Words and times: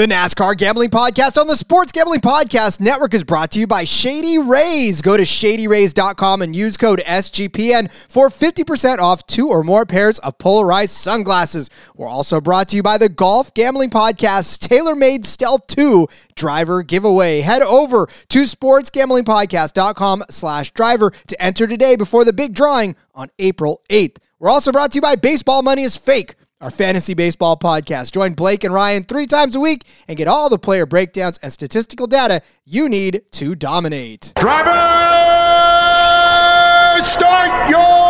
The 0.00 0.06
NASCAR 0.06 0.56
Gambling 0.56 0.88
Podcast 0.88 1.38
on 1.38 1.46
the 1.46 1.54
Sports 1.54 1.92
Gambling 1.92 2.22
Podcast 2.22 2.80
Network 2.80 3.12
is 3.12 3.22
brought 3.22 3.50
to 3.50 3.58
you 3.58 3.66
by 3.66 3.84
Shady 3.84 4.38
Rays. 4.38 5.02
Go 5.02 5.14
to 5.14 5.24
shadyrays.com 5.24 6.40
and 6.40 6.56
use 6.56 6.78
code 6.78 7.02
SGPN 7.06 7.92
for 8.08 8.30
50% 8.30 8.96
off 8.96 9.26
two 9.26 9.50
or 9.50 9.62
more 9.62 9.84
pairs 9.84 10.18
of 10.20 10.38
polarized 10.38 10.92
sunglasses. 10.94 11.68
We're 11.94 12.08
also 12.08 12.40
brought 12.40 12.68
to 12.68 12.76
you 12.76 12.82
by 12.82 12.96
the 12.96 13.10
Golf 13.10 13.52
Gambling 13.52 13.90
Podcast's 13.90 14.56
TaylorMade 14.56 15.26
Stealth 15.26 15.66
2 15.66 16.08
driver 16.34 16.82
giveaway. 16.82 17.42
Head 17.42 17.60
over 17.60 18.06
to 18.30 18.44
sportsgamblingpodcast.com 18.44 20.24
slash 20.30 20.70
driver 20.70 21.10
to 21.10 21.42
enter 21.42 21.66
today 21.66 21.96
before 21.96 22.24
the 22.24 22.32
big 22.32 22.54
drawing 22.54 22.96
on 23.14 23.28
April 23.38 23.82
8th. 23.90 24.16
We're 24.38 24.48
also 24.48 24.72
brought 24.72 24.92
to 24.92 24.96
you 24.96 25.02
by 25.02 25.16
Baseball 25.16 25.60
Money 25.60 25.82
is 25.82 25.98
Fake 25.98 26.36
our 26.60 26.70
fantasy 26.70 27.14
baseball 27.14 27.56
podcast. 27.56 28.12
Join 28.12 28.34
Blake 28.34 28.64
and 28.64 28.74
Ryan 28.74 29.02
three 29.02 29.26
times 29.26 29.56
a 29.56 29.60
week 29.60 29.84
and 30.08 30.16
get 30.16 30.28
all 30.28 30.48
the 30.48 30.58
player 30.58 30.86
breakdowns 30.86 31.38
and 31.38 31.52
statistical 31.52 32.06
data 32.06 32.42
you 32.64 32.88
need 32.88 33.22
to 33.32 33.54
dominate. 33.54 34.32
Driver, 34.36 34.70
start 37.02 37.70
your 37.70 38.09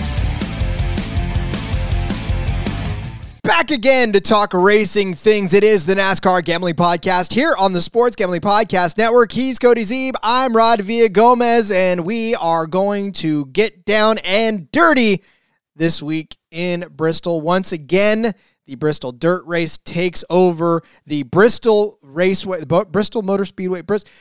Back 3.43 3.71
again 3.71 4.11
to 4.11 4.21
talk 4.21 4.53
racing 4.53 5.15
things. 5.15 5.55
It 5.55 5.63
is 5.63 5.87
the 5.87 5.95
NASCAR 5.95 6.45
Gambling 6.45 6.75
Podcast 6.75 7.33
here 7.33 7.55
on 7.57 7.73
the 7.73 7.81
Sports 7.81 8.15
Gambling 8.15 8.41
Podcast 8.41 8.99
Network. 8.99 9.31
He's 9.31 9.57
Cody 9.57 9.81
Zeeb. 9.81 10.13
I'm 10.21 10.55
Rod 10.55 10.81
Villagomez, 10.81 11.73
and 11.73 12.05
we 12.05 12.35
are 12.35 12.67
going 12.67 13.13
to 13.13 13.47
get 13.47 13.83
down 13.83 14.19
and 14.19 14.69
dirty 14.71 15.23
this 15.75 16.03
week 16.03 16.37
in 16.51 16.85
Bristol. 16.91 17.41
Once 17.41 17.71
again, 17.71 18.35
the 18.67 18.75
Bristol 18.75 19.11
Dirt 19.11 19.43
Race 19.47 19.79
takes 19.79 20.23
over 20.29 20.83
the 21.07 21.23
Bristol 21.23 21.97
Raceway, 22.03 22.63
Bristol 22.65 23.23
Motor 23.23 23.45
Speedway, 23.45 23.81
Bristol 23.81 24.11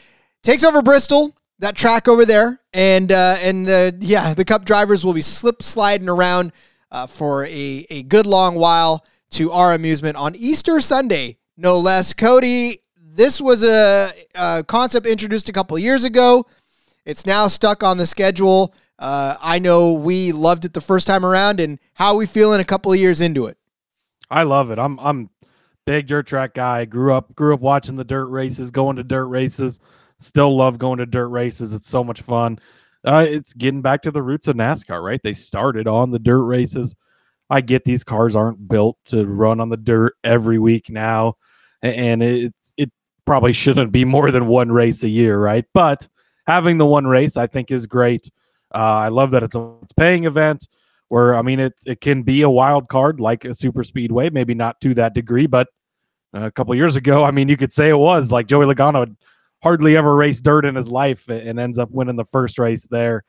takes 0.42 0.64
over 0.64 0.80
Bristol, 0.80 1.36
that 1.58 1.76
track 1.76 2.08
over 2.08 2.24
there, 2.24 2.62
and 2.72 3.12
uh, 3.12 3.36
and 3.40 4.02
yeah, 4.02 4.32
the 4.32 4.46
Cup 4.46 4.64
drivers 4.64 5.04
will 5.04 5.12
be 5.12 5.20
slip 5.20 5.62
sliding 5.62 6.08
around 6.08 6.52
uh, 6.90 7.06
for 7.06 7.44
a 7.44 7.86
a 7.90 8.02
good 8.04 8.24
long 8.24 8.54
while 8.54 9.04
to 9.30 9.52
our 9.52 9.74
amusement 9.74 10.16
on 10.16 10.34
Easter 10.34 10.80
Sunday, 10.80 11.38
no 11.56 11.78
less. 11.78 12.14
Cody, 12.14 12.82
this 12.96 13.40
was 13.40 13.62
a, 13.62 14.10
a 14.34 14.64
concept 14.64 15.06
introduced 15.06 15.48
a 15.48 15.52
couple 15.52 15.78
years 15.78 16.04
ago. 16.04 16.46
It's 17.04 17.26
now 17.26 17.46
stuck 17.46 17.82
on 17.82 17.98
the 17.98 18.06
schedule. 18.06 18.74
Uh, 18.98 19.36
I 19.40 19.58
know 19.58 19.94
we 19.94 20.32
loved 20.32 20.64
it 20.64 20.74
the 20.74 20.80
first 20.80 21.06
time 21.06 21.24
around, 21.24 21.58
and 21.58 21.78
how 21.94 22.16
we 22.16 22.26
feeling 22.26 22.60
a 22.60 22.64
couple 22.64 22.92
of 22.92 22.98
years 22.98 23.20
into 23.20 23.46
it? 23.46 23.56
I 24.30 24.42
love 24.42 24.70
it. 24.70 24.78
I'm 24.78 24.98
I'm 25.00 25.30
big 25.86 26.06
dirt 26.06 26.26
track 26.26 26.54
guy. 26.54 26.84
Grew 26.84 27.14
up 27.14 27.34
grew 27.34 27.54
up 27.54 27.60
watching 27.60 27.96
the 27.96 28.04
dirt 28.04 28.26
races, 28.26 28.70
going 28.70 28.96
to 28.96 29.02
dirt 29.02 29.26
races. 29.26 29.80
Still 30.18 30.54
love 30.54 30.78
going 30.78 30.98
to 30.98 31.06
dirt 31.06 31.28
races. 31.28 31.72
It's 31.72 31.88
so 31.88 32.04
much 32.04 32.20
fun. 32.20 32.58
Uh, 33.04 33.24
it's 33.26 33.54
getting 33.54 33.80
back 33.80 34.02
to 34.02 34.10
the 34.10 34.22
roots 34.22 34.46
of 34.46 34.56
NASCAR, 34.56 35.02
right? 35.02 35.22
They 35.22 35.32
started 35.32 35.88
on 35.88 36.10
the 36.10 36.18
dirt 36.18 36.42
races. 36.42 36.94
I 37.50 37.60
get 37.60 37.84
these 37.84 38.04
cars 38.04 38.36
aren't 38.36 38.68
built 38.68 38.96
to 39.06 39.26
run 39.26 39.60
on 39.60 39.68
the 39.68 39.76
dirt 39.76 40.14
every 40.24 40.58
week 40.58 40.88
now, 40.88 41.34
and 41.82 42.22
it 42.22 42.54
it 42.76 42.90
probably 43.24 43.52
shouldn't 43.52 43.92
be 43.92 44.04
more 44.04 44.30
than 44.30 44.46
one 44.46 44.72
race 44.72 45.02
a 45.02 45.08
year, 45.08 45.38
right? 45.38 45.64
But 45.74 46.08
having 46.46 46.78
the 46.78 46.86
one 46.86 47.06
race, 47.06 47.36
I 47.36 47.46
think, 47.46 47.70
is 47.70 47.86
great. 47.86 48.30
Uh, 48.74 48.78
I 48.78 49.08
love 49.08 49.32
that 49.32 49.42
it's 49.42 49.56
a 49.56 49.74
paying 49.96 50.24
event 50.24 50.68
where 51.08 51.34
I 51.34 51.42
mean 51.42 51.58
it 51.58 51.74
it 51.84 52.00
can 52.00 52.22
be 52.22 52.42
a 52.42 52.50
wild 52.50 52.88
card 52.88 53.20
like 53.20 53.44
a 53.44 53.54
super 53.54 53.82
speedway, 53.84 54.30
maybe 54.30 54.54
not 54.54 54.80
to 54.82 54.94
that 54.94 55.14
degree, 55.14 55.46
but 55.46 55.68
a 56.32 56.50
couple 56.50 56.74
years 56.74 56.96
ago, 56.96 57.24
I 57.24 57.30
mean, 57.30 57.48
you 57.48 57.56
could 57.56 57.72
say 57.72 57.88
it 57.88 57.98
was 57.98 58.30
like 58.30 58.46
Joey 58.46 58.66
Logano 58.66 59.14
hardly 59.62 59.96
ever 59.96 60.14
raced 60.14 60.44
dirt 60.44 60.64
in 60.64 60.74
his 60.74 60.90
life 60.90 61.28
and 61.28 61.58
ends 61.58 61.78
up 61.78 61.90
winning 61.90 62.16
the 62.16 62.24
first 62.24 62.58
race 62.58 62.86
there. 62.90 63.24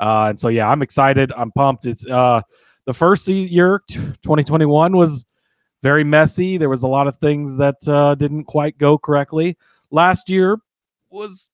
Uh, 0.00 0.26
and 0.30 0.40
so 0.40 0.48
yeah, 0.48 0.68
I'm 0.68 0.82
excited. 0.82 1.32
I'm 1.36 1.50
pumped. 1.52 1.86
It's 1.86 2.04
uh, 2.06 2.42
the 2.86 2.94
first 2.94 3.26
year, 3.28 3.82
2021, 3.88 4.96
was 4.96 5.26
very 5.82 6.04
messy. 6.04 6.56
There 6.56 6.68
was 6.68 6.82
a 6.82 6.88
lot 6.88 7.06
of 7.06 7.18
things 7.18 7.56
that 7.56 7.76
uh, 7.88 8.14
didn't 8.14 8.44
quite 8.44 8.78
go 8.78 8.98
correctly. 8.98 9.56
Last 9.90 10.30
year 10.30 10.58
was 11.10 11.50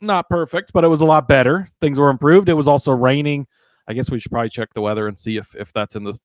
not 0.00 0.28
perfect, 0.28 0.72
but 0.72 0.84
it 0.84 0.88
was 0.88 1.00
a 1.00 1.04
lot 1.04 1.28
better. 1.28 1.68
Things 1.80 1.98
were 1.98 2.10
improved. 2.10 2.48
It 2.48 2.54
was 2.54 2.68
also 2.68 2.92
raining. 2.92 3.46
I 3.88 3.92
guess 3.92 4.10
we 4.10 4.20
should 4.20 4.30
probably 4.30 4.50
check 4.50 4.72
the 4.74 4.80
weather 4.80 5.08
and 5.08 5.18
see 5.18 5.36
if 5.36 5.54
if 5.54 5.72
that's 5.72 5.96
in 5.96 6.04
the 6.04 6.18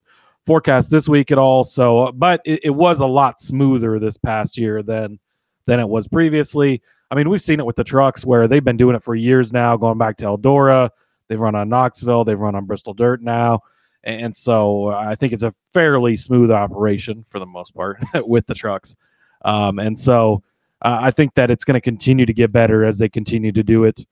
forecast 0.45 0.89
this 0.91 1.09
week 1.09 1.31
at 1.31 1.38
all. 1.38 1.63
So, 1.63 2.00
uh, 2.00 2.12
but 2.12 2.41
it, 2.45 2.62
it 2.66 2.69
was 2.69 3.00
a 3.00 3.06
lot 3.06 3.41
smoother 3.41 4.00
this 4.00 4.18
past 4.18 4.57
year 4.57 4.84
than 4.84 5.19
than 5.66 5.79
it 5.79 5.89
was 5.89 6.07
previously. 6.07 6.81
I 7.09 7.16
mean, 7.16 7.29
we've 7.29 7.41
seen 7.41 7.59
it 7.59 7.66
with 7.66 7.75
the 7.75 7.84
trucks 7.84 8.25
where 8.25 8.47
they've 8.47 8.63
been 8.63 8.78
doing 8.78 8.95
it 8.95 9.03
for 9.03 9.16
years 9.16 9.53
now, 9.53 9.78
going 9.78 9.97
back 9.97 10.18
to 10.18 10.25
Eldora. 10.25 10.89
They've 11.28 11.39
run 11.39 11.56
on 11.56 11.69
Knoxville. 11.69 12.24
They've 12.24 12.39
run 12.39 12.56
on 12.56 12.66
Bristol 12.66 12.94
Dirt 12.94 13.22
now. 13.22 13.62
And 14.07 14.34
so 14.34 14.88
I 14.88 15.16
think 15.16 15.34
it's 15.34 15.44
a 15.44 15.53
fairly 15.73 16.16
smooth 16.16 16.50
operation 16.50 17.23
for 17.23 17.40
the 17.40 17.45
most 17.45 17.75
part 17.75 18.01
with 18.25 18.47
the 18.47 18.56
trucks. 18.56 18.95
Um, 19.44 19.79
and 19.79 20.00
so 20.00 20.44
uh, 20.81 20.97
I 21.01 21.12
think 21.12 21.34
that 21.34 21.51
it's 21.51 21.66
going 21.66 21.75
to 21.75 21.81
continue 21.81 22.25
to 22.25 22.34
get 22.34 22.53
better 22.53 22.85
as 22.85 23.00
they 23.00 23.09
continue 23.09 23.51
to 23.51 23.63
do 23.63 23.84
it. 23.84 24.06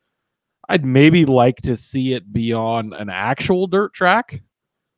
I'd 0.68 0.84
maybe 0.84 1.26
like 1.26 1.58
to 1.62 1.78
see 1.78 2.12
it 2.12 2.34
be 2.34 2.52
on 2.52 2.92
an 2.92 3.10
actual 3.10 3.68
dirt 3.68 3.94
track. 3.94 4.42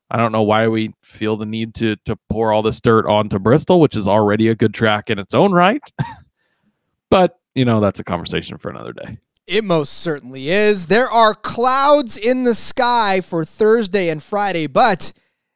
I 0.10 0.18
don't 0.18 0.32
know 0.32 0.42
why 0.42 0.68
we 0.68 0.94
feel 1.04 1.38
the 1.38 1.46
need 1.46 1.76
to 1.76 1.98
to 2.06 2.18
pour 2.30 2.52
all 2.52 2.64
this 2.64 2.82
dirt 2.82 3.06
onto 3.06 3.38
Bristol, 3.38 3.80
which 3.80 3.96
is 3.96 4.08
already 4.08 4.48
a 4.48 4.56
good 4.56 4.74
track 4.74 5.12
in 5.12 5.20
its 5.20 5.36
own 5.36 5.52
right. 5.52 5.84
but 7.12 7.38
you 7.54 7.66
know 7.66 7.82
that's 7.82 8.00
a 8.00 8.06
conversation 8.06 8.58
for 8.58 8.70
another 8.72 8.94
day. 8.94 9.20
It 9.48 9.64
most 9.64 9.94
certainly 9.94 10.50
is. 10.50 10.88
There 10.88 11.10
are 11.10 11.34
clouds 11.34 12.18
in 12.18 12.44
the 12.44 12.54
sky 12.54 13.22
for 13.22 13.46
Thursday 13.46 14.10
and 14.10 14.22
Friday, 14.22 14.68
but 14.68 15.14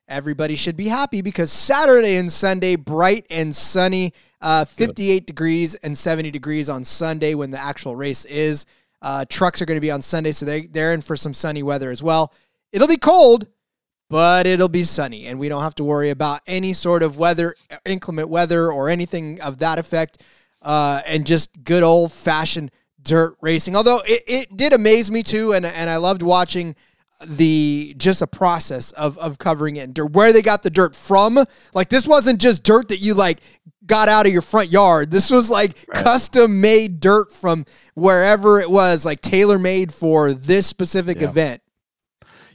everybody 0.08 0.56
should 0.56 0.78
be 0.78 0.88
happy 0.88 1.22
because 1.22 1.52
Saturday 1.52 2.16
and 2.16 2.32
Sunday, 2.32 2.78
bright 2.78 3.26
and 3.30 3.54
sunny, 3.54 4.14
uh, 4.40 4.64
58 4.64 5.28
degrees 5.28 5.76
and 5.76 5.98
70 5.98 6.32
degrees 6.32 6.70
on 6.70 6.86
Sunday 6.86 7.34
when 7.36 7.52
the 7.52 7.60
actual 7.60 7.98
race 7.98 8.24
is. 8.24 8.66
Uh, 9.02 9.26
trucks 9.28 9.62
are 9.62 9.66
going 9.66 9.76
to 9.76 9.82
be 9.82 9.92
on 9.92 10.02
Sunday, 10.02 10.32
so 10.32 10.46
they, 10.46 10.68
they're 10.68 10.94
in 10.94 11.02
for 11.02 11.18
some 11.18 11.34
sunny 11.34 11.62
weather 11.62 11.92
as 11.92 12.02
well. 12.02 12.32
It'll 12.72 12.88
be 12.88 12.96
cold, 12.96 13.48
but 14.10 14.48
it'll 14.48 14.70
be 14.70 14.84
sunny, 14.84 15.26
and 15.26 15.38
we 15.38 15.50
don't 15.50 15.64
have 15.64 15.76
to 15.76 15.84
worry 15.84 16.12
about 16.12 16.40
any 16.48 16.72
sort 16.72 17.04
of 17.04 17.18
weather, 17.18 17.56
inclement 17.84 18.30
weather, 18.30 18.72
or 18.72 18.88
anything 18.88 19.42
of 19.42 19.58
that 19.58 19.80
effect. 19.80 20.24
Uh, 20.62 21.02
and 21.06 21.26
just 21.26 21.64
good 21.64 21.84
old 21.84 22.14
fashioned 22.14 22.72
dirt 23.04 23.36
racing. 23.42 23.76
Although 23.76 24.02
it, 24.06 24.24
it 24.28 24.58
did 24.58 24.74
amaze 24.74 25.10
me 25.12 25.24
too, 25.24 25.54
and 25.54 25.66
and 25.66 25.90
I 25.90 25.98
loved 25.98 26.22
watching 26.22 26.76
the 27.26 27.94
just 27.98 28.22
a 28.22 28.28
process 28.28 28.92
of 28.94 29.18
of 29.18 29.38
covering 29.38 29.76
it 29.76 30.00
and 30.00 30.16
where 30.16 30.34
they 30.34 30.42
got 30.42 30.64
the 30.64 30.70
dirt 30.70 30.96
from. 30.96 31.44
Like 31.74 31.90
this 31.90 32.08
wasn't 32.08 32.40
just 32.40 32.64
dirt 32.64 32.90
that 32.90 33.00
you 33.00 33.14
like 33.14 33.42
got 33.86 34.10
out 34.10 34.26
of 34.26 34.34
your 34.34 34.42
front 34.42 34.70
yard. 34.70 35.12
This 35.12 35.30
was 35.30 35.50
like 35.50 35.78
right. 35.94 36.04
custom 36.04 36.62
made 36.62 37.00
dirt 37.00 37.32
from 37.32 37.66
wherever 37.94 38.60
it 38.60 38.70
was, 38.70 39.06
like 39.06 39.22
tailor 39.22 39.60
made 39.60 39.94
for 39.94 40.34
this 40.34 40.68
specific 40.68 41.22
yeah. 41.22 41.30
event. 41.30 41.62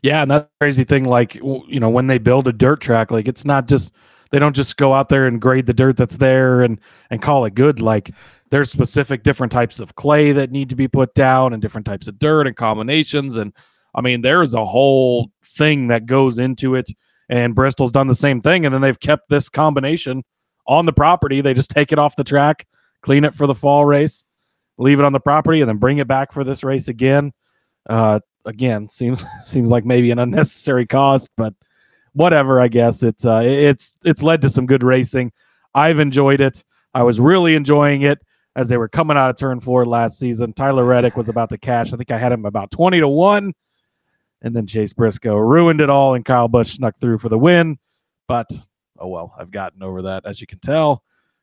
Yeah, 0.02 0.22
and 0.22 0.30
that's 0.30 0.48
crazy 0.60 0.84
thing. 0.84 1.04
Like 1.04 1.34
you 1.34 1.80
know, 1.80 1.90
when 1.90 2.06
they 2.06 2.18
build 2.18 2.48
a 2.48 2.52
dirt 2.52 2.80
track, 2.80 3.10
like 3.10 3.28
it's 3.28 3.44
not 3.44 3.66
just 3.68 3.92
they 4.30 4.38
don't 4.38 4.56
just 4.56 4.76
go 4.76 4.92
out 4.92 5.08
there 5.08 5.26
and 5.26 5.40
grade 5.40 5.66
the 5.66 5.74
dirt 5.74 5.96
that's 5.96 6.16
there 6.16 6.62
and 6.62 6.80
and 7.10 7.22
call 7.22 7.44
it 7.44 7.54
good. 7.54 7.80
Like 7.80 8.10
there's 8.50 8.70
specific 8.70 9.22
different 9.22 9.52
types 9.52 9.80
of 9.80 9.94
clay 9.96 10.32
that 10.32 10.50
need 10.50 10.68
to 10.70 10.76
be 10.76 10.88
put 10.88 11.14
down 11.14 11.52
and 11.52 11.60
different 11.60 11.86
types 11.86 12.08
of 12.08 12.18
dirt 12.18 12.46
and 12.46 12.56
combinations. 12.56 13.36
And 13.36 13.52
I 13.94 14.00
mean 14.00 14.22
there 14.22 14.42
is 14.42 14.54
a 14.54 14.64
whole 14.64 15.30
thing 15.44 15.88
that 15.88 16.06
goes 16.06 16.38
into 16.38 16.74
it. 16.74 16.86
And 17.28 17.54
Bristol's 17.54 17.90
done 17.90 18.06
the 18.06 18.14
same 18.14 18.40
thing. 18.40 18.64
And 18.64 18.72
then 18.72 18.82
they've 18.82 19.00
kept 19.00 19.28
this 19.28 19.48
combination 19.48 20.22
on 20.66 20.86
the 20.86 20.92
property. 20.92 21.40
They 21.40 21.54
just 21.54 21.70
take 21.70 21.90
it 21.90 21.98
off 21.98 22.16
the 22.16 22.24
track 22.24 22.66
clean 23.02 23.24
it 23.24 23.34
for 23.34 23.46
the 23.46 23.54
fall 23.54 23.84
race 23.84 24.24
leave 24.78 24.98
it 24.98 25.04
on 25.04 25.12
the 25.12 25.20
property 25.20 25.60
and 25.60 25.68
then 25.68 25.76
bring 25.76 25.98
it 25.98 26.08
back 26.08 26.32
for 26.32 26.44
this 26.44 26.62
race 26.64 26.88
again. 26.88 27.32
Uh 27.88 28.20
again 28.44 28.88
seems 28.88 29.24
seems 29.44 29.70
like 29.70 29.84
maybe 29.84 30.10
an 30.10 30.18
unnecessary 30.18 30.86
cost 30.86 31.30
but 31.36 31.54
whatever 32.12 32.60
i 32.60 32.68
guess. 32.68 33.02
It's 33.02 33.24
uh 33.24 33.42
it's 33.44 33.96
it's 34.04 34.22
led 34.22 34.42
to 34.42 34.50
some 34.50 34.66
good 34.66 34.82
racing. 34.82 35.32
I've 35.74 36.00
enjoyed 36.00 36.40
it. 36.40 36.64
I 36.94 37.02
was 37.02 37.20
really 37.20 37.54
enjoying 37.54 38.02
it 38.02 38.18
as 38.56 38.68
they 38.68 38.78
were 38.78 38.88
coming 38.88 39.18
out 39.18 39.30
of 39.30 39.36
turn 39.36 39.60
four 39.60 39.84
last 39.84 40.18
season. 40.18 40.54
Tyler 40.54 40.84
reddick 40.84 41.14
was 41.14 41.28
about 41.28 41.50
to 41.50 41.58
cash. 41.58 41.92
I 41.92 41.96
think 41.96 42.10
i 42.10 42.18
had 42.18 42.32
him 42.32 42.46
about 42.46 42.72
20 42.72 42.98
to 43.00 43.08
1 43.08 43.52
and 44.42 44.56
then 44.56 44.66
chase 44.66 44.92
briscoe 44.92 45.36
ruined 45.36 45.80
it 45.80 45.90
all 45.90 46.14
and 46.14 46.24
kyle 46.24 46.48
busch 46.48 46.72
snuck 46.72 46.98
through 46.98 47.18
for 47.18 47.28
the 47.28 47.38
win. 47.38 47.78
But 48.26 48.50
oh 48.98 49.08
well 49.08 49.34
i've 49.38 49.50
gotten 49.50 49.82
over 49.82 50.02
that 50.02 50.24
as 50.24 50.40
you 50.40 50.46
can 50.46 50.58
tell 50.58 51.02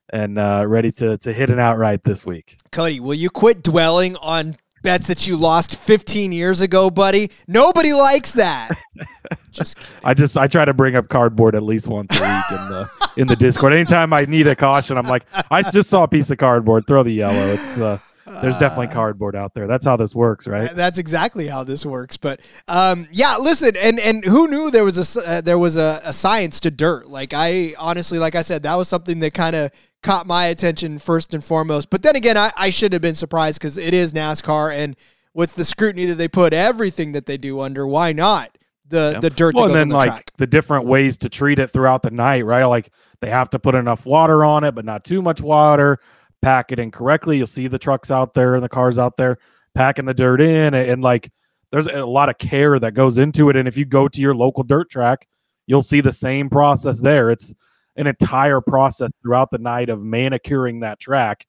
and 0.10 0.40
uh 0.40 0.66
ready 0.68 0.92
to 0.92 1.18
to 1.20 1.32
hit 1.32 1.50
an 1.50 1.60
outright 1.60 2.04
this 2.04 2.26
week. 2.26 2.58
Cody, 2.72 3.00
will 3.00 3.14
you 3.14 3.30
quit 3.30 3.64
dwelling 3.64 4.16
on 4.18 4.56
bets 4.84 5.08
that 5.08 5.28
you 5.28 5.36
lost 5.36 5.78
15 5.78 6.32
years 6.32 6.62
ago, 6.62 6.90
buddy? 6.90 7.32
Nobody 7.48 7.94
likes 7.94 8.34
that. 8.34 8.78
Just 9.52 9.78
kidding. 9.78 9.92
I 10.04 10.14
just 10.14 10.38
I 10.38 10.48
try 10.48 10.66
to 10.66 10.74
bring 10.74 10.96
up 10.96 11.10
cardboard 11.10 11.56
at 11.56 11.64
least 11.64 11.88
once 11.88 12.12
a 12.12 12.22
week 12.22 12.60
in 12.60 12.68
the 12.70 13.10
in 13.18 13.28
the 13.28 13.36
Discord. 13.36 13.74
Anytime 13.74 14.12
I 14.12 14.26
need 14.26 14.48
a 14.48 14.56
caution, 14.56 14.98
I'm 14.98 15.08
like, 15.08 15.24
I 15.52 15.62
just 15.62 15.90
saw 15.90 16.04
a 16.04 16.08
piece 16.08 16.32
of 16.32 16.38
cardboard. 16.40 16.88
Throw 16.88 17.04
the 17.04 17.12
yellow. 17.12 17.54
It's 17.54 17.78
uh, 17.78 18.00
there's 18.26 18.58
definitely 18.58 18.88
cardboard 18.88 19.36
out 19.36 19.54
there. 19.54 19.68
That's 19.68 19.86
how 19.86 19.96
this 19.96 20.16
works, 20.16 20.48
right? 20.48 20.74
That's 20.76 20.98
exactly 20.98 21.48
how 21.48 21.64
this 21.64 21.86
works. 21.86 22.18
But 22.18 22.42
um, 22.68 23.08
yeah, 23.12 23.38
listen, 23.38 23.76
and 23.78 24.00
and 24.00 24.24
who 24.24 24.48
knew 24.48 24.72
there 24.72 24.84
was 24.84 25.18
a 25.18 25.28
uh, 25.28 25.42
there 25.42 25.60
was 25.60 25.76
a, 25.76 26.02
a 26.04 26.14
science 26.14 26.60
to 26.62 26.72
dirt? 26.72 27.08
Like 27.08 27.34
I 27.34 27.76
honestly, 27.78 28.20
like 28.20 28.36
I 28.36 28.42
said, 28.42 28.64
that 28.64 28.76
was 28.76 28.88
something 28.88 29.20
that 29.20 29.34
kind 29.34 29.56
of 29.56 29.72
caught 30.04 30.28
my 30.28 30.46
attention 30.46 31.00
first 31.00 31.34
and 31.34 31.44
foremost. 31.44 31.90
But 31.90 32.04
then 32.04 32.16
again, 32.16 32.38
I, 32.38 32.52
I 32.58 32.70
should 32.70 32.94
have 32.94 33.02
been 33.02 33.16
surprised 33.16 33.60
because 33.60 33.78
it 33.78 33.94
is 33.94 34.14
NASCAR, 34.14 34.74
and 34.76 34.96
with 35.34 35.56
the 35.56 35.66
scrutiny 35.66 36.06
that 36.06 36.16
they 36.16 36.28
put 36.28 36.54
everything 36.54 37.14
that 37.14 37.26
they 37.26 37.38
do 37.38 37.60
under, 37.60 37.88
why 37.88 38.12
not 38.12 38.56
the 38.88 39.12
Yeah. 39.16 39.20
the 39.22 39.30
dirt 39.30 39.56
Well, 39.56 39.66
and 39.66 39.74
then 39.74 39.82
on 39.84 39.90
the 39.90 39.96
like 39.96 40.10
track? 40.10 40.32
the 40.38 40.46
different 40.48 40.86
ways 40.86 41.18
to 41.20 41.30
treat 41.30 41.58
it 41.58 41.72
throughout 41.72 42.04
the 42.04 42.12
night, 42.12 42.46
right? 42.46 42.66
Like 42.66 42.92
they 43.22 43.30
have 43.30 43.50
to 43.52 43.60
put 43.60 43.74
enough 43.74 44.06
water 44.06 44.44
on 44.44 44.64
it, 44.64 44.76
but 44.76 44.86
not 44.86 45.04
too 45.04 45.22
much 45.22 45.42
water. 45.42 46.00
Pack 46.42 46.72
it 46.74 46.78
in 46.80 46.92
correctly. 46.92 47.38
You'll 47.38 47.48
see 47.48 47.68
the 47.68 47.80
trucks 47.80 48.12
out 48.12 48.34
there 48.34 48.56
and 48.56 48.64
the 48.64 48.70
cars 48.70 49.00
out 49.00 49.16
there 49.18 49.38
packing 49.74 50.06
the 50.06 50.14
dirt 50.14 50.42
in, 50.42 50.74
and, 50.74 50.90
and 50.90 51.02
like 51.02 51.32
there's 51.72 51.88
a 51.88 52.06
lot 52.06 52.30
of 52.30 52.38
care 52.38 52.78
that 52.78 52.94
goes 52.94 53.18
into 53.18 53.50
it. 53.50 53.56
And 53.56 53.68
if 53.68 53.78
you 53.78 53.86
go 53.86 54.08
to 54.08 54.22
your 54.22 54.36
local 54.36 54.62
dirt 54.64 54.90
track, 54.92 55.28
you'll 55.66 55.82
see 55.82 56.02
the 56.02 56.12
same 56.12 56.50
process 56.50 57.00
there. 57.02 57.32
It's 57.32 57.56
an 57.96 58.08
entire 58.08 58.62
process 58.62 59.12
throughout 59.22 59.52
the 59.52 59.58
night 59.58 59.90
of 59.90 60.04
manicuring 60.04 60.80
that 60.82 61.00
track 61.00 61.46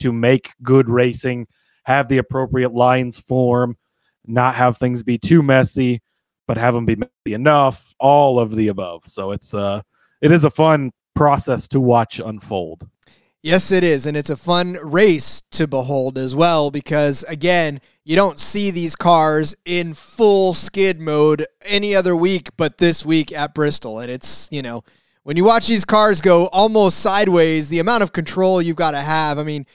to 0.00 0.12
make 0.12 0.52
good 0.62 0.88
racing, 0.88 1.46
have 1.84 2.08
the 2.08 2.18
appropriate 2.18 2.72
lines 2.72 3.18
form, 3.18 3.76
not 4.26 4.54
have 4.54 4.76
things 4.76 5.02
be 5.02 5.18
too 5.18 5.42
messy, 5.42 6.00
but 6.46 6.56
have 6.56 6.74
them 6.74 6.86
be 6.86 6.96
messy 6.96 7.34
enough, 7.34 7.94
all 7.98 8.38
of 8.38 8.54
the 8.54 8.68
above. 8.68 9.04
So 9.06 9.32
it's 9.32 9.54
uh 9.54 9.82
it 10.20 10.32
is 10.32 10.44
a 10.44 10.50
fun 10.50 10.92
process 11.14 11.68
to 11.68 11.80
watch 11.80 12.20
unfold. 12.20 12.86
Yes, 13.42 13.70
it 13.70 13.84
is. 13.84 14.04
And 14.04 14.16
it's 14.16 14.30
a 14.30 14.36
fun 14.36 14.78
race 14.82 15.42
to 15.52 15.68
behold 15.68 16.18
as 16.18 16.34
well 16.34 16.72
because, 16.72 17.24
again, 17.28 17.80
you 18.04 18.16
don't 18.16 18.38
see 18.40 18.70
these 18.72 18.96
cars 18.96 19.54
in 19.64 19.94
full 19.94 20.54
skid 20.54 21.00
mode 21.00 21.46
any 21.62 21.94
other 21.94 22.16
week 22.16 22.48
but 22.56 22.78
this 22.78 23.06
week 23.06 23.32
at 23.32 23.54
Bristol. 23.54 24.00
And 24.00 24.10
it's, 24.10 24.48
you 24.50 24.60
know, 24.60 24.82
when 25.28 25.36
you 25.36 25.44
watch 25.44 25.66
these 25.66 25.84
cars 25.84 26.22
go 26.22 26.46
almost 26.46 27.00
sideways, 27.00 27.68
the 27.68 27.80
amount 27.80 28.02
of 28.02 28.12
control 28.12 28.62
you've 28.62 28.76
got 28.76 28.92
to 28.92 29.00
have, 29.02 29.38
I 29.38 29.42
mean, 29.42 29.66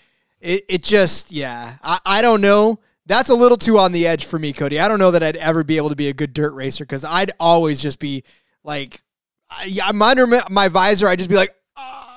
it, 0.42 0.66
it 0.68 0.82
just, 0.82 1.32
yeah, 1.32 1.76
I, 1.84 2.00
I 2.04 2.22
don't 2.24 2.42
know. 2.42 2.80
That's 3.06 3.30
a 3.30 3.36
little 3.36 3.58
too 3.58 3.78
on 3.78 3.92
the 3.92 4.08
edge 4.08 4.26
for 4.26 4.40
me, 4.40 4.52
Cody. 4.52 4.80
I 4.80 4.88
don't 4.88 4.98
know 4.98 5.12
that 5.12 5.22
I'd 5.22 5.36
ever 5.36 5.64
be 5.64 5.78
able 5.78 5.90
to 5.90 5.96
be 5.96 6.10
a 6.10 6.14
good 6.14 6.34
dirt 6.34 6.56
racer 6.56 6.86
because 6.86 7.06
I'd 7.06 7.34
always 7.40 7.84
just 7.84 8.00
be 8.00 8.24
like, 8.64 9.04
I, 9.48 9.78
I'm 9.84 10.02
under 10.02 10.26
my, 10.26 10.42
my 10.50 10.70
visor. 10.70 11.08
I'd 11.08 11.20
just 11.20 11.30
be 11.30 11.36
like, 11.36 11.54
"Ah," 11.78 12.13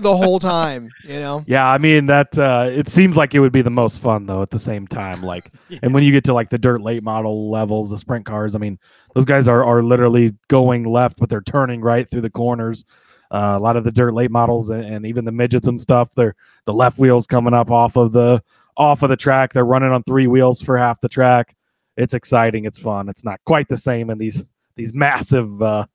the 0.00 0.16
whole 0.16 0.38
time, 0.38 0.90
you 1.04 1.18
know? 1.18 1.44
Yeah, 1.46 1.68
I 1.68 1.78
mean 1.78 2.06
that 2.06 2.38
uh 2.38 2.68
it 2.70 2.88
seems 2.88 3.16
like 3.16 3.34
it 3.34 3.40
would 3.40 3.52
be 3.52 3.62
the 3.62 3.70
most 3.70 4.00
fun 4.00 4.26
though 4.26 4.42
at 4.42 4.50
the 4.50 4.58
same 4.58 4.86
time. 4.86 5.22
Like 5.22 5.50
and 5.82 5.92
when 5.92 6.02
you 6.02 6.12
get 6.12 6.24
to 6.24 6.34
like 6.34 6.50
the 6.50 6.58
dirt 6.58 6.80
late 6.80 7.02
model 7.02 7.50
levels, 7.50 7.90
the 7.90 7.98
sprint 7.98 8.26
cars, 8.26 8.54
I 8.54 8.58
mean, 8.58 8.78
those 9.14 9.24
guys 9.24 9.48
are 9.48 9.64
are 9.64 9.82
literally 9.82 10.34
going 10.48 10.84
left, 10.84 11.18
but 11.18 11.28
they're 11.28 11.40
turning 11.40 11.80
right 11.80 12.08
through 12.08 12.22
the 12.22 12.30
corners. 12.30 12.84
Uh, 13.32 13.54
a 13.56 13.60
lot 13.60 13.76
of 13.76 13.84
the 13.84 13.92
dirt 13.92 14.12
late 14.12 14.30
models 14.30 14.70
and, 14.70 14.84
and 14.84 15.06
even 15.06 15.24
the 15.24 15.30
midgets 15.32 15.68
and 15.68 15.80
stuff, 15.80 16.12
they're 16.16 16.34
the 16.64 16.74
left 16.74 16.98
wheels 16.98 17.28
coming 17.28 17.54
up 17.54 17.70
off 17.70 17.96
of 17.96 18.10
the 18.12 18.42
off 18.76 19.02
of 19.02 19.08
the 19.08 19.16
track. 19.16 19.52
They're 19.52 19.64
running 19.64 19.92
on 19.92 20.02
three 20.02 20.26
wheels 20.26 20.60
for 20.60 20.76
half 20.76 21.00
the 21.00 21.08
track. 21.08 21.54
It's 21.96 22.14
exciting. 22.14 22.64
It's 22.64 22.78
fun. 22.78 23.08
It's 23.08 23.24
not 23.24 23.40
quite 23.44 23.68
the 23.68 23.76
same 23.76 24.10
in 24.10 24.18
these 24.18 24.44
these 24.76 24.94
massive, 24.94 25.60
uh, 25.60 25.86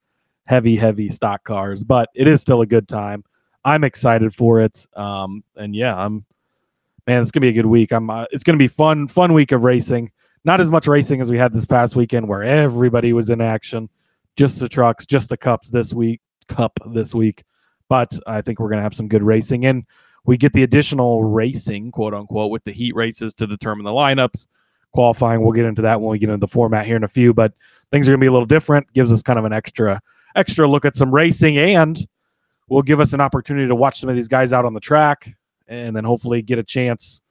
heavy, 0.46 0.76
heavy 0.76 1.10
stock 1.10 1.44
cars, 1.44 1.84
but 1.84 2.10
it 2.14 2.28
is 2.28 2.42
still 2.42 2.62
a 2.62 2.68
good 2.68 2.88
time. 2.88 3.24
I'm 3.66 3.84
excited 3.84 4.34
for 4.34 4.62
it. 4.62 4.86
Um, 4.96 5.44
and 5.56 5.76
yeah, 5.76 5.96
I'm 5.96 6.26
man, 7.08 7.22
it's 7.22 7.32
gonna 7.32 7.42
be 7.42 7.50
a 7.50 7.54
good 7.54 7.66
week. 7.66 7.92
I'm. 7.92 8.10
Uh, 8.10 8.26
it's 8.32 8.44
gonna 8.44 8.58
be 8.58 8.68
fun, 8.68 9.08
fun 9.08 9.34
week 9.34 9.52
of 9.52 9.64
racing. 9.64 10.12
Not 10.44 10.62
as 10.62 10.70
much 10.70 10.88
racing 10.88 11.22
as 11.22 11.32
we 11.32 11.40
had 11.40 11.52
this 11.52 11.66
past 11.66 11.96
weekend, 11.96 12.28
where 12.28 12.44
everybody 12.44 13.12
was 13.14 13.30
in 13.30 13.42
action. 13.42 13.90
Just 14.36 14.60
the 14.60 14.70
trucks, 14.70 15.06
just 15.06 15.30
the 15.30 15.38
cups 15.38 15.70
this 15.70 15.94
week, 15.94 16.22
cup 16.48 16.80
this 16.94 17.16
week. 17.16 17.44
But 17.90 18.18
I 18.28 18.42
think 18.42 18.60
we're 18.60 18.70
gonna 18.70 18.84
have 18.84 18.94
some 18.94 19.08
good 19.08 19.24
racing, 19.24 19.66
and 19.66 19.84
we 20.26 20.38
get 20.38 20.54
the 20.54 20.64
additional 20.64 21.24
racing, 21.24 21.92
quote 21.92 22.14
unquote, 22.14 22.52
with 22.52 22.64
the 22.64 22.72
heat 22.72 22.96
races 22.96 23.34
to 23.36 23.48
determine 23.48 23.86
the 23.86 23.92
lineups. 23.92 24.48
Qualifying, 24.94 25.42
we'll 25.42 25.52
get 25.52 25.66
into 25.66 25.82
that 25.82 26.00
when 26.00 26.12
we 26.12 26.20
get 26.20 26.30
into 26.30 26.38
the 26.38 26.48
format 26.48 26.86
here 26.86 26.96
in 26.96 27.04
a 27.04 27.08
few. 27.08 27.34
But 27.34 27.54
things 27.92 28.08
are 28.08 28.12
gonna 28.12 28.22
be 28.22 28.28
a 28.28 28.32
little 28.32 28.46
different. 28.46 28.94
Gives 28.94 29.12
us 29.12 29.24
kind 29.24 29.40
of 29.40 29.46
an 29.46 29.54
extra, 29.54 30.02
extra 30.36 30.68
look 30.68 30.86
at 30.86 30.96
some 30.96 31.14
racing, 31.14 31.58
and 31.58 32.08
will 32.68 32.82
give 32.82 33.00
us 33.00 33.14
an 33.14 33.22
opportunity 33.22 33.68
to 33.68 33.76
watch 33.76 34.00
some 34.00 34.10
of 34.10 34.16
these 34.16 34.28
guys 34.28 34.54
out 34.54 34.66
on 34.66 34.74
the 34.74 34.80
track 34.80 35.30
and 35.68 35.96
then 35.96 36.04
hopefully 36.04 36.42
get 36.42 36.60
a 36.60 36.64
chance 36.64 37.22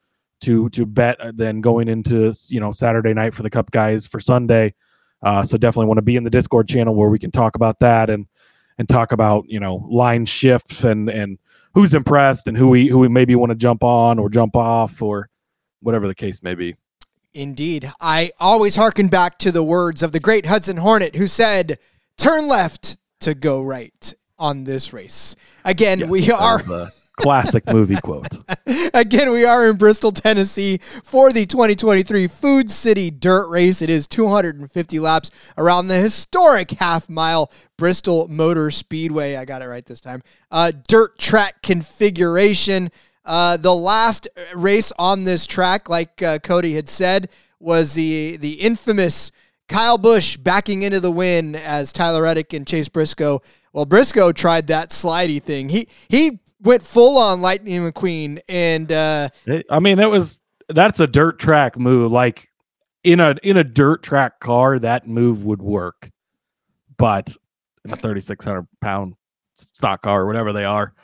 to 0.41 0.69
to 0.71 0.85
bet 0.85 1.21
uh, 1.21 1.33
then 1.35 1.61
going 1.61 1.89
into 1.89 2.33
you 2.49 2.61
know 2.61 2.71
Saturday 2.71 3.15
night 3.15 3.35
for 3.35 3.43
the 3.43 3.51
Cup 3.51 3.71
guys 3.71 4.07
for 4.07 4.21
Sunday. 4.21 4.75
Uh, 5.23 5.43
so 5.43 5.57
definitely 5.57 5.87
want 5.87 5.99
to 5.99 6.03
be 6.03 6.17
in 6.17 6.25
the 6.25 6.31
Discord 6.31 6.69
channel 6.69 6.95
where 6.95 7.09
we 7.09 7.19
can 7.19 7.31
talk 7.31 7.55
about 7.55 7.79
that 7.81 8.11
and 8.11 8.27
and 8.79 8.89
talk 8.89 9.13
about 9.13 9.45
you 9.49 9.61
know 9.61 9.87
line 9.91 10.27
shifts 10.27 10.85
and 10.85 11.09
and 11.09 11.39
who's 11.73 11.95
impressed 11.95 12.47
and 12.47 12.57
who 12.57 12.69
we 12.69 12.89
who 12.89 12.99
we 12.99 13.09
maybe 13.09 13.35
want 13.35 13.51
to 13.51 13.57
jump 13.57 13.83
on 13.83 14.19
or 14.19 14.29
jump 14.29 14.57
off 14.57 15.01
or 15.01 15.29
whatever 15.81 16.07
the 16.07 16.15
case 16.15 16.43
may 16.43 16.55
be. 16.55 16.77
Indeed. 17.33 17.93
I 18.01 18.31
always 18.39 18.77
hearken 18.77 19.09
back 19.09 19.39
to 19.39 19.51
the 19.51 19.65
words 19.65 20.03
of 20.03 20.13
the 20.13 20.21
great 20.21 20.47
Hudson 20.47 20.77
Hornet 20.77 21.17
who 21.17 21.27
said, 21.27 21.79
turn 22.17 22.47
left 22.47 22.97
to 23.21 23.35
go 23.35 23.61
right 23.61 24.15
on 24.39 24.65
this 24.65 24.93
race. 24.93 25.37
Again, 25.65 26.09
we 26.09 26.31
are 26.31 26.61
classic 27.17 27.73
movie 27.73 27.97
quote. 27.97 28.39
again 28.95 29.31
we 29.31 29.45
are 29.45 29.69
in 29.69 29.77
Bristol, 29.77 30.13
Tennessee 30.13 30.79
for 31.05 31.33
the 31.33 31.47
2023 31.47 32.27
Food 32.27 32.71
City 32.71 33.11
Dirt 33.11 33.49
Race. 33.49 33.83
It 33.83 33.91
is 33.91 34.07
250 34.07 34.99
laps 34.99 35.31
around 35.57 35.89
the 35.89 35.99
historic 35.99 36.73
half 36.73 37.09
mile 37.09 37.51
Bristol 37.77 38.29
Motor 38.29 38.71
Speedway. 38.71 39.37
I 39.37 39.45
got 39.45 39.63
it 39.63 39.67
right 39.67 39.85
this 39.85 40.01
time. 40.01 40.23
Uh, 40.51 40.73
dirt 40.89 41.19
track 41.19 41.63
configuration. 41.63 42.91
Uh, 43.25 43.57
the 43.57 43.75
last 43.75 44.29
race 44.55 44.93
on 44.99 45.25
this 45.25 45.47
track, 45.47 45.89
like 45.89 46.23
uh, 46.23 46.39
Cody 46.41 46.75
had 46.75 46.89
said, 46.89 47.31
was 47.59 47.95
the 47.95 48.37
the 48.37 48.55
infamous 48.55 49.33
Kyle 49.69 49.99
Busch 49.99 50.37
backing 50.37 50.83
into 50.83 51.01
the 51.01 51.11
win 51.11 51.55
as 51.55 51.93
Tyler 51.93 52.23
Reddick 52.23 52.53
and 52.53 52.67
Chase 52.67 52.89
Briscoe. 52.89 53.41
Well, 53.73 53.87
Briscoe 53.87 54.33
tried 54.33 54.67
that 54.69 54.91
slidey 54.91 55.43
thing. 55.43 55.69
He 55.69 55.89
he 56.09 56.41
went 56.61 56.83
full 56.83 57.19
on 57.19 57.43
Lightning 57.43 57.81
McQueen, 57.81 58.41
and 58.49 58.91
uh, 58.93 59.29
I 59.71 59.81
mean, 59.81 59.99
it 59.99 60.11
was 60.11 60.41
that's 60.69 61.01
a 61.01 61.07
dirt 61.07 61.39
track 61.39 61.79
move. 61.79 62.13
Like 62.13 62.51
in 63.03 63.21
a 63.21 63.37
in 63.43 63.57
a 63.57 63.65
dirt 63.65 64.03
track 64.03 64.41
car, 64.41 64.79
that 64.79 65.09
move 65.09 65.45
would 65.45 65.63
work, 65.63 66.11
but 66.97 67.35
in 67.85 67.93
a 67.93 67.97
thirty 67.97 68.21
six 68.21 68.45
hundred 68.45 68.67
pound 68.81 69.15
stock 69.55 70.03
car 70.03 70.23
or 70.23 70.27
whatever 70.27 70.53
they 70.53 70.65
are, 70.65 70.95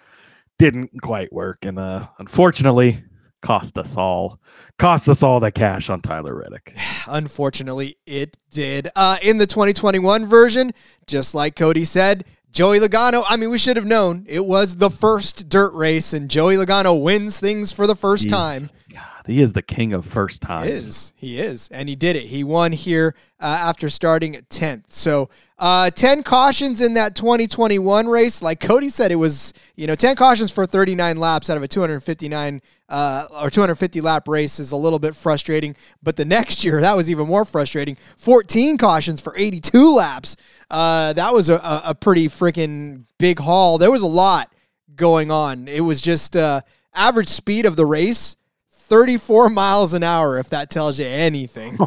didn't 0.59 1.01
quite 1.03 1.33
work, 1.33 1.65
and 1.65 1.79
uh, 1.79 2.07
unfortunately, 2.19 3.03
cost 3.43 3.79
us 3.79 3.97
all 3.97 4.39
cost 4.81 5.09
us 5.09 5.23
all 5.23 5.41
the 5.41 5.53
cash 5.53 5.91
on 5.91 6.01
Tyler 6.01 6.35
Reddick. 6.35 6.75
unfortunately, 7.07 7.99
it 8.07 8.37
did. 8.51 8.89
Uh, 8.97 9.19
in 9.23 9.39
the 9.39 9.47
2021 9.47 10.27
version, 10.27 10.73
just 11.07 11.35
like 11.35 11.55
Cody 11.55 11.85
said, 11.85 12.25
Joey 12.51 12.81
Logano, 12.81 13.23
I 13.29 13.37
mean, 13.37 13.51
we 13.51 13.59
should 13.59 13.77
have 13.77 13.87
known 13.87 14.25
it 14.29 14.45
was 14.45 14.77
the 14.77 14.91
first 14.91 15.49
dirt 15.49 15.73
race, 15.75 16.13
and 16.13 16.29
Joey 16.29 16.57
Logano 16.57 17.01
wins 17.01 17.39
things 17.39 17.71
for 17.71 17.87
the 17.87 17.95
first 17.95 18.29
time. 18.29 18.63
God, 18.93 19.27
he 19.27 19.41
is 19.41 19.53
the 19.53 19.63
king 19.63 19.93
of 19.93 20.05
first 20.05 20.43
times. 20.43 20.67
He 20.67 20.73
is. 20.73 21.13
He 21.15 21.41
is. 21.41 21.69
And 21.69 21.89
he 21.89 21.95
did 21.95 22.17
it. 22.17 22.25
He 22.25 22.43
won 22.43 22.73
here 22.73 23.15
uh, 23.39 23.45
after 23.45 23.89
starting 23.89 24.35
at 24.35 24.49
10th. 24.49 24.85
So 24.89 25.31
uh, 25.59 25.91
10 25.91 26.25
cautions 26.25 26.81
in 26.81 26.95
that 26.95 27.15
2021 27.15 28.09
race. 28.09 28.43
Like 28.43 28.59
Cody 28.59 28.89
said, 28.89 29.13
it 29.13 29.17
was, 29.17 29.53
you 29.77 29.87
know, 29.87 29.95
10 29.95 30.17
cautions 30.17 30.51
for 30.51 30.67
39 30.67 31.19
laps 31.19 31.51
out 31.51 31.57
of 31.57 31.63
a 31.63 31.69
259 31.69 32.61
uh, 32.91 33.27
or 33.43 33.51
250 33.51 34.01
lap 34.01 34.29
race 34.29 34.59
is 34.59 34.73
a 34.73 34.77
little 34.77 34.99
bit 34.99 35.15
frustrating. 35.15 35.77
But 36.03 36.17
the 36.17 36.25
next 36.25 36.65
year, 36.65 36.81
that 36.81 36.97
was 36.97 37.09
even 37.09 37.29
more 37.29 37.45
frustrating. 37.45 37.97
14 38.17 38.77
cautions 38.77 39.21
for 39.21 39.35
82 39.37 39.95
laps. 39.95 40.37
Uh, 40.71 41.13
that 41.15 41.33
was 41.33 41.49
a, 41.49 41.61
a, 41.85 41.95
pretty 41.95 42.29
freaking 42.29 43.05
big 43.19 43.39
haul. 43.39 43.79
There 43.79 43.91
was 43.91 44.03
a 44.03 44.07
lot 44.07 44.53
going 44.95 45.31
on. 45.31 45.69
It 45.69 45.81
was 45.81 46.01
just 46.01 46.37
uh, 46.37 46.61
average 46.95 47.29
speed 47.29 47.67
of 47.67 47.77
the 47.77 47.87
race 47.87 48.37
34 48.73 49.49
miles 49.51 49.95
an 49.95 50.03
hour, 50.03 50.39
if 50.39 50.51
that 50.51 50.69
tells 50.71 50.99
you 50.99 51.07
anything. 51.07 51.79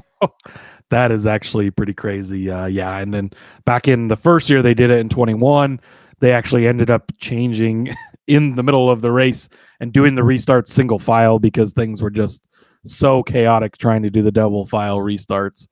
that 0.89 1.11
is 1.11 1.25
actually 1.25 1.69
pretty 1.69 1.93
crazy. 1.93 2.49
Uh, 2.49 2.65
yeah, 2.65 2.97
and 2.97 3.13
then 3.13 3.31
back 3.65 3.87
in 3.87 4.07
the 4.07 4.15
first 4.15 4.49
year 4.49 4.61
they 4.61 4.73
did 4.73 4.89
it 4.89 4.99
in 4.99 5.09
21, 5.09 5.81
they 6.19 6.31
actually 6.31 6.65
ended 6.65 6.89
up 6.89 7.11
changing 7.17 7.93
in 8.27 8.55
the 8.55 8.63
middle 8.63 8.89
of 8.89 9.01
the 9.01 9.11
race 9.11 9.49
and 9.79 9.91
doing 9.91 10.15
the 10.15 10.23
restart 10.23 10.67
single 10.67 10.99
file 10.99 11.39
because 11.39 11.73
things 11.73 12.01
were 12.01 12.09
just 12.09 12.41
so 12.85 13.23
chaotic 13.23 13.77
trying 13.77 14.03
to 14.03 14.09
do 14.09 14.21
the 14.21 14.31
double 14.31 14.65
file 14.65 14.97
restarts. 14.97 15.67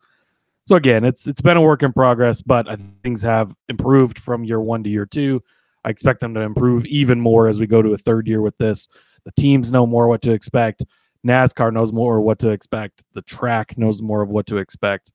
So 0.64 0.76
again, 0.76 1.04
it's 1.04 1.28
it's 1.28 1.42
been 1.42 1.58
a 1.58 1.62
work 1.62 1.84
in 1.84 1.92
progress, 1.92 2.42
but 2.42 2.68
things 3.04 3.22
have 3.24 3.56
improved 3.68 4.20
from 4.20 4.44
year 4.44 4.62
one 4.62 4.84
to 4.84 4.90
year 4.90 5.06
two. 5.06 5.42
I 5.84 5.90
expect 5.90 6.20
them 6.20 6.34
to 6.36 6.42
improve 6.42 6.86
even 6.86 7.20
more 7.20 7.48
as 7.48 7.60
we 7.60 7.66
go 7.68 7.82
to 7.82 7.94
a 7.94 7.98
third 7.98 8.28
year 8.28 8.42
with 8.42 8.58
this. 8.58 8.88
The 9.26 9.32
teams 9.32 9.72
know 9.72 9.88
more 9.88 10.08
what 10.08 10.22
to 10.24 10.32
expect. 10.32 10.86
NASCAR 11.26 11.74
knows 11.74 11.92
more 11.92 12.22
what 12.22 12.40
to 12.40 12.50
expect. 12.50 13.04
The 13.14 13.22
track 13.24 13.78
knows 13.78 14.02
more 14.02 14.22
of 14.22 14.30
what 14.30 14.46
to 14.48 14.58
expect. 14.58 15.12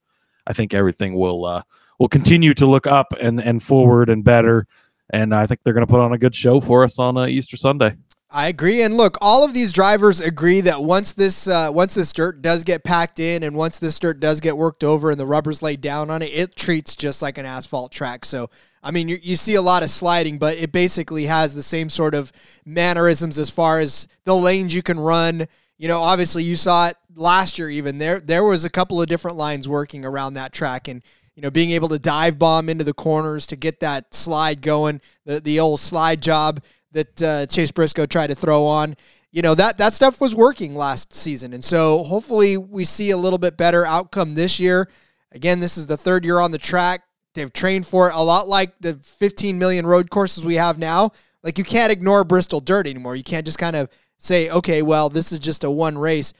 I 0.46 0.52
think 0.52 0.74
everything 0.74 1.14
will 1.14 1.44
uh, 1.44 1.62
will 1.98 2.08
continue 2.08 2.54
to 2.54 2.66
look 2.66 2.86
up 2.86 3.14
and 3.20 3.40
and 3.40 3.62
forward 3.62 4.08
and 4.08 4.24
better. 4.24 4.66
And 5.10 5.34
I 5.34 5.46
think 5.46 5.60
they're 5.62 5.72
going 5.72 5.86
to 5.86 5.90
put 5.90 6.00
on 6.00 6.12
a 6.12 6.18
good 6.18 6.34
show 6.34 6.60
for 6.60 6.84
us 6.84 6.98
on 6.98 7.16
uh, 7.16 7.26
Easter 7.26 7.56
Sunday. 7.56 7.96
I 8.28 8.48
agree, 8.48 8.82
and 8.82 8.96
look, 8.96 9.16
all 9.20 9.44
of 9.44 9.54
these 9.54 9.72
drivers 9.72 10.20
agree 10.20 10.60
that 10.62 10.82
once 10.82 11.12
this 11.12 11.46
uh, 11.46 11.70
once 11.72 11.94
this 11.94 12.12
dirt 12.12 12.42
does 12.42 12.64
get 12.64 12.82
packed 12.82 13.20
in, 13.20 13.44
and 13.44 13.54
once 13.54 13.78
this 13.78 13.98
dirt 14.00 14.18
does 14.18 14.40
get 14.40 14.58
worked 14.58 14.82
over, 14.82 15.12
and 15.12 15.20
the 15.20 15.26
rubber's 15.26 15.62
laid 15.62 15.80
down 15.80 16.10
on 16.10 16.22
it, 16.22 16.32
it 16.34 16.56
treats 16.56 16.96
just 16.96 17.22
like 17.22 17.38
an 17.38 17.46
asphalt 17.46 17.92
track. 17.92 18.24
So, 18.24 18.50
I 18.82 18.90
mean, 18.90 19.08
you, 19.08 19.18
you 19.22 19.36
see 19.36 19.54
a 19.54 19.62
lot 19.62 19.84
of 19.84 19.90
sliding, 19.90 20.38
but 20.38 20.58
it 20.58 20.72
basically 20.72 21.26
has 21.26 21.54
the 21.54 21.62
same 21.62 21.88
sort 21.88 22.16
of 22.16 22.32
mannerisms 22.64 23.38
as 23.38 23.48
far 23.48 23.78
as 23.78 24.08
the 24.24 24.34
lanes 24.34 24.74
you 24.74 24.82
can 24.82 24.98
run. 24.98 25.46
You 25.78 25.86
know, 25.86 26.00
obviously, 26.00 26.42
you 26.42 26.56
saw 26.56 26.88
it 26.88 26.96
last 27.14 27.60
year. 27.60 27.70
Even 27.70 27.98
there, 27.98 28.18
there 28.18 28.44
was 28.44 28.64
a 28.64 28.70
couple 28.70 29.00
of 29.00 29.06
different 29.06 29.36
lines 29.36 29.68
working 29.68 30.04
around 30.04 30.34
that 30.34 30.52
track, 30.52 30.88
and 30.88 31.00
you 31.36 31.42
know, 31.42 31.50
being 31.50 31.70
able 31.70 31.88
to 31.88 31.98
dive 31.98 32.38
bomb 32.38 32.68
into 32.68 32.82
the 32.82 32.94
corners 32.94 33.46
to 33.48 33.56
get 33.56 33.80
that 33.80 34.14
slide 34.14 34.62
going, 34.62 35.00
the 35.24 35.38
the 35.38 35.60
old 35.60 35.78
slide 35.78 36.20
job 36.22 36.60
that 36.92 37.22
uh, 37.22 37.46
Chase 37.46 37.70
Briscoe 37.70 38.06
tried 38.06 38.28
to 38.28 38.34
throw 38.34 38.66
on. 38.66 38.96
You 39.30 39.42
know 39.42 39.54
that 39.54 39.76
that 39.78 39.92
stuff 39.92 40.20
was 40.20 40.34
working 40.34 40.74
last 40.74 41.14
season, 41.14 41.52
and 41.52 41.62
so 41.62 42.02
hopefully 42.04 42.56
we 42.56 42.86
see 42.86 43.10
a 43.10 43.16
little 43.18 43.38
bit 43.38 43.58
better 43.58 43.84
outcome 43.84 44.34
this 44.34 44.58
year. 44.58 44.88
Again, 45.30 45.60
this 45.60 45.76
is 45.76 45.86
the 45.86 45.98
third 45.98 46.24
year 46.24 46.40
on 46.40 46.52
the 46.52 46.58
track. 46.58 47.02
They've 47.34 47.52
trained 47.52 47.86
for 47.86 48.08
it 48.08 48.14
a 48.14 48.22
lot 48.22 48.48
like 48.48 48.72
the 48.80 48.94
15 48.94 49.58
million 49.58 49.86
road 49.86 50.08
courses 50.08 50.42
we 50.42 50.54
have 50.54 50.78
now. 50.78 51.10
Like 51.42 51.58
you 51.58 51.64
can't 51.64 51.92
ignore 51.92 52.24
Bristol 52.24 52.60
dirt 52.60 52.86
anymore. 52.86 53.14
You 53.14 53.22
can't 53.22 53.44
just 53.44 53.58
kind 53.58 53.76
of 53.76 53.90
say, 54.16 54.48
okay, 54.48 54.80
well, 54.80 55.10
this 55.10 55.32
is 55.32 55.38
just 55.38 55.62
a 55.62 55.70
one 55.70 55.98
race. 55.98 56.32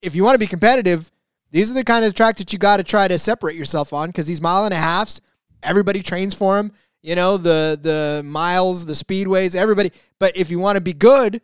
If 0.00 0.14
you 0.14 0.22
want 0.22 0.36
to 0.36 0.38
be 0.38 0.46
competitive, 0.46 1.10
these 1.54 1.70
are 1.70 1.74
the 1.74 1.84
kind 1.84 2.04
of 2.04 2.14
tracks 2.14 2.40
that 2.40 2.52
you 2.52 2.58
got 2.58 2.78
to 2.78 2.82
try 2.82 3.06
to 3.06 3.16
separate 3.16 3.54
yourself 3.54 3.92
on 3.92 4.08
because 4.08 4.26
these 4.26 4.40
mile 4.40 4.64
and 4.64 4.74
a 4.74 4.76
halfs, 4.76 5.20
everybody 5.62 6.02
trains 6.02 6.34
for 6.34 6.56
them. 6.56 6.72
You 7.00 7.14
know 7.14 7.36
the 7.36 7.78
the 7.80 8.22
miles, 8.24 8.84
the 8.84 8.92
speedways, 8.92 9.54
everybody. 9.54 9.92
But 10.18 10.36
if 10.36 10.50
you 10.50 10.58
want 10.58 10.76
to 10.76 10.80
be 10.80 10.92
good, 10.92 11.40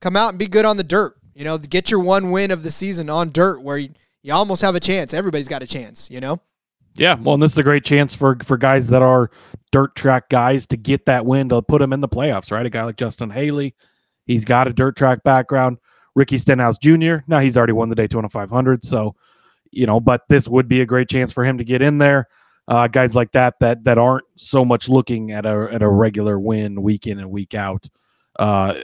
come 0.00 0.16
out 0.16 0.30
and 0.30 0.38
be 0.38 0.46
good 0.46 0.64
on 0.64 0.78
the 0.78 0.82
dirt. 0.82 1.14
You 1.34 1.44
know, 1.44 1.58
get 1.58 1.90
your 1.90 2.00
one 2.00 2.30
win 2.30 2.50
of 2.50 2.62
the 2.62 2.70
season 2.70 3.10
on 3.10 3.32
dirt 3.32 3.60
where 3.60 3.76
you, 3.76 3.90
you 4.22 4.32
almost 4.32 4.62
have 4.62 4.76
a 4.76 4.80
chance. 4.80 5.12
Everybody's 5.12 5.48
got 5.48 5.62
a 5.62 5.66
chance. 5.66 6.10
You 6.10 6.20
know. 6.20 6.40
Yeah, 6.94 7.16
well, 7.16 7.34
and 7.34 7.42
this 7.42 7.52
is 7.52 7.58
a 7.58 7.62
great 7.62 7.84
chance 7.84 8.14
for 8.14 8.38
for 8.42 8.56
guys 8.56 8.88
that 8.88 9.02
are 9.02 9.30
dirt 9.72 9.94
track 9.94 10.30
guys 10.30 10.66
to 10.68 10.78
get 10.78 11.04
that 11.04 11.26
win 11.26 11.50
to 11.50 11.60
put 11.60 11.80
them 11.80 11.92
in 11.92 12.00
the 12.00 12.08
playoffs, 12.08 12.50
right? 12.50 12.64
A 12.64 12.70
guy 12.70 12.84
like 12.84 12.96
Justin 12.96 13.28
Haley, 13.28 13.74
he's 14.24 14.46
got 14.46 14.68
a 14.68 14.72
dirt 14.72 14.96
track 14.96 15.22
background. 15.22 15.76
Ricky 16.16 16.38
Stenhouse 16.38 16.78
Jr. 16.78 17.16
Now 17.26 17.40
he's 17.40 17.58
already 17.58 17.74
won 17.74 17.90
the 17.90 17.94
Daytona 17.94 18.30
500, 18.30 18.84
so 18.84 19.16
you 19.72 19.86
know, 19.86 20.00
but 20.00 20.22
this 20.28 20.48
would 20.48 20.68
be 20.68 20.80
a 20.80 20.86
great 20.86 21.08
chance 21.08 21.32
for 21.32 21.44
him 21.44 21.58
to 21.58 21.64
get 21.64 21.82
in 21.82 21.98
there. 21.98 22.28
Uh, 22.68 22.86
guys 22.86 23.16
like 23.16 23.32
that 23.32 23.54
that 23.60 23.82
that 23.84 23.98
aren't 23.98 24.24
so 24.36 24.64
much 24.64 24.88
looking 24.88 25.32
at 25.32 25.44
a 25.44 25.68
at 25.72 25.82
a 25.82 25.88
regular 25.88 26.38
win 26.38 26.82
week 26.82 27.06
in 27.06 27.18
and 27.18 27.30
week 27.30 27.54
out. 27.54 27.88
Uh, 28.38 28.74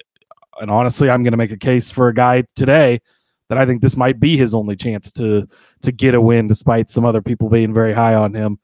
and 0.61 0.71
honestly, 0.71 1.11
I'm 1.11 1.23
going 1.23 1.33
to 1.33 1.37
make 1.37 1.53
a 1.53 1.57
case 1.57 1.91
for 1.91 2.09
a 2.09 2.15
guy 2.15 2.45
today 2.55 3.01
that 3.49 3.59
I 3.59 3.67
think 3.67 3.83
this 3.83 3.97
might 3.97 4.19
be 4.19 4.37
his 4.37 4.55
only 4.55 4.77
chance 4.77 5.11
to 5.13 5.47
to 5.83 5.93
get 5.93 6.15
a 6.15 6.21
win, 6.21 6.49
despite 6.49 6.91
some 6.91 7.05
other 7.05 7.23
people 7.23 7.49
being 7.49 7.73
very 7.73 7.93
high 7.93 8.15
on 8.15 8.35
him. 8.35 8.59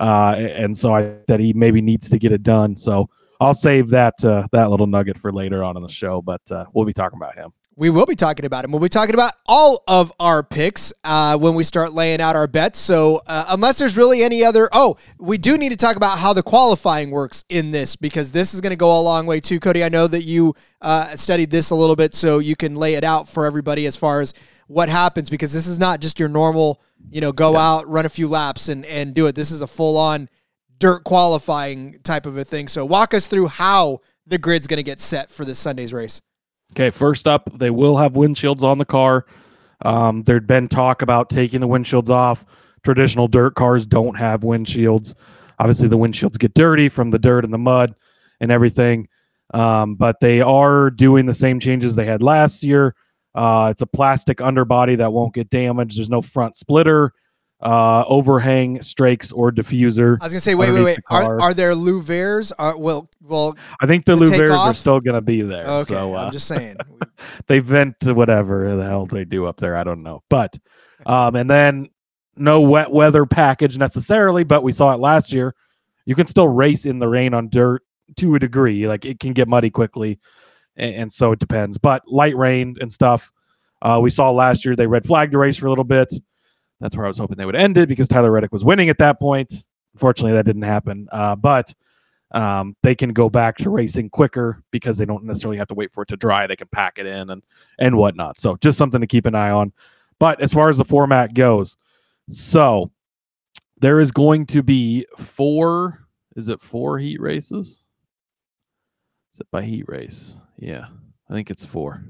Uh, 0.00 0.36
and 0.38 0.76
so 0.76 0.94
I 0.94 1.16
that 1.26 1.40
he 1.40 1.52
maybe 1.52 1.80
needs 1.80 2.08
to 2.10 2.18
get 2.18 2.32
it 2.32 2.42
done. 2.42 2.76
So 2.76 3.10
I'll 3.40 3.54
save 3.54 3.90
that 3.90 4.24
uh, 4.24 4.46
that 4.52 4.70
little 4.70 4.86
nugget 4.86 5.18
for 5.18 5.32
later 5.32 5.64
on 5.64 5.76
in 5.76 5.82
the 5.82 5.88
show, 5.88 6.22
but 6.22 6.42
uh, 6.52 6.66
we'll 6.72 6.84
be 6.84 6.92
talking 6.92 7.18
about 7.18 7.34
him. 7.34 7.52
We 7.78 7.90
will 7.90 8.06
be 8.06 8.16
talking 8.16 8.44
about 8.44 8.64
him. 8.64 8.72
We'll 8.72 8.80
be 8.80 8.88
talking 8.88 9.14
about 9.14 9.34
all 9.46 9.84
of 9.86 10.12
our 10.18 10.42
picks 10.42 10.92
uh, 11.04 11.38
when 11.38 11.54
we 11.54 11.62
start 11.62 11.92
laying 11.92 12.20
out 12.20 12.34
our 12.34 12.48
bets. 12.48 12.80
So, 12.80 13.22
uh, 13.24 13.44
unless 13.50 13.78
there's 13.78 13.96
really 13.96 14.24
any 14.24 14.42
other, 14.44 14.68
oh, 14.72 14.96
we 15.20 15.38
do 15.38 15.56
need 15.56 15.68
to 15.68 15.76
talk 15.76 15.94
about 15.94 16.18
how 16.18 16.32
the 16.32 16.42
qualifying 16.42 17.12
works 17.12 17.44
in 17.48 17.70
this 17.70 17.94
because 17.94 18.32
this 18.32 18.52
is 18.52 18.60
going 18.60 18.70
to 18.70 18.76
go 18.76 18.98
a 18.98 19.00
long 19.00 19.26
way 19.26 19.38
too. 19.38 19.60
Cody, 19.60 19.84
I 19.84 19.90
know 19.90 20.08
that 20.08 20.24
you 20.24 20.56
uh, 20.82 21.14
studied 21.14 21.52
this 21.52 21.70
a 21.70 21.76
little 21.76 21.94
bit, 21.94 22.16
so 22.16 22.40
you 22.40 22.56
can 22.56 22.74
lay 22.74 22.94
it 22.94 23.04
out 23.04 23.28
for 23.28 23.46
everybody 23.46 23.86
as 23.86 23.94
far 23.94 24.20
as 24.22 24.34
what 24.66 24.88
happens 24.88 25.30
because 25.30 25.52
this 25.52 25.68
is 25.68 25.78
not 25.78 26.00
just 26.00 26.18
your 26.18 26.28
normal, 26.28 26.82
you 27.12 27.20
know, 27.20 27.30
go 27.30 27.54
out, 27.54 27.86
run 27.86 28.06
a 28.06 28.08
few 28.10 28.26
laps, 28.26 28.68
and 28.68 28.84
and 28.86 29.14
do 29.14 29.28
it. 29.28 29.36
This 29.36 29.52
is 29.52 29.60
a 29.60 29.68
full 29.68 29.96
on 29.96 30.28
dirt 30.80 31.04
qualifying 31.04 32.00
type 32.02 32.26
of 32.26 32.36
a 32.38 32.44
thing. 32.44 32.66
So, 32.66 32.84
walk 32.84 33.14
us 33.14 33.28
through 33.28 33.46
how 33.46 34.00
the 34.26 34.36
grid's 34.36 34.66
going 34.66 34.78
to 34.78 34.82
get 34.82 34.98
set 34.98 35.30
for 35.30 35.44
this 35.44 35.60
Sunday's 35.60 35.92
race. 35.92 36.20
Okay, 36.78 36.90
first 36.90 37.26
up, 37.26 37.50
they 37.58 37.70
will 37.70 37.96
have 37.96 38.12
windshields 38.12 38.62
on 38.62 38.78
the 38.78 38.84
car. 38.84 39.26
Um, 39.84 40.22
there'd 40.22 40.46
been 40.46 40.68
talk 40.68 41.02
about 41.02 41.28
taking 41.28 41.60
the 41.60 41.66
windshields 41.66 42.08
off. 42.08 42.44
Traditional 42.84 43.26
dirt 43.26 43.56
cars 43.56 43.84
don't 43.84 44.16
have 44.16 44.42
windshields. 44.42 45.16
Obviously, 45.58 45.88
the 45.88 45.98
windshields 45.98 46.38
get 46.38 46.54
dirty 46.54 46.88
from 46.88 47.10
the 47.10 47.18
dirt 47.18 47.42
and 47.42 47.52
the 47.52 47.58
mud 47.58 47.96
and 48.38 48.52
everything. 48.52 49.08
Um, 49.52 49.96
but 49.96 50.20
they 50.20 50.40
are 50.40 50.88
doing 50.88 51.26
the 51.26 51.34
same 51.34 51.58
changes 51.58 51.96
they 51.96 52.04
had 52.04 52.22
last 52.22 52.62
year. 52.62 52.94
Uh, 53.34 53.70
it's 53.72 53.82
a 53.82 53.86
plastic 53.86 54.40
underbody 54.40 54.94
that 54.94 55.12
won't 55.12 55.34
get 55.34 55.50
damaged. 55.50 55.98
There's 55.98 56.08
no 56.08 56.22
front 56.22 56.54
splitter, 56.54 57.12
uh, 57.60 58.04
overhang, 58.06 58.82
strakes, 58.82 59.32
or 59.32 59.50
diffuser. 59.50 60.16
I 60.20 60.26
was 60.26 60.32
gonna 60.32 60.40
say, 60.40 60.54
wait, 60.54 60.72
wait, 60.72 60.84
wait. 60.84 60.98
Are, 61.10 61.40
are 61.40 61.54
there 61.54 61.72
louvers? 61.72 62.52
Are 62.58 62.76
well, 62.78 63.10
well. 63.20 63.56
I 63.80 63.86
think 63.86 64.04
the 64.04 64.14
louvers 64.14 64.56
are 64.56 64.74
still 64.74 65.00
going 65.00 65.14
to 65.14 65.20
be 65.20 65.42
there. 65.42 65.64
Okay, 65.66 65.94
so, 65.94 66.14
uh, 66.14 66.24
I'm 66.24 66.32
just 66.32 66.46
saying. 66.46 66.76
they 67.46 67.58
vent 67.58 67.98
to 68.00 68.14
whatever 68.14 68.76
the 68.76 68.84
hell 68.84 69.06
they 69.06 69.24
do 69.24 69.46
up 69.46 69.56
there. 69.56 69.76
I 69.76 69.84
don't 69.84 70.02
know. 70.02 70.22
But 70.28 70.56
um, 71.06 71.34
and 71.34 71.50
then 71.50 71.88
no 72.36 72.60
wet 72.60 72.92
weather 72.92 73.26
package 73.26 73.76
necessarily, 73.76 74.44
but 74.44 74.62
we 74.62 74.72
saw 74.72 74.92
it 74.92 75.00
last 75.00 75.32
year. 75.32 75.54
You 76.06 76.14
can 76.14 76.26
still 76.26 76.48
race 76.48 76.86
in 76.86 77.00
the 77.00 77.08
rain 77.08 77.34
on 77.34 77.48
dirt 77.48 77.82
to 78.16 78.36
a 78.36 78.38
degree. 78.38 78.86
Like 78.86 79.04
it 79.04 79.18
can 79.18 79.32
get 79.32 79.48
muddy 79.48 79.70
quickly, 79.70 80.20
and, 80.76 80.94
and 80.94 81.12
so 81.12 81.32
it 81.32 81.40
depends. 81.40 81.76
But 81.76 82.02
light 82.06 82.36
rain 82.36 82.76
and 82.80 82.90
stuff. 82.90 83.32
Uh, 83.80 84.00
we 84.02 84.10
saw 84.10 84.30
last 84.30 84.64
year 84.64 84.74
they 84.74 84.86
red 84.86 85.06
flagged 85.06 85.32
the 85.32 85.38
race 85.38 85.56
for 85.56 85.66
a 85.66 85.70
little 85.70 85.84
bit. 85.84 86.12
That's 86.80 86.96
where 86.96 87.04
I 87.04 87.08
was 87.08 87.18
hoping 87.18 87.36
they 87.36 87.46
would 87.46 87.56
end 87.56 87.76
it 87.76 87.88
because 87.88 88.08
Tyler 88.08 88.30
Reddick 88.30 88.52
was 88.52 88.64
winning 88.64 88.88
at 88.88 88.98
that 88.98 89.18
point. 89.18 89.64
Unfortunately, 89.94 90.32
that 90.32 90.46
didn't 90.46 90.62
happen. 90.62 91.08
Uh, 91.10 91.34
but 91.34 91.74
um, 92.32 92.76
they 92.82 92.94
can 92.94 93.12
go 93.12 93.28
back 93.28 93.56
to 93.58 93.70
racing 93.70 94.10
quicker 94.10 94.62
because 94.70 94.98
they 94.98 95.04
don't 95.04 95.24
necessarily 95.24 95.58
have 95.58 95.68
to 95.68 95.74
wait 95.74 95.90
for 95.90 96.02
it 96.02 96.08
to 96.08 96.16
dry. 96.16 96.46
They 96.46 96.56
can 96.56 96.68
pack 96.68 96.98
it 96.98 97.06
in 97.06 97.30
and 97.30 97.42
and 97.78 97.96
whatnot. 97.96 98.38
So 98.38 98.56
just 98.56 98.78
something 98.78 99.00
to 99.00 99.06
keep 99.06 99.26
an 99.26 99.34
eye 99.34 99.50
on. 99.50 99.72
But 100.18 100.40
as 100.40 100.52
far 100.52 100.68
as 100.68 100.78
the 100.78 100.84
format 100.84 101.34
goes, 101.34 101.76
so 102.28 102.90
there 103.80 104.00
is 104.00 104.10
going 104.10 104.46
to 104.46 104.62
be 104.62 105.06
four. 105.16 106.06
Is 106.36 106.48
it 106.48 106.60
four 106.60 106.98
heat 106.98 107.20
races? 107.20 107.86
Is 109.34 109.40
it 109.40 109.50
by 109.50 109.62
heat 109.62 109.84
race? 109.88 110.36
Yeah, 110.58 110.86
I 111.28 111.32
think 111.32 111.50
it's 111.50 111.64
four. 111.64 112.04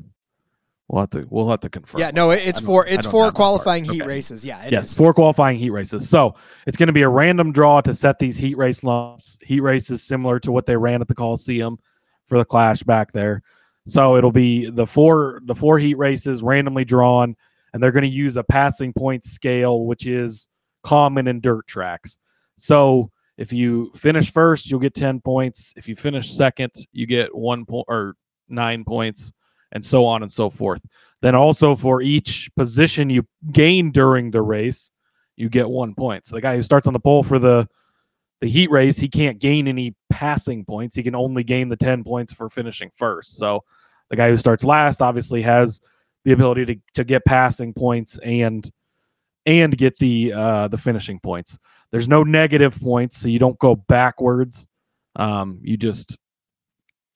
We'll 0.88 1.02
have 1.02 1.10
to 1.10 1.26
we'll 1.28 1.50
have 1.50 1.60
to 1.60 1.68
confirm. 1.68 2.00
Yeah, 2.00 2.10
no, 2.14 2.30
it's 2.30 2.60
for 2.60 2.86
it's 2.86 3.04
for 3.06 3.24
have 3.24 3.34
that 3.34 3.34
part. 3.34 3.34
qualifying 3.34 3.84
heat 3.84 4.00
Okay. 4.00 4.08
races. 4.08 4.42
Yeah, 4.42 4.64
it 4.64 4.72
yes, 4.72 4.86
is. 4.86 4.94
four 4.94 5.12
qualifying 5.12 5.58
heat 5.58 5.68
races. 5.70 6.08
So 6.08 6.34
it's 6.66 6.78
going 6.78 6.86
to 6.86 6.94
be 6.94 7.02
a 7.02 7.08
random 7.08 7.52
draw 7.52 7.82
to 7.82 7.92
set 7.92 8.18
these 8.18 8.38
heat 8.38 8.56
race 8.56 8.82
lumps. 8.82 9.38
Heat 9.42 9.60
races 9.60 10.02
similar 10.02 10.40
to 10.40 10.50
what 10.50 10.64
they 10.64 10.76
ran 10.76 11.02
at 11.02 11.08
the 11.08 11.14
Coliseum 11.14 11.78
for 12.24 12.38
the 12.38 12.44
Clash 12.44 12.82
back 12.82 13.12
there. 13.12 13.42
So 13.86 14.16
it'll 14.16 14.32
be 14.32 14.70
the 14.70 14.86
four 14.86 15.40
the 15.44 15.54
four 15.54 15.78
heat 15.78 15.98
races 15.98 16.42
randomly 16.42 16.86
drawn, 16.86 17.36
and 17.74 17.82
they're 17.82 17.92
going 17.92 18.02
to 18.02 18.08
use 18.08 18.38
a 18.38 18.42
passing 18.42 18.94
point 18.94 19.24
scale, 19.24 19.84
which 19.84 20.06
is 20.06 20.48
common 20.84 21.28
in 21.28 21.40
dirt 21.40 21.66
tracks. 21.66 22.18
So 22.56 23.10
if 23.36 23.52
you 23.52 23.92
finish 23.94 24.32
first, 24.32 24.70
you'll 24.70 24.80
get 24.80 24.94
ten 24.94 25.20
points. 25.20 25.74
If 25.76 25.86
you 25.86 25.96
finish 25.96 26.30
second, 26.32 26.72
you 26.92 27.06
get 27.06 27.34
one 27.34 27.66
point 27.66 27.84
or 27.88 28.14
nine 28.48 28.84
points, 28.84 29.32
and 29.72 29.84
so 29.84 30.04
on 30.04 30.22
and 30.22 30.32
so 30.32 30.50
forth. 30.50 30.84
Then 31.20 31.34
also 31.34 31.74
for 31.74 32.00
each 32.00 32.50
position 32.56 33.10
you 33.10 33.26
gain 33.52 33.90
during 33.90 34.30
the 34.30 34.42
race, 34.42 34.90
you 35.36 35.48
get 35.48 35.68
one 35.68 35.94
point. 35.94 36.26
So 36.26 36.36
the 36.36 36.42
guy 36.42 36.56
who 36.56 36.62
starts 36.62 36.86
on 36.86 36.92
the 36.92 37.00
pole 37.00 37.22
for 37.22 37.38
the 37.38 37.68
the 38.40 38.48
heat 38.48 38.70
race, 38.70 38.98
he 38.98 39.08
can't 39.08 39.40
gain 39.40 39.66
any 39.66 39.96
passing 40.10 40.64
points. 40.64 40.94
He 40.94 41.02
can 41.02 41.16
only 41.16 41.42
gain 41.42 41.68
the 41.68 41.76
10 41.76 42.04
points 42.04 42.32
for 42.32 42.48
finishing 42.48 42.90
first. 42.94 43.36
So 43.36 43.64
the 44.10 44.16
guy 44.16 44.30
who 44.30 44.38
starts 44.38 44.62
last 44.62 45.02
obviously 45.02 45.42
has 45.42 45.80
the 46.24 46.32
ability 46.32 46.66
to, 46.66 46.76
to 46.94 47.04
get 47.04 47.24
passing 47.24 47.72
points 47.72 48.18
and 48.18 48.70
and 49.46 49.76
get 49.76 49.98
the 49.98 50.32
uh, 50.32 50.68
the 50.68 50.76
finishing 50.76 51.18
points. 51.18 51.58
There's 51.90 52.08
no 52.08 52.22
negative 52.22 52.78
points, 52.78 53.16
so 53.16 53.28
you 53.28 53.38
don't 53.38 53.58
go 53.58 53.74
backwards. 53.74 54.66
Um, 55.16 55.58
you 55.62 55.76
just 55.76 56.18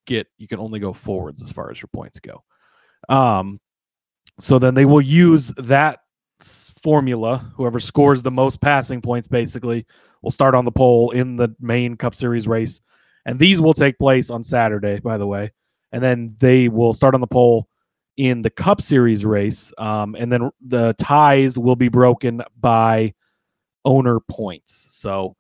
get 0.07 0.27
you 0.39 0.49
can 0.49 0.59
only 0.59 0.81
go 0.81 0.93
forwards 0.93 1.43
as 1.43 1.53
far 1.53 1.71
as 1.71 1.81
your 1.81 1.89
points 1.93 2.21
go. 2.21 2.43
Um, 3.09 3.61
so 4.41 4.59
then 4.59 4.75
they 4.75 4.85
will 4.85 5.01
use 5.01 5.53
that 5.59 6.01
formula. 6.83 7.53
Whoever 7.57 7.81
scores 7.81 8.23
the 8.23 8.31
most 8.31 8.61
passing 8.61 9.01
points, 9.01 9.29
basically, 9.29 9.87
will 10.23 10.31
start 10.31 10.55
on 10.55 10.65
the 10.65 10.73
pole 10.73 11.11
in 11.11 11.37
the 11.37 11.55
main 11.61 11.97
Cup 11.97 12.15
Series 12.15 12.49
race. 12.49 12.81
And 13.25 13.39
these 13.39 13.61
will 13.61 13.75
take 13.75 13.99
place 13.99 14.31
on 14.31 14.43
Saturday, 14.43 14.99
by 15.01 15.17
the 15.19 15.27
way. 15.27 15.53
And 15.93 16.03
then 16.03 16.35
they 16.41 16.69
will 16.69 16.93
start 16.93 17.15
on 17.15 17.21
the 17.21 17.27
pole 17.27 17.69
in 18.17 18.43
the 18.43 18.51
Cup 18.51 18.81
Series 18.81 19.25
race. 19.25 19.73
Um, 19.79 20.17
and 20.19 20.33
then 20.33 20.51
the 20.67 20.95
ties 20.99 21.59
will 21.59 21.77
be 21.77 21.89
broken 21.89 22.43
by 22.59 23.15
owner 23.85 24.21
points. 24.21 24.89
So 24.93 25.37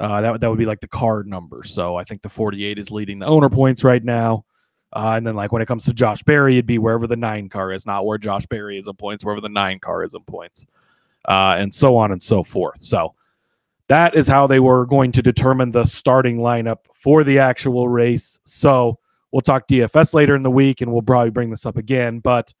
uh, 0.00 0.20
that, 0.20 0.40
that 0.40 0.48
would 0.48 0.58
be 0.58 0.66
like 0.66 0.80
the 0.80 0.88
card 0.88 1.26
number. 1.26 1.62
So 1.64 1.96
I 1.96 2.04
think 2.04 2.22
the 2.22 2.28
48 2.28 2.78
is 2.78 2.90
leading 2.90 3.18
the 3.18 3.26
owner 3.26 3.48
points 3.48 3.82
right 3.82 4.02
now. 4.02 4.44
Uh, 4.92 5.14
and 5.16 5.26
then, 5.26 5.36
like 5.36 5.52
when 5.52 5.60
it 5.60 5.66
comes 5.66 5.84
to 5.84 5.92
Josh 5.92 6.22
Berry, 6.22 6.54
it'd 6.54 6.66
be 6.66 6.78
wherever 6.78 7.06
the 7.06 7.16
nine 7.16 7.50
car 7.50 7.72
is, 7.72 7.84
not 7.84 8.06
where 8.06 8.16
Josh 8.16 8.46
Berry 8.46 8.78
is 8.78 8.88
in 8.88 8.94
points, 8.94 9.22
wherever 9.22 9.40
the 9.40 9.48
nine 9.48 9.78
car 9.80 10.02
is 10.02 10.14
in 10.14 10.22
points, 10.22 10.66
uh, 11.28 11.56
and 11.58 11.74
so 11.74 11.96
on 11.96 12.10
and 12.10 12.22
so 12.22 12.42
forth. 12.42 12.80
So 12.80 13.14
that 13.88 14.14
is 14.14 14.28
how 14.28 14.46
they 14.46 14.60
were 14.60 14.86
going 14.86 15.12
to 15.12 15.22
determine 15.22 15.72
the 15.72 15.84
starting 15.84 16.38
lineup 16.38 16.78
for 16.94 17.22
the 17.22 17.38
actual 17.38 17.86
race. 17.86 18.38
So 18.44 18.98
we'll 19.30 19.42
talk 19.42 19.68
DFS 19.68 20.14
later 20.14 20.34
in 20.34 20.42
the 20.42 20.50
week, 20.50 20.80
and 20.80 20.90
we'll 20.90 21.02
probably 21.02 21.30
bring 21.30 21.50
this 21.50 21.66
up 21.66 21.76
again, 21.76 22.20
but 22.20 22.54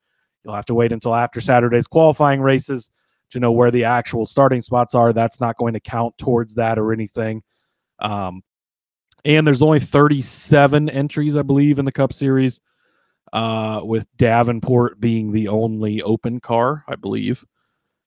you'll 0.44 0.54
have 0.54 0.66
to 0.66 0.74
wait 0.74 0.92
until 0.92 1.14
after 1.14 1.40
Saturday's 1.40 1.86
qualifying 1.86 2.42
races 2.42 2.90
to 3.30 3.40
know 3.40 3.52
where 3.52 3.70
the 3.70 3.84
actual 3.84 4.26
starting 4.26 4.62
spots 4.62 4.94
are. 4.94 5.12
That's 5.12 5.40
not 5.40 5.56
going 5.56 5.74
to 5.74 5.80
count 5.80 6.16
towards 6.18 6.54
that 6.54 6.78
or 6.78 6.92
anything. 6.92 7.42
Um, 7.98 8.42
and 9.24 9.46
there's 9.46 9.62
only 9.62 9.80
37 9.80 10.88
entries, 10.88 11.36
I 11.36 11.42
believe, 11.42 11.78
in 11.78 11.84
the 11.84 11.92
Cup 11.92 12.12
Series, 12.12 12.60
uh, 13.32 13.80
with 13.82 14.06
Davenport 14.16 15.00
being 15.00 15.32
the 15.32 15.48
only 15.48 16.02
open 16.02 16.40
car, 16.40 16.84
I 16.88 16.96
believe. 16.96 17.44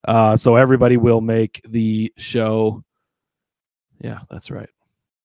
Uh, 0.08 0.36
so 0.36 0.56
everybody 0.56 0.98
will 0.98 1.22
make 1.22 1.62
the 1.68 2.12
show. 2.18 2.84
Yeah, 4.00 4.20
that's 4.30 4.50
right. 4.50 4.70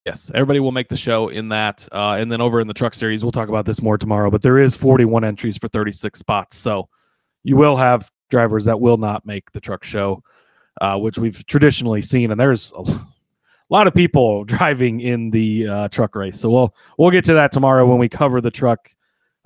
Yes, 0.04 0.30
everybody 0.34 0.60
will 0.60 0.72
make 0.72 0.88
the 0.88 0.96
show 0.96 1.28
in 1.28 1.48
that. 1.48 1.88
Uh, 1.90 2.12
and 2.12 2.30
then 2.30 2.40
over 2.40 2.60
in 2.60 2.68
the 2.68 2.74
Truck 2.74 2.94
Series, 2.94 3.24
we'll 3.24 3.32
talk 3.32 3.48
about 3.48 3.66
this 3.66 3.82
more 3.82 3.98
tomorrow. 3.98 4.30
But 4.30 4.42
there 4.42 4.58
is 4.58 4.76
41 4.76 5.24
entries 5.24 5.56
for 5.56 5.68
36 5.68 6.18
spots, 6.18 6.56
so 6.56 6.88
you 7.42 7.56
will 7.56 7.76
have 7.76 8.10
drivers 8.28 8.64
that 8.66 8.80
will 8.80 8.96
not 8.96 9.24
make 9.26 9.50
the 9.52 9.60
truck 9.60 9.84
show, 9.84 10.22
uh, 10.80 10.96
which 10.96 11.18
we've 11.18 11.44
traditionally 11.46 12.02
seen. 12.02 12.30
And 12.30 12.40
there's 12.40 12.72
a 12.76 12.84
lot 13.70 13.86
of 13.86 13.94
people 13.94 14.44
driving 14.44 15.00
in 15.00 15.30
the 15.30 15.68
uh, 15.68 15.88
truck 15.88 16.14
race. 16.14 16.38
So 16.38 16.50
we'll 16.50 16.74
we'll 16.98 17.10
get 17.10 17.24
to 17.26 17.34
that 17.34 17.52
tomorrow 17.52 17.86
when 17.86 17.98
we 17.98 18.08
cover 18.08 18.40
the 18.40 18.50
truck 18.50 18.94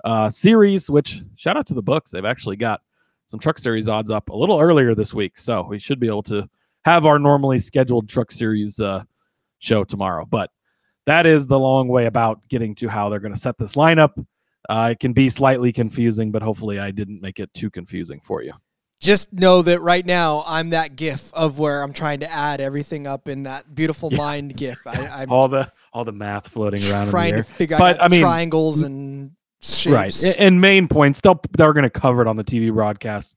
uh, 0.03 0.29
series. 0.29 0.89
Which 0.89 1.23
shout 1.35 1.57
out 1.57 1.67
to 1.67 1.73
the 1.73 1.83
books, 1.83 2.11
they've 2.11 2.25
actually 2.25 2.57
got 2.57 2.81
some 3.25 3.39
truck 3.39 3.57
series 3.57 3.87
odds 3.87 4.11
up 4.11 4.29
a 4.29 4.35
little 4.35 4.59
earlier 4.59 4.93
this 4.93 5.13
week, 5.13 5.37
so 5.37 5.63
we 5.63 5.79
should 5.79 5.99
be 5.99 6.07
able 6.07 6.23
to 6.23 6.49
have 6.83 7.05
our 7.05 7.19
normally 7.19 7.59
scheduled 7.59 8.09
truck 8.09 8.31
series 8.31 8.79
uh, 8.79 9.03
show 9.59 9.83
tomorrow. 9.83 10.25
But 10.25 10.49
that 11.05 11.25
is 11.25 11.47
the 11.47 11.59
long 11.59 11.87
way 11.87 12.05
about 12.05 12.47
getting 12.49 12.75
to 12.75 12.87
how 12.87 13.09
they're 13.09 13.19
going 13.19 13.33
to 13.33 13.39
set 13.39 13.57
this 13.57 13.75
lineup. 13.75 14.25
Uh, 14.69 14.89
it 14.91 14.99
can 14.99 15.13
be 15.13 15.29
slightly 15.29 15.71
confusing, 15.71 16.31
but 16.31 16.43
hopefully 16.43 16.79
I 16.79 16.91
didn't 16.91 17.21
make 17.21 17.39
it 17.39 17.53
too 17.53 17.69
confusing 17.69 18.19
for 18.21 18.43
you. 18.43 18.53
Just 19.01 19.33
know 19.33 19.63
that 19.63 19.81
right 19.81 20.05
now 20.05 20.43
I'm 20.45 20.69
that 20.69 20.95
GIF 20.95 21.33
of 21.33 21.57
where 21.57 21.81
I'm 21.81 21.91
trying 21.91 22.19
to 22.19 22.31
add 22.31 22.61
everything 22.61 23.07
up 23.07 23.27
in 23.27 23.43
that 23.43 23.73
beautiful 23.73 24.11
mind 24.11 24.55
GIF. 24.55 24.79
I, 24.85 25.25
All 25.27 25.47
the 25.47 25.71
all 25.91 26.05
the 26.05 26.11
math 26.11 26.47
floating 26.47 26.83
around 26.89 27.09
trying 27.09 27.35
to 27.35 27.43
figure 27.43 27.77
But, 27.77 27.99
out 27.99 28.05
I 28.05 28.07
mean, 28.07 28.21
triangles 28.21 28.83
and 28.83 29.31
shapes. 29.59 30.23
Right. 30.23 30.35
And 30.37 30.61
main 30.61 30.87
points, 30.87 31.19
they'll 31.19 31.41
they're 31.57 31.73
going 31.73 31.83
to 31.83 31.89
cover 31.89 32.21
it 32.21 32.27
on 32.27 32.37
the 32.37 32.43
TV 32.43 32.71
broadcast. 32.71 33.35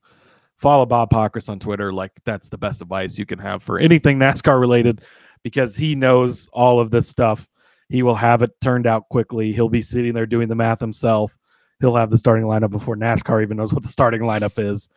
Follow 0.57 0.85
Bob 0.85 1.09
Pockrass 1.09 1.49
on 1.49 1.59
Twitter. 1.59 1.91
Like 1.91 2.11
that's 2.25 2.49
the 2.49 2.59
best 2.59 2.81
advice 2.81 3.17
you 3.17 3.25
can 3.25 3.39
have 3.39 3.63
for 3.63 3.79
anything 3.79 4.19
NASCAR 4.19 4.59
related 4.59 5.01
because 5.43 5.75
he 5.75 5.95
knows 5.95 6.47
all 6.53 6.79
of 6.79 6.91
this 6.91 7.09
stuff. 7.09 7.49
He 7.89 8.03
will 8.03 8.15
have 8.15 8.43
it 8.43 8.51
turned 8.61 8.85
out 8.85 9.09
quickly. 9.09 9.51
He'll 9.51 9.69
be 9.69 9.81
sitting 9.81 10.13
there 10.13 10.25
doing 10.27 10.47
the 10.47 10.55
math 10.55 10.79
himself. 10.79 11.37
He'll 11.79 11.95
have 11.95 12.09
the 12.09 12.17
starting 12.17 12.45
lineup 12.45 12.71
before 12.71 12.95
NASCAR 12.95 13.41
even 13.41 13.57
knows 13.57 13.73
what 13.73 13.83
the 13.83 13.89
starting 13.89 14.21
lineup 14.21 14.63
is. 14.63 14.89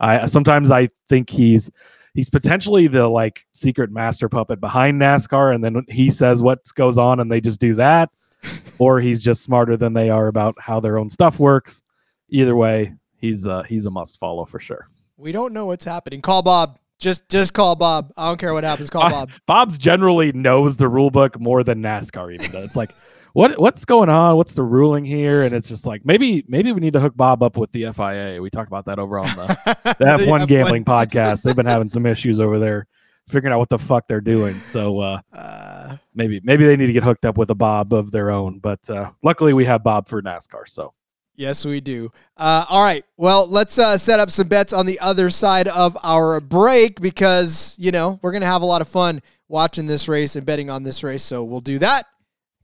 I 0.00 0.26
sometimes 0.26 0.70
I 0.70 0.88
think 1.08 1.30
he's 1.30 1.70
he's 2.14 2.28
potentially 2.30 2.86
the 2.86 3.08
like 3.08 3.46
secret 3.52 3.90
master 3.90 4.28
puppet 4.28 4.60
behind 4.60 5.00
NASCAR, 5.00 5.54
and 5.54 5.62
then 5.64 5.84
he 5.88 6.10
says 6.10 6.42
what 6.42 6.60
goes 6.74 6.98
on, 6.98 7.20
and 7.20 7.30
they 7.30 7.40
just 7.40 7.60
do 7.60 7.74
that, 7.76 8.10
or 8.78 9.00
he's 9.00 9.22
just 9.22 9.42
smarter 9.42 9.76
than 9.76 9.92
they 9.92 10.10
are 10.10 10.26
about 10.28 10.54
how 10.58 10.80
their 10.80 10.98
own 10.98 11.10
stuff 11.10 11.38
works. 11.38 11.82
Either 12.28 12.56
way, 12.56 12.94
he's 13.16 13.46
uh, 13.46 13.62
he's 13.62 13.86
a 13.86 13.90
must 13.90 14.18
follow 14.18 14.44
for 14.44 14.58
sure. 14.58 14.88
We 15.16 15.32
don't 15.32 15.52
know 15.52 15.66
what's 15.66 15.84
happening. 15.84 16.20
Call 16.20 16.42
Bob. 16.42 16.78
Just 16.98 17.28
just 17.28 17.52
call 17.54 17.76
Bob. 17.76 18.12
I 18.16 18.28
don't 18.28 18.38
care 18.38 18.52
what 18.54 18.64
happens. 18.64 18.90
Call 18.90 19.02
Uh, 19.04 19.10
Bob. 19.10 19.30
Bob's 19.46 19.78
generally 19.78 20.32
knows 20.32 20.76
the 20.78 20.88
rule 20.88 21.10
book 21.10 21.38
more 21.40 21.62
than 21.62 21.82
NASCAR 21.82 22.32
even 22.34 22.50
does. 22.50 22.64
It's 22.64 22.76
like, 22.76 22.90
what 23.36 23.58
what's 23.58 23.84
going 23.84 24.08
on? 24.08 24.34
What's 24.38 24.54
the 24.54 24.62
ruling 24.62 25.04
here? 25.04 25.42
And 25.42 25.54
it's 25.54 25.68
just 25.68 25.86
like 25.86 26.06
maybe 26.06 26.42
maybe 26.48 26.72
we 26.72 26.80
need 26.80 26.94
to 26.94 27.00
hook 27.00 27.14
Bob 27.14 27.42
up 27.42 27.58
with 27.58 27.70
the 27.70 27.92
FIA. 27.92 28.40
We 28.40 28.48
talked 28.48 28.68
about 28.68 28.86
that 28.86 28.98
over 28.98 29.18
on 29.18 29.26
the, 29.26 29.46
the 29.98 30.04
F1 30.06 30.40
F1. 30.40 30.48
gambling 30.48 30.84
podcast. 30.86 31.42
They've 31.42 31.54
been 31.54 31.66
having 31.66 31.90
some 31.90 32.06
issues 32.06 32.40
over 32.40 32.58
there 32.58 32.86
figuring 33.28 33.52
out 33.52 33.58
what 33.58 33.68
the 33.68 33.78
fuck 33.78 34.08
they're 34.08 34.22
doing. 34.22 34.58
So 34.62 35.00
uh, 35.00 35.20
Uh, 35.34 35.98
maybe 36.14 36.40
maybe 36.44 36.64
they 36.64 36.78
need 36.78 36.86
to 36.86 36.94
get 36.94 37.02
hooked 37.02 37.26
up 37.26 37.36
with 37.36 37.50
a 37.50 37.54
Bob 37.54 37.92
of 37.92 38.10
their 38.10 38.30
own. 38.30 38.58
But 38.58 38.88
uh, 38.88 39.10
luckily 39.22 39.52
we 39.52 39.66
have 39.66 39.84
Bob 39.84 40.08
for 40.08 40.22
NASCAR. 40.22 40.66
So 40.66 40.94
Yes, 41.34 41.66
we 41.66 41.82
do. 41.82 42.10
Uh, 42.38 42.64
all 42.70 42.82
right. 42.82 43.04
Well, 43.18 43.46
let's 43.46 43.78
uh, 43.78 43.98
set 43.98 44.18
up 44.18 44.30
some 44.30 44.48
bets 44.48 44.72
on 44.72 44.86
the 44.86 44.98
other 45.00 45.28
side 45.28 45.68
of 45.68 45.94
our 46.02 46.40
break 46.40 47.02
because, 47.02 47.76
you 47.78 47.90
know, 47.92 48.18
we're 48.22 48.32
going 48.32 48.40
to 48.40 48.46
have 48.46 48.62
a 48.62 48.66
lot 48.66 48.80
of 48.80 48.88
fun 48.88 49.20
watching 49.46 49.86
this 49.86 50.08
race 50.08 50.36
and 50.36 50.46
betting 50.46 50.70
on 50.70 50.84
this 50.84 51.02
race. 51.02 51.22
So 51.22 51.44
we'll 51.44 51.60
do 51.60 51.78
that 51.80 52.06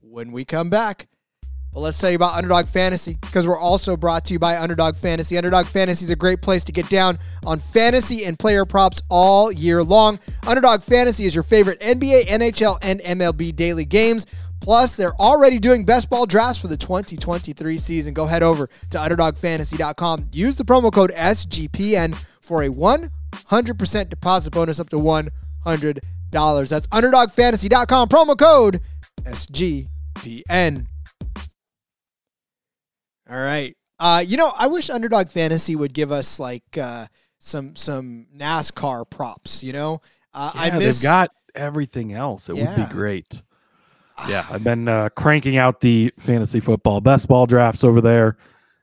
when 0.03 0.31
we 0.31 0.45
come 0.45 0.69
back. 0.69 1.07
But 1.73 1.79
let's 1.79 1.97
tell 1.97 2.11
you 2.11 2.15
about 2.15 2.35
Underdog 2.35 2.67
Fantasy 2.67 3.17
because 3.19 3.47
we're 3.47 3.57
also 3.59 3.97
brought 3.97 4.25
to 4.25 4.33
you 4.33 4.39
by 4.39 4.59
Underdog 4.59 4.95
Fantasy. 4.95 5.37
Underdog 5.37 5.65
Fantasy 5.65 6.05
is 6.05 6.11
a 6.11 6.15
great 6.15 6.39
place 6.39 6.63
to 6.65 6.71
get 6.71 6.87
down 6.87 7.17
on 7.45 7.59
fantasy 7.59 8.25
and 8.25 8.37
player 8.37 8.63
props 8.63 9.01
all 9.09 9.51
year 9.51 9.83
long. 9.83 10.19
Underdog 10.45 10.83
Fantasy 10.83 11.25
is 11.25 11.33
your 11.33 11.43
favorite 11.43 11.79
NBA, 11.79 12.25
NHL, 12.25 12.77
and 12.83 12.99
MLB 12.99 13.55
daily 13.55 13.85
games. 13.85 14.27
Plus, 14.61 14.95
they're 14.95 15.15
already 15.15 15.57
doing 15.57 15.83
best 15.83 16.11
ball 16.11 16.27
drafts 16.27 16.61
for 16.61 16.67
the 16.67 16.77
2023 16.77 17.77
season. 17.79 18.13
Go 18.13 18.27
head 18.27 18.43
over 18.43 18.67
to 18.91 18.97
UnderdogFantasy.com. 18.97 20.29
Use 20.31 20.55
the 20.57 20.63
promo 20.63 20.93
code 20.93 21.11
SGPN 21.11 22.15
for 22.39 22.61
a 22.61 22.69
100% 22.69 24.09
deposit 24.09 24.51
bonus 24.51 24.79
up 24.79 24.89
to 24.89 24.97
$100. 24.97 25.29
That's 26.69 26.87
UnderdogFantasy.com. 26.87 28.09
Promo 28.09 28.37
code 28.37 28.79
SGPN. 29.23 29.87
All 33.29 33.37
right. 33.41 33.75
Uh, 33.99 34.23
you 34.25 34.37
know, 34.37 34.51
I 34.57 34.67
wish 34.67 34.89
Underdog 34.89 35.29
Fantasy 35.29 35.75
would 35.75 35.93
give 35.93 36.11
us 36.11 36.39
like 36.39 36.77
uh, 36.77 37.07
some 37.39 37.75
some 37.75 38.27
NASCAR 38.35 39.09
props. 39.09 39.63
You 39.63 39.73
know, 39.73 40.01
uh, 40.33 40.51
I 40.53 40.71
miss... 40.71 41.01
they've 41.01 41.09
got 41.09 41.31
everything 41.55 42.13
else. 42.13 42.49
It 42.49 42.55
would 42.55 42.75
be 42.75 42.85
great. 42.91 43.43
Yeah, 44.27 44.45
I've 44.49 44.63
been 44.63 44.87
uh, 44.87 45.09
cranking 45.09 45.57
out 45.57 45.81
the 45.81 46.13
fantasy 46.19 46.59
football 46.59 47.01
best 47.01 47.27
ball 47.27 47.45
drafts 47.45 47.83
over 47.83 47.99
there. 48.01 48.37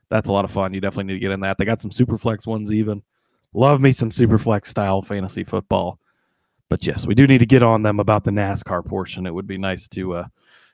that's 0.09 0.27
a 0.27 0.33
lot 0.33 0.43
of 0.43 0.51
fun. 0.51 0.73
You 0.73 0.81
definitely 0.81 1.13
need 1.13 1.19
to 1.19 1.25
get 1.25 1.31
in 1.31 1.39
that. 1.41 1.57
They 1.57 1.65
got 1.65 1.81
some 1.81 1.91
super 1.91 2.17
flex 2.17 2.45
ones 2.45 2.71
even. 2.71 3.01
Love 3.53 3.81
me 3.81 3.91
some 3.91 4.11
super 4.11 4.37
flex 4.37 4.69
style 4.69 5.01
fantasy 5.01 5.43
football. 5.43 5.99
But 6.69 6.85
yes, 6.85 7.05
we 7.05 7.15
do 7.15 7.27
need 7.27 7.39
to 7.39 7.45
get 7.45 7.63
on 7.63 7.83
them 7.83 7.99
about 7.99 8.23
the 8.23 8.31
NASCAR 8.31 8.85
portion. 8.85 9.25
It 9.25 9.33
would 9.33 9.47
be 9.47 9.57
nice 9.57 9.87
to 9.89 10.13
uh, 10.15 10.25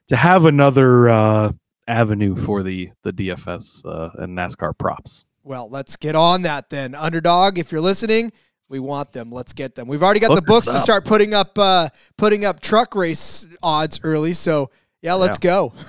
to 0.08 0.16
have 0.16 0.46
another 0.46 1.10
uh, 1.10 1.52
avenue 1.88 2.36
for 2.36 2.64
the 2.64 2.92
the 3.04 3.14
DFS 3.14 3.86
uh, 3.86 4.10
and 4.22 4.38
NASCAR 4.38 4.78
props. 4.78 5.26
Well, 5.44 5.70
let's 5.70 5.96
get 5.96 6.16
on 6.16 6.42
that 6.42 6.70
then. 6.70 6.94
Underdog, 6.96 7.58
if 7.58 7.72
you're 7.72 7.82
listening, 7.82 8.34
we 8.68 8.80
want 8.80 9.14
them. 9.14 9.32
Let's 9.32 9.54
get 9.54 9.76
them. 9.76 9.88
We've 9.88 10.04
already 10.04 10.20
got 10.20 10.32
Look 10.32 10.40
the 10.44 10.46
books 10.46 10.68
to 10.68 10.80
start 10.80 11.06
putting 11.06 11.34
up 11.34 11.58
uh 11.58 11.90
putting 12.18 12.46
up 12.46 12.60
truck 12.60 12.96
race 12.96 13.48
odds 13.64 14.00
early. 14.04 14.34
So 14.34 14.72
yeah, 15.02 15.14
let's 15.14 15.38
go. 15.38 15.74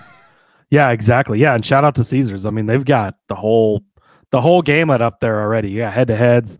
Yeah, 0.70 0.90
exactly. 0.90 1.38
Yeah, 1.38 1.54
and 1.54 1.64
shout 1.64 1.84
out 1.84 1.94
to 1.94 2.04
Caesars. 2.04 2.44
I 2.44 2.50
mean, 2.50 2.66
they've 2.66 2.84
got 2.84 3.14
the 3.28 3.34
whole 3.34 3.82
the 4.30 4.40
whole 4.40 4.60
gamut 4.60 5.00
up 5.00 5.20
there 5.20 5.40
already. 5.40 5.70
Yeah, 5.70 5.90
head 5.90 6.08
to 6.08 6.16
heads, 6.16 6.58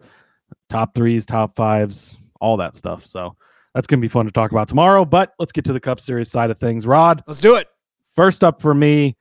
top 0.70 0.94
threes, 0.94 1.26
top 1.26 1.56
fives, 1.56 2.18
all 2.40 2.56
that 2.56 2.74
stuff. 2.74 3.04
So 3.04 3.36
that's 3.78 3.86
gonna 3.86 4.00
be 4.00 4.08
fun 4.08 4.26
to 4.26 4.32
talk 4.32 4.50
about 4.50 4.66
tomorrow. 4.66 5.04
But 5.04 5.34
let's 5.38 5.52
get 5.52 5.64
to 5.66 5.72
the 5.72 5.78
Cup 5.78 6.00
Series 6.00 6.28
side 6.28 6.50
of 6.50 6.58
things. 6.58 6.84
Rod, 6.84 7.22
Let's 7.28 7.38
do 7.38 7.54
it. 7.54 7.68
first 8.10 8.42
up 8.42 8.60
for 8.60 8.74
me, 8.74 9.16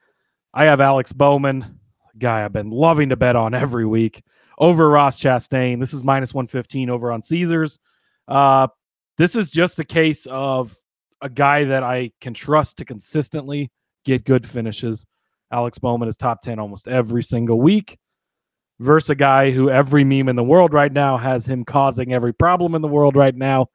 I 0.52 0.64
have 0.64 0.80
Alex 0.80 1.12
Bowman, 1.12 1.78
guy 2.18 2.44
I've 2.44 2.52
been 2.52 2.70
loving 2.70 3.10
to 3.10 3.16
bet 3.16 3.36
on 3.36 3.54
every 3.54 3.86
week 3.86 4.20
over 4.58 4.90
Ross 4.90 5.16
Chastain. 5.16 5.78
This 5.78 5.94
is 5.94 6.02
minus 6.02 6.34
115 6.34 6.90
over 6.90 7.12
on 7.12 7.22
Caesars. 7.22 7.78
Uh, 8.26 8.66
this 9.16 9.36
is 9.36 9.48
just 9.48 9.78
a 9.78 9.84
case 9.84 10.26
of 10.26 10.76
a 11.22 11.28
guy 11.28 11.62
that 11.62 11.84
I 11.84 12.10
can 12.20 12.34
trust 12.34 12.78
to 12.78 12.84
consistently 12.84 13.70
get 14.04 14.24
good 14.24 14.44
finishes. 14.44 15.06
Alex 15.52 15.78
Bowman 15.78 16.08
is 16.08 16.16
top 16.16 16.42
10 16.42 16.58
almost 16.58 16.88
every 16.88 17.22
single 17.22 17.60
week 17.60 17.96
versus 18.80 19.10
a 19.10 19.14
guy 19.14 19.52
who 19.52 19.70
every 19.70 20.02
meme 20.02 20.28
in 20.28 20.34
the 20.34 20.42
world 20.42 20.72
right 20.74 20.92
now 20.92 21.16
has 21.16 21.46
him 21.46 21.64
causing 21.64 22.12
every 22.12 22.34
problem 22.34 22.74
in 22.74 22.82
the 22.82 22.88
world 22.88 23.14
right 23.14 23.36
now, 23.36 23.68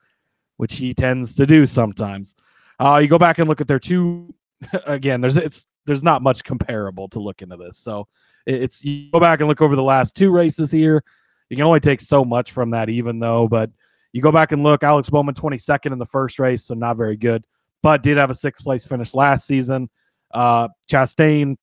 which 0.64 0.76
he 0.76 0.94
tends 0.94 1.36
to 1.36 1.46
do 1.46 1.68
sometimes. 1.68 2.36
Uh, 2.80 3.00
you 3.02 3.10
go 3.10 3.20
back 3.20 3.38
and 3.38 3.50
look 3.50 3.60
at 3.60 3.68
their 3.68 3.82
two 3.82 4.34
again, 4.86 5.20
there's 5.20 5.36
it's 5.36 5.66
there's 5.86 6.04
not 6.04 6.22
much 6.22 6.46
comparable 6.46 7.10
to 7.10 7.20
look 7.20 7.42
into 7.42 7.58
this. 7.58 7.78
So 7.78 8.08
it's 8.46 8.86
you 8.86 9.10
go 9.12 9.20
back 9.20 9.42
and 9.42 9.50
look 9.50 9.60
over 9.60 9.76
the 9.76 9.84
last 9.84 10.16
two 10.16 10.32
races 10.32 10.72
here. 10.72 11.04
You 11.50 11.58
can 11.58 11.66
only 11.66 11.82
take 11.82 12.00
so 12.00 12.24
much 12.24 12.54
from 12.54 12.70
that, 12.70 12.88
even 12.88 13.20
though, 13.20 13.50
but 13.50 13.72
you 14.14 14.22
go 14.22 14.32
back 14.32 14.54
and 14.54 14.64
look, 14.64 14.86
Alex 14.86 15.10
Bowman 15.10 15.36
22nd 15.36 15.92
in 15.92 15.98
the 15.98 16.06
first 16.06 16.40
race, 16.40 16.64
so 16.64 16.76
not 16.76 16.96
very 16.96 17.18
good, 17.18 17.44
but 17.82 18.04
did 18.04 18.16
have 18.16 18.32
a 18.32 18.36
sixth 18.36 18.64
place 18.64 18.86
finish 18.86 19.14
last 19.14 19.46
season. 19.46 19.90
Uh 20.34 20.70
Chastain 20.90 21.58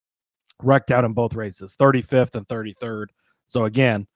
wrecked 0.63 0.91
out 0.91 1.07
in 1.07 1.15
both 1.15 1.33
races, 1.33 1.75
35th 1.81 2.35
and 2.35 2.47
33rd. 2.47 3.07
So 3.47 3.65
again, 3.65 4.07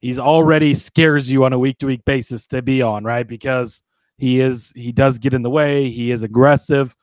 he's 0.00 0.18
already 0.18 0.74
scares 0.74 1.30
you 1.30 1.44
on 1.44 1.52
a 1.52 1.58
week 1.58 1.78
to 1.78 1.86
week 1.86 2.04
basis 2.04 2.46
to 2.46 2.62
be 2.62 2.82
on, 2.82 3.04
right? 3.04 3.26
Because 3.26 3.83
he 4.18 4.40
is 4.40 4.72
he 4.76 4.92
does 4.92 5.18
get 5.18 5.34
in 5.34 5.42
the 5.42 5.50
way, 5.50 5.90
he 5.90 6.10
is 6.10 6.22
aggressive 6.22 6.96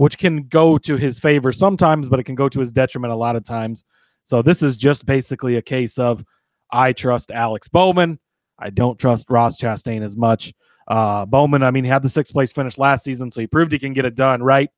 which 0.00 0.16
can 0.16 0.44
go 0.44 0.78
to 0.78 0.96
his 0.96 1.18
favor 1.18 1.52
sometimes, 1.52 2.08
but 2.08 2.18
it 2.18 2.24
can 2.24 2.34
go 2.34 2.48
to 2.48 2.58
his 2.58 2.72
detriment 2.72 3.12
a 3.12 3.16
lot 3.16 3.36
of 3.36 3.44
times. 3.44 3.84
So 4.22 4.40
this 4.40 4.62
is 4.62 4.78
just 4.78 5.04
basically 5.04 5.56
a 5.56 5.62
case 5.62 5.98
of 5.98 6.24
I 6.72 6.94
trust 6.94 7.30
Alex 7.30 7.68
Bowman. 7.68 8.18
I 8.58 8.70
don't 8.70 8.98
trust 8.98 9.28
Ross 9.28 9.60
Chastain 9.60 10.02
as 10.02 10.16
much. 10.16 10.54
Uh, 10.88 11.26
Bowman, 11.26 11.62
I 11.62 11.70
mean, 11.70 11.84
he 11.84 11.90
had 11.90 12.00
the 12.00 12.08
sixth 12.08 12.32
place 12.32 12.50
finish 12.50 12.78
last 12.78 13.04
season, 13.04 13.30
so 13.30 13.42
he 13.42 13.46
proved 13.46 13.72
he 13.72 13.78
can 13.78 13.92
get 13.92 14.06
it 14.06 14.14
done, 14.14 14.42
right? 14.42 14.70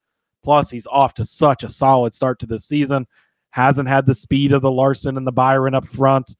Plus, 0.42 0.70
he's 0.70 0.88
off 0.88 1.14
to 1.14 1.24
such 1.24 1.62
a 1.62 1.68
solid 1.68 2.14
start 2.14 2.40
to 2.40 2.46
this 2.46 2.64
season. 2.64 3.06
Hasn't 3.50 3.88
had 3.88 4.06
the 4.06 4.14
speed 4.14 4.50
of 4.50 4.62
the 4.62 4.72
Larson 4.72 5.16
and 5.16 5.24
the 5.24 5.30
Byron 5.30 5.76
up 5.76 5.86
front, 5.86 6.34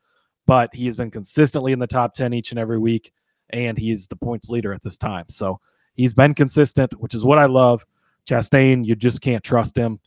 but 0.45 0.75
he 0.75 0.87
has 0.87 0.97
been 0.97 1.13
consistently 1.13 1.71
in 1.71 1.79
the 1.79 1.87
top 1.87 2.15
10 2.15 2.33
each 2.33 2.51
and 2.51 2.59
every 2.59 2.81
week, 2.81 3.13
and 3.53 3.77
he's 3.79 4.09
the 4.09 4.17
points 4.17 4.49
leader 4.49 4.73
at 4.73 4.83
this 4.83 4.99
time. 4.99 5.27
So 5.29 5.61
he's 5.95 6.15
been 6.15 6.35
consistent, 6.35 6.93
which 7.01 7.15
is 7.15 7.25
what 7.25 7.39
I 7.39 7.47
love. 7.47 7.85
Chastain, 8.29 8.85
you 8.85 8.95
just 8.95 9.21
can't 9.21 9.43
trust 9.43 9.77
him. 9.77 10.01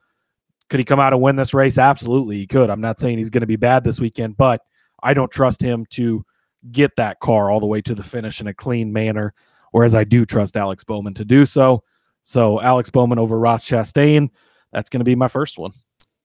Could 0.70 0.80
he 0.80 0.86
come 0.86 1.00
out 1.00 1.14
and 1.14 1.22
win 1.22 1.36
this 1.36 1.54
race? 1.54 1.78
Absolutely, 1.78 2.38
he 2.38 2.48
could. 2.48 2.70
I'm 2.70 2.82
not 2.82 3.00
saying 3.00 3.18
he's 3.18 3.30
going 3.30 3.42
to 3.42 3.48
be 3.48 3.56
bad 3.56 3.84
this 3.84 4.00
weekend, 4.00 4.38
but 4.38 4.62
I 5.04 5.14
don't 5.14 5.32
trust 5.32 5.62
him 5.62 5.86
to 5.92 6.26
get 6.72 6.96
that 6.96 7.20
car 7.20 7.52
all 7.52 7.60
the 7.60 7.68
way 7.68 7.82
to 7.82 7.94
the 7.94 8.04
finish 8.04 8.42
in 8.42 8.48
a 8.48 8.54
clean 8.54 8.92
manner. 8.92 9.34
Whereas 9.72 9.94
I 9.94 10.06
do 10.06 10.26
trust 10.26 10.58
Alex 10.58 10.84
Bowman 10.84 11.14
to 11.16 11.26
do 11.26 11.46
so. 11.46 11.84
So 12.24 12.60
Alex 12.62 12.90
Bowman 12.90 13.20
over 13.20 13.38
Ross 13.38 13.66
Chastain, 13.66 14.30
that's 14.72 14.90
going 14.90 15.02
to 15.02 15.06
be 15.06 15.16
my 15.16 15.28
first 15.28 15.60
one. 15.60 15.74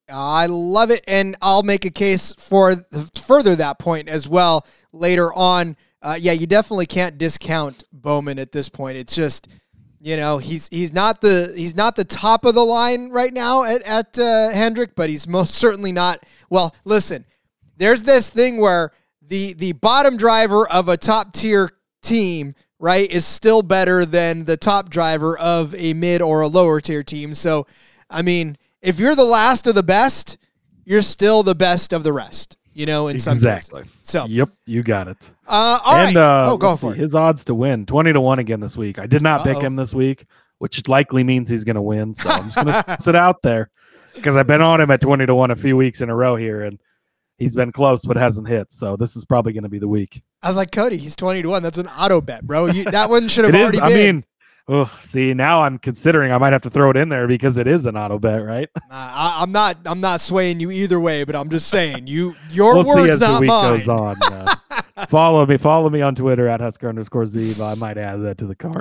I 0.08 0.46
love 0.46 0.90
it, 0.90 1.04
and 1.06 1.36
I'll 1.42 1.62
make 1.62 1.84
a 1.84 1.90
case 1.90 2.32
for 2.38 2.76
further 3.14 3.54
that 3.56 3.78
point 3.78 4.08
as 4.08 4.28
well 4.28 4.66
later 4.92 5.32
on. 5.34 5.76
Uh, 6.02 6.16
yeah, 6.18 6.32
you 6.32 6.46
definitely 6.46 6.86
can't 6.86 7.18
discount 7.18 7.84
Bowman 7.92 8.38
at 8.38 8.52
this 8.52 8.68
point. 8.68 8.96
It's 8.96 9.14
just, 9.14 9.48
you 10.00 10.16
know, 10.16 10.38
he's 10.38 10.68
he's 10.68 10.92
not 10.92 11.20
the 11.20 11.52
he's 11.54 11.76
not 11.76 11.94
the 11.94 12.04
top 12.04 12.44
of 12.44 12.54
the 12.54 12.64
line 12.64 13.10
right 13.10 13.32
now 13.32 13.64
at 13.64 13.82
at 13.82 14.18
uh, 14.18 14.50
Hendrick, 14.50 14.94
but 14.94 15.10
he's 15.10 15.28
most 15.28 15.54
certainly 15.54 15.92
not. 15.92 16.24
Well, 16.48 16.74
listen, 16.84 17.26
there's 17.76 18.02
this 18.02 18.30
thing 18.30 18.58
where 18.58 18.92
the 19.20 19.52
the 19.54 19.72
bottom 19.72 20.16
driver 20.16 20.66
of 20.68 20.88
a 20.88 20.96
top 20.96 21.32
tier 21.34 21.70
team, 22.02 22.54
right, 22.78 23.10
is 23.10 23.26
still 23.26 23.62
better 23.62 24.06
than 24.06 24.46
the 24.46 24.56
top 24.56 24.88
driver 24.88 25.38
of 25.38 25.74
a 25.74 25.92
mid 25.92 26.22
or 26.22 26.40
a 26.40 26.48
lower 26.48 26.80
tier 26.80 27.02
team. 27.02 27.34
So, 27.34 27.66
I 28.08 28.22
mean, 28.22 28.56
if 28.80 28.98
you're 28.98 29.14
the 29.14 29.24
last 29.24 29.66
of 29.66 29.74
the 29.74 29.82
best, 29.82 30.38
you're 30.84 31.02
still 31.02 31.42
the 31.42 31.54
best 31.54 31.92
of 31.92 32.04
the 32.04 32.12
rest. 32.12 32.56
You 32.80 32.86
know, 32.86 33.08
in 33.08 33.18
some 33.18 33.32
Exactly. 33.32 33.82
cases. 33.82 33.96
So, 34.02 34.24
Yep, 34.24 34.48
you 34.66 34.82
got 34.82 35.06
it. 35.08 35.30
uh, 35.46 35.78
all 35.84 35.94
right. 35.94 36.08
and 36.08 36.16
uh, 36.16 36.44
oh, 36.46 36.56
go 36.56 36.76
for 36.76 36.92
see, 36.94 36.98
it. 36.98 37.02
His 37.02 37.14
odds 37.14 37.44
to 37.44 37.54
win 37.54 37.84
20 37.84 38.14
to 38.14 38.20
1 38.20 38.38
again 38.38 38.60
this 38.60 38.74
week. 38.76 38.98
I 38.98 39.06
did 39.06 39.20
not 39.22 39.44
pick 39.44 39.56
Uh-oh. 39.58 39.60
him 39.60 39.76
this 39.76 39.92
week, 39.92 40.24
which 40.58 40.88
likely 40.88 41.22
means 41.22 41.48
he's 41.50 41.64
going 41.64 41.76
to 41.76 41.82
win. 41.82 42.14
So 42.14 42.30
I'm 42.30 42.44
just 42.44 42.54
going 42.56 42.66
to 42.84 42.96
sit 43.00 43.14
out 43.14 43.42
there 43.42 43.70
because 44.14 44.34
I've 44.34 44.46
been 44.46 44.62
on 44.62 44.80
him 44.80 44.90
at 44.90 45.00
20 45.02 45.26
to 45.26 45.34
1 45.34 45.50
a 45.50 45.56
few 45.56 45.76
weeks 45.76 46.00
in 46.00 46.08
a 46.08 46.14
row 46.16 46.36
here 46.36 46.62
and 46.62 46.80
he's 47.36 47.54
been 47.54 47.70
close 47.72 48.04
but 48.04 48.16
hasn't 48.16 48.48
hit. 48.48 48.72
So 48.72 48.96
this 48.96 49.14
is 49.14 49.24
probably 49.26 49.52
going 49.52 49.62
to 49.64 49.68
be 49.68 49.78
the 49.78 49.88
week. 49.88 50.22
I 50.42 50.48
was 50.48 50.56
like, 50.56 50.70
Cody, 50.72 50.96
he's 50.96 51.16
twenty 51.16 51.42
to 51.42 51.50
one. 51.50 51.62
That's 51.62 51.76
an 51.76 51.86
auto 51.88 52.22
bet, 52.22 52.46
bro. 52.46 52.66
You, 52.66 52.84
that 52.84 53.10
one 53.10 53.28
should 53.28 53.44
have 53.44 53.54
already 53.54 53.78
I 53.78 53.88
been. 53.88 54.16
mean, 54.16 54.24
oh, 54.68 54.90
see, 55.00 55.34
now 55.34 55.62
I'm 55.62 55.78
considering 55.78 56.32
I 56.32 56.38
might 56.38 56.52
have 56.52 56.62
to 56.62 56.70
throw 56.70 56.90
it 56.90 56.96
in 56.96 57.08
there 57.08 57.26
because 57.26 57.58
it 57.58 57.66
is 57.66 57.86
an 57.86 57.96
auto 57.96 58.18
bet, 58.18 58.44
right? 58.44 58.68
Uh, 58.90 58.92
I, 58.92 59.38
I'm 59.42 59.52
not. 59.52 59.76
I'm 59.86 60.00
not 60.00 60.20
swaying 60.20 60.58
you 60.58 60.72
either 60.72 60.98
way, 60.98 61.22
but 61.22 61.36
I'm 61.36 61.48
just 61.48 61.68
saying 61.68 62.08
you. 62.08 62.34
Your 62.50 62.74
we'll 62.74 62.84
see 62.84 63.02
words, 63.02 63.20
not 63.20 63.40
week 63.40 63.46
mine. 63.46 63.78
goes 63.78 63.88
on. 63.88 64.16
uh, 64.24 65.06
follow 65.08 65.46
me. 65.46 65.58
Follow 65.58 65.88
me 65.90 66.00
on 66.02 66.16
Twitter 66.16 66.48
at 66.48 66.60
Husker 66.60 66.88
underscore 66.88 67.24
Z. 67.24 67.62
I 67.62 67.76
might 67.76 67.96
add 67.96 68.16
that 68.22 68.38
to 68.38 68.46
the 68.46 68.56
car. 68.56 68.72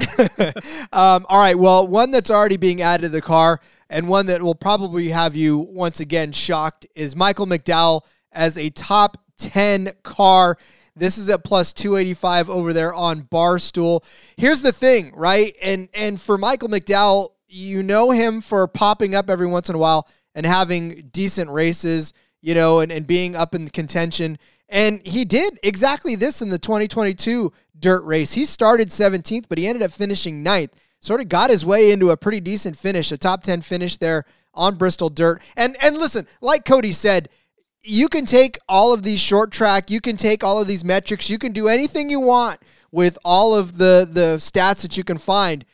um, 0.91 1.27
all 1.29 1.39
right. 1.39 1.57
Well, 1.57 1.87
one 1.87 2.09
that's 2.09 2.31
already 2.31 2.57
being 2.57 2.81
added 2.81 3.03
to 3.03 3.09
the 3.09 3.21
car, 3.21 3.59
and 3.87 4.09
one 4.09 4.25
that 4.27 4.41
will 4.41 4.55
probably 4.55 5.09
have 5.09 5.35
you 5.35 5.59
once 5.59 5.99
again 5.99 6.31
shocked 6.31 6.87
is 6.95 7.15
Michael 7.15 7.45
McDowell 7.45 8.01
as 8.31 8.57
a 8.57 8.71
top 8.71 9.17
ten 9.37 9.91
car. 10.01 10.57
This 10.99 11.17
is 11.17 11.29
at 11.29 11.43
plus 11.43 11.73
285 11.73 12.49
over 12.49 12.73
there 12.73 12.93
on 12.93 13.21
Barstool. 13.21 14.03
Here's 14.37 14.61
the 14.61 14.71
thing, 14.71 15.11
right? 15.15 15.55
And 15.61 15.89
and 15.93 16.19
for 16.19 16.37
Michael 16.37 16.69
McDowell, 16.69 17.29
you 17.47 17.81
know 17.83 18.11
him 18.11 18.41
for 18.41 18.67
popping 18.67 19.15
up 19.15 19.29
every 19.29 19.47
once 19.47 19.69
in 19.69 19.75
a 19.75 19.79
while 19.79 20.07
and 20.35 20.45
having 20.45 21.09
decent 21.11 21.49
races, 21.49 22.13
you 22.41 22.53
know, 22.53 22.79
and, 22.79 22.91
and 22.91 23.07
being 23.07 23.35
up 23.35 23.55
in 23.55 23.69
contention. 23.69 24.37
And 24.67 25.05
he 25.05 25.25
did 25.25 25.57
exactly 25.63 26.15
this 26.15 26.41
in 26.41 26.49
the 26.49 26.59
2022 26.59 27.51
dirt 27.79 28.03
race. 28.03 28.33
He 28.33 28.45
started 28.45 28.89
17th, 28.89 29.45
but 29.49 29.57
he 29.57 29.67
ended 29.67 29.83
up 29.83 29.91
finishing 29.91 30.43
ninth. 30.43 30.71
Sort 30.99 31.21
of 31.21 31.29
got 31.29 31.49
his 31.49 31.65
way 31.65 31.91
into 31.91 32.09
a 32.09 32.17
pretty 32.17 32.41
decent 32.41 32.77
finish, 32.77 33.11
a 33.11 33.17
top 33.17 33.41
10 33.41 33.61
finish 33.61 33.97
there 33.97 34.25
on 34.53 34.75
Bristol 34.75 35.09
Dirt. 35.09 35.41
And 35.55 35.77
and 35.81 35.97
listen, 35.97 36.27
like 36.41 36.65
Cody 36.65 36.91
said, 36.91 37.29
you 37.83 38.09
can 38.09 38.25
take 38.25 38.57
all 38.67 38.93
of 38.93 39.03
these 39.03 39.19
short 39.19 39.51
track, 39.51 39.89
you 39.89 40.01
can 40.01 40.17
take 40.17 40.43
all 40.43 40.61
of 40.61 40.67
these 40.67 40.83
metrics, 40.83 41.29
you 41.29 41.37
can 41.37 41.51
do 41.51 41.67
anything 41.67 42.09
you 42.09 42.19
want 42.19 42.59
with 42.91 43.17
all 43.23 43.55
of 43.55 43.77
the 43.77 44.07
the 44.09 44.37
stats 44.37 44.81
that 44.81 44.97
you 44.97 45.03
can 45.03 45.17
find, 45.17 45.65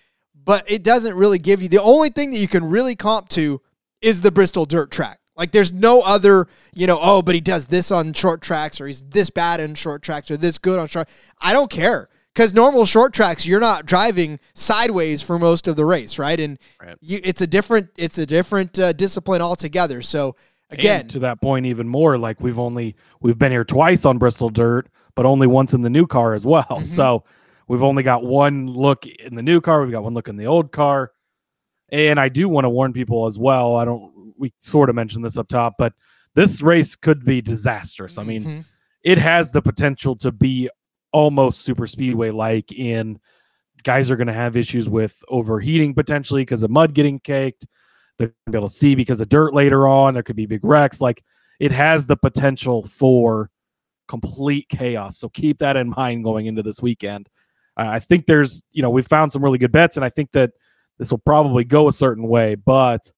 but 0.43 0.69
it 0.69 0.83
doesn't 0.83 1.15
really 1.15 1.39
give 1.39 1.61
you 1.61 1.69
the 1.69 1.81
only 1.81 2.09
thing 2.09 2.31
that 2.31 2.37
you 2.37 2.47
can 2.47 2.65
really 2.69 2.95
comp 2.95 3.29
to 3.29 3.61
is 4.01 4.21
the 4.21 4.31
Bristol 4.31 4.65
dirt 4.65 4.91
track. 4.91 5.19
Like 5.35 5.51
there's 5.51 5.73
no 5.73 6.01
other, 6.01 6.47
you 6.73 6.87
know, 6.87 6.97
oh, 7.01 7.21
but 7.21 7.35
he 7.35 7.41
does 7.41 7.65
this 7.65 7.91
on 7.91 8.13
short 8.13 8.41
tracks 8.41 8.79
or 8.79 8.87
he's 8.87 9.03
this 9.03 9.29
bad 9.29 9.59
in 9.59 9.75
short 9.75 10.01
tracks 10.01 10.31
or 10.31 10.37
this 10.37 10.57
good 10.57 10.79
on 10.79 10.87
short. 10.87 11.09
I 11.41 11.51
don't 11.51 11.69
care. 11.69 12.09
Cuz 12.35 12.53
normal 12.53 12.85
short 12.85 13.13
tracks 13.13 13.45
you're 13.45 13.59
not 13.61 13.85
driving 13.85 14.39
sideways 14.53 15.21
for 15.21 15.39
most 15.39 15.67
of 15.67 15.75
the 15.75 15.85
race, 15.85 16.19
right? 16.19 16.39
And 16.39 16.59
Right. 16.81 16.95
you 17.01 17.19
it's 17.23 17.41
a 17.41 17.47
different 17.47 17.89
it's 17.97 18.17
a 18.17 18.25
different 18.25 18.77
uh, 18.77 18.93
discipline 18.93 19.41
altogether. 19.41 20.01
So 20.01 20.35
again, 20.79 21.01
And 21.01 21.09
to 21.11 21.19
that 21.19 21.41
point, 21.41 21.65
even 21.65 21.87
more 21.87 22.17
like 22.17 22.39
we've 22.41 22.59
only 22.59 22.95
we've 23.21 23.37
been 23.37 23.51
here 23.51 23.63
twice 23.65 24.05
on 24.05 24.17
Bristol 24.17 24.49
Dirt, 24.49 24.87
but 25.15 25.25
only 25.25 25.47
once 25.47 25.73
in 25.73 25.81
the 25.81 25.89
new 25.89 26.05
car 26.07 26.33
as 26.33 26.45
well. 26.45 26.63
Mhm. 26.69 26.83
So 26.83 27.23
we've 27.67 27.83
only 27.83 28.03
got 28.03 28.23
one 28.23 28.67
look 28.67 29.05
in 29.05 29.35
the 29.35 29.41
new 29.41 29.61
car. 29.61 29.81
We've 29.81 29.91
got 29.91 30.03
one 30.03 30.13
look 30.13 30.27
in 30.27 30.37
the 30.37 30.45
old 30.47 30.71
car. 30.71 31.11
And 31.89 32.19
I 32.19 32.29
do 32.29 32.49
want 32.49 32.65
to 32.65 32.69
warn 32.69 32.93
people 32.93 33.25
as 33.27 33.37
well. 33.37 33.75
I 33.75 33.85
don't. 33.85 34.33
We 34.37 34.53
sort 34.59 34.89
of 34.89 34.95
mentioned 34.95 35.23
this 35.23 35.37
up 35.37 35.47
top, 35.47 35.75
but 35.77 35.93
this 36.33 36.61
race 36.61 36.95
could 36.95 37.23
be 37.23 37.41
disastrous. 37.41 38.17
I 38.17 38.23
mean, 38.23 38.43
Mhm. 38.43 38.65
it 39.03 39.17
has 39.17 39.51
the 39.51 39.61
potential 39.61 40.15
to 40.17 40.31
be 40.31 40.69
almost 41.13 41.61
super 41.61 41.87
speedway 41.87 42.31
like 42.31 42.71
in 42.73 43.19
guys 43.83 44.09
are 44.11 44.15
going 44.15 44.27
to 44.27 44.33
have 44.33 44.57
issues 44.57 44.89
with 44.89 45.15
overheating 45.29 45.93
potentially 45.93 46.41
because 46.41 46.63
of 46.63 46.71
mud 46.71 46.93
getting 46.93 47.19
caked. 47.19 47.65
They're 48.17 48.27
going 48.27 48.35
to 48.47 48.51
be 48.51 48.57
able 48.57 48.67
to 48.67 48.73
see 48.73 48.95
because 48.95 49.21
of 49.21 49.29
dirt 49.29 49.53
later 49.53 49.87
on. 49.87 50.13
There 50.13 50.23
could 50.23 50.35
be 50.35 50.45
big 50.45 50.63
wrecks. 50.63 51.01
Like 51.01 51.23
it 51.59 51.71
has 51.71 52.07
the 52.07 52.15
potential 52.15 52.85
for 52.85 53.49
complete 54.07 54.69
chaos. 54.69 55.17
So 55.17 55.29
keep 55.29 55.57
that 55.59 55.77
in 55.77 55.89
mind 55.89 56.23
going 56.23 56.45
into 56.45 56.63
this 56.63 56.81
weekend. 56.81 57.29
Uh, 57.77 57.87
I 57.87 57.99
think 57.99 58.25
there's, 58.25 58.61
you 58.71 58.81
know, 58.81 58.89
we've 58.89 59.07
found 59.07 59.31
some 59.31 59.43
really 59.43 59.57
good 59.57 59.71
bets, 59.71 59.97
and 59.97 60.05
I 60.05 60.09
think 60.09 60.31
that 60.31 60.51
this 60.97 61.11
will 61.11 61.19
probably 61.19 61.65
go 61.65 61.87
a 61.87 61.93
certain 61.93 62.27
way, 62.27 62.55
but 62.55 63.11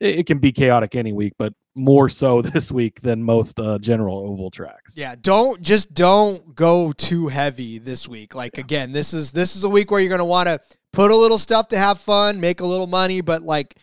it, 0.00 0.20
it 0.20 0.26
can 0.26 0.38
be 0.38 0.50
chaotic 0.50 0.94
any 0.94 1.12
week, 1.12 1.34
but 1.38 1.52
more 1.74 2.08
so 2.08 2.42
this 2.42 2.72
week 2.72 3.00
than 3.00 3.22
most 3.22 3.60
uh, 3.60 3.78
general 3.78 4.18
oval 4.18 4.50
tracks. 4.50 4.96
Yeah, 4.96 5.14
don't 5.20 5.60
just 5.60 5.92
don't 5.92 6.54
go 6.54 6.92
too 6.92 7.28
heavy 7.28 7.78
this 7.78 8.08
week. 8.08 8.34
Like 8.34 8.58
again, 8.58 8.92
this 8.92 9.12
is 9.12 9.32
this 9.32 9.56
is 9.56 9.64
a 9.64 9.68
week 9.68 9.90
where 9.90 10.00
you're 10.00 10.08
going 10.08 10.18
to 10.18 10.24
want 10.24 10.48
to 10.48 10.58
put 10.92 11.10
a 11.10 11.16
little 11.16 11.38
stuff 11.38 11.68
to 11.68 11.78
have 11.78 12.00
fun, 12.00 12.40
make 12.40 12.60
a 12.60 12.66
little 12.66 12.86
money, 12.86 13.20
but 13.20 13.42
like 13.42 13.76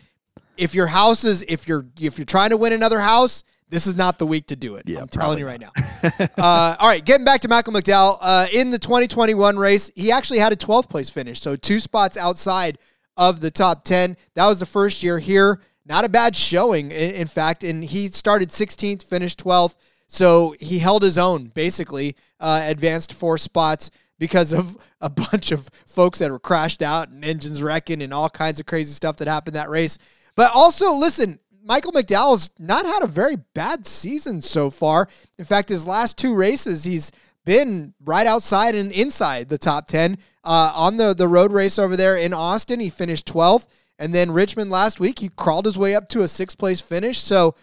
if 0.60 0.74
your 0.74 0.86
house 0.86 1.24
is 1.24 1.42
if 1.48 1.66
you're 1.66 1.86
if 1.98 2.18
you're 2.18 2.26
trying 2.26 2.50
to 2.50 2.56
win 2.56 2.72
another 2.72 3.00
house, 3.00 3.42
this 3.70 3.86
is 3.86 3.96
not 3.96 4.18
the 4.18 4.26
week 4.26 4.46
to 4.48 4.56
do 4.56 4.76
it. 4.76 4.86
Yeah, 4.86 5.00
I'm 5.00 5.08
telling 5.08 5.38
you 5.38 5.46
right 5.46 5.60
now. 5.60 5.70
uh, 6.38 6.76
all 6.78 6.88
right, 6.88 7.04
getting 7.04 7.24
back 7.24 7.40
to 7.42 7.48
Michael 7.48 7.72
McDowell 7.72 8.18
uh, 8.20 8.46
in 8.52 8.70
the 8.70 8.78
2021 8.78 9.56
race, 9.56 9.90
he 9.96 10.12
actually 10.12 10.38
had 10.38 10.52
a 10.52 10.56
12th 10.56 10.90
place 10.90 11.08
finish, 11.08 11.40
so 11.40 11.56
two 11.56 11.80
spots 11.80 12.16
outside 12.16 12.78
of 13.16 13.40
the 13.40 13.50
top 13.50 13.84
10. 13.84 14.16
That 14.34 14.46
was 14.46 14.60
the 14.60 14.66
first 14.66 15.02
year 15.02 15.18
here. 15.18 15.60
Not 15.86 16.04
a 16.04 16.08
bad 16.08 16.36
showing, 16.36 16.90
in, 16.90 17.12
in 17.12 17.26
fact, 17.26 17.64
and 17.64 17.82
he 17.82 18.08
started 18.08 18.50
16th, 18.50 19.02
finished 19.02 19.42
12th. 19.42 19.76
So 20.06 20.54
he 20.60 20.78
held 20.78 21.02
his 21.02 21.16
own, 21.16 21.46
basically, 21.46 22.16
uh, 22.40 22.62
advanced 22.64 23.12
four 23.12 23.38
spots 23.38 23.90
because 24.18 24.52
of 24.52 24.76
a 25.00 25.08
bunch 25.30 25.52
of 25.52 25.68
folks 25.86 26.18
that 26.18 26.30
were 26.30 26.38
crashed 26.38 26.82
out 26.82 27.08
and 27.08 27.24
engines 27.24 27.62
wrecking 27.62 28.02
and 28.02 28.12
all 28.12 28.28
kinds 28.28 28.60
of 28.60 28.66
crazy 28.66 28.92
stuff 28.92 29.16
that 29.16 29.28
happened 29.28 29.56
that 29.56 29.70
race. 29.70 29.98
But 30.36 30.52
also, 30.52 30.92
listen, 30.94 31.38
Michael 31.64 31.92
McDowell's 31.92 32.50
not 32.58 32.86
had 32.86 33.02
a 33.02 33.06
very 33.06 33.36
bad 33.54 33.86
season 33.86 34.42
so 34.42 34.70
far. 34.70 35.08
In 35.38 35.44
fact, 35.44 35.68
his 35.68 35.86
last 35.86 36.18
two 36.18 36.34
races, 36.34 36.84
he's 36.84 37.12
been 37.44 37.94
right 38.04 38.26
outside 38.26 38.74
and 38.74 38.92
inside 38.92 39.48
the 39.48 39.58
top 39.58 39.86
10. 39.86 40.18
Uh, 40.42 40.72
on 40.74 40.96
the, 40.96 41.14
the 41.14 41.28
road 41.28 41.52
race 41.52 41.78
over 41.78 41.96
there 41.96 42.16
in 42.16 42.32
Austin, 42.32 42.80
he 42.80 42.90
finished 42.90 43.26
12th. 43.26 43.68
And 43.98 44.14
then 44.14 44.30
Richmond 44.30 44.70
last 44.70 44.98
week, 44.98 45.18
he 45.18 45.28
crawled 45.28 45.66
his 45.66 45.76
way 45.76 45.94
up 45.94 46.08
to 46.08 46.22
a 46.22 46.28
sixth 46.28 46.56
place 46.56 46.80
finish. 46.80 47.18
So 47.18 47.54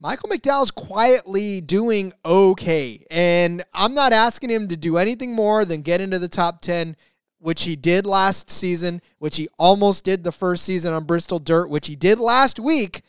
Michael 0.00 0.30
McDowell's 0.30 0.70
quietly 0.70 1.60
doing 1.60 2.12
okay. 2.24 3.04
And 3.10 3.64
I'm 3.74 3.94
not 3.94 4.12
asking 4.12 4.50
him 4.50 4.68
to 4.68 4.76
do 4.76 4.96
anything 4.96 5.34
more 5.34 5.64
than 5.64 5.82
get 5.82 6.00
into 6.00 6.18
the 6.18 6.28
top 6.28 6.62
10, 6.62 6.96
which 7.38 7.64
he 7.64 7.76
did 7.76 8.06
last 8.06 8.50
season, 8.50 9.00
which 9.18 9.36
he 9.36 9.48
almost 9.58 10.04
did 10.04 10.24
the 10.24 10.32
first 10.32 10.64
season 10.64 10.92
on 10.92 11.04
Bristol 11.04 11.38
Dirt, 11.38 11.68
which 11.68 11.86
he 11.86 11.96
did 11.96 12.18
last 12.18 12.58
week, 12.58 13.02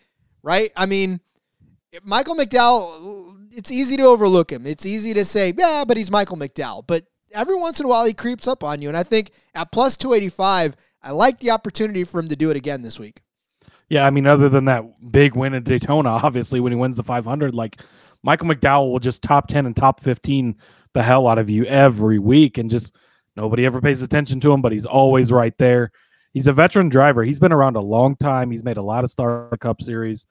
right? 0.43 0.71
I 0.75 0.85
mean, 0.85 1.21
Michael 2.03 2.35
McDowell, 2.35 3.47
it's 3.51 3.71
easy 3.71 3.97
to 3.97 4.03
overlook 4.03 4.51
him. 4.51 4.65
It's 4.65 4.85
easy 4.85 5.13
to 5.13 5.25
say, 5.25 5.53
yeah, 5.57 5.83
but 5.87 5.97
he's 5.97 6.11
Michael 6.11 6.37
McDowell. 6.37 6.85
But 6.85 7.05
every 7.31 7.55
once 7.55 7.79
in 7.79 7.85
a 7.85 7.89
while, 7.89 8.05
he 8.05 8.13
creeps 8.13 8.47
up 8.47 8.63
on 8.63 8.81
you. 8.81 8.89
And 8.89 8.97
I 8.97 9.03
think 9.03 9.31
at 9.55 9.71
plus 9.71 9.97
285, 9.97 10.75
I 11.01 11.11
like 11.11 11.39
the 11.39 11.51
opportunity 11.51 12.03
for 12.03 12.19
him 12.19 12.27
to 12.27 12.35
do 12.35 12.49
it 12.49 12.57
again 12.57 12.81
this 12.81 12.99
week. 12.99 13.21
Yeah, 13.89 14.05
I 14.05 14.09
mean, 14.09 14.27
other 14.27 14.49
than 14.49 14.65
that 14.65 14.83
big 15.11 15.35
win 15.35 15.53
at 15.53 15.63
Daytona, 15.63 16.09
obviously 16.09 16.59
when 16.59 16.73
he 16.73 16.77
wins 16.77 16.97
the 16.97 17.03
500, 17.03 17.55
like 17.55 17.81
Michael 18.21 18.47
McDowell 18.47 18.91
will 18.91 18.99
just 18.99 19.23
top 19.23 19.47
10 19.47 19.65
and 19.65 19.75
top 19.75 20.01
15 20.01 20.57
the 20.93 21.03
hell 21.03 21.27
out 21.27 21.37
of 21.37 21.49
you 21.49 21.63
every 21.65 22.17
week, 22.17 22.57
and 22.57 22.71
just 22.71 22.95
nobody 23.37 23.65
ever 23.65 23.79
pays 23.79 24.01
attention 24.01 24.39
to 24.41 24.51
him, 24.51 24.61
but 24.61 24.71
he's 24.71 24.85
always 24.85 25.31
right 25.31 25.57
there. 25.57 25.91
He's 26.33 26.47
a 26.47 26.53
veteran 26.53 26.89
driver. 26.89 27.23
He's 27.23 27.39
been 27.39 27.53
around 27.53 27.77
a 27.77 27.81
long 27.81 28.15
time. 28.15 28.51
He's 28.51 28.63
made 28.63 28.77
a 28.77 28.81
lot 28.81 29.03
of 29.03 29.09
Star 29.09 29.49
Cup 29.59 29.81
series. 29.81 30.27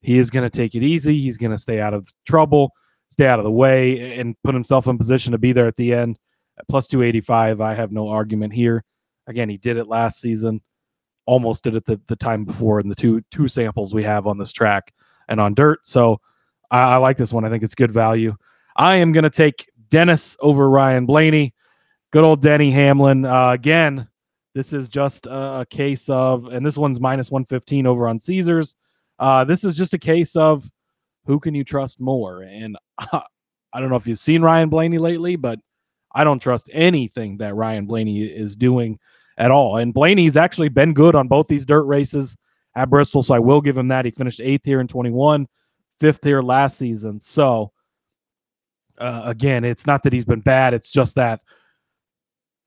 He 0.00 0.18
is 0.18 0.30
going 0.30 0.48
to 0.48 0.54
take 0.54 0.74
it 0.74 0.82
easy. 0.82 1.18
He's 1.18 1.38
going 1.38 1.52
to 1.52 1.58
stay 1.58 1.80
out 1.80 1.94
of 1.94 2.12
trouble, 2.26 2.72
stay 3.10 3.26
out 3.26 3.38
of 3.38 3.44
the 3.44 3.50
way, 3.50 4.18
and 4.18 4.34
put 4.42 4.54
himself 4.54 4.86
in 4.88 4.98
position 4.98 5.32
to 5.32 5.38
be 5.38 5.52
there 5.52 5.66
at 5.66 5.76
the 5.76 5.94
end. 5.94 6.18
At 6.58 6.68
plus 6.68 6.88
285, 6.88 7.60
I 7.60 7.74
have 7.74 7.92
no 7.92 8.08
argument 8.08 8.52
here. 8.52 8.84
Again, 9.26 9.48
he 9.48 9.56
did 9.56 9.76
it 9.76 9.86
last 9.86 10.20
season 10.20 10.60
almost 11.26 11.64
did 11.64 11.76
it 11.76 11.84
the, 11.84 12.00
the 12.06 12.16
time 12.16 12.44
before 12.44 12.80
in 12.80 12.88
the 12.88 12.94
two 12.94 13.20
two 13.30 13.48
samples 13.48 13.92
we 13.92 14.04
have 14.04 14.26
on 14.26 14.38
this 14.38 14.52
track 14.52 14.94
and 15.28 15.40
on 15.40 15.54
dirt. 15.54 15.86
So 15.86 16.20
I, 16.70 16.94
I 16.94 16.96
like 16.96 17.16
this 17.16 17.32
one. 17.32 17.44
I 17.44 17.50
think 17.50 17.62
it's 17.62 17.74
good 17.74 17.90
value. 17.90 18.34
I 18.76 18.96
am 18.96 19.12
going 19.12 19.24
to 19.24 19.30
take 19.30 19.68
Dennis 19.90 20.36
over 20.40 20.70
Ryan 20.70 21.06
Blaney. 21.06 21.52
Good 22.16 22.24
old 22.24 22.40
Denny 22.40 22.70
Hamlin. 22.70 23.26
Uh, 23.26 23.50
again, 23.50 24.08
this 24.54 24.72
is 24.72 24.88
just 24.88 25.26
a, 25.26 25.60
a, 25.60 25.66
case 25.66 26.08
of, 26.08 26.46
and 26.46 26.64
this 26.64 26.78
one's 26.78 26.98
minus 26.98 27.30
115 27.30 27.86
over 27.86 28.08
on 28.08 28.18
Caesars. 28.18 28.74
Uh, 29.18 29.44
this 29.44 29.64
is 29.64 29.76
just 29.76 29.92
a 29.92 29.98
case 29.98 30.34
of 30.34 30.66
who 31.26 31.38
can 31.38 31.54
you 31.54 31.62
trust 31.62 32.00
more? 32.00 32.40
And 32.40 32.78
uh, 33.12 33.20
I 33.70 33.80
don't 33.80 33.90
know 33.90 33.96
if 33.96 34.06
you've 34.06 34.18
seen 34.18 34.40
Ryan 34.40 34.70
Blaney 34.70 34.96
lately, 34.96 35.36
but 35.36 35.58
I 36.10 36.24
don't 36.24 36.40
trust 36.40 36.70
anything 36.72 37.36
that 37.36 37.54
Ryan 37.54 37.84
Blaney 37.84 38.22
is 38.22 38.56
doing 38.56 38.98
at 39.36 39.50
all. 39.50 39.76
And 39.76 39.92
Blaney's 39.92 40.38
actually 40.38 40.70
been 40.70 40.94
good 40.94 41.14
on 41.14 41.28
both 41.28 41.48
these 41.48 41.66
dirt 41.66 41.84
races 41.84 42.34
at 42.74 42.88
Bristol, 42.88 43.22
so 43.24 43.34
I 43.34 43.40
will 43.40 43.60
give 43.60 43.76
him 43.76 43.88
that. 43.88 44.06
He 44.06 44.10
finished 44.10 44.40
eighth 44.40 44.64
here 44.64 44.80
in 44.80 44.88
21, 44.88 45.46
fifth 46.00 46.24
here 46.24 46.40
last 46.40 46.78
season. 46.78 47.20
So 47.20 47.72
uh, 48.96 49.20
again, 49.26 49.66
it's 49.66 49.86
not 49.86 50.02
that 50.04 50.14
he's 50.14 50.24
been 50.24 50.40
bad; 50.40 50.72
it's 50.72 50.90
just 50.90 51.16
that 51.16 51.42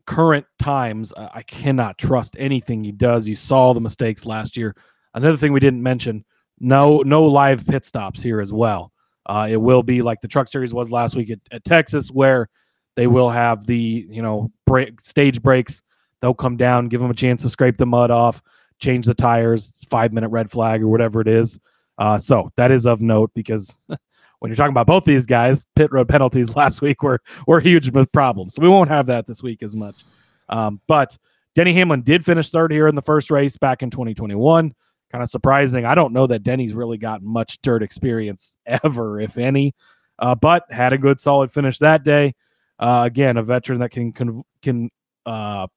current 0.10 0.45
times 0.58 1.13
I 1.15 1.43
cannot 1.43 1.98
trust 1.98 2.36
anything 2.39 2.84
he 2.84 2.91
does. 2.91 3.28
You 3.28 3.36
saw 3.36 3.74
the 3.74 3.82
mistakes 3.82 4.26
last 4.26 4.58
year. 4.58 4.76
Another 5.13 5.38
thing 5.38 5.54
we 5.54 5.60
didn't 5.60 5.84
mention: 5.84 6.26
no, 6.60 7.00
no 7.00 7.26
live 7.26 7.65
pit 7.65 7.86
stops 7.86 8.22
here 8.22 8.41
as 8.41 8.52
well. 8.52 8.91
Uh, 9.26 9.48
it 9.50 9.58
will 9.58 9.84
be 9.84 10.02
like 10.02 10.19
the 10.22 10.28
Truck 10.28 10.48
Series 10.48 10.74
was 10.74 10.91
last 10.91 11.15
week 11.15 11.30
at, 11.30 11.39
at 11.52 11.63
Texas, 11.63 12.10
where 12.10 12.50
they 12.95 13.06
will 13.06 13.30
have 13.30 13.65
the 13.65 14.08
you 14.10 14.22
know 14.22 14.52
break, 14.65 15.00
stage 15.02 15.41
breaks 15.41 15.84
They'll 16.22 16.34
come 16.34 16.58
down, 16.58 16.89
give 16.89 17.02
them 17.02 17.12
a 17.12 17.15
chance 17.15 17.43
to 17.43 17.50
scrape 17.50 17.78
the 17.78 17.86
mud 17.86 18.12
off, 18.12 18.41
change 18.80 19.06
the 19.06 19.13
tires, 19.13 19.86
five 19.89 20.12
minute 20.12 20.30
red 20.30 20.52
flag 20.52 20.82
or 20.82 20.88
whatever 20.88 21.22
it 21.22 21.28
is. 21.28 21.60
Uh, 21.98 22.17
so 22.17 22.52
that 22.56 22.72
is 22.72 22.86
of 22.86 23.02
note 23.02 23.32
because 23.34 23.78
when 24.39 24.49
you're 24.49 24.56
talking 24.56 24.71
about 24.71 24.88
both 24.88 25.04
these 25.04 25.25
guys, 25.25 25.65
pit 25.75 25.91
road 25.91 26.08
penalties 26.10 26.56
last 26.56 26.82
week 26.82 27.04
were 27.04 27.21
were 27.47 27.60
huge 27.60 27.91
problems. 28.12 28.56
So 28.56 28.62
we 28.62 28.69
won't 28.69 28.89
have 28.89 29.06
that 29.08 29.25
this 29.25 29.43
week 29.43 29.63
as 29.63 29.75
much. 29.75 30.04
Um, 30.49 30.82
but 30.88 31.17
Denny 31.56 31.73
Hamlin 31.73 32.02
did 32.02 32.25
finish 32.25 32.49
third 32.49 32.71
here 32.71 32.88
in 32.88 32.95
the 32.95 33.02
first 33.02 33.30
race 33.32 33.58
back 33.58 33.84
in 33.84 33.89
2021. 33.89 34.73
Kind 35.12 35.23
of 35.23 35.30
surprising. 35.30 35.86
I 35.86 35.95
don't 35.95 36.13
know 36.13 36.28
that 36.28 36.43
Denny's 36.43 36.73
really 36.73 36.97
got 36.97 37.21
much 37.21 37.62
dirt 37.62 37.84
experience 37.84 38.58
ever, 38.65 39.19
if 39.19 39.38
any, 39.38 39.73
uh, 40.19 40.36
but 40.36 40.63
had 40.71 40.93
a 40.93 40.97
good 40.97 41.19
solid 41.19 41.52
finish 41.52 41.80
that 41.80 42.04
day. 42.04 42.36
Uh, 42.78 43.04
again, 43.06 43.38
a 43.38 43.43
veteran 43.43 43.80
that 43.80 43.91
can 43.91 44.13
can, 44.13 44.43
can 44.62 44.89
uh, 45.25 45.67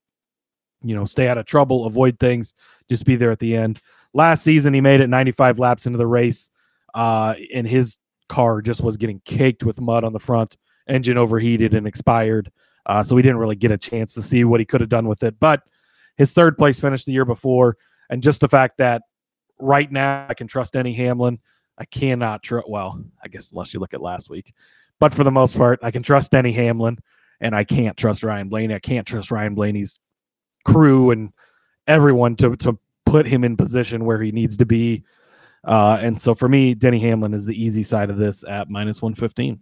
you 0.83 0.94
know, 0.94 1.05
stay 1.05 1.29
out 1.29 1.38
of 1.38 1.46
trouble, 1.46 1.87
avoid 1.87 2.18
things, 2.18 2.55
just 2.88 3.05
be 3.05 3.16
there 3.16 3.33
at 3.33 3.38
the 3.38 3.57
end. 3.57 3.81
Last 4.14 4.42
season, 4.42 4.75
he 4.75 4.81
made 4.81 5.01
it 5.01 5.09
95 5.09 5.59
laps 5.59 5.87
into 5.87 5.98
the 5.98 6.07
race, 6.07 6.51
uh, 6.94 7.35
and 7.55 7.66
his 7.66 7.96
car 8.33 8.62
just 8.62 8.83
was 8.83 8.97
getting 8.97 9.21
caked 9.27 9.62
with 9.62 9.81
mud 9.81 10.05
on 10.05 10.14
the 10.14 10.18
front, 10.18 10.57
engine 10.88 11.18
overheated 11.18 11.75
and 11.75 11.87
expired. 11.87 12.51
Uh, 12.87 13.03
so 13.03 13.14
we 13.14 13.21
didn't 13.23 13.37
really 13.37 13.55
get 13.57 13.71
a 13.71 13.79
chance 13.79 14.14
to 14.14 14.23
see 14.23 14.42
what 14.42 14.59
he 14.59 14.64
could 14.64 14.81
have 14.81 14.88
done 14.88 15.07
with 15.07 15.23
it. 15.23 15.38
But 15.38 15.62
his 16.16 16.33
third 16.33 16.57
place 16.57 16.81
finish 16.81 17.05
the 17.05 17.12
year 17.12 17.27
before, 17.27 17.77
and 18.09 18.23
just 18.23 18.40
the 18.40 18.49
fact 18.49 18.79
that 18.79 19.03
right 19.59 19.90
now 19.92 20.27
I 20.29 20.35
can 20.35 20.47
trust 20.47 20.73
Denny 20.73 20.95
Hamlin. 20.95 21.38
I 21.79 21.85
cannot 21.85 22.42
trust. 22.42 22.68
Well, 22.68 23.05
I 23.23 23.29
guess 23.29 23.53
unless 23.53 23.75
you 23.75 23.81
look 23.81 23.95
at 23.95 24.03
last 24.03 24.31
week, 24.31 24.55
but 24.99 25.12
for 25.12 25.25
the 25.25 25.31
most 25.31 25.57
part, 25.57 25.79
I 25.83 25.90
can 25.90 26.03
trust 26.03 26.33
Denny 26.33 26.53
Hamlin, 26.53 26.99
and 27.40 27.55
I 27.55 27.64
can't 27.64 27.97
trust 27.97 28.23
Ryan 28.23 28.49
Blaney. 28.49 28.75
I 28.75 28.79
can't 28.79 29.07
trust 29.07 29.31
Ryan 29.31 29.55
Blaney's 29.55 30.01
crew 30.64 31.11
and 31.11 31.33
everyone 31.87 32.37
to 32.37 32.57
to 32.57 32.79
put 33.05 33.27
him 33.27 33.45
in 33.45 33.57
position 33.57 34.07
where 34.07 34.23
he 34.23 34.33
needs 34.33 34.57
to 34.57 34.66
be. 34.66 35.05
Uh, 35.64 35.98
and 36.01 36.20
so 36.20 36.35
for 36.35 36.48
me, 36.48 36.75
Denny 36.75 36.98
Hamlin 37.01 37.35
is 37.35 37.46
the 37.46 37.61
easy 37.61 37.83
side 37.83 38.11
of 38.11 38.16
this 38.16 38.44
at 38.48 38.68
minus 38.68 39.01
115. 39.01 39.61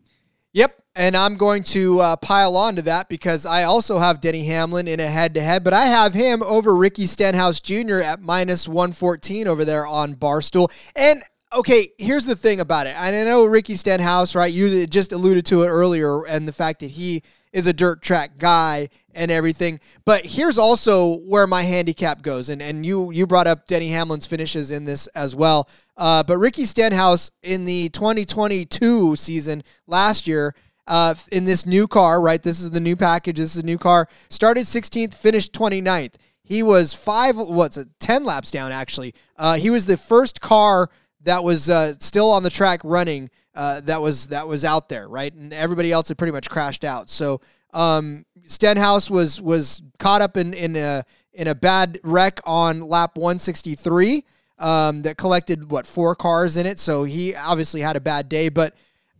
Yep. 0.52 0.76
And 0.96 1.16
I'm 1.16 1.36
going 1.36 1.62
to 1.64 2.00
uh, 2.00 2.16
pile 2.16 2.56
on 2.56 2.74
to 2.76 2.82
that 2.82 3.08
because 3.08 3.46
I 3.46 3.62
also 3.62 3.98
have 3.98 4.20
Denny 4.20 4.44
Hamlin 4.46 4.88
in 4.88 4.98
a 4.98 5.06
head 5.06 5.34
to 5.34 5.40
head, 5.40 5.62
but 5.62 5.72
I 5.72 5.86
have 5.86 6.14
him 6.14 6.42
over 6.42 6.74
Ricky 6.74 7.06
Stenhouse 7.06 7.60
Jr. 7.60 8.00
at 8.00 8.20
minus 8.20 8.66
114 8.66 9.46
over 9.46 9.64
there 9.64 9.86
on 9.86 10.14
Barstool. 10.14 10.68
And 10.96 11.22
okay, 11.52 11.92
here's 11.98 12.26
the 12.26 12.34
thing 12.34 12.60
about 12.60 12.88
it. 12.88 13.00
I 13.00 13.10
know 13.10 13.44
Ricky 13.44 13.76
Stenhouse, 13.76 14.34
right? 14.34 14.52
You 14.52 14.86
just 14.86 15.12
alluded 15.12 15.46
to 15.46 15.62
it 15.62 15.68
earlier, 15.68 16.24
and 16.26 16.48
the 16.48 16.52
fact 16.52 16.80
that 16.80 16.90
he 16.90 17.22
is 17.52 17.66
a 17.66 17.72
dirt 17.72 18.02
track 18.02 18.38
guy 18.38 18.88
and 19.14 19.30
everything. 19.30 19.80
But 20.04 20.26
here's 20.26 20.58
also 20.58 21.18
where 21.18 21.46
my 21.46 21.62
handicap 21.62 22.22
goes, 22.22 22.48
and 22.48 22.62
and 22.62 22.84
you 22.84 23.10
you 23.10 23.26
brought 23.26 23.46
up 23.46 23.66
Denny 23.66 23.90
Hamlin's 23.90 24.26
finishes 24.26 24.70
in 24.70 24.84
this 24.84 25.06
as 25.08 25.34
well. 25.34 25.68
Uh, 25.96 26.22
but 26.22 26.38
Ricky 26.38 26.64
Stenhouse 26.64 27.30
in 27.42 27.64
the 27.64 27.88
2022 27.90 29.16
season 29.16 29.62
last 29.86 30.26
year. 30.26 30.54
Uh, 30.86 31.14
in 31.30 31.44
this 31.44 31.66
new 31.66 31.86
car, 31.86 32.20
right? 32.20 32.42
This 32.42 32.60
is 32.60 32.72
the 32.72 32.80
new 32.80 32.96
package. 32.96 33.36
This 33.36 33.54
is 33.54 33.62
a 33.62 33.66
new 33.66 33.78
car. 33.78 34.08
Started 34.28 34.64
16th, 34.64 35.14
finished 35.14 35.52
29th. 35.52 36.14
He 36.42 36.64
was 36.64 36.92
five, 36.94 37.36
what's 37.36 37.76
it, 37.76 37.86
10 38.00 38.24
laps 38.24 38.50
down, 38.50 38.72
actually. 38.72 39.14
Uh, 39.36 39.54
he 39.54 39.70
was 39.70 39.86
the 39.86 39.96
first 39.96 40.40
car 40.40 40.90
that 41.22 41.44
was 41.44 41.70
uh, 41.70 41.92
still 42.00 42.32
on 42.32 42.42
the 42.42 42.50
track 42.50 42.80
running 42.82 43.30
uh, 43.54 43.80
that 43.80 44.00
was 44.00 44.28
that 44.28 44.46
was 44.46 44.64
out 44.64 44.88
there, 44.88 45.08
right? 45.08 45.32
And 45.32 45.52
everybody 45.52 45.92
else 45.92 46.08
had 46.08 46.18
pretty 46.18 46.32
much 46.32 46.48
crashed 46.48 46.84
out. 46.84 47.10
So 47.10 47.40
um, 47.72 48.24
Stenhouse 48.46 49.10
was 49.10 49.40
was 49.40 49.82
caught 49.98 50.22
up 50.22 50.36
in 50.36 50.54
in 50.54 50.76
a 50.76 51.04
in 51.32 51.48
a 51.48 51.54
bad 51.54 51.98
wreck 52.02 52.40
on 52.44 52.80
lap 52.80 53.16
163 53.16 54.24
um, 54.58 55.02
that 55.02 55.16
collected 55.16 55.70
what 55.70 55.86
four 55.86 56.14
cars 56.14 56.56
in 56.56 56.66
it. 56.66 56.78
So 56.78 57.04
he 57.04 57.34
obviously 57.34 57.80
had 57.80 57.96
a 57.96 58.00
bad 58.00 58.28
day, 58.28 58.48
but 58.48 58.74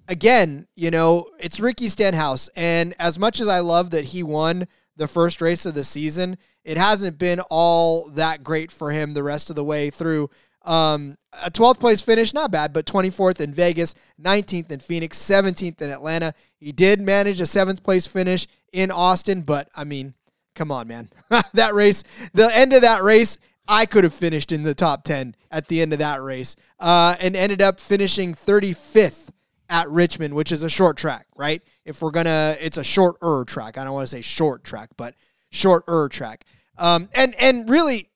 again, 0.09 0.67
you 0.75 0.91
know, 0.91 1.29
it's 1.39 1.61
Ricky 1.61 1.89
Stenhouse, 1.89 2.49
and 2.57 2.95
as 2.99 3.19
much 3.19 3.41
as 3.41 3.49
I 3.49 3.61
love 3.61 3.91
that 3.91 4.07
he 4.07 4.23
won 4.23 4.67
the 4.97 5.09
first 5.09 5.41
race 5.41 5.65
of 5.65 5.75
the 5.75 5.85
season, 5.85 6.37
it 6.65 6.77
hasn't 6.77 7.19
been 7.19 7.41
all 7.49 8.11
that 8.11 8.43
great 8.43 8.71
for 8.71 8.91
him 8.91 9.15
the 9.15 9.23
rest 9.23 9.49
of 9.49 9.57
the 9.57 9.65
way 9.65 9.89
through. 9.89 10.29
Um, 10.63 11.17
a 11.33 11.51
12th 11.51 11.81
place 11.81 12.01
finish, 12.01 12.35
not 12.35 12.51
bad, 12.51 12.73
but 12.73 12.87
24th 12.87 13.41
in 13.41 13.55
Vegas, 13.55 13.95
19th 14.21 14.71
in 14.71 14.81
Phoenix, 14.81 15.19
17th 15.19 15.81
in 15.81 15.91
Atlanta. 15.91 16.35
He 16.59 16.73
did 16.73 17.01
manage 17.01 17.41
a 17.41 17.47
seventh 17.47 17.83
place 17.83 18.07
finish 18.07 18.47
in 18.73 18.91
Austin, 18.91 19.43
but 19.43 19.69
I 19.77 19.85
mean, 19.85 20.15
come 20.55 20.71
on, 20.71 20.89
man. 20.89 21.09
that 21.55 21.75
race, 21.75 22.03
the 22.35 22.55
end 22.55 22.73
of 22.73 22.83
that 22.83 23.03
race, 23.03 23.39
I 23.69 23.87
could 23.87 24.05
have 24.05 24.15
finished 24.15 24.51
in 24.51 24.65
the 24.65 24.75
top 24.75 25.05
10 25.05 25.37
at 25.51 25.69
the 25.69 25.81
end 25.81 25.93
of 25.93 26.01
that 26.01 26.23
race 26.23 26.57
uh, 26.81 27.15
and 27.21 27.37
ended 27.37 27.63
up 27.63 27.79
finishing 27.79 28.35
35th 28.35 29.31
at 29.69 29.89
Richmond, 29.89 30.35
which 30.35 30.51
is 30.51 30.65
a 30.65 30.69
short 30.69 30.97
track, 30.97 31.27
right? 31.37 31.63
If 31.85 32.03
we're 32.03 32.11
gonna, 32.11 32.57
it's 32.61 32.77
a 32.77 32.85
short 32.85 33.17
er 33.23 33.45
track. 33.47 33.79
I 33.79 33.85
don't 33.85 33.95
want 33.95 34.09
to 34.09 34.11
say 34.11 34.21
short 34.21 34.65
track, 34.65 34.91
but 34.97 35.15
short 35.51 35.85
er 35.89 36.09
track. 36.09 36.45
Um, 36.77 37.09
and 37.15 37.35
and 37.37 37.69
really, 37.69 38.10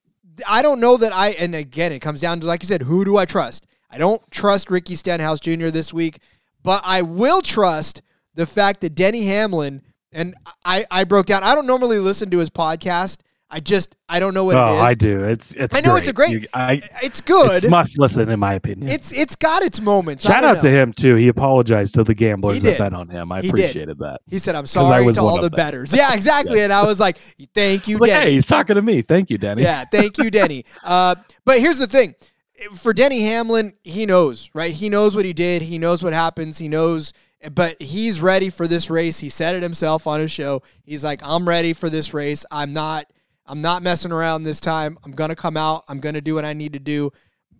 I 0.49 0.62
don't 0.62 0.81
know 0.81 0.97
that 0.97 1.12
I. 1.12 1.31
And 1.31 1.55
again, 1.55 1.92
it 1.92 2.01
comes 2.01 2.20
down 2.20 2.40
to 2.40 2.47
like 2.47 2.62
you 2.62 2.66
said, 2.66 2.83
who 2.83 3.05
do 3.05 3.16
I 3.16 3.25
trust? 3.25 3.66
I 3.90 3.99
don't 3.99 4.23
trust 4.31 4.70
Ricky 4.70 4.97
Stenhouse 4.97 5.40
Jr. 5.40 5.68
this 5.68 5.92
week, 5.92 6.20
but 6.62 6.83
I 6.85 7.03
will 7.03 7.42
trust 7.42 8.03
the 8.35 8.47
fact 8.47 8.81
that 8.81 8.94
Denny 8.94 9.27
Hamlin 9.27 9.83
and 10.12 10.35
I 10.64 10.85
I 10.90 11.05
broke 11.05 11.27
down. 11.27 11.42
I 11.42 11.55
don't 11.55 11.66
normally 11.66 11.99
listen 11.99 12.31
to 12.31 12.38
his 12.38 12.51
podcast. 12.51 13.20
I 13.55 13.61
just 13.61 13.95
I 14.09 14.19
don't 14.19 14.35
know 14.35 14.45
what 14.45 14.57
oh, 14.57 14.67
it 14.67 14.75
is. 14.75 14.81
I 14.81 14.95
do. 14.95 15.23
It's 15.23 15.53
it's. 15.53 15.77
I 15.77 15.81
know 15.81 15.90
great. 15.90 15.99
it's 16.01 16.09
a 16.09 16.12
great. 16.12 16.43
You- 16.43 16.49
I, 16.53 16.83
it's 17.05 17.21
good. 17.21 17.62
It's 17.62 17.71
must 17.71 18.01
listen, 18.01 18.29
in 18.29 18.40
my 18.40 18.55
opinion. 18.55 18.90
It's 18.90 19.12
it's 19.12 19.37
got 19.37 19.62
its 19.62 19.81
moments. 19.81 20.25
Shout 20.25 20.43
out 20.43 20.61
to 20.62 20.71
him 20.71 20.93
too. 20.93 21.14
He 21.14 21.29
apologized 21.29 21.95
to 21.95 22.03
the 22.03 22.14
gamblers 22.17 22.59
that 22.64 22.79
bet 22.79 22.93
on 22.93 23.09
him. 23.09 23.31
I 23.31 23.37
He 23.37 23.43
did. 23.43 23.51
appreciated 23.51 23.99
that. 23.99 24.23
He 24.29 24.40
said, 24.40 24.57
"I'm 24.57 24.67
sorry 24.67 25.12
to 25.12 25.21
all 25.21 25.37
the 25.40 25.51
them. 25.51 25.57
betters." 25.57 25.95
Yeah, 26.05 26.12
exactly. 26.14 26.62
And 26.62 26.73
I 26.73 26.85
was 26.85 26.99
like, 26.99 27.17
"Thank 27.55 27.87
you, 27.87 27.99
like, 27.99 28.11
Denny." 28.11 28.27
hey, 28.27 28.33
he's 28.33 28.47
talking 28.47 28.75
to 28.75 28.83
me. 28.83 29.03
Thank 29.03 29.31
you, 29.31 29.38
Danny. 29.38 29.62
Yeah, 29.62 29.85
thank 29.85 30.19
you, 30.19 30.31
Denny. 30.33 30.64
Uh, 30.83 31.14
but 31.45 31.61
here's 31.61 31.79
the 31.79 31.87
thing: 31.87 32.17
for 32.73 32.93
Denny 32.93 33.23
Hamlin, 33.23 33.75
he 33.85 34.05
knows, 34.05 34.51
right? 34.53 34.75
He 34.75 34.88
knows 34.88 35.14
what 35.14 35.25
he 35.25 35.33
did. 35.33 35.62
He 35.62 35.79
knows 35.79 36.03
what 36.03 36.12
happens. 36.12 36.59
He 36.59 36.67
knows, 36.67 37.12
but 37.53 37.81
he's 37.81 38.21
ready 38.21 38.51
for 38.51 38.67
this 38.67 38.90
race. 38.90 39.21
He 39.21 39.29
said 39.29 39.55
it 39.55 39.62
himself 39.62 40.09
on 40.09 40.19
his 40.19 40.33
show. 40.33 40.62
He's 40.83 41.05
like, 41.05 41.21
"I'm 41.23 41.49
ready 41.49 41.73
for 41.73 41.88
this 41.88 42.12
race. 42.12 42.45
I'm 42.51 42.73
not. 42.73 43.07
I'm 43.47 43.61
not 43.61 43.83
messing 43.83 44.13
around 44.13 44.45
this 44.45 44.61
time. 44.61 44.99
I'm 45.05 45.13
gonna 45.13 45.37
come 45.37 45.57
out. 45.57 45.85
I'm 45.89 46.01
gonna 46.01 46.21
do 46.21 46.35
what 46.35 46.45
I 46.45 46.53
need 46.53 46.73
to 46.73 46.79
do." 46.79 47.13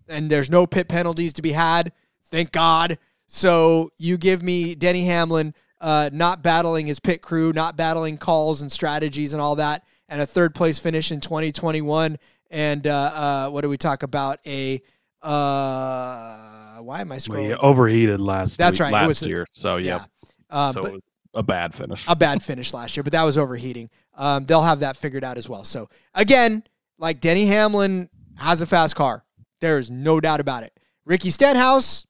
And 0.07 0.29
there's 0.29 0.49
no 0.49 0.67
pit 0.67 0.87
penalties 0.87 1.33
to 1.33 1.41
be 1.41 1.51
had. 1.51 1.91
Thank 2.25 2.51
God. 2.51 2.97
So 3.27 3.91
you 3.97 4.17
give 4.17 4.43
me 4.43 4.75
Denny 4.75 5.05
Hamlin 5.05 5.53
uh, 5.81 6.09
not 6.13 6.41
battling 6.41 6.87
his 6.87 6.99
pit 6.99 7.21
crew, 7.21 7.51
not 7.53 7.75
battling 7.77 8.17
calls 8.17 8.61
and 8.61 8.71
strategies 8.71 9.33
and 9.33 9.41
all 9.41 9.55
that, 9.55 9.83
and 10.09 10.21
a 10.21 10.25
third 10.25 10.55
place 10.55 10.79
finish 10.79 11.11
in 11.11 11.19
2021. 11.21 12.17
And 12.51 12.87
uh, 12.87 12.93
uh, 12.93 13.49
what 13.49 13.61
do 13.61 13.69
we 13.69 13.77
talk 13.77 14.03
about? 14.03 14.39
A 14.45 14.81
uh, 15.21 16.77
why 16.81 17.01
am 17.01 17.11
I 17.11 17.17
scrolling? 17.17 17.57
overheated 17.57 18.21
last. 18.21 18.57
That's 18.57 18.79
week- 18.79 18.91
right, 18.91 18.93
Last 18.93 19.23
year. 19.23 19.47
So 19.51 19.77
yeah. 19.77 20.05
Um, 20.49 20.73
so 20.73 20.81
but 20.81 20.87
it 20.89 20.93
was 20.93 21.01
a 21.33 21.43
bad 21.43 21.73
finish. 21.73 22.05
a 22.07 22.15
bad 22.15 22.43
finish 22.43 22.73
last 22.73 22.95
year, 22.95 23.03
but 23.03 23.13
that 23.13 23.23
was 23.23 23.37
overheating. 23.37 23.89
Um, 24.15 24.45
they'll 24.45 24.63
have 24.63 24.79
that 24.79 24.97
figured 24.97 25.23
out 25.23 25.37
as 25.37 25.47
well. 25.49 25.63
So 25.63 25.89
again, 26.13 26.63
like 26.97 27.19
Denny 27.19 27.45
Hamlin 27.45 28.09
has 28.37 28.61
a 28.61 28.65
fast 28.65 28.95
car. 28.95 29.25
There 29.61 29.77
is 29.77 29.89
no 29.91 30.19
doubt 30.19 30.39
about 30.39 30.63
it. 30.63 30.73
Ricky 31.05 31.29
Stenhouse 31.29 32.05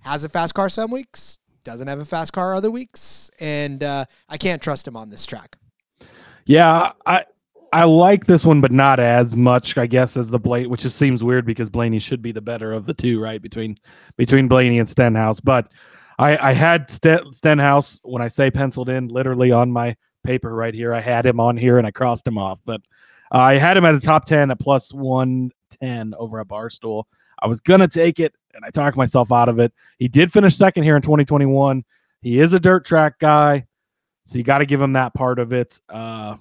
has 0.00 0.24
a 0.24 0.28
fast 0.28 0.54
car 0.54 0.68
some 0.68 0.90
weeks, 0.90 1.38
doesn't 1.64 1.88
have 1.88 1.98
a 1.98 2.04
fast 2.04 2.32
car 2.32 2.54
other 2.54 2.70
weeks, 2.70 3.30
and 3.38 3.82
uh, 3.82 4.04
I 4.28 4.36
can't 4.36 4.62
trust 4.62 4.86
him 4.86 4.96
on 4.96 5.10
this 5.10 5.26
track. 5.26 5.56
Yeah, 6.44 6.92
I 7.04 7.24
I 7.72 7.84
like 7.84 8.26
this 8.26 8.46
one, 8.46 8.60
but 8.60 8.72
not 8.72 9.00
as 9.00 9.36
much, 9.36 9.76
I 9.76 9.86
guess, 9.86 10.16
as 10.16 10.30
the 10.30 10.38
Blaney, 10.38 10.66
which 10.66 10.82
just 10.82 10.96
seems 10.96 11.22
weird 11.22 11.44
because 11.44 11.68
Blaney 11.68 11.98
should 11.98 12.22
be 12.22 12.32
the 12.32 12.40
better 12.40 12.72
of 12.72 12.86
the 12.86 12.94
two, 12.94 13.20
right? 13.20 13.42
Between 13.42 13.78
between 14.16 14.48
Blaney 14.48 14.78
and 14.78 14.88
Stenhouse. 14.88 15.40
But 15.40 15.70
I, 16.18 16.50
I 16.50 16.52
had 16.52 16.90
Stenhouse 16.90 18.00
when 18.02 18.22
I 18.22 18.28
say 18.28 18.50
penciled 18.50 18.88
in, 18.88 19.08
literally 19.08 19.52
on 19.52 19.70
my 19.70 19.96
paper 20.26 20.54
right 20.54 20.74
here. 20.74 20.92
I 20.94 21.00
had 21.00 21.24
him 21.24 21.40
on 21.40 21.56
here 21.56 21.78
and 21.78 21.86
I 21.86 21.90
crossed 21.90 22.26
him 22.26 22.38
off, 22.38 22.60
but 22.64 22.80
I 23.30 23.54
had 23.56 23.76
him 23.76 23.84
at 23.84 23.94
a 23.94 24.00
top 24.00 24.24
ten 24.24 24.50
at 24.50 24.58
plus 24.58 24.92
one 24.92 25.50
ten 25.80 26.14
over 26.18 26.40
at 26.40 26.48
Barstool. 26.48 27.04
I 27.42 27.46
was 27.46 27.60
gonna 27.60 27.88
take 27.88 28.18
it, 28.18 28.34
and 28.54 28.64
I 28.64 28.70
talked 28.70 28.96
myself 28.96 29.32
out 29.32 29.48
of 29.48 29.58
it. 29.58 29.72
He 29.98 30.08
did 30.08 30.32
finish 30.32 30.56
second 30.56 30.84
here 30.84 30.96
in 30.96 31.02
2021. 31.02 31.84
He 32.22 32.40
is 32.40 32.52
a 32.52 32.60
dirt 32.60 32.84
track 32.84 33.18
guy. 33.18 33.66
So 34.26 34.38
you 34.38 34.44
got 34.44 34.58
to 34.58 34.66
give 34.66 34.82
him 34.82 34.94
that 34.94 35.14
part 35.14 35.38
of 35.38 35.52
it. 35.52 35.80
Uh, 35.88 36.36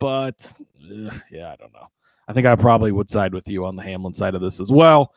but 0.00 0.52
ugh, 0.90 1.14
yeah, 1.30 1.52
I 1.52 1.56
don't 1.56 1.72
know. 1.72 1.88
I 2.26 2.32
think 2.32 2.46
I 2.46 2.56
probably 2.56 2.90
would 2.90 3.08
side 3.08 3.32
with 3.32 3.46
you 3.46 3.64
on 3.64 3.76
the 3.76 3.82
Hamlin 3.82 4.12
side 4.12 4.34
of 4.34 4.40
this 4.40 4.58
as 4.58 4.72
well. 4.72 5.14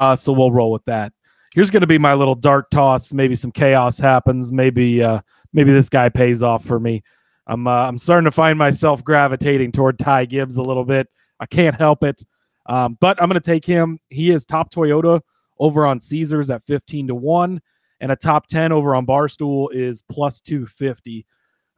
Uh, 0.00 0.16
so 0.16 0.32
we'll 0.32 0.50
roll 0.50 0.72
with 0.72 0.84
that. 0.86 1.12
Here's 1.52 1.70
going 1.70 1.82
to 1.82 1.86
be 1.86 1.98
my 1.98 2.14
little 2.14 2.34
dart 2.34 2.70
toss. 2.70 3.12
Maybe 3.12 3.34
some 3.34 3.52
chaos 3.52 3.98
happens. 3.98 4.50
Maybe 4.50 5.02
uh, 5.02 5.20
maybe 5.52 5.72
this 5.72 5.90
guy 5.90 6.08
pays 6.08 6.42
off 6.42 6.64
for 6.64 6.80
me. 6.80 7.02
I'm 7.48 7.66
uh, 7.66 7.88
I'm 7.88 7.98
starting 7.98 8.26
to 8.26 8.30
find 8.30 8.58
myself 8.58 9.02
gravitating 9.02 9.72
toward 9.72 9.98
Ty 9.98 10.26
Gibbs 10.26 10.56
a 10.56 10.62
little 10.62 10.84
bit. 10.84 11.08
I 11.40 11.46
can't 11.46 11.74
help 11.74 12.04
it. 12.04 12.22
Um, 12.66 12.98
but 13.00 13.20
I'm 13.20 13.28
going 13.28 13.40
to 13.40 13.46
take 13.46 13.64
him. 13.64 13.98
He 14.10 14.30
is 14.30 14.44
top 14.44 14.72
Toyota 14.72 15.20
over 15.58 15.86
on 15.86 16.00
Caesars 16.00 16.50
at 16.50 16.62
15 16.64 17.08
to 17.08 17.14
1 17.14 17.60
and 18.00 18.12
a 18.12 18.16
top 18.16 18.46
10 18.46 18.72
over 18.72 18.94
on 18.94 19.06
Barstool 19.06 19.68
is 19.72 20.02
plus 20.10 20.40
250. 20.40 21.26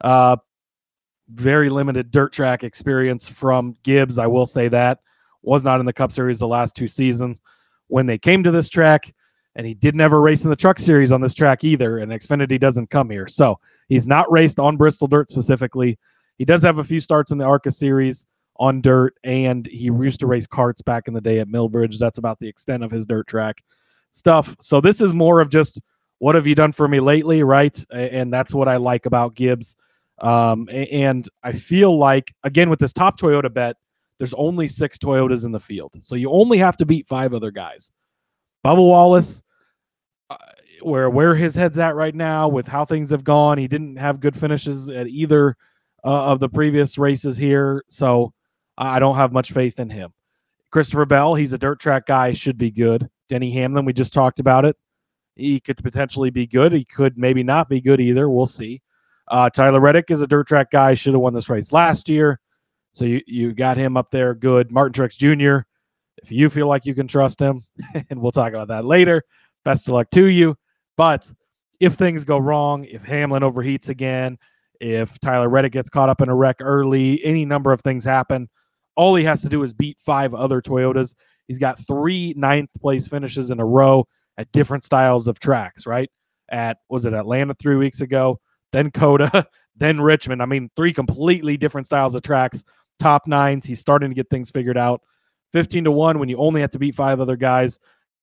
Uh, 0.01 0.35
very 1.29 1.69
limited 1.69 2.11
dirt 2.11 2.33
track 2.33 2.63
experience 2.63 3.27
from 3.27 3.73
Gibbs. 3.83 4.19
I 4.19 4.27
will 4.27 4.45
say 4.45 4.67
that 4.67 4.99
was 5.41 5.63
not 5.63 5.79
in 5.79 5.85
the 5.85 5.93
Cup 5.93 6.11
Series 6.11 6.39
the 6.39 6.47
last 6.47 6.75
two 6.75 6.87
seasons 6.87 7.39
when 7.87 8.05
they 8.05 8.17
came 8.17 8.43
to 8.43 8.51
this 8.51 8.69
track, 8.69 9.13
and 9.55 9.65
he 9.65 9.73
didn't 9.73 10.01
ever 10.01 10.21
race 10.21 10.43
in 10.43 10.49
the 10.49 10.55
Truck 10.55 10.79
Series 10.79 11.11
on 11.11 11.21
this 11.21 11.33
track 11.33 11.63
either. 11.63 11.97
And 11.97 12.11
Xfinity 12.11 12.59
doesn't 12.59 12.89
come 12.89 13.09
here, 13.09 13.27
so 13.27 13.59
he's 13.89 14.07
not 14.07 14.31
raced 14.31 14.59
on 14.59 14.77
Bristol 14.77 15.07
dirt 15.07 15.29
specifically. 15.29 15.97
He 16.37 16.45
does 16.45 16.63
have 16.63 16.79
a 16.79 16.83
few 16.83 16.99
starts 16.99 17.31
in 17.31 17.37
the 17.37 17.45
ARCA 17.45 17.71
Series 17.71 18.25
on 18.57 18.81
dirt, 18.81 19.15
and 19.23 19.65
he 19.67 19.85
used 19.85 20.19
to 20.21 20.27
race 20.27 20.47
carts 20.47 20.81
back 20.81 21.07
in 21.07 21.13
the 21.13 21.21
day 21.21 21.39
at 21.39 21.47
Millbridge. 21.47 21.97
That's 21.97 22.17
about 22.17 22.39
the 22.39 22.47
extent 22.47 22.83
of 22.83 22.91
his 22.91 23.05
dirt 23.05 23.27
track 23.27 23.63
stuff. 24.11 24.55
So 24.59 24.81
this 24.81 25.01
is 25.01 25.13
more 25.13 25.39
of 25.41 25.49
just 25.49 25.81
what 26.19 26.35
have 26.35 26.45
you 26.45 26.53
done 26.53 26.71
for 26.71 26.87
me 26.87 26.99
lately, 26.99 27.41
right? 27.43 27.83
And 27.91 28.31
that's 28.31 28.53
what 28.53 28.67
I 28.67 28.77
like 28.77 29.05
about 29.05 29.35
Gibbs. 29.35 29.75
Um, 30.21 30.69
and 30.71 31.27
I 31.41 31.53
feel 31.53 31.97
like 31.97 32.33
again 32.43 32.69
with 32.69 32.79
this 32.79 32.93
top 32.93 33.19
Toyota 33.19 33.51
bet, 33.51 33.77
there's 34.19 34.35
only 34.35 34.67
six 34.67 34.99
Toyotas 34.99 35.45
in 35.45 35.51
the 35.51 35.59
field, 35.59 35.95
so 36.01 36.15
you 36.15 36.29
only 36.29 36.59
have 36.59 36.77
to 36.77 36.85
beat 36.85 37.07
five 37.07 37.33
other 37.33 37.49
guys. 37.49 37.91
Bubba 38.65 38.77
Wallace, 38.77 39.41
uh, 40.29 40.37
where 40.81 41.09
where 41.09 41.35
his 41.35 41.55
head's 41.55 41.77
at 41.77 41.95
right 41.95 42.15
now, 42.15 42.47
with 42.47 42.67
how 42.67 42.85
things 42.85 43.09
have 43.09 43.23
gone, 43.23 43.57
he 43.57 43.67
didn't 43.67 43.97
have 43.97 44.19
good 44.19 44.35
finishes 44.35 44.89
at 44.89 45.07
either 45.07 45.57
uh, 46.03 46.25
of 46.25 46.39
the 46.39 46.49
previous 46.49 46.97
races 46.97 47.37
here, 47.37 47.83
so 47.89 48.33
I 48.77 48.99
don't 48.99 49.15
have 49.15 49.31
much 49.31 49.51
faith 49.51 49.79
in 49.79 49.89
him. 49.89 50.13
Christopher 50.71 51.05
Bell, 51.05 51.35
he's 51.35 51.53
a 51.53 51.57
dirt 51.57 51.79
track 51.79 52.05
guy, 52.05 52.33
should 52.33 52.57
be 52.57 52.71
good. 52.71 53.09
Denny 53.29 53.51
Hamlin, 53.51 53.85
we 53.85 53.93
just 53.93 54.13
talked 54.13 54.39
about 54.39 54.65
it. 54.65 54.77
He 55.35 55.59
could 55.59 55.77
potentially 55.77 56.29
be 56.29 56.47
good. 56.47 56.71
He 56.71 56.85
could 56.85 57.17
maybe 57.17 57.43
not 57.43 57.69
be 57.69 57.81
good 57.81 57.99
either. 57.99 58.29
We'll 58.29 58.45
see. 58.45 58.81
Uh, 59.27 59.49
Tyler 59.49 59.79
Reddick 59.79 60.11
is 60.11 60.21
a 60.21 60.27
dirt 60.27 60.47
track 60.47 60.71
guy. 60.71 60.93
Should 60.93 61.13
have 61.13 61.21
won 61.21 61.33
this 61.33 61.49
race 61.49 61.71
last 61.71 62.09
year. 62.09 62.39
So 62.93 63.05
you, 63.05 63.21
you 63.25 63.53
got 63.53 63.77
him 63.77 63.95
up 63.95 64.11
there. 64.11 64.33
Good. 64.33 64.71
Martin 64.71 64.93
Truex 64.93 65.17
Jr., 65.17 65.65
if 66.21 66.31
you 66.31 66.49
feel 66.49 66.67
like 66.67 66.85
you 66.85 66.93
can 66.93 67.07
trust 67.07 67.39
him, 67.39 67.65
and 68.09 68.21
we'll 68.21 68.31
talk 68.31 68.53
about 68.53 68.67
that 68.69 68.85
later, 68.85 69.23
best 69.65 69.87
of 69.87 69.93
luck 69.93 70.09
to 70.11 70.25
you. 70.25 70.55
But 70.97 71.31
if 71.79 71.93
things 71.93 72.23
go 72.23 72.37
wrong, 72.37 72.85
if 72.85 73.03
Hamlin 73.03 73.43
overheats 73.43 73.89
again, 73.89 74.37
If 74.79 75.19
Tyler 75.19 75.47
Reddick 75.47 75.73
gets 75.73 75.89
caught 75.91 76.09
up 76.09 76.21
in 76.21 76.29
a 76.29 76.35
wreck 76.35 76.57
early, 76.59 77.23
any 77.23 77.45
number 77.45 77.71
of 77.71 77.81
things 77.81 78.03
happen. 78.03 78.49
All 78.95 79.13
he 79.15 79.23
has 79.25 79.43
to 79.43 79.49
do 79.49 79.61
is 79.61 79.73
beat 79.73 79.99
five 80.03 80.33
other 80.33 80.59
Toyotas. 80.59 81.15
He's 81.47 81.59
got 81.59 81.79
three 81.85 82.33
ninth 82.35 82.71
place 82.79 83.07
finishes 83.07 83.51
in 83.51 83.59
a 83.59 83.65
row 83.65 84.07
at 84.37 84.51
different 84.51 84.83
styles 84.83 85.27
of 85.27 85.39
tracks, 85.39 85.85
right? 85.85 86.09
At 86.49 86.77
was 86.89 87.05
it 87.05 87.13
Atlanta 87.13 87.53
three 87.53 87.75
weeks 87.75 88.01
ago, 88.01 88.39
then 88.71 88.89
COTA, 88.89 89.47
then 89.75 90.01
Richmond. 90.01 90.41
I 90.41 90.45
mean, 90.45 90.71
three 90.75 90.93
completely 90.93 91.57
different 91.57 91.85
styles 91.85 92.15
of 92.15 92.23
tracks, 92.23 92.63
top 92.99 93.27
nines. 93.27 93.65
He's 93.65 93.79
starting 93.79 94.09
to 94.09 94.15
get 94.15 94.29
things 94.29 94.49
figured 94.49 94.77
out. 94.77 95.01
15 95.53 95.85
to 95.85 95.91
1 95.91 96.19
when 96.19 96.29
you 96.29 96.37
only 96.37 96.61
have 96.61 96.71
to 96.71 96.79
beat 96.79 96.95
five 96.95 97.19
other 97.19 97.35
guys. 97.35 97.79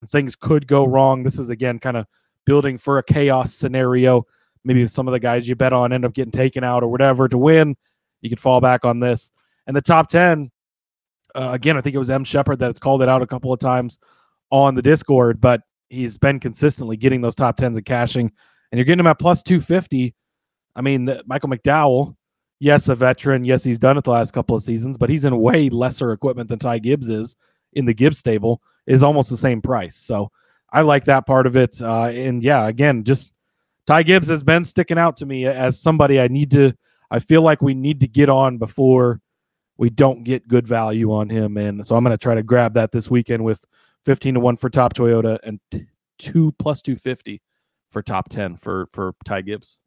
Things 0.09 0.37
could 0.37 0.67
go 0.67 0.87
wrong. 0.87 1.23
This 1.23 1.39
is 1.39 1.51
again 1.51 1.79
kind 1.79 1.97
of 1.97 2.07
building 2.47 2.79
for 2.79 2.99
a 2.99 3.03
chaos 3.03 3.53
scenario. 3.55 4.27
Maybe 4.65 4.87
some 4.87 5.09
of 5.09 5.13
the 5.13 5.21
guys 5.21 5.49
you 5.49 5.55
bet 5.55 5.73
on 5.73 5.93
end 5.93 6.05
up 6.05 6.15
getting 6.15 6.33
taken 6.33 6.65
out 6.65 6.83
or 6.83 6.89
whatever 6.89 7.29
to 7.29 7.39
win, 7.39 7.77
you 8.21 8.31
could 8.31 8.41
fall 8.41 8.61
back 8.61 8.85
on 8.85 9.01
this. 9.01 9.33
And 9.67 9.77
the 9.77 9.83
top 9.83 10.09
10, 10.09 10.51
uh, 11.35 11.51
again, 11.53 11.77
I 11.77 11.81
think 11.81 11.95
it 11.95 11.99
was 11.99 12.11
M. 12.11 12.25
Shepard 12.25 12.59
that's 12.59 12.79
called 12.79 13.03
it 13.03 13.09
out 13.09 13.23
a 13.23 13.27
couple 13.27 13.53
of 13.53 13.61
times 13.61 13.99
on 14.51 14.75
the 14.75 14.83
Discord, 14.83 15.41
but 15.41 15.63
he's 15.89 16.17
been 16.17 16.41
consistently 16.41 16.97
getting 16.97 17.21
those 17.21 17.35
top 17.35 17.57
10s 17.57 17.77
and 17.77 17.85
cashing. 17.85 18.33
And 18.71 18.79
you're 18.79 18.85
getting 18.85 19.01
him 19.01 19.07
at 19.07 19.19
plus 19.19 19.43
250. 19.43 20.15
I 20.77 20.81
mean, 20.81 21.21
Michael 21.27 21.49
McDowell, 21.49 22.15
yes, 22.61 22.89
a 22.89 22.95
veteran. 22.95 23.45
Yes, 23.45 23.65
he's 23.65 23.79
done 23.79 23.99
it 23.99 24.05
the 24.05 24.11
last 24.11 24.33
couple 24.33 24.57
of 24.57 24.63
seasons, 24.63 24.99
but 24.99 25.11
he's 25.11 25.25
in 25.25 25.39
way 25.39 25.69
lesser 25.71 26.13
equipment 26.13 26.49
than 26.49 26.59
Ty 26.59 26.81
Gibbs 26.81 27.09
is 27.09 27.37
in 27.73 27.85
the 27.85 27.95
Gibbs 27.95 28.19
stable, 28.19 28.63
is 28.87 29.03
almost 29.03 29.31
the 29.31 29.37
same 29.37 29.61
price. 29.61 29.97
So 29.97 30.31
I 30.73 30.83
like 30.83 31.05
that 31.05 31.27
part 31.27 31.47
of 31.47 31.57
it. 31.57 31.81
Uh, 31.81 32.05
and 32.05 32.43
yeah, 32.43 32.67
again, 32.67 33.05
just 33.05 33.33
Ty 33.87 34.03
Gibbs 34.03 34.29
has 34.29 34.43
been 34.43 34.65
sticking 34.65 34.99
out 34.99 35.17
to 35.19 35.27
me 35.27 35.47
as 35.47 35.81
somebody 35.81 36.21
I 36.21 36.29
need 36.29 36.51
to, 36.53 36.75
I 37.11 37.19
feel 37.21 37.43
like 37.43 37.63
we 37.63 37.75
need 37.75 38.01
to 38.01 38.09
get 38.09 38.29
on 38.29 38.59
before 38.59 39.21
we 39.79 39.91
don't 39.91 40.25
get 40.25 40.49
good 40.49 40.67
value 40.67 41.13
on 41.13 41.31
him. 41.31 41.57
And 41.57 41.87
so 41.87 41.97
I'm 41.97 42.05
going 42.05 42.13
to 42.13 42.23
try 42.23 42.35
to 42.35 42.43
grab 42.43 42.75
that 42.75 42.93
this 42.93 43.09
weekend 43.09 43.45
with 43.45 43.65
15 44.05 44.35
to 44.35 44.41
1 44.41 44.57
for 44.57 44.69
top 44.69 44.93
Toyota 44.93 45.39
and 45.43 45.61
t- 45.71 45.87
2 46.19 46.53
plus 46.59 46.83
250 46.83 47.41
for 47.91 48.03
top 48.03 48.29
10 48.29 48.57
for 48.57 48.89
for 48.93 49.15
Ty 49.25 49.43
Gibbs. 49.43 49.79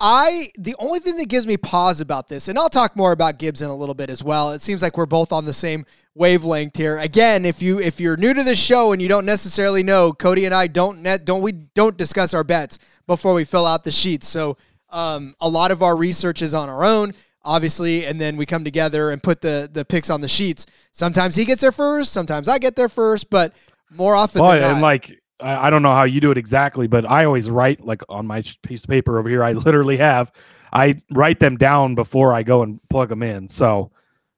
I 0.00 0.50
the 0.56 0.76
only 0.78 1.00
thing 1.00 1.16
that 1.16 1.28
gives 1.28 1.46
me 1.46 1.56
pause 1.56 2.00
about 2.00 2.28
this, 2.28 2.46
and 2.46 2.58
I'll 2.58 2.68
talk 2.68 2.94
more 2.94 3.10
about 3.10 3.38
Gibbs 3.38 3.62
in 3.62 3.70
a 3.70 3.74
little 3.74 3.96
bit 3.96 4.10
as 4.10 4.22
well. 4.22 4.52
It 4.52 4.62
seems 4.62 4.80
like 4.80 4.96
we're 4.96 5.06
both 5.06 5.32
on 5.32 5.44
the 5.44 5.52
same 5.52 5.84
wavelength 6.14 6.76
here. 6.76 6.98
Again, 6.98 7.44
if 7.44 7.60
you 7.60 7.80
if 7.80 7.98
you're 7.98 8.16
new 8.16 8.32
to 8.32 8.44
the 8.44 8.54
show 8.54 8.92
and 8.92 9.02
you 9.02 9.08
don't 9.08 9.26
necessarily 9.26 9.82
know, 9.82 10.12
Cody 10.12 10.44
and 10.44 10.54
I 10.54 10.68
don't 10.68 11.02
net 11.02 11.24
don't 11.24 11.42
we 11.42 11.52
don't 11.52 11.96
discuss 11.96 12.32
our 12.32 12.44
bets 12.44 12.78
before 13.08 13.34
we 13.34 13.44
fill 13.44 13.66
out 13.66 13.82
the 13.82 13.90
sheets. 13.90 14.28
So 14.28 14.56
um, 14.90 15.34
a 15.40 15.48
lot 15.48 15.72
of 15.72 15.82
our 15.82 15.96
research 15.96 16.42
is 16.42 16.54
on 16.54 16.68
our 16.68 16.84
own, 16.84 17.12
obviously, 17.42 18.06
and 18.06 18.20
then 18.20 18.36
we 18.36 18.46
come 18.46 18.62
together 18.62 19.10
and 19.10 19.20
put 19.20 19.40
the 19.40 19.68
the 19.72 19.84
picks 19.84 20.10
on 20.10 20.20
the 20.20 20.28
sheets. 20.28 20.66
Sometimes 20.92 21.34
he 21.34 21.44
gets 21.44 21.60
there 21.60 21.72
first, 21.72 22.12
sometimes 22.12 22.48
I 22.48 22.58
get 22.58 22.76
there 22.76 22.88
first, 22.88 23.30
but 23.30 23.52
more 23.90 24.14
often 24.14 24.42
well, 24.42 24.52
than 24.52 24.60
not, 24.60 24.72
and 24.74 24.80
like 24.80 25.20
I, 25.40 25.66
I 25.66 25.70
don't 25.70 25.82
know 25.82 25.92
how 25.92 26.04
you 26.04 26.20
do 26.20 26.30
it 26.30 26.38
exactly, 26.38 26.86
but 26.86 27.08
I 27.08 27.24
always 27.24 27.50
write 27.50 27.84
like 27.84 28.02
on 28.08 28.26
my 28.26 28.42
piece 28.62 28.84
of 28.84 28.90
paper 28.90 29.18
over 29.18 29.28
here. 29.28 29.44
I 29.44 29.52
literally 29.52 29.96
have 29.98 30.32
I 30.72 31.00
write 31.10 31.40
them 31.40 31.56
down 31.56 31.94
before 31.94 32.32
I 32.32 32.42
go 32.42 32.62
and 32.62 32.80
plug 32.88 33.08
them 33.08 33.22
in. 33.22 33.48
So 33.48 33.90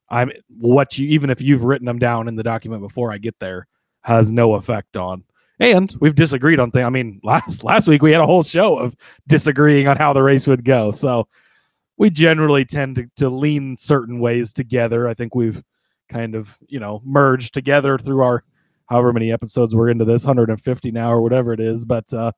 I'm 0.09 0.31
what 0.49 0.99
you 0.99 1.09
even 1.09 1.31
if 1.31 1.41
you've 1.41 1.65
written 1.65 1.87
them 1.87 1.99
down 1.99 2.29
in 2.29 2.37
the 2.37 2.43
document 2.43 2.83
before 2.83 3.13
I 3.13 3.19
get 3.19 3.39
there 3.41 3.67
has 4.03 4.33
no 4.33 4.55
effect 4.55 4.97
on. 4.97 5.25
And 5.59 5.95
we've 6.01 6.15
disagreed 6.15 6.59
on 6.59 6.71
things. 6.71 6.87
I 6.87 6.91
mean, 6.91 7.21
last 7.25 7.65
last 7.65 7.89
week 7.89 8.03
we 8.03 8.13
had 8.13 8.21
a 8.21 8.27
whole 8.27 8.43
show 8.43 8.79
of 8.79 8.97
disagreeing 9.29 9.89
on 9.89 9.97
how 9.97 10.13
the 10.13 10.23
race 10.23 10.47
would 10.47 10.65
go. 10.65 10.91
So 10.91 11.29
we 11.97 12.09
generally 12.09 12.65
tend 12.65 12.97
to, 12.97 13.11
to 13.17 13.29
lean 13.29 13.77
certain 13.77 14.21
ways 14.21 14.55
together. 14.55 15.07
I 15.07 15.13
think 15.13 15.35
we've 15.35 15.63
kind 16.09 16.35
of, 16.35 16.59
you 16.67 16.81
know, 16.81 17.03
merged 17.05 17.53
together 17.53 17.99
through 17.99 18.23
our 18.23 18.43
however 18.91 19.13
many 19.13 19.33
episodes 19.33 19.75
we're 19.75 19.89
into 19.89 20.05
this 20.05 20.25
150 20.25 20.91
now 20.91 21.11
or 21.11 21.23
whatever 21.23 21.53
it 21.53 21.61
is 21.61 21.85
but 21.85 22.13
uh 22.13 22.33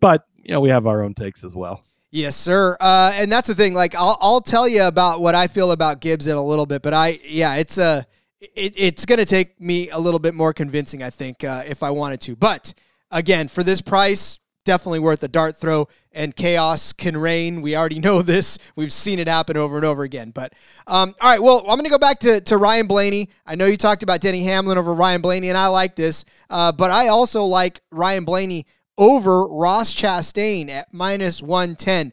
but 0.00 0.24
you 0.36 0.52
know 0.52 0.60
we 0.60 0.70
have 0.70 0.86
our 0.86 1.02
own 1.02 1.12
takes 1.12 1.44
as 1.44 1.54
well. 1.54 1.82
Yes 2.10 2.34
sir. 2.34 2.76
Uh 2.80 3.12
and 3.14 3.30
that's 3.30 3.46
the 3.46 3.54
thing 3.54 3.74
like 3.74 3.94
i'll, 3.94 4.18
I'll 4.20 4.40
tell 4.40 4.66
you 4.66 4.84
about 4.84 5.20
what 5.20 5.34
i 5.34 5.46
feel 5.46 5.72
about 5.72 6.00
gibbs 6.00 6.26
in 6.26 6.36
a 6.36 6.44
little 6.44 6.66
bit 6.66 6.82
but 6.82 6.94
i 6.94 7.20
yeah 7.22 7.56
it's 7.56 7.78
a 7.78 7.84
uh, 7.84 8.02
it, 8.40 8.72
it's 8.74 9.04
going 9.04 9.18
to 9.18 9.26
take 9.26 9.60
me 9.60 9.90
a 9.90 9.98
little 9.98 10.18
bit 10.18 10.34
more 10.34 10.54
convincing 10.54 11.02
i 11.02 11.10
think 11.10 11.44
uh, 11.44 11.62
if 11.66 11.82
i 11.82 11.90
wanted 11.90 12.20
to. 12.22 12.34
But 12.34 12.72
again 13.10 13.48
for 13.48 13.62
this 13.62 13.80
price 13.80 14.38
definitely 14.64 14.98
worth 14.98 15.22
a 15.22 15.28
dart 15.28 15.56
throw 15.56 15.88
and 16.12 16.34
chaos 16.34 16.92
can 16.92 17.16
reign. 17.16 17.62
We 17.62 17.76
already 17.76 17.98
know 17.98 18.22
this. 18.22 18.58
We've 18.76 18.92
seen 18.92 19.18
it 19.18 19.28
happen 19.28 19.56
over 19.56 19.76
and 19.76 19.84
over 19.84 20.02
again. 20.02 20.30
But 20.30 20.52
um, 20.86 21.14
all 21.20 21.30
right, 21.30 21.42
well, 21.42 21.60
I'm 21.60 21.76
going 21.76 21.84
to 21.84 21.90
go 21.90 21.98
back 21.98 22.18
to, 22.20 22.40
to 22.40 22.56
Ryan 22.56 22.86
Blaney. 22.86 23.28
I 23.46 23.54
know 23.54 23.66
you 23.66 23.76
talked 23.76 24.02
about 24.02 24.20
Denny 24.20 24.44
Hamlin 24.44 24.78
over 24.78 24.94
Ryan 24.94 25.20
Blaney, 25.20 25.48
and 25.48 25.58
I 25.58 25.68
like 25.68 25.96
this, 25.96 26.24
uh, 26.48 26.72
but 26.72 26.90
I 26.90 27.08
also 27.08 27.44
like 27.44 27.80
Ryan 27.90 28.24
Blaney 28.24 28.66
over 28.98 29.46
Ross 29.46 29.94
Chastain 29.94 30.68
at 30.68 30.92
minus 30.92 31.42
110. 31.42 32.12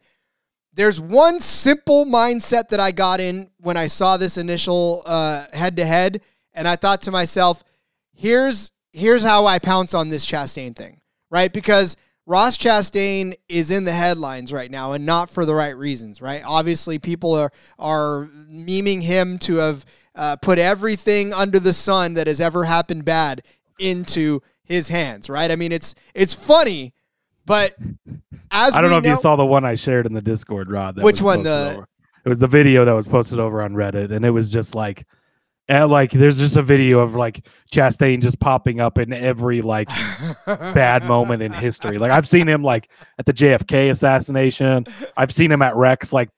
There's 0.73 1.01
one 1.01 1.39
simple 1.39 2.05
mindset 2.05 2.69
that 2.69 2.79
I 2.79 2.91
got 2.91 3.19
in 3.19 3.49
when 3.57 3.77
I 3.77 3.87
saw 3.87 4.15
this 4.15 4.37
initial 4.37 5.01
head 5.51 5.75
to 5.77 5.85
head, 5.85 6.21
and 6.53 6.67
I 6.67 6.75
thought 6.75 7.01
to 7.03 7.11
myself, 7.11 7.63
here's 8.13 8.71
here's 8.93 9.23
how 9.23 9.45
I 9.45 9.59
pounce 9.59 9.93
on 9.93 10.09
this 10.09 10.25
Chastain 10.25 10.75
thing, 10.75 11.01
right? 11.29 11.51
Because 11.51 11.97
Ross 12.27 12.57
Chastain 12.57 13.35
is 13.47 13.71
in 13.71 13.85
the 13.85 13.93
headlines 13.93 14.51
right 14.51 14.69
now, 14.69 14.91
and 14.91 15.05
not 15.05 15.29
for 15.29 15.45
the 15.45 15.55
right 15.55 15.75
reasons, 15.75 16.21
right? 16.21 16.43
Obviously, 16.45 16.99
people 16.99 17.33
are 17.33 17.51
are 17.79 18.29
memeing 18.51 19.01
him 19.01 19.39
to 19.39 19.55
have 19.55 19.85
uh, 20.13 20.35
put 20.35 20.59
everything 20.59 21.33
under 21.33 21.57
the 21.57 21.71
sun 21.71 22.15
that 22.15 22.27
has 22.27 22.41
ever 22.41 22.65
happened 22.65 23.05
bad 23.05 23.43
into 23.79 24.41
his 24.65 24.89
hands, 24.89 25.29
right? 25.29 25.49
I 25.49 25.55
mean, 25.55 25.71
it's 25.71 25.95
it's 26.13 26.33
funny, 26.33 26.93
but 27.45 27.75
as 28.51 28.75
I 28.75 28.81
don't 28.81 28.89
know, 28.89 28.99
know 28.99 29.09
if 29.09 29.15
you 29.15 29.21
saw 29.21 29.37
the 29.37 29.45
one 29.45 29.63
I 29.63 29.75
shared 29.75 30.05
in 30.05 30.13
the 30.13 30.21
Discord, 30.21 30.69
Rod. 30.69 31.01
which 31.01 31.21
one? 31.21 31.43
The 31.43 31.75
over. 31.75 31.87
it 32.25 32.29
was 32.29 32.39
the 32.39 32.47
video 32.47 32.83
that 32.83 32.91
was 32.91 33.07
posted 33.07 33.39
over 33.39 33.61
on 33.61 33.71
Reddit, 33.71 34.11
and 34.11 34.25
it 34.25 34.31
was 34.31 34.51
just 34.51 34.75
like 34.75 35.05
and 35.69 35.89
like 35.89 36.11
there's 36.11 36.37
just 36.37 36.55
a 36.55 36.61
video 36.61 36.99
of 36.99 37.15
like 37.15 37.45
Chastain 37.71 38.21
just 38.21 38.39
popping 38.39 38.79
up 38.79 38.97
in 38.97 39.11
every 39.11 39.61
like 39.61 39.89
bad 40.45 41.03
moment 41.05 41.41
in 41.41 41.51
history. 41.51 41.97
Like 41.97 42.11
I've 42.11 42.27
seen 42.27 42.47
him 42.47 42.63
like 42.63 42.89
at 43.19 43.25
the 43.25 43.33
JFK 43.33 43.91
assassination. 43.91 44.85
I've 45.15 45.31
seen 45.31 45.51
him 45.51 45.61
at 45.61 45.75
Rex 45.75 46.13
like 46.13 46.29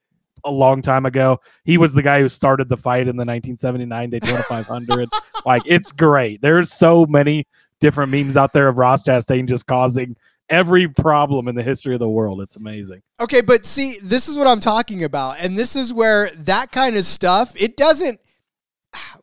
a 0.43 0.51
long 0.51 0.81
time 0.81 1.05
ago. 1.05 1.39
He 1.63 1.77
was 1.77 1.93
the 1.93 2.01
guy 2.01 2.21
who 2.21 2.29
started 2.29 2.69
the 2.69 2.77
fight 2.77 3.01
in 3.01 3.17
the 3.17 3.25
1979 3.25 4.09
Daytona 4.09 4.43
500. 4.43 5.09
like 5.45 5.63
it's 5.65 5.91
great. 5.91 6.41
There's 6.41 6.71
so 6.71 7.05
many 7.05 7.45
different 7.79 8.11
memes 8.11 8.35
out 8.35 8.53
there 8.53 8.67
of 8.67 8.77
Ross 8.77 9.03
Chastain 9.03 9.47
just 9.47 9.67
causing 9.67 10.15
every 10.49 10.87
problem 10.87 11.47
in 11.47 11.55
the 11.55 11.63
history 11.63 11.93
of 11.93 11.99
the 11.99 12.09
world. 12.09 12.41
It's 12.41 12.55
amazing. 12.55 13.03
Okay, 13.19 13.41
but 13.41 13.65
see, 13.65 13.99
this 14.01 14.27
is 14.27 14.37
what 14.37 14.47
I'm 14.47 14.59
talking 14.59 15.03
about. 15.03 15.35
And 15.39 15.57
this 15.57 15.75
is 15.75 15.93
where 15.93 16.31
that 16.31 16.71
kind 16.71 16.95
of 16.95 17.05
stuff, 17.05 17.53
it 17.55 17.77
doesn't 17.77 18.19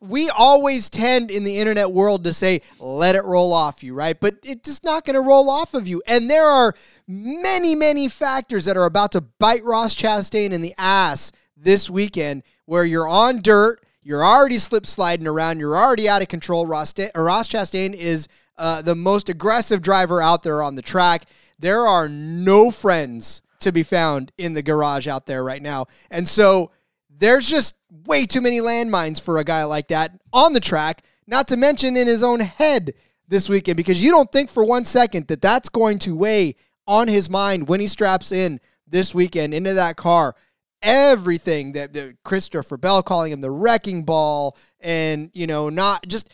we 0.01 0.29
always 0.29 0.89
tend 0.89 1.31
in 1.31 1.43
the 1.43 1.57
internet 1.57 1.91
world 1.91 2.23
to 2.23 2.33
say, 2.33 2.61
let 2.79 3.15
it 3.15 3.23
roll 3.23 3.53
off 3.53 3.83
you, 3.83 3.93
right? 3.93 4.19
But 4.19 4.35
it's 4.43 4.69
just 4.69 4.83
not 4.83 5.05
going 5.05 5.15
to 5.15 5.21
roll 5.21 5.49
off 5.49 5.73
of 5.73 5.87
you. 5.87 6.01
And 6.07 6.29
there 6.29 6.45
are 6.45 6.73
many, 7.07 7.75
many 7.75 8.07
factors 8.07 8.65
that 8.65 8.77
are 8.77 8.85
about 8.85 9.11
to 9.13 9.21
bite 9.21 9.63
Ross 9.63 9.95
Chastain 9.95 10.51
in 10.51 10.61
the 10.61 10.73
ass 10.77 11.31
this 11.55 11.89
weekend 11.89 12.43
where 12.65 12.85
you're 12.85 13.07
on 13.07 13.41
dirt, 13.41 13.83
you're 14.03 14.25
already 14.25 14.57
slip 14.57 14.85
sliding 14.85 15.27
around, 15.27 15.59
you're 15.59 15.77
already 15.77 16.07
out 16.07 16.21
of 16.21 16.27
control. 16.27 16.65
Ross, 16.65 16.93
Ross 17.15 17.47
Chastain 17.47 17.93
is 17.93 18.27
uh, 18.57 18.81
the 18.81 18.95
most 18.95 19.29
aggressive 19.29 19.81
driver 19.81 20.21
out 20.21 20.43
there 20.43 20.61
on 20.61 20.75
the 20.75 20.81
track. 20.81 21.25
There 21.59 21.87
are 21.87 22.07
no 22.07 22.71
friends 22.71 23.41
to 23.59 23.71
be 23.71 23.83
found 23.83 24.31
in 24.37 24.53
the 24.53 24.61
garage 24.61 25.07
out 25.07 25.25
there 25.25 25.43
right 25.43 25.61
now. 25.61 25.87
And 26.11 26.27
so 26.27 26.71
there's 27.19 27.49
just 27.49 27.75
way 28.05 28.25
too 28.25 28.41
many 28.41 28.59
landmines 28.59 29.21
for 29.21 29.37
a 29.37 29.43
guy 29.43 29.63
like 29.63 29.87
that 29.89 30.11
on 30.33 30.53
the 30.53 30.59
track, 30.59 31.03
not 31.25 31.47
to 31.49 31.57
mention 31.57 31.97
in 31.97 32.07
his 32.07 32.23
own 32.23 32.39
head 32.39 32.93
this 33.27 33.49
weekend, 33.49 33.77
because 33.77 34.03
you 34.03 34.11
don't 34.11 34.31
think 34.31 34.49
for 34.49 34.63
one 34.63 34.85
second 34.85 35.27
that 35.27 35.41
that's 35.41 35.69
going 35.69 35.99
to 35.99 36.15
weigh 36.15 36.55
on 36.85 37.07
his 37.07 37.29
mind 37.29 37.67
when 37.67 37.79
he 37.79 37.87
straps 37.87 38.31
in 38.31 38.59
this 38.87 39.13
weekend 39.13 39.53
into 39.53 39.73
that 39.73 39.97
car. 39.97 40.35
Everything 40.81 41.73
that, 41.73 41.93
that 41.93 42.17
Christopher 42.23 42.77
Bell 42.77 43.01
calling 43.01 43.31
him 43.31 43.41
the 43.41 43.51
wrecking 43.51 44.03
ball, 44.03 44.55
and 44.79 45.31
you 45.33 45.47
know, 45.47 45.69
not 45.69 46.07
just 46.07 46.29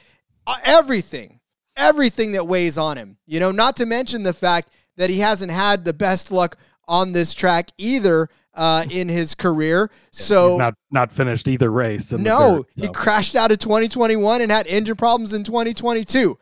uh, 0.46 0.58
everything, 0.64 1.40
everything 1.78 2.34
that 2.34 2.46
weighs 2.46 2.78
on 2.78 2.98
him. 2.98 3.18
You 3.26 3.40
know, 3.40 3.52
not 3.52 3.78
to 3.78 3.86
mention 3.86 4.24
the 4.24 4.34
fact 4.34 4.70
that 4.98 5.10
he 5.10 5.20
hasn't 5.20 5.52
had 5.52 5.86
the 5.86 5.94
best 5.94 6.32
luck 6.32 6.58
on 6.88 7.14
this 7.14 7.34
track 7.34 7.72
either 7.78 8.30
uh, 8.54 8.86
in 8.90 9.10
his 9.10 9.36
career. 9.36 9.90
So 10.12 10.52
He's 10.52 10.60
not 10.60 10.76
not 10.92 11.12
finished 11.12 11.48
either 11.48 11.72
race. 11.72 12.12
no, 12.12 12.58
dirt, 12.58 12.68
so. 12.76 12.82
he 12.82 12.88
crashed 12.90 13.36
out 13.36 13.52
of 13.52 13.60
2021 13.60 14.42
and 14.42 14.52
had 14.52 14.68
engine 14.68 14.96
problems 14.96 15.34
in 15.34 15.44
2022. 15.44 16.38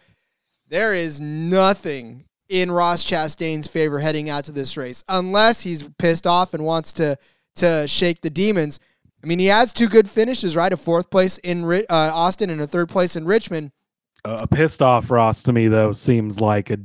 There 0.67 0.93
is 0.93 1.19
nothing 1.19 2.25
in 2.49 2.71
Ross 2.71 3.03
Chastain's 3.03 3.67
favor 3.67 3.99
heading 3.99 4.29
out 4.29 4.43
to 4.45 4.51
this 4.51 4.75
race, 4.75 5.03
unless 5.07 5.61
he's 5.61 5.87
pissed 5.97 6.27
off 6.27 6.53
and 6.53 6.63
wants 6.65 6.93
to 6.93 7.17
to 7.55 7.87
shake 7.87 8.21
the 8.21 8.29
demons. 8.29 8.79
I 9.23 9.27
mean, 9.27 9.39
he 9.39 9.47
has 9.47 9.71
two 9.71 9.87
good 9.87 10.09
finishes, 10.09 10.55
right? 10.55 10.71
A 10.71 10.77
fourth 10.77 11.09
place 11.09 11.37
in 11.39 11.63
uh, 11.65 11.85
Austin 11.89 12.49
and 12.49 12.59
a 12.59 12.67
third 12.67 12.89
place 12.89 13.15
in 13.15 13.25
Richmond. 13.25 13.71
A 14.23 14.47
pissed 14.47 14.81
off 14.81 15.09
Ross 15.09 15.43
to 15.43 15.53
me 15.53 15.67
though 15.67 15.91
seems 15.91 16.39
like 16.39 16.69
a 16.69 16.77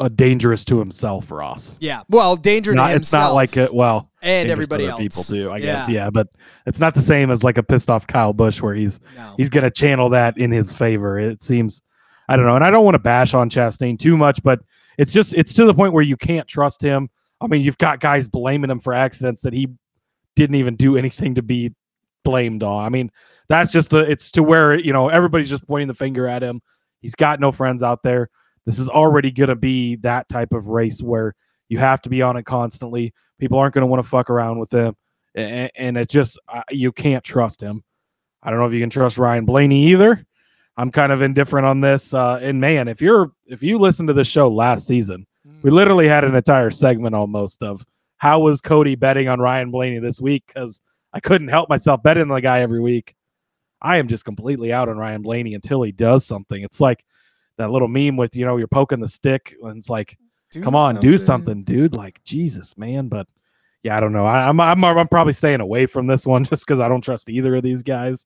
a 0.00 0.10
dangerous 0.10 0.64
to 0.66 0.78
himself 0.78 1.30
Ross. 1.30 1.76
Yeah, 1.80 2.02
well, 2.08 2.36
danger 2.36 2.74
not, 2.74 2.88
to 2.88 2.92
himself. 2.94 3.22
It's 3.22 3.30
not 3.30 3.34
like 3.34 3.56
a 3.56 3.72
well, 3.72 4.10
and 4.22 4.50
everybody 4.50 4.86
else. 4.86 5.00
People 5.00 5.22
too, 5.22 5.50
I 5.50 5.58
yeah. 5.58 5.64
guess. 5.64 5.88
Yeah, 5.88 6.10
but 6.10 6.28
it's 6.66 6.80
not 6.80 6.94
the 6.94 7.02
same 7.02 7.30
as 7.30 7.44
like 7.44 7.58
a 7.58 7.62
pissed 7.62 7.90
off 7.90 8.06
Kyle 8.06 8.32
Busch 8.32 8.60
where 8.60 8.74
he's 8.74 9.00
no. 9.16 9.34
he's 9.36 9.48
gonna 9.48 9.70
channel 9.70 10.10
that 10.10 10.38
in 10.38 10.50
his 10.50 10.72
favor. 10.72 11.18
It 11.18 11.42
seems. 11.42 11.82
I 12.26 12.36
don't 12.36 12.46
know, 12.46 12.56
and 12.56 12.64
I 12.64 12.70
don't 12.70 12.84
want 12.84 12.94
to 12.94 13.00
bash 13.00 13.34
on 13.34 13.50
Chastain 13.50 13.98
too 13.98 14.16
much, 14.16 14.42
but 14.42 14.60
it's 14.96 15.12
just 15.12 15.34
it's 15.34 15.52
to 15.54 15.66
the 15.66 15.74
point 15.74 15.92
where 15.92 16.02
you 16.02 16.16
can't 16.16 16.48
trust 16.48 16.80
him. 16.80 17.10
I 17.40 17.46
mean, 17.46 17.62
you've 17.62 17.78
got 17.78 18.00
guys 18.00 18.28
blaming 18.28 18.70
him 18.70 18.80
for 18.80 18.94
accidents 18.94 19.42
that 19.42 19.52
he 19.52 19.68
didn't 20.36 20.56
even 20.56 20.76
do 20.76 20.96
anything 20.96 21.34
to 21.34 21.42
be 21.42 21.74
blamed 22.24 22.62
on. 22.62 22.84
I 22.84 22.88
mean, 22.88 23.10
that's 23.48 23.70
just 23.72 23.90
the 23.90 23.98
it's 24.10 24.30
to 24.32 24.42
where 24.42 24.78
you 24.78 24.92
know 24.92 25.08
everybody's 25.08 25.50
just 25.50 25.66
pointing 25.66 25.88
the 25.88 25.94
finger 25.94 26.26
at 26.26 26.42
him. 26.42 26.62
He's 27.00 27.14
got 27.14 27.40
no 27.40 27.52
friends 27.52 27.82
out 27.82 28.02
there. 28.02 28.30
This 28.66 28.78
is 28.78 28.88
already 28.88 29.30
going 29.30 29.48
to 29.48 29.56
be 29.56 29.96
that 29.96 30.28
type 30.28 30.52
of 30.52 30.68
race 30.68 31.02
where 31.02 31.34
you 31.68 31.78
have 31.78 32.02
to 32.02 32.08
be 32.08 32.22
on 32.22 32.36
it 32.36 32.44
constantly. 32.44 33.12
People 33.38 33.58
aren't 33.58 33.74
going 33.74 33.82
to 33.82 33.86
want 33.86 34.02
to 34.02 34.08
fuck 34.08 34.30
around 34.30 34.58
with 34.58 34.72
him, 34.72 34.94
and, 35.34 35.70
and 35.76 35.96
it 35.96 36.08
just 36.08 36.38
uh, 36.48 36.62
you 36.70 36.92
can't 36.92 37.24
trust 37.24 37.60
him. 37.60 37.82
I 38.42 38.50
don't 38.50 38.58
know 38.58 38.66
if 38.66 38.72
you 38.72 38.80
can 38.80 38.90
trust 38.90 39.18
Ryan 39.18 39.44
Blaney 39.44 39.88
either. 39.88 40.24
I'm 40.76 40.90
kind 40.90 41.12
of 41.12 41.22
indifferent 41.22 41.66
on 41.66 41.80
this. 41.80 42.14
Uh, 42.14 42.38
and 42.42 42.60
man, 42.60 42.88
if 42.88 43.00
you're 43.00 43.32
if 43.46 43.62
you 43.62 43.78
listen 43.78 44.06
to 44.06 44.12
the 44.12 44.24
show 44.24 44.48
last 44.48 44.86
season, 44.86 45.26
we 45.62 45.70
mm. 45.70 45.74
literally 45.74 46.08
had 46.08 46.24
an 46.24 46.34
entire 46.34 46.70
segment 46.70 47.14
almost 47.14 47.62
of 47.62 47.84
how 48.16 48.40
was 48.40 48.60
Cody 48.60 48.94
betting 48.94 49.28
on 49.28 49.40
Ryan 49.40 49.70
Blaney 49.70 49.98
this 49.98 50.20
week 50.20 50.44
because 50.46 50.80
I 51.12 51.20
couldn't 51.20 51.48
help 51.48 51.68
myself 51.68 52.02
betting 52.02 52.22
on 52.22 52.28
the 52.28 52.40
guy 52.40 52.60
every 52.60 52.80
week. 52.80 53.14
I 53.80 53.98
am 53.98 54.08
just 54.08 54.24
completely 54.24 54.72
out 54.72 54.88
on 54.88 54.96
Ryan 54.96 55.22
Blaney 55.22 55.54
until 55.54 55.82
he 55.82 55.92
does 55.92 56.24
something. 56.24 56.62
It's 56.62 56.80
like 56.80 57.04
that 57.56 57.70
little 57.70 57.88
meme 57.88 58.16
with 58.16 58.36
you 58.36 58.44
know 58.44 58.56
you're 58.56 58.68
poking 58.68 59.00
the 59.00 59.08
stick 59.08 59.54
and 59.62 59.78
it's 59.78 59.90
like, 59.90 60.18
do 60.50 60.62
come 60.62 60.74
on, 60.74 60.94
something. 60.94 61.10
do 61.10 61.18
something, 61.18 61.62
dude. 61.64 61.94
Like 61.94 62.22
Jesus, 62.24 62.76
man. 62.76 63.08
But 63.08 63.26
yeah, 63.82 63.96
I 63.96 64.00
don't 64.00 64.12
know. 64.12 64.26
I, 64.26 64.48
am 64.48 64.60
I'm, 64.60 64.84
I'm 64.84 64.98
I'm 64.98 65.08
probably 65.08 65.32
staying 65.32 65.60
away 65.60 65.86
from 65.86 66.06
this 66.06 66.26
one 66.26 66.44
just 66.44 66.66
because 66.66 66.80
I 66.80 66.88
don't 66.88 67.02
trust 67.02 67.28
either 67.28 67.54
of 67.56 67.62
these 67.62 67.82
guys. 67.82 68.24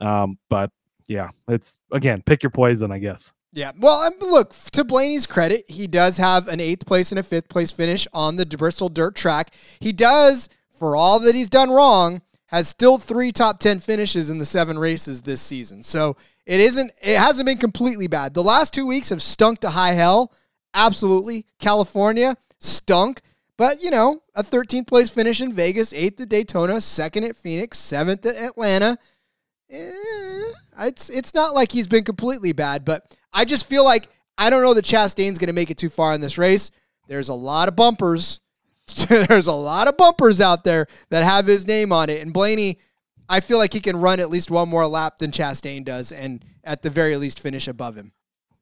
Um, 0.00 0.38
but 0.48 0.70
yeah, 1.08 1.30
it's 1.48 1.78
again 1.90 2.22
pick 2.22 2.42
your 2.42 2.50
poison, 2.50 2.90
I 2.92 2.98
guess. 2.98 3.34
Yeah. 3.54 3.72
Well, 3.78 4.00
um, 4.00 4.14
look, 4.20 4.54
to 4.72 4.82
Blaney's 4.82 5.26
credit, 5.26 5.66
he 5.68 5.86
does 5.86 6.16
have 6.16 6.48
an 6.48 6.58
eighth 6.58 6.86
place 6.86 7.12
and 7.12 7.18
a 7.18 7.22
fifth 7.22 7.48
place 7.48 7.70
finish 7.70 8.08
on 8.14 8.36
the 8.36 8.46
Bristol 8.46 8.88
dirt 8.88 9.14
track. 9.14 9.54
He 9.78 9.92
does, 9.92 10.48
for 10.78 10.96
all 10.96 11.20
that 11.20 11.34
he's 11.34 11.50
done 11.50 11.70
wrong, 11.70 12.22
has 12.46 12.68
still 12.68 12.96
three 12.96 13.30
top 13.30 13.58
10 13.58 13.80
finishes 13.80 14.30
in 14.30 14.38
the 14.38 14.46
seven 14.46 14.78
races 14.78 15.22
this 15.22 15.40
season. 15.40 15.82
So 15.82 16.16
it 16.46 16.60
isn't, 16.60 16.90
it 17.02 17.18
hasn't 17.18 17.46
been 17.46 17.58
completely 17.58 18.06
bad. 18.06 18.34
The 18.34 18.42
last 18.42 18.74
two 18.74 18.86
weeks 18.86 19.10
have 19.10 19.22
stunk 19.22 19.60
to 19.60 19.70
high 19.70 19.92
hell. 19.92 20.32
Absolutely. 20.74 21.46
California 21.58 22.36
stunk. 22.58 23.20
But, 23.58 23.82
you 23.82 23.90
know, 23.90 24.22
a 24.34 24.42
13th 24.42 24.86
place 24.86 25.10
finish 25.10 25.40
in 25.40 25.52
Vegas, 25.52 25.92
eighth 25.92 26.20
at 26.20 26.28
Daytona, 26.28 26.80
second 26.80 27.24
at 27.24 27.36
Phoenix, 27.36 27.78
seventh 27.78 28.26
at 28.26 28.36
Atlanta. 28.36 28.98
Eh, 29.70 29.92
it's 30.80 31.10
it's 31.10 31.34
not 31.34 31.54
like 31.54 31.72
he's 31.72 31.86
been 31.86 32.04
completely 32.04 32.52
bad, 32.52 32.84
but 32.84 33.16
I 33.32 33.44
just 33.44 33.66
feel 33.66 33.84
like 33.84 34.08
I 34.36 34.50
don't 34.50 34.62
know 34.62 34.74
that 34.74 34.84
Chastain's 34.84 35.38
going 35.38 35.48
to 35.48 35.54
make 35.54 35.70
it 35.70 35.78
too 35.78 35.90
far 35.90 36.12
in 36.14 36.20
this 36.20 36.38
race. 36.38 36.70
There's 37.08 37.28
a 37.28 37.34
lot 37.34 37.68
of 37.68 37.76
bumpers. 37.76 38.40
There's 39.08 39.46
a 39.46 39.52
lot 39.52 39.88
of 39.88 39.96
bumpers 39.96 40.40
out 40.40 40.64
there 40.64 40.86
that 41.10 41.24
have 41.24 41.46
his 41.46 41.66
name 41.66 41.92
on 41.92 42.10
it, 42.10 42.20
and 42.20 42.32
Blaney, 42.32 42.78
I 43.32 43.40
feel 43.40 43.56
like 43.56 43.72
he 43.72 43.80
can 43.80 43.96
run 43.96 44.20
at 44.20 44.28
least 44.28 44.50
one 44.50 44.68
more 44.68 44.86
lap 44.86 45.16
than 45.16 45.30
Chastain 45.30 45.86
does, 45.86 46.12
and 46.12 46.44
at 46.64 46.82
the 46.82 46.90
very 46.90 47.16
least 47.16 47.40
finish 47.40 47.66
above 47.66 47.96
him. 47.96 48.12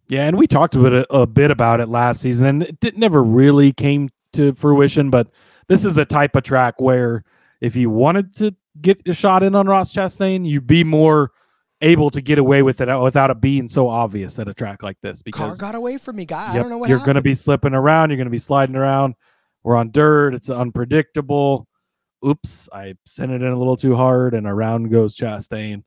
Yeah, 0.09 0.29
and 0.29 0.39
we 0.39 0.47
talked 0.47 0.77
a 0.77 0.79
bit, 0.79 1.07
a 1.11 1.27
bit 1.27 1.51
about 1.51 1.81
it 1.81 1.89
last 1.89 2.21
season, 2.21 2.47
and 2.47 2.63
it 2.63 2.79
did, 2.79 2.97
never 2.97 3.21
really 3.21 3.73
came 3.73 4.11
to 4.35 4.55
fruition. 4.55 5.11
But 5.11 5.27
this 5.67 5.85
is 5.85 5.99
a 5.99 6.05
type 6.05 6.37
of 6.37 6.45
track 6.45 6.81
where 6.81 7.25
if 7.61 7.75
you 7.75 7.91
wanted 7.91 8.35
to 8.37 8.55
get 8.81 9.01
a 9.09 9.13
shot 9.13 9.43
in 9.43 9.57
on 9.57 9.67
Ross 9.67 9.93
Chastain, 9.93 10.49
you'd 10.49 10.69
be 10.69 10.85
more 10.85 11.33
able 11.81 12.11
to 12.11 12.21
get 12.21 12.39
away 12.39 12.63
with 12.63 12.81
it 12.81 12.89
uh, 12.89 13.01
without 13.01 13.31
it 13.31 13.41
being 13.41 13.69
so 13.69 13.89
obvious 13.89 14.39
at 14.39 14.47
a 14.47 14.55
track 14.55 14.85
like 14.85 14.99
this. 15.03 15.21
Because 15.21 15.59
car 15.59 15.73
got 15.73 15.77
away 15.77 15.99
from 15.99 16.15
me, 16.15 16.27
guy. 16.27 16.47
Yep, 16.47 16.55
I 16.55 16.59
don't 16.59 16.71
know 16.71 16.79
what 16.79 16.91
you're 16.91 16.99
going 17.01 17.17
to 17.17 17.23
be 17.23 17.35
slipping 17.35 17.75
around. 17.75 18.11
You're 18.11 18.19
going 18.19 18.27
to 18.27 18.31
be 18.31 18.39
sliding 18.39 18.77
around. 18.77 19.17
We're 19.65 19.77
on 19.77 19.91
dirt. 19.91 20.35
It's 20.35 20.49
unpredictable. 20.49 21.67
Oops, 22.27 22.69
I 22.73 22.95
sent 23.07 23.33
it 23.33 23.43
in 23.43 23.49
a 23.49 23.59
little 23.59 23.77
too 23.77 23.97
hard, 23.97 24.35
and 24.35 24.47
around 24.47 24.91
goes 24.91 25.17
Chastain. 25.17 25.75
I'm 25.75 25.85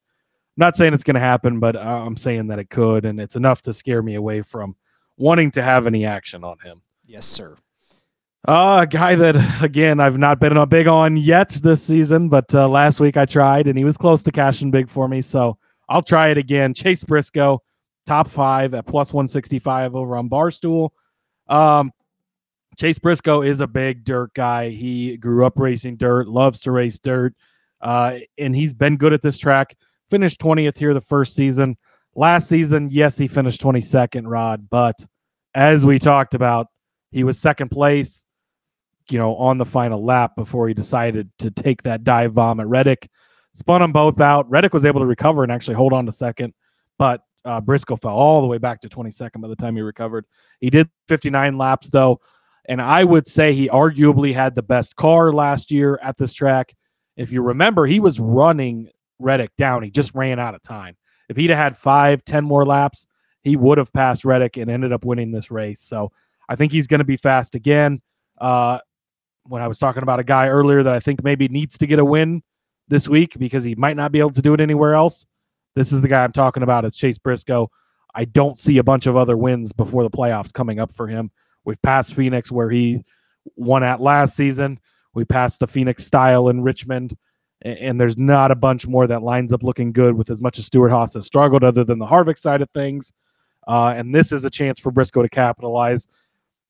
not 0.57 0.75
saying 0.75 0.93
it's 0.93 1.03
going 1.03 1.15
to 1.15 1.19
happen, 1.19 1.59
but 1.59 1.75
I'm 1.75 2.17
saying 2.17 2.47
that 2.47 2.59
it 2.59 2.69
could, 2.69 3.05
and 3.05 3.19
it's 3.19 3.35
enough 3.35 3.61
to 3.63 3.73
scare 3.73 4.01
me 4.01 4.15
away 4.15 4.41
from 4.41 4.75
wanting 5.17 5.51
to 5.51 5.63
have 5.63 5.87
any 5.87 6.05
action 6.05 6.43
on 6.43 6.59
him. 6.59 6.81
Yes, 7.05 7.25
sir. 7.25 7.57
Uh, 8.45 8.79
a 8.81 8.87
guy 8.87 9.15
that 9.15 9.63
again 9.63 10.01
I've 10.01 10.17
not 10.17 10.37
been 10.39 10.57
a 10.57 10.65
big 10.65 10.87
on 10.87 11.15
yet 11.15 11.49
this 11.49 11.81
season, 11.81 12.27
but 12.27 12.53
uh, 12.53 12.67
last 12.67 12.99
week 12.99 13.15
I 13.15 13.25
tried 13.25 13.67
and 13.67 13.77
he 13.77 13.85
was 13.85 13.95
close 13.95 14.21
to 14.23 14.31
cashing 14.31 14.69
big 14.69 14.89
for 14.89 15.07
me. 15.07 15.21
So 15.21 15.57
I'll 15.87 16.01
try 16.01 16.27
it 16.27 16.37
again. 16.37 16.73
Chase 16.73 17.03
Briscoe, 17.03 17.61
top 18.05 18.29
five 18.29 18.73
at 18.73 18.85
plus 18.85 19.13
165 19.13 19.95
over 19.95 20.17
on 20.17 20.29
Barstool. 20.29 20.89
Um, 21.47 21.91
Chase 22.77 22.99
Briscoe 22.99 23.41
is 23.41 23.61
a 23.61 23.67
big 23.67 24.03
dirt 24.03 24.33
guy. 24.33 24.69
He 24.69 25.17
grew 25.17 25.45
up 25.45 25.53
racing 25.57 25.97
dirt, 25.97 26.27
loves 26.27 26.61
to 26.61 26.71
race 26.71 26.99
dirt, 26.99 27.33
uh, 27.81 28.19
and 28.37 28.55
he's 28.55 28.73
been 28.73 28.97
good 28.97 29.13
at 29.13 29.21
this 29.21 29.37
track. 29.37 29.75
Finished 30.09 30.39
20th 30.39 30.77
here 30.77 30.93
the 30.93 31.01
first 31.01 31.35
season. 31.35 31.77
Last 32.15 32.47
season, 32.47 32.89
yes, 32.91 33.17
he 33.17 33.27
finished 33.27 33.61
22nd, 33.61 34.23
Rod, 34.25 34.69
but 34.69 34.95
as 35.55 35.85
we 35.85 35.99
talked 35.99 36.35
about, 36.35 36.67
he 37.11 37.23
was 37.23 37.39
second 37.39 37.69
place, 37.69 38.25
you 39.09 39.17
know, 39.17 39.35
on 39.35 39.57
the 39.57 39.65
final 39.65 40.03
lap 40.03 40.35
before 40.35 40.67
he 40.67 40.73
decided 40.73 41.29
to 41.39 41.51
take 41.51 41.83
that 41.83 42.03
dive 42.03 42.33
bomb 42.33 42.59
at 42.59 42.67
Reddick 42.67 43.09
spun 43.53 43.81
them 43.81 43.91
both 43.91 44.19
out. 44.19 44.49
Reddick 44.49 44.73
was 44.73 44.85
able 44.85 44.99
to 44.99 45.05
recover 45.05 45.43
and 45.43 45.51
actually 45.51 45.75
hold 45.75 45.93
on 45.93 46.05
to 46.05 46.11
second, 46.11 46.53
but 46.97 47.21
uh, 47.45 47.61
Briscoe 47.61 47.95
fell 47.95 48.13
all 48.13 48.41
the 48.41 48.47
way 48.47 48.57
back 48.57 48.81
to 48.81 48.89
22nd 48.89 49.41
by 49.41 49.47
the 49.47 49.55
time 49.55 49.75
he 49.75 49.81
recovered. 49.81 50.25
He 50.59 50.69
did 50.69 50.89
59 51.07 51.57
laps 51.57 51.89
though, 51.89 52.19
and 52.65 52.81
I 52.81 53.03
would 53.03 53.27
say 53.27 53.53
he 53.53 53.69
arguably 53.69 54.33
had 54.33 54.55
the 54.55 54.63
best 54.63 54.95
car 54.95 55.33
last 55.33 55.71
year 55.71 55.99
at 56.01 56.17
this 56.17 56.33
track. 56.33 56.75
If 57.17 57.31
you 57.31 57.41
remember, 57.41 57.85
he 57.85 57.99
was 57.99 58.19
running 58.19 58.89
Reddick 59.19 59.55
down. 59.57 59.83
He 59.83 59.91
just 59.91 60.13
ran 60.15 60.39
out 60.39 60.55
of 60.55 60.61
time. 60.61 60.95
If 61.29 61.37
he'd 61.37 61.49
have 61.49 61.59
had 61.59 61.77
five, 61.77 62.23
ten 62.25 62.43
more 62.43 62.65
laps, 62.65 63.07
he 63.41 63.55
would 63.55 63.77
have 63.77 63.91
passed 63.93 64.25
Reddick 64.25 64.57
and 64.57 64.71
ended 64.71 64.93
up 64.93 65.05
winning 65.05 65.31
this 65.31 65.51
race. 65.51 65.81
So 65.81 66.11
I 66.49 66.55
think 66.55 66.71
he's 66.71 66.87
going 66.87 66.99
to 66.99 67.05
be 67.05 67.17
fast 67.17 67.55
again. 67.55 68.01
Uh, 68.39 68.79
when 69.45 69.61
I 69.61 69.67
was 69.67 69.77
talking 69.77 70.03
about 70.03 70.19
a 70.19 70.23
guy 70.23 70.47
earlier 70.47 70.83
that 70.83 70.93
I 70.93 70.99
think 70.99 71.23
maybe 71.23 71.47
needs 71.47 71.77
to 71.79 71.87
get 71.87 71.99
a 71.99 72.05
win 72.05 72.43
this 72.87 73.07
week 73.09 73.37
because 73.37 73.63
he 73.63 73.75
might 73.75 73.97
not 73.97 74.11
be 74.11 74.19
able 74.19 74.31
to 74.31 74.41
do 74.41 74.53
it 74.53 74.61
anywhere 74.61 74.93
else. 74.93 75.25
This 75.75 75.91
is 75.91 76.01
the 76.01 76.07
guy 76.07 76.23
I'm 76.23 76.31
talking 76.31 76.63
about. 76.63 76.85
It's 76.85 76.97
Chase 76.97 77.17
Briscoe. 77.17 77.69
I 78.15 78.25
don't 78.25 78.57
see 78.57 78.77
a 78.77 78.83
bunch 78.83 79.07
of 79.07 79.17
other 79.17 79.35
wins 79.35 79.73
before 79.73 80.03
the 80.03 80.09
playoffs 80.09 80.53
coming 80.53 80.79
up 80.79 80.91
for 80.91 81.07
him. 81.07 81.31
We've 81.65 81.81
passed 81.81 82.13
Phoenix 82.13 82.51
where 82.51 82.69
he 82.69 83.03
won 83.55 83.83
at 83.83 84.01
last 84.01 84.35
season. 84.35 84.79
We 85.13 85.25
passed 85.25 85.59
the 85.59 85.67
Phoenix 85.67 86.05
style 86.05 86.49
in 86.49 86.61
Richmond, 86.61 87.15
and 87.61 87.99
there's 87.99 88.17
not 88.17 88.51
a 88.51 88.55
bunch 88.55 88.87
more 88.87 89.07
that 89.07 89.21
lines 89.23 89.53
up 89.53 89.63
looking 89.63 89.91
good 89.91 90.15
with 90.15 90.29
as 90.29 90.41
much 90.41 90.59
as 90.59 90.65
Stewart-Haas 90.65 91.13
has 91.13 91.25
struggled, 91.25 91.63
other 91.63 91.83
than 91.83 91.99
the 91.99 92.07
Harvick 92.07 92.37
side 92.37 92.61
of 92.61 92.69
things. 92.71 93.13
Uh, 93.67 93.93
and 93.95 94.13
this 94.13 94.31
is 94.31 94.43
a 94.43 94.49
chance 94.49 94.79
for 94.79 94.91
Briscoe 94.91 95.21
to 95.21 95.29
capitalize. 95.29 96.07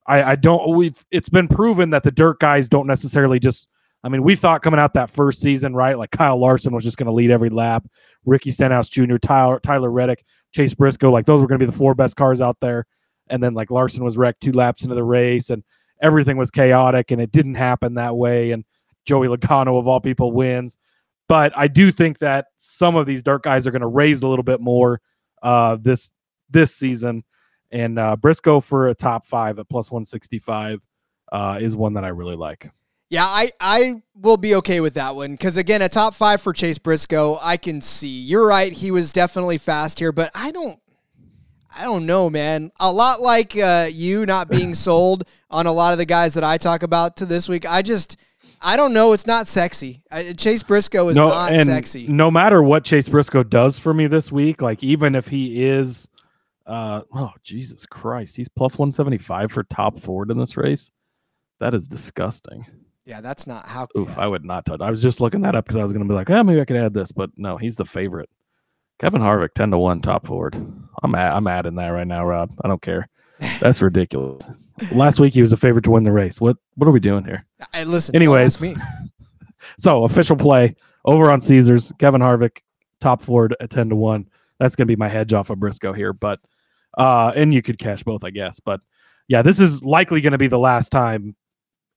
I, 0.06 0.24
I 0.24 0.36
don't. 0.36 0.76
We've. 0.76 1.04
It's 1.12 1.30
been 1.30 1.48
proven 1.48 1.92
that 1.92 2.04
the 2.04 2.12
dirt 2.12 2.40
guys 2.40 2.68
don't 2.68 2.88
necessarily 2.88 3.40
just 3.40 3.70
I 4.04 4.10
mean, 4.10 4.24
we 4.24 4.36
thought 4.36 4.62
coming 4.62 4.80
out 4.80 4.94
that 4.94 5.10
first 5.10 5.40
season, 5.40 5.74
right? 5.74 5.98
Like 5.98 6.12
Kyle 6.12 6.38
Larson 6.38 6.74
was 6.74 6.84
just 6.84 6.98
going 6.98 7.08
to 7.08 7.14
lead 7.14 7.32
every 7.32 7.50
lap. 7.50 7.88
Ricky 8.26 8.52
Stenhouse 8.52 8.90
Jr., 8.90 9.16
Tyler, 9.18 9.60
Tyler 9.62 9.90
Reddick, 9.90 10.26
Chase 10.52 10.74
Briscoe, 10.74 11.12
like 11.12 11.26
those 11.26 11.42
were 11.42 11.48
going 11.48 11.60
to 11.60 11.66
be 11.66 11.72
the 11.72 11.78
four 11.78 11.96
best 11.96 12.18
cars 12.18 12.42
out 12.42 12.58
there. 12.60 12.86
And 13.28 13.42
then 13.42 13.54
like 13.54 13.72
Larson 13.72 14.04
was 14.04 14.18
wrecked 14.18 14.42
two 14.42 14.52
laps 14.52 14.84
into 14.84 14.96
the 14.96 15.04
race 15.04 15.50
and 15.50 15.64
everything 16.02 16.38
was 16.38 16.52
chaotic 16.52 17.12
and 17.12 17.22
it 17.22 17.32
didn't 17.32 17.56
happen 17.56 17.96
that 17.96 18.16
way. 18.16 18.52
And 18.52 18.66
Joey 19.06 19.28
Logano, 19.28 19.80
of 19.80 19.88
all 19.88 20.00
people, 20.00 20.32
wins. 20.32 20.78
But 21.28 21.58
I 21.58 21.68
do 21.68 21.92
think 21.92 22.20
that 22.20 22.48
some 22.58 22.96
of 22.96 23.06
these 23.06 23.24
dirt 23.24 23.44
guys 23.44 23.66
are 23.66 23.72
going 23.72 23.82
to 23.82 23.88
raise 23.88 24.24
a 24.24 24.28
little 24.28 24.44
bit 24.44 24.60
more 24.60 25.02
uh, 25.42 25.78
this 25.80 26.12
this 26.50 26.76
season. 26.76 27.24
And 27.72 27.98
uh, 27.98 28.16
Briscoe 28.16 28.60
for 28.60 28.90
a 28.90 28.94
top 28.94 29.26
five 29.26 29.58
at 29.58 29.68
plus 29.68 29.90
165 29.90 30.82
uh, 31.32 31.58
is 31.60 31.76
one 31.76 31.94
that 31.94 32.04
I 32.06 32.10
really 32.10 32.36
like. 32.36 32.70
Yeah, 33.10 33.26
I, 33.26 33.52
I 33.60 34.02
will 34.16 34.38
be 34.38 34.56
okay 34.56 34.80
with 34.80 34.96
that 34.96 35.16
one 35.16 35.34
because 35.34 35.58
again, 35.58 35.82
a 35.82 35.90
top 35.90 36.16
five 36.16 36.42
for 36.42 36.52
Chase 36.52 36.80
Briscoe, 36.80 37.38
I 37.42 37.58
can 37.58 37.82
see. 37.82 38.08
You're 38.08 38.48
right; 38.48 38.72
he 38.72 38.90
was 38.90 39.14
definitely 39.14 39.60
fast 39.60 40.00
here, 40.00 40.12
but 40.12 40.32
I 40.34 40.50
don't, 40.50 40.80
I 41.76 41.84
don't 41.84 42.06
know, 42.06 42.30
man. 42.30 42.72
A 42.80 42.92
lot 42.92 43.22
like 43.22 43.58
uh, 43.58 43.90
you 43.92 44.26
not 44.26 44.50
being 44.50 44.76
sold 44.76 45.28
on 45.50 45.66
a 45.66 45.72
lot 45.72 45.92
of 45.92 45.98
the 45.98 46.06
guys 46.06 46.34
that 46.36 46.44
I 46.44 46.58
talk 46.58 46.84
about 46.84 47.18
to 47.18 47.26
this 47.26 47.50
week. 47.50 47.66
I 47.66 47.82
just, 47.82 48.18
I 48.62 48.78
don't 48.78 48.94
know. 48.94 49.14
It's 49.14 49.28
not 49.28 49.48
sexy. 49.48 50.04
I, 50.12 50.34
Chase 50.34 50.64
Briscoe 50.64 51.08
is 51.10 51.18
no, 51.18 51.28
not 51.28 51.52
sexy. 51.66 52.08
no 52.08 52.30
matter 52.30 52.62
what 52.62 52.84
Chase 52.84 53.10
Briscoe 53.10 53.44
does 53.44 53.80
for 53.80 53.94
me 53.94 54.08
this 54.08 54.32
week, 54.32 54.62
like 54.62 54.84
even 54.84 55.16
if 55.16 55.28
he 55.28 55.64
is, 55.64 56.08
uh, 56.66 57.02
oh 57.14 57.32
Jesus 57.44 57.86
Christ, 57.86 58.36
he's 58.36 58.48
plus 58.48 58.78
one 58.78 58.92
seventy 58.92 59.18
five 59.18 59.52
for 59.52 59.64
top 59.64 60.00
Ford 60.00 60.32
in 60.32 60.38
this 60.38 60.56
race. 60.56 60.92
That 61.60 61.74
is 61.74 61.88
disgusting. 61.88 62.66
Yeah, 63.06 63.20
that's 63.20 63.48
not 63.48 63.68
how. 63.68 63.88
Oof. 63.98 64.18
I 64.18 64.28
would 64.28 64.46
not 64.46 64.66
touch. 64.66 64.80
I 64.82 64.90
was 64.90 65.02
just 65.02 65.20
looking 65.20 65.42
that 65.42 65.56
up 65.56 65.66
because 65.66 65.78
I 65.78 65.82
was 65.82 65.92
going 65.92 66.04
to 66.04 66.10
be 66.10 66.16
like, 66.16 66.30
oh, 66.30 66.44
maybe 66.44 66.62
I 66.62 66.66
could 66.66 66.78
add 66.78 66.94
this, 66.94 67.12
but 67.12 67.32
no, 67.38 67.58
he's 67.58 67.76
the 67.76 67.86
favorite. 67.86 68.30
Kevin 69.00 69.22
Harvick, 69.22 69.54
ten 69.56 69.72
to 69.72 69.78
one, 69.78 70.02
top 70.02 70.26
Ford. 70.28 70.56
I'm 71.04 71.16
a- 71.16 71.18
I'm 71.18 71.48
adding 71.48 71.76
that 71.76 71.88
right 71.90 72.08
now, 72.08 72.26
Rod. 72.26 72.52
I 72.64 72.68
don't 72.68 72.82
care. 72.82 73.10
That's 73.60 73.82
ridiculous. 73.82 74.44
Last 74.94 75.20
week 75.20 75.34
he 75.34 75.42
was 75.42 75.52
a 75.52 75.58
favorite 75.58 75.84
to 75.84 75.92
win 75.92 76.04
the 76.04 76.12
race. 76.12 76.40
What 76.42 76.58
what 76.76 76.88
are 76.88 76.92
we 76.92 77.00
doing 77.00 77.26
here? 77.26 77.46
I, 77.74 77.84
listen. 77.84 78.16
Anyways. 78.16 78.62
me. 78.62 78.76
So 79.80 80.04
official 80.04 80.36
play 80.36 80.76
over 81.04 81.32
on 81.32 81.42
Caesars. 81.42 81.92
Kevin 81.98 82.22
Harvick, 82.22 82.60
top 83.02 83.22
Ford 83.22 83.56
at 83.60 83.70
ten 83.72 83.90
to 83.90 83.96
one. 83.96 84.28
That's 84.60 84.76
gonna 84.76 84.86
be 84.86 84.96
my 84.96 85.10
hedge 85.10 85.34
off 85.34 85.50
of 85.50 85.60
Briscoe 85.60 85.94
here, 85.94 86.14
but 86.14 86.40
uh, 86.98 87.32
and 87.36 87.52
you 87.54 87.62
could 87.64 87.80
cash 87.80 88.04
both, 88.04 88.24
I 88.24 88.30
guess. 88.30 88.60
But 88.60 88.82
yeah, 89.28 89.42
this 89.42 89.60
is 89.60 89.84
likely 89.84 90.22
gonna 90.22 90.38
be 90.38 90.48
the 90.48 90.60
last 90.60 90.90
time, 90.90 91.36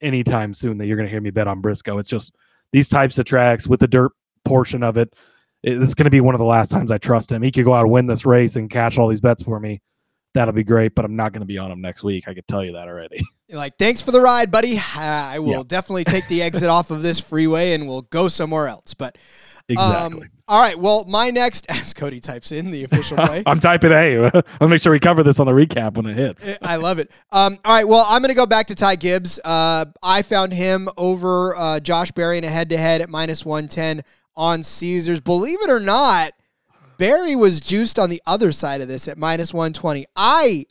anytime 0.00 0.54
soon, 0.54 0.78
that 0.78 0.86
you're 0.86 0.96
gonna 0.96 1.08
hear 1.10 1.20
me 1.20 1.30
bet 1.30 1.48
on 1.48 1.60
Briscoe. 1.60 1.98
It's 1.98 2.08
just 2.10 2.34
these 2.72 2.88
types 2.88 3.18
of 3.18 3.26
tracks 3.26 3.66
with 3.66 3.80
the 3.80 3.88
dirt 3.88 4.12
portion 4.44 4.82
of 4.82 4.96
it. 4.96 5.12
It's 5.66 5.94
gonna 5.94 6.10
be 6.10 6.20
one 6.20 6.34
of 6.34 6.38
the 6.38 6.44
last 6.44 6.70
times 6.70 6.90
I 6.90 6.98
trust 6.98 7.30
him. 7.32 7.42
He 7.42 7.50
could 7.50 7.64
go 7.64 7.74
out 7.74 7.82
and 7.82 7.90
win 7.90 8.06
this 8.06 8.24
race 8.24 8.56
and 8.56 8.70
cash 8.70 8.98
all 8.98 9.08
these 9.08 9.20
bets 9.20 9.42
for 9.42 9.58
me. 9.60 9.82
That'll 10.34 10.54
be 10.54 10.64
great, 10.64 10.94
but 10.94 11.04
I'm 11.04 11.16
not 11.16 11.32
gonna 11.32 11.44
be 11.46 11.58
on 11.58 11.70
him 11.70 11.80
next 11.80 12.02
week. 12.04 12.28
I 12.28 12.34
can 12.34 12.44
tell 12.46 12.64
you 12.64 12.72
that 12.72 12.86
already. 12.88 13.20
You're 13.48 13.58
like, 13.58 13.76
thanks 13.78 14.00
for 14.00 14.10
the 14.12 14.20
ride, 14.20 14.50
buddy. 14.50 14.80
I 14.96 15.38
will 15.40 15.50
Yeah. 15.50 15.62
definitely 15.66 16.04
take 16.04 16.28
the 16.28 16.42
exit 16.42 16.68
off 16.68 16.90
of 16.90 17.02
this 17.02 17.20
freeway 17.20 17.72
and 17.74 17.86
we'll 17.88 18.02
go 18.02 18.28
somewhere 18.28 18.66
else. 18.68 18.92
But 18.94 19.16
exactly. 19.68 20.22
um, 20.22 20.28
all 20.48 20.60
right. 20.60 20.78
Well, 20.78 21.04
my 21.08 21.30
next, 21.30 21.66
as 21.70 21.94
Cody 21.94 22.18
types 22.20 22.50
in 22.52 22.70
the 22.72 22.84
official 22.84 23.16
play. 23.16 23.42
I'm 23.46 23.58
typing 23.60 23.92
A. 23.92 24.30
I'll 24.60 24.68
make 24.68 24.82
sure 24.82 24.92
we 24.92 24.98
cover 25.00 25.22
this 25.22 25.38
on 25.40 25.46
the 25.46 25.52
recap 25.52 25.94
when 25.94 26.06
it 26.06 26.16
hits. 26.16 26.48
I 26.62 26.76
love 26.76 26.98
it. 26.98 27.10
Um, 27.32 27.56
all 27.64 27.74
right. 27.74 27.86
Well, 27.88 28.04
I'm 28.08 28.20
going 28.20 28.28
to 28.30 28.34
go 28.34 28.46
back 28.46 28.66
to 28.68 28.74
Ty 28.74 28.96
Gibbs. 28.96 29.38
Uh, 29.44 29.86
I 30.02 30.22
found 30.22 30.52
him 30.52 30.88
over 30.96 31.56
uh, 31.56 31.80
Josh 31.80 32.10
Berry 32.12 32.38
in 32.38 32.44
a 32.44 32.48
head 32.48 32.70
to 32.70 32.76
head 32.78 33.00
at 33.00 33.08
minus 33.08 33.44
110 33.44 34.02
on 34.36 34.62
Caesars. 34.62 35.20
Believe 35.20 35.60
it 35.62 35.70
or 35.70 35.80
not, 35.80 36.32
Berry 36.98 37.36
was 37.36 37.60
juiced 37.60 37.98
on 37.98 38.10
the 38.10 38.22
other 38.26 38.52
side 38.52 38.80
of 38.80 38.88
this 38.88 39.08
at 39.08 39.18
minus 39.18 39.52
120. 39.52 40.06
I 40.14 40.66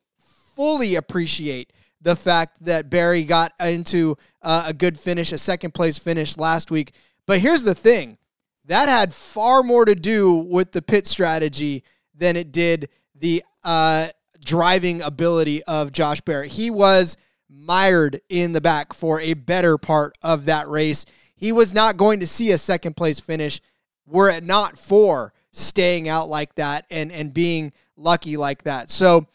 fully 0.55 0.95
appreciate 0.95 1.71
the 2.01 2.15
fact 2.15 2.63
that 2.63 2.89
Berry 2.89 3.23
got 3.23 3.53
into 3.59 4.15
uh, 4.41 4.65
a 4.67 4.73
good 4.73 4.99
finish, 4.99 5.31
a 5.31 5.37
second 5.37 5.73
place 5.73 5.97
finish 5.97 6.37
last 6.37 6.69
week. 6.71 6.93
But 7.25 7.39
here's 7.39 7.63
the 7.63 7.75
thing 7.75 8.17
that 8.65 8.89
had 8.89 9.13
far 9.13 9.63
more 9.63 9.85
to 9.85 9.95
do 9.95 10.33
with 10.33 10.71
the 10.71 10.81
pit 10.81 11.07
strategy 11.07 11.83
than 12.15 12.35
it 12.35 12.51
did 12.51 12.89
the 13.15 13.43
uh, 13.63 14.09
driving 14.43 15.01
ability 15.01 15.63
of 15.63 15.91
Josh 15.91 16.21
Barrett. 16.21 16.51
He 16.51 16.69
was 16.69 17.17
mired 17.49 18.21
in 18.29 18.53
the 18.53 18.61
back 18.61 18.93
for 18.93 19.19
a 19.19 19.33
better 19.33 19.77
part 19.77 20.17
of 20.21 20.45
that 20.45 20.67
race. 20.67 21.05
He 21.35 21.51
was 21.51 21.73
not 21.73 21.97
going 21.97 22.19
to 22.21 22.27
see 22.27 22.51
a 22.51 22.57
second 22.57 22.95
place 22.95 23.19
finish 23.19 23.61
were 24.07 24.29
it 24.29 24.43
not 24.43 24.77
for 24.77 25.33
staying 25.51 26.07
out 26.07 26.29
like 26.29 26.55
that 26.55 26.85
and 26.89 27.11
and 27.11 27.33
being 27.33 27.71
lucky 27.97 28.37
like 28.37 28.63
that. 28.63 28.89
So 28.89 29.27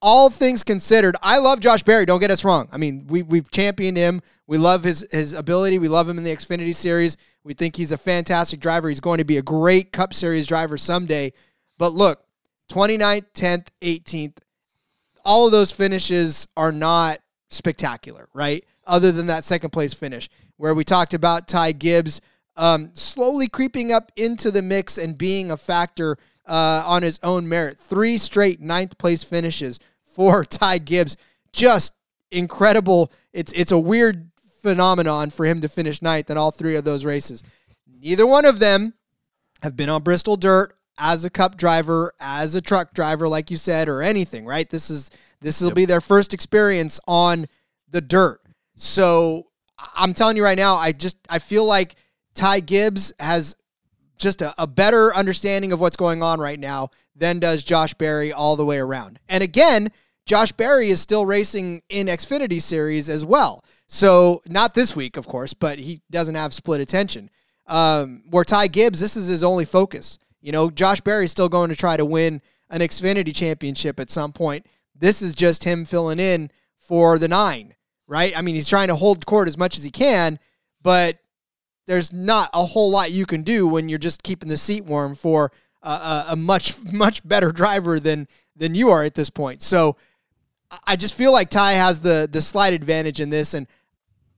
all 0.00 0.28
things 0.28 0.62
considered, 0.62 1.16
I 1.22 1.38
love 1.38 1.60
Josh 1.60 1.82
Berry. 1.82 2.04
Don't 2.04 2.20
get 2.20 2.30
us 2.30 2.44
wrong. 2.44 2.68
I 2.70 2.76
mean, 2.76 3.06
we 3.08 3.22
we've 3.22 3.50
championed 3.50 3.96
him. 3.96 4.20
We 4.46 4.58
love 4.58 4.84
his 4.84 5.06
his 5.10 5.32
ability. 5.32 5.78
We 5.78 5.88
love 5.88 6.08
him 6.08 6.18
in 6.18 6.24
the 6.24 6.34
Xfinity 6.34 6.74
Series. 6.74 7.16
We 7.42 7.54
think 7.54 7.76
he's 7.76 7.92
a 7.92 7.98
fantastic 7.98 8.60
driver. 8.60 8.88
He's 8.88 9.00
going 9.00 9.18
to 9.18 9.24
be 9.24 9.36
a 9.36 9.42
great 9.42 9.92
Cup 9.92 10.14
Series 10.14 10.46
driver 10.46 10.78
someday. 10.78 11.32
But 11.78 11.92
look, 11.92 12.24
29th, 12.70 13.26
10th, 13.34 13.66
18th, 13.82 14.38
all 15.24 15.46
of 15.46 15.52
those 15.52 15.70
finishes 15.70 16.46
are 16.56 16.72
not 16.72 17.20
spectacular, 17.50 18.28
right? 18.32 18.64
Other 18.86 19.12
than 19.12 19.26
that 19.26 19.44
second 19.44 19.70
place 19.70 19.92
finish, 19.94 20.28
where 20.56 20.74
we 20.74 20.84
talked 20.84 21.14
about 21.14 21.48
Ty 21.48 21.72
Gibbs 21.72 22.20
um, 22.56 22.90
slowly 22.94 23.48
creeping 23.48 23.92
up 23.92 24.12
into 24.16 24.50
the 24.50 24.62
mix 24.62 24.98
and 24.98 25.18
being 25.18 25.50
a 25.50 25.56
factor 25.56 26.16
uh, 26.46 26.84
on 26.86 27.02
his 27.02 27.18
own 27.22 27.48
merit. 27.48 27.78
Three 27.78 28.18
straight 28.18 28.60
ninth 28.60 28.98
place 28.98 29.22
finishes 29.24 29.80
for 30.04 30.44
Ty 30.48 30.78
Gibbs. 30.78 31.16
Just 31.52 31.92
incredible. 32.30 33.12
It's 33.32 33.52
it's 33.52 33.72
a 33.72 33.78
weird 33.78 34.30
phenomenon 34.62 35.30
for 35.30 35.44
him 35.44 35.60
to 35.60 35.68
finish 35.68 36.02
ninth 36.02 36.30
in 36.30 36.38
all 36.38 36.50
three 36.50 36.76
of 36.76 36.84
those 36.84 37.04
races. 37.04 37.42
Neither 37.86 38.26
one 38.26 38.44
of 38.44 38.58
them 38.58 38.94
have 39.62 39.76
been 39.76 39.88
on 39.88 40.02
Bristol 40.02 40.36
dirt 40.36 40.76
as 40.98 41.24
a 41.24 41.30
cup 41.30 41.56
driver, 41.56 42.12
as 42.20 42.54
a 42.54 42.60
truck 42.60 42.94
driver, 42.94 43.28
like 43.28 43.50
you 43.50 43.56
said, 43.56 43.88
or 43.88 44.02
anything, 44.02 44.46
right? 44.46 44.68
This 44.68 44.90
is 44.90 45.10
this 45.40 45.60
will 45.60 45.72
be 45.72 45.84
their 45.84 46.00
first 46.00 46.32
experience 46.32 47.00
on 47.06 47.46
the 47.90 48.00
dirt. 48.00 48.40
So 48.76 49.48
I'm 49.94 50.14
telling 50.14 50.36
you 50.36 50.44
right 50.44 50.58
now, 50.58 50.76
I 50.76 50.92
just 50.92 51.16
I 51.28 51.38
feel 51.38 51.64
like 51.64 51.96
Ty 52.34 52.60
Gibbs 52.60 53.12
has 53.18 53.56
just 54.16 54.42
a, 54.42 54.54
a 54.58 54.66
better 54.66 55.14
understanding 55.14 55.72
of 55.72 55.80
what's 55.80 55.96
going 55.96 56.22
on 56.22 56.40
right 56.40 56.58
now 56.58 56.90
than 57.16 57.38
does 57.38 57.62
Josh 57.62 57.94
Berry 57.94 58.32
all 58.32 58.56
the 58.56 58.64
way 58.64 58.78
around. 58.78 59.18
And 59.28 59.42
again, 59.42 59.90
Josh 60.26 60.52
Berry 60.52 60.90
is 60.90 61.00
still 61.00 61.26
racing 61.26 61.82
in 61.88 62.06
Xfinity 62.06 62.60
Series 62.60 63.10
as 63.10 63.24
well. 63.24 63.62
So 63.86 64.42
not 64.46 64.74
this 64.74 64.96
week, 64.96 65.16
of 65.16 65.26
course, 65.26 65.52
but 65.52 65.78
he 65.78 66.00
doesn't 66.10 66.34
have 66.34 66.54
split 66.54 66.80
attention. 66.80 67.30
Um, 67.66 68.24
where 68.30 68.44
Ty 68.44 68.68
Gibbs, 68.68 69.00
this 69.00 69.16
is 69.16 69.28
his 69.28 69.42
only 69.42 69.64
focus. 69.64 70.18
You 70.40 70.52
know, 70.52 70.70
Josh 70.70 71.00
Berry's 71.00 71.30
still 71.30 71.48
going 71.48 71.70
to 71.70 71.76
try 71.76 71.96
to 71.96 72.04
win 72.04 72.42
an 72.70 72.80
Xfinity 72.80 73.34
championship 73.34 74.00
at 74.00 74.10
some 74.10 74.32
point. 74.32 74.66
This 74.94 75.22
is 75.22 75.34
just 75.34 75.64
him 75.64 75.84
filling 75.84 76.18
in 76.18 76.50
for 76.78 77.18
the 77.18 77.28
nine, 77.28 77.73
right? 78.06 78.36
I 78.36 78.42
mean, 78.42 78.54
he's 78.54 78.68
trying 78.68 78.88
to 78.88 78.96
hold 78.96 79.26
court 79.26 79.48
as 79.48 79.58
much 79.58 79.78
as 79.78 79.84
he 79.84 79.90
can, 79.90 80.38
but 80.82 81.18
there's 81.86 82.12
not 82.12 82.50
a 82.52 82.64
whole 82.64 82.90
lot 82.90 83.10
you 83.10 83.26
can 83.26 83.42
do 83.42 83.66
when 83.66 83.88
you're 83.88 83.98
just 83.98 84.22
keeping 84.22 84.48
the 84.48 84.56
seat 84.56 84.84
warm 84.84 85.14
for 85.14 85.52
a, 85.82 86.26
a, 86.30 86.36
much 86.36 86.74
much 86.92 87.26
better 87.26 87.52
driver 87.52 88.00
than 88.00 88.28
than 88.56 88.74
you 88.74 88.88
are 88.90 89.04
at 89.04 89.14
this 89.14 89.30
point. 89.30 89.62
So 89.62 89.96
I 90.86 90.96
just 90.96 91.14
feel 91.14 91.32
like 91.32 91.50
Ty 91.50 91.72
has 91.72 92.00
the 92.00 92.28
the 92.30 92.40
slight 92.40 92.72
advantage 92.72 93.20
in 93.20 93.30
this. 93.30 93.54
And 93.54 93.66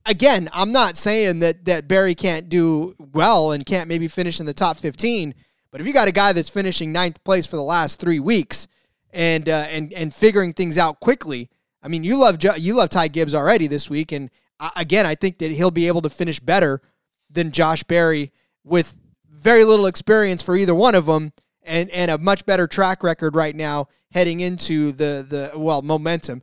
again, 0.04 0.48
I'm 0.52 0.72
not 0.72 0.96
saying 0.96 1.40
that 1.40 1.64
that 1.66 1.88
Berry 1.88 2.14
can't 2.14 2.48
do 2.48 2.94
well 2.98 3.52
and 3.52 3.64
can't 3.64 3.88
maybe 3.88 4.08
finish 4.08 4.40
in 4.40 4.46
the 4.46 4.54
top 4.54 4.76
15. 4.76 5.34
But 5.70 5.80
if 5.80 5.86
you 5.86 5.92
got 5.92 6.08
a 6.08 6.12
guy 6.12 6.32
that's 6.32 6.48
finishing 6.48 6.92
ninth 6.92 7.22
place 7.22 7.46
for 7.46 7.56
the 7.56 7.62
last 7.62 8.00
three 8.00 8.20
weeks 8.20 8.66
and 9.12 9.48
uh, 9.48 9.66
and 9.68 9.92
and 9.92 10.14
figuring 10.14 10.52
things 10.52 10.78
out 10.78 11.00
quickly, 11.00 11.50
I 11.86 11.88
mean, 11.88 12.02
you 12.02 12.16
love 12.16 12.42
you 12.58 12.74
love 12.74 12.90
Ty 12.90 13.08
Gibbs 13.08 13.32
already 13.32 13.68
this 13.68 13.88
week, 13.88 14.10
and 14.10 14.28
again, 14.74 15.06
I 15.06 15.14
think 15.14 15.38
that 15.38 15.52
he'll 15.52 15.70
be 15.70 15.86
able 15.86 16.02
to 16.02 16.10
finish 16.10 16.40
better 16.40 16.82
than 17.30 17.52
Josh 17.52 17.84
Berry 17.84 18.32
with 18.64 18.98
very 19.30 19.62
little 19.62 19.86
experience 19.86 20.42
for 20.42 20.56
either 20.56 20.74
one 20.74 20.96
of 20.96 21.06
them 21.06 21.32
and 21.62 21.88
and 21.90 22.10
a 22.10 22.18
much 22.18 22.44
better 22.44 22.66
track 22.66 23.04
record 23.04 23.36
right 23.36 23.54
now 23.54 23.86
heading 24.10 24.40
into 24.40 24.90
the 24.90 25.24
the 25.28 25.56
well 25.56 25.80
momentum. 25.80 26.42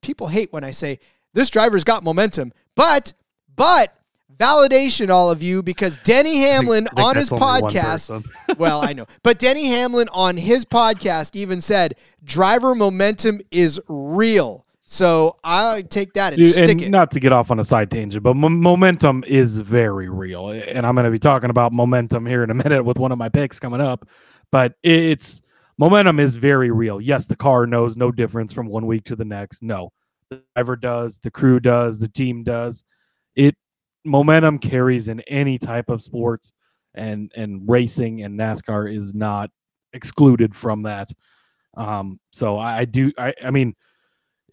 People 0.00 0.28
hate 0.28 0.52
when 0.52 0.62
I 0.62 0.70
say 0.70 1.00
this 1.32 1.50
driver's 1.50 1.82
got 1.82 2.04
momentum, 2.04 2.52
but 2.76 3.14
but 3.56 3.92
validation 4.36 5.10
all 5.10 5.28
of 5.28 5.42
you 5.42 5.60
because 5.60 5.98
Denny 6.04 6.36
Hamlin 6.36 6.86
I 6.86 6.94
think 6.94 7.06
on 7.08 7.16
his 7.16 7.30
that's 7.30 7.42
only 7.42 7.62
one 7.62 7.72
podcast 7.72 8.32
well, 8.58 8.80
I 8.80 8.92
know. 8.92 9.06
But 9.24 9.40
Denny 9.40 9.66
Hamlin 9.66 10.08
on 10.12 10.36
his 10.36 10.64
podcast 10.64 11.34
even 11.34 11.60
said 11.60 11.96
driver 12.22 12.76
momentum 12.76 13.40
is 13.50 13.80
real. 13.88 14.63
So 14.86 15.38
I 15.42 15.82
take 15.82 16.12
that 16.12 16.34
and 16.34 16.42
Dude, 16.42 16.52
stick 16.52 16.68
and 16.68 16.82
it. 16.82 16.90
not 16.90 17.10
to 17.12 17.20
get 17.20 17.32
off 17.32 17.50
on 17.50 17.58
a 17.58 17.64
side 17.64 17.90
tangent, 17.90 18.22
but 18.22 18.36
mo- 18.36 18.50
momentum 18.50 19.24
is 19.26 19.56
very 19.56 20.08
real, 20.10 20.50
and 20.50 20.86
I'm 20.86 20.94
going 20.94 21.06
to 21.06 21.10
be 21.10 21.18
talking 21.18 21.50
about 21.50 21.72
momentum 21.72 22.26
here 22.26 22.42
in 22.44 22.50
a 22.50 22.54
minute 22.64 22.84
with 22.84 22.98
one 22.98 23.10
of 23.10 23.18
my 23.18 23.28
picks 23.28 23.58
coming 23.58 23.80
up. 23.80 24.06
But 24.52 24.74
it's 24.82 25.40
momentum 25.78 26.20
is 26.20 26.36
very 26.36 26.70
real. 26.70 27.00
Yes, 27.00 27.26
the 27.26 27.36
car 27.36 27.66
knows 27.66 27.96
no 27.96 28.12
difference 28.12 28.52
from 28.52 28.66
one 28.66 28.86
week 28.86 29.04
to 29.04 29.16
the 29.16 29.24
next. 29.24 29.62
No, 29.62 29.90
the 30.28 30.42
driver 30.54 30.76
does, 30.76 31.18
the 31.18 31.30
crew 31.30 31.60
does, 31.60 31.98
the 31.98 32.08
team 32.08 32.44
does. 32.44 32.84
It 33.34 33.56
momentum 34.04 34.58
carries 34.58 35.08
in 35.08 35.20
any 35.20 35.58
type 35.58 35.88
of 35.88 36.02
sports, 36.02 36.52
and 36.94 37.32
and 37.34 37.62
racing 37.66 38.22
and 38.22 38.38
NASCAR 38.38 38.94
is 38.94 39.14
not 39.14 39.50
excluded 39.94 40.54
from 40.54 40.82
that. 40.82 41.08
Um, 41.74 42.20
so 42.32 42.58
I, 42.58 42.80
I 42.80 42.84
do. 42.84 43.12
I, 43.16 43.32
I 43.42 43.50
mean 43.50 43.74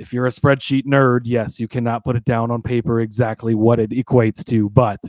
if 0.02 0.12
you're 0.12 0.28
a 0.28 0.32
spreadsheet 0.32 0.86
nerd, 0.86 1.22
yes, 1.24 1.60
you 1.60 1.68
cannot 1.68 2.04
put 2.04 2.16
it 2.16 2.26
down 2.26 2.52
on 2.52 2.62
paper 2.62 3.00
exactly 3.00 3.56
what 3.56 3.80
it 3.80 3.92
equates 3.92 4.44
to, 4.46 4.70
but 4.70 5.00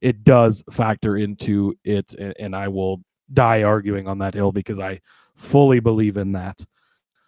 it 0.00 0.24
does 0.24 0.64
factor 0.70 1.16
into 1.16 1.74
it. 1.84 2.14
And 2.38 2.54
I 2.54 2.68
will 2.68 3.02
die 3.32 3.62
arguing 3.62 4.08
on 4.08 4.18
that 4.18 4.34
hill 4.34 4.52
because 4.52 4.80
I 4.80 5.00
fully 5.36 5.80
believe 5.80 6.16
in 6.16 6.32
that. 6.32 6.64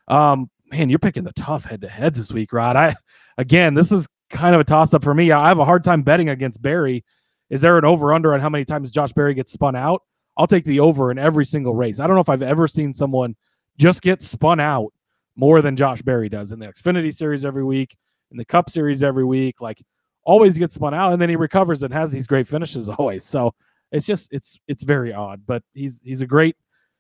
Um, 0.09 0.51
man, 0.71 0.91
you're 0.91 0.99
picking 0.99 1.25
the 1.25 1.33
tough 1.33 1.65
head 1.65 1.81
to 1.83 1.89
heads 1.89 2.19
this 2.19 2.33
week, 2.33 2.53
Rod. 2.53 2.77
I, 2.77 2.97
again, 3.39 3.75
this 3.75 3.93
is 3.93 4.09
kind 4.29 4.55
of 4.55 4.61
a 4.61 4.65
toss 4.65 4.93
up 4.93 5.05
for 5.05 5.15
me. 5.15 5.31
I 5.31 5.49
have 5.49 5.59
a 5.59 5.65
hard 5.65 5.85
time 5.85 6.03
betting 6.03 6.29
against 6.29 6.61
Berry 6.61 7.05
is 7.53 7.61
there 7.61 7.77
an 7.77 7.85
over 7.85 8.15
under 8.15 8.33
on 8.33 8.41
how 8.41 8.49
many 8.49 8.65
times 8.65 8.91
Josh 8.91 9.13
Berry 9.13 9.35
gets 9.35 9.53
spun 9.53 9.77
out? 9.77 10.03
I'll 10.39 10.47
take 10.47 10.65
the 10.65 10.81
over 10.81 11.11
in 11.11 11.19
every 11.19 11.45
single 11.45 11.75
race. 11.75 12.01
I 12.01 12.07
don't 12.07 12.17
know 12.17 12.23
if 12.23 12.31
I've 12.31 12.41
ever 12.41 12.67
seen 12.67 12.95
someone 12.95 13.37
just 13.77 14.01
get 14.01 14.23
spun 14.23 14.59
out 14.59 14.91
more 15.37 15.63
than 15.63 15.77
Josh 15.77 16.03
Berry 16.03 16.29
does 16.29 16.53
in 16.53 16.59
the 16.59 16.67
Xfinity 16.67 17.13
series 17.15 17.45
every 17.45 17.65
week, 17.65 17.97
in 18.31 18.37
the 18.37 18.45
Cup 18.45 18.71
series 18.71 19.03
every 19.03 19.25
week. 19.25 19.61
Like 19.61 19.83
always 20.25 20.59
gets 20.59 20.75
spun 20.75 20.95
out 20.95 21.13
and 21.13 21.21
then 21.21 21.29
he 21.29 21.37
recovers 21.37 21.83
and 21.83 21.93
has 21.93 22.13
these 22.13 22.27
great 22.27 22.47
finishes 22.47 22.89
always. 22.99 23.25
So 23.25 23.55
it's 23.91 24.07
just 24.07 24.33
it's 24.33 24.59
it's 24.69 24.83
very 24.83 25.13
odd, 25.13 25.43
but 25.47 25.63
he's 25.75 26.01
he's 26.03 26.21
a 26.21 26.27
great 26.27 26.57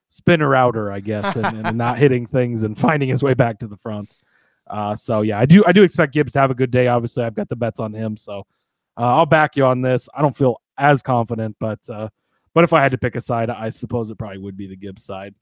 spinner 0.09 0.55
outer, 0.55 0.93
I 0.93 1.01
guess, 1.01 1.35
and, 1.37 1.67
and 1.67 1.79
not 1.79 1.99
hitting 1.99 2.27
things 2.27 2.63
and 2.63 2.77
finding 2.79 3.09
his 3.09 3.23
way 3.23 3.35
back 3.35 3.59
to 3.61 3.67
the 3.67 3.77
front. 3.77 4.13
Uh, 4.69 4.95
so 4.95 5.23
yeah, 5.23 5.39
I 5.39 5.47
do 5.47 5.65
I 5.67 5.73
do 5.73 5.83
expect 5.83 6.13
Gibbs 6.13 6.33
to 6.33 6.41
have 6.41 6.51
a 6.51 6.55
good 6.55 6.71
day. 6.71 6.89
Obviously, 6.89 7.25
I've 7.25 7.35
got 7.35 7.49
the 7.49 7.57
bets 7.57 7.81
on 7.81 7.93
him, 7.93 8.17
so 8.17 8.47
uh, 8.99 9.17
I'll 9.17 9.27
back 9.27 9.57
you 9.57 9.65
on 9.65 9.81
this. 9.81 10.09
I 10.15 10.23
don't 10.23 10.37
feel 10.37 10.61
as 10.79 11.03
confident, 11.03 11.57
but 11.59 11.81
uh, 11.89 12.09
but 12.55 12.65
if 12.65 12.73
I 12.73 12.83
had 12.83 12.93
to 12.93 12.99
pick 12.99 13.17
a 13.17 13.21
side, 13.21 13.51
I 13.51 13.71
suppose 13.71 14.11
it 14.11 14.19
probably 14.19 14.39
would 14.39 14.57
be 14.57 14.67
the 14.67 14.77
Gibbs 14.77 15.05
side. 15.05 15.35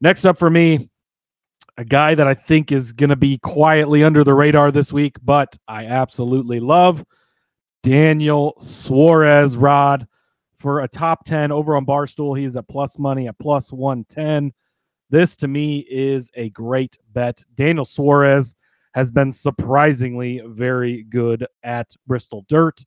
Next 0.00 0.24
up 0.24 0.38
for 0.38 0.50
me, 0.50 0.88
a 1.80 1.84
guy 1.84 2.14
that 2.14 2.26
I 2.26 2.34
think 2.34 2.72
is 2.72 2.92
going 2.92 3.08
to 3.08 3.16
be 3.16 3.38
quietly 3.38 4.04
under 4.04 4.22
the 4.22 4.34
radar 4.34 4.70
this 4.70 4.92
week, 4.92 5.16
but 5.22 5.56
I 5.66 5.86
absolutely 5.86 6.60
love 6.60 7.02
Daniel 7.82 8.54
Suarez. 8.60 9.56
Rod 9.56 10.06
for 10.58 10.80
a 10.80 10.88
top 10.88 11.24
10 11.24 11.50
over 11.50 11.74
on 11.74 11.86
Barstool. 11.86 12.38
He's 12.38 12.54
at 12.54 12.68
plus 12.68 12.98
money 12.98 13.28
at 13.28 13.38
plus 13.38 13.72
110. 13.72 14.52
This 15.08 15.36
to 15.36 15.48
me 15.48 15.78
is 15.88 16.30
a 16.34 16.50
great 16.50 16.98
bet. 17.14 17.42
Daniel 17.54 17.86
Suarez 17.86 18.54
has 18.92 19.10
been 19.10 19.32
surprisingly 19.32 20.42
very 20.44 21.04
good 21.04 21.46
at 21.62 21.96
Bristol 22.06 22.44
Dirt. 22.46 22.84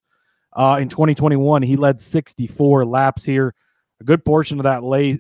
Uh, 0.56 0.78
in 0.80 0.88
2021, 0.88 1.64
he 1.64 1.78
led 1.78 2.00
64 2.00 2.86
laps 2.86 3.24
here. 3.24 3.56
A 4.02 4.04
good 4.04 4.24
portion 4.24 4.60
of 4.60 4.66
that 4.66 4.84
late 4.84 5.20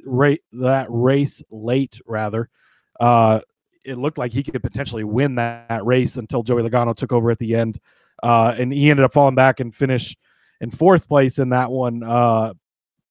that 0.52 0.86
race 0.90 1.42
late 1.50 2.00
rather. 2.06 2.52
Uh, 3.00 3.40
it 3.84 3.98
looked 3.98 4.18
like 4.18 4.32
he 4.32 4.44
could 4.44 4.62
potentially 4.62 5.04
win 5.04 5.36
that, 5.36 5.70
that, 5.70 5.86
race 5.86 6.18
until 6.18 6.44
Joey 6.44 6.64
Logano 6.64 6.96
took 6.96 7.12
over 7.12 7.32
at 7.32 7.40
the 7.40 7.56
end, 7.56 7.80
uh, 8.22 8.56
and 8.58 8.72
he 8.72 8.90
ended 8.90 9.04
up 9.04 9.14
falling 9.14 9.36
back 9.36 9.60
and 9.60 9.74
finish 9.74 10.16
in 10.62 10.72
fourth 10.72 11.08
place 11.08 11.40
in 11.40 11.50
that 11.50 11.72
one. 11.72 12.04
Uh, 12.04 12.54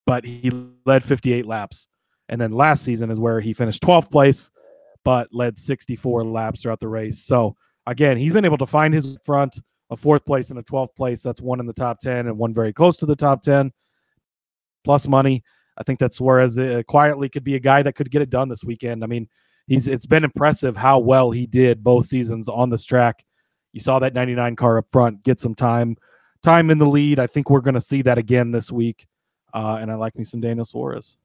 but 0.05 0.25
he 0.25 0.51
led 0.85 1.03
58 1.03 1.45
laps, 1.45 1.87
and 2.29 2.39
then 2.39 2.51
last 2.51 2.83
season 2.83 3.09
is 3.11 3.19
where 3.19 3.39
he 3.39 3.53
finished 3.53 3.81
12th 3.83 4.11
place, 4.11 4.51
but 5.03 5.27
led 5.31 5.57
64 5.57 6.25
laps 6.25 6.61
throughout 6.61 6.79
the 6.79 6.87
race. 6.87 7.23
So 7.23 7.55
again, 7.85 8.17
he's 8.17 8.33
been 8.33 8.45
able 8.45 8.57
to 8.57 8.65
find 8.65 8.93
his 8.93 9.17
front 9.23 9.59
a 9.93 9.95
fourth 9.95 10.25
place 10.25 10.49
and 10.49 10.59
a 10.59 10.63
12th 10.63 10.95
place. 10.95 11.21
That's 11.21 11.41
one 11.41 11.59
in 11.59 11.65
the 11.65 11.73
top 11.73 11.99
10 11.99 12.27
and 12.27 12.37
one 12.37 12.53
very 12.53 12.73
close 12.73 12.97
to 12.97 13.05
the 13.05 13.15
top 13.15 13.41
10. 13.43 13.71
Plus 14.83 15.07
money. 15.07 15.43
I 15.77 15.83
think 15.83 15.99
that 15.99 16.13
Suarez 16.13 16.59
uh, 16.59 16.83
quietly 16.87 17.29
could 17.29 17.43
be 17.43 17.55
a 17.55 17.59
guy 17.59 17.81
that 17.81 17.93
could 17.93 18.11
get 18.11 18.21
it 18.21 18.29
done 18.29 18.49
this 18.49 18.63
weekend. 18.63 19.03
I 19.03 19.07
mean, 19.07 19.27
he's 19.67 19.87
it's 19.87 20.05
been 20.05 20.23
impressive 20.23 20.75
how 20.75 20.99
well 20.99 21.31
he 21.31 21.45
did 21.45 21.83
both 21.83 22.05
seasons 22.05 22.49
on 22.49 22.69
this 22.69 22.85
track. 22.85 23.23
You 23.71 23.79
saw 23.79 23.99
that 23.99 24.13
99 24.13 24.55
car 24.55 24.77
up 24.77 24.85
front 24.91 25.23
get 25.23 25.39
some 25.39 25.55
time 25.55 25.97
time 26.43 26.69
in 26.69 26.77
the 26.77 26.85
lead. 26.85 27.19
I 27.19 27.27
think 27.27 27.49
we're 27.49 27.61
going 27.61 27.73
to 27.73 27.81
see 27.81 28.01
that 28.03 28.17
again 28.17 28.51
this 28.51 28.71
week. 28.71 29.07
Uh, 29.53 29.77
and 29.81 29.91
I 29.91 29.95
like 29.95 30.15
me 30.17 30.23
some 30.23 30.41
Daniel 30.41 30.65
Suarez. 30.65 31.17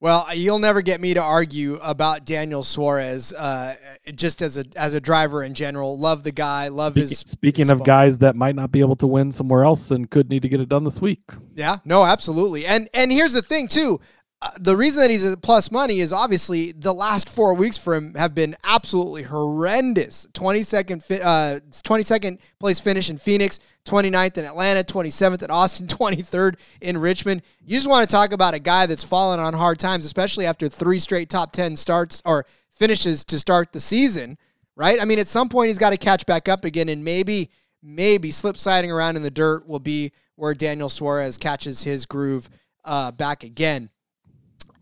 Well, 0.00 0.26
you'll 0.34 0.58
never 0.58 0.82
get 0.82 1.00
me 1.00 1.14
to 1.14 1.22
argue 1.22 1.76
about 1.76 2.26
Daniel 2.26 2.62
Suarez, 2.62 3.32
uh, 3.32 3.74
just 4.14 4.42
as 4.42 4.58
a 4.58 4.64
as 4.76 4.92
a 4.92 5.00
driver 5.00 5.42
in 5.42 5.54
general. 5.54 5.98
Love 5.98 6.24
the 6.24 6.32
guy. 6.32 6.68
Love 6.68 6.92
speaking, 6.92 7.08
his. 7.08 7.18
Speaking 7.20 7.62
his 7.62 7.70
of 7.70 7.84
guys 7.84 8.18
that 8.18 8.36
might 8.36 8.54
not 8.54 8.70
be 8.70 8.80
able 8.80 8.96
to 8.96 9.06
win 9.06 9.32
somewhere 9.32 9.64
else 9.64 9.92
and 9.92 10.10
could 10.10 10.28
need 10.28 10.42
to 10.42 10.48
get 10.50 10.60
it 10.60 10.68
done 10.68 10.84
this 10.84 11.00
week. 11.00 11.22
Yeah. 11.54 11.78
No. 11.86 12.04
Absolutely. 12.04 12.66
And 12.66 12.86
and 12.92 13.10
here's 13.10 13.32
the 13.32 13.40
thing 13.40 13.66
too. 13.66 13.98
Uh, 14.44 14.50
the 14.58 14.76
reason 14.76 15.00
that 15.00 15.10
he's 15.10 15.24
a 15.24 15.38
plus 15.38 15.70
money 15.70 16.00
is 16.00 16.12
obviously 16.12 16.70
the 16.72 16.92
last 16.92 17.30
four 17.30 17.54
weeks 17.54 17.78
for 17.78 17.94
him 17.94 18.12
have 18.14 18.34
been 18.34 18.54
absolutely 18.62 19.22
horrendous. 19.22 20.26
22nd, 20.34 21.02
fi- 21.02 21.22
uh, 21.22 21.60
22nd 21.82 22.38
place 22.60 22.78
finish 22.78 23.08
in 23.08 23.16
Phoenix, 23.16 23.58
29th 23.86 24.36
in 24.36 24.44
Atlanta, 24.44 24.84
27th 24.84 25.42
at 25.42 25.50
Austin, 25.50 25.86
23rd 25.88 26.58
in 26.82 26.98
Richmond. 26.98 27.40
You 27.64 27.78
just 27.78 27.88
want 27.88 28.06
to 28.06 28.14
talk 28.14 28.34
about 28.34 28.52
a 28.52 28.58
guy 28.58 28.84
that's 28.84 29.02
fallen 29.02 29.40
on 29.40 29.54
hard 29.54 29.78
times, 29.78 30.04
especially 30.04 30.44
after 30.44 30.68
three 30.68 30.98
straight 30.98 31.30
top 31.30 31.52
10 31.52 31.76
starts 31.76 32.20
or 32.26 32.44
finishes 32.70 33.24
to 33.24 33.38
start 33.38 33.72
the 33.72 33.80
season, 33.80 34.36
right? 34.76 35.00
I 35.00 35.06
mean, 35.06 35.18
at 35.18 35.28
some 35.28 35.48
point 35.48 35.68
he's 35.68 35.78
got 35.78 35.90
to 35.90 35.96
catch 35.96 36.26
back 36.26 36.50
up 36.50 36.66
again, 36.66 36.90
and 36.90 37.02
maybe, 37.02 37.48
maybe 37.82 38.30
slip 38.30 38.58
sliding 38.58 38.92
around 38.92 39.16
in 39.16 39.22
the 39.22 39.30
dirt 39.30 39.66
will 39.66 39.80
be 39.80 40.12
where 40.36 40.52
Daniel 40.52 40.90
Suarez 40.90 41.38
catches 41.38 41.84
his 41.84 42.04
groove 42.04 42.50
uh, 42.84 43.10
back 43.10 43.42
again. 43.42 43.88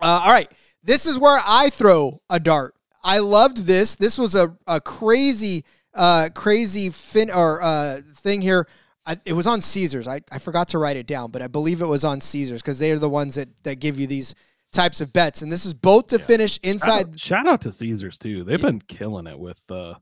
Uh, 0.03 0.21
all 0.25 0.33
right. 0.33 0.51
This 0.83 1.07
is 1.07 1.19
where 1.19 1.41
I 1.47 1.71
throw 1.71 2.21
a 2.29 2.41
dart. 2.41 2.75
I 3.05 3.19
loved 3.19 3.59
this. 3.59 3.95
This 3.95 4.19
was 4.19 4.35
a, 4.35 4.57
a 4.67 4.81
crazy, 4.81 5.65
uh, 5.95 6.29
crazy 6.35 6.91
fin 6.91 7.31
or 7.31 7.63
uh, 7.63 8.01
thing 8.17 8.41
here. 8.41 8.67
I, 9.07 9.17
it 9.25 9.33
was 9.33 9.47
on 9.47 9.61
Caesars. 9.61 10.07
I, 10.07 10.21
I 10.31 10.39
forgot 10.39 10.69
to 10.69 10.79
write 10.79 10.97
it 10.97 11.07
down, 11.07 11.31
but 11.31 11.43
I 11.43 11.47
believe 11.49 11.83
it 11.83 11.87
was 11.87 12.05
on 12.05 12.21
Caesars 12.21 12.63
because 12.63 12.79
they 12.79 12.93
are 12.93 12.99
the 12.99 13.09
ones 13.09 13.35
that, 13.37 13.49
that 13.65 13.81
give 13.81 13.99
you 13.99 14.07
these 14.07 14.35
types 14.73 15.01
of 15.01 15.13
bets. 15.13 15.43
And 15.43 15.51
this 15.51 15.67
is 15.67 15.75
both 15.75 16.09
to 16.09 16.19
finish 16.19 16.59
inside. 16.63 16.89
Shout 16.89 17.07
out, 17.09 17.21
shout 17.21 17.49
out 17.49 17.61
to 17.63 17.73
Caesars 17.73 18.19
too. 18.19 18.45
They've 18.45 18.61
been 18.63 18.81
killing 18.83 19.27
it 19.27 19.39
with. 19.39 19.63
Uh, 19.71 19.95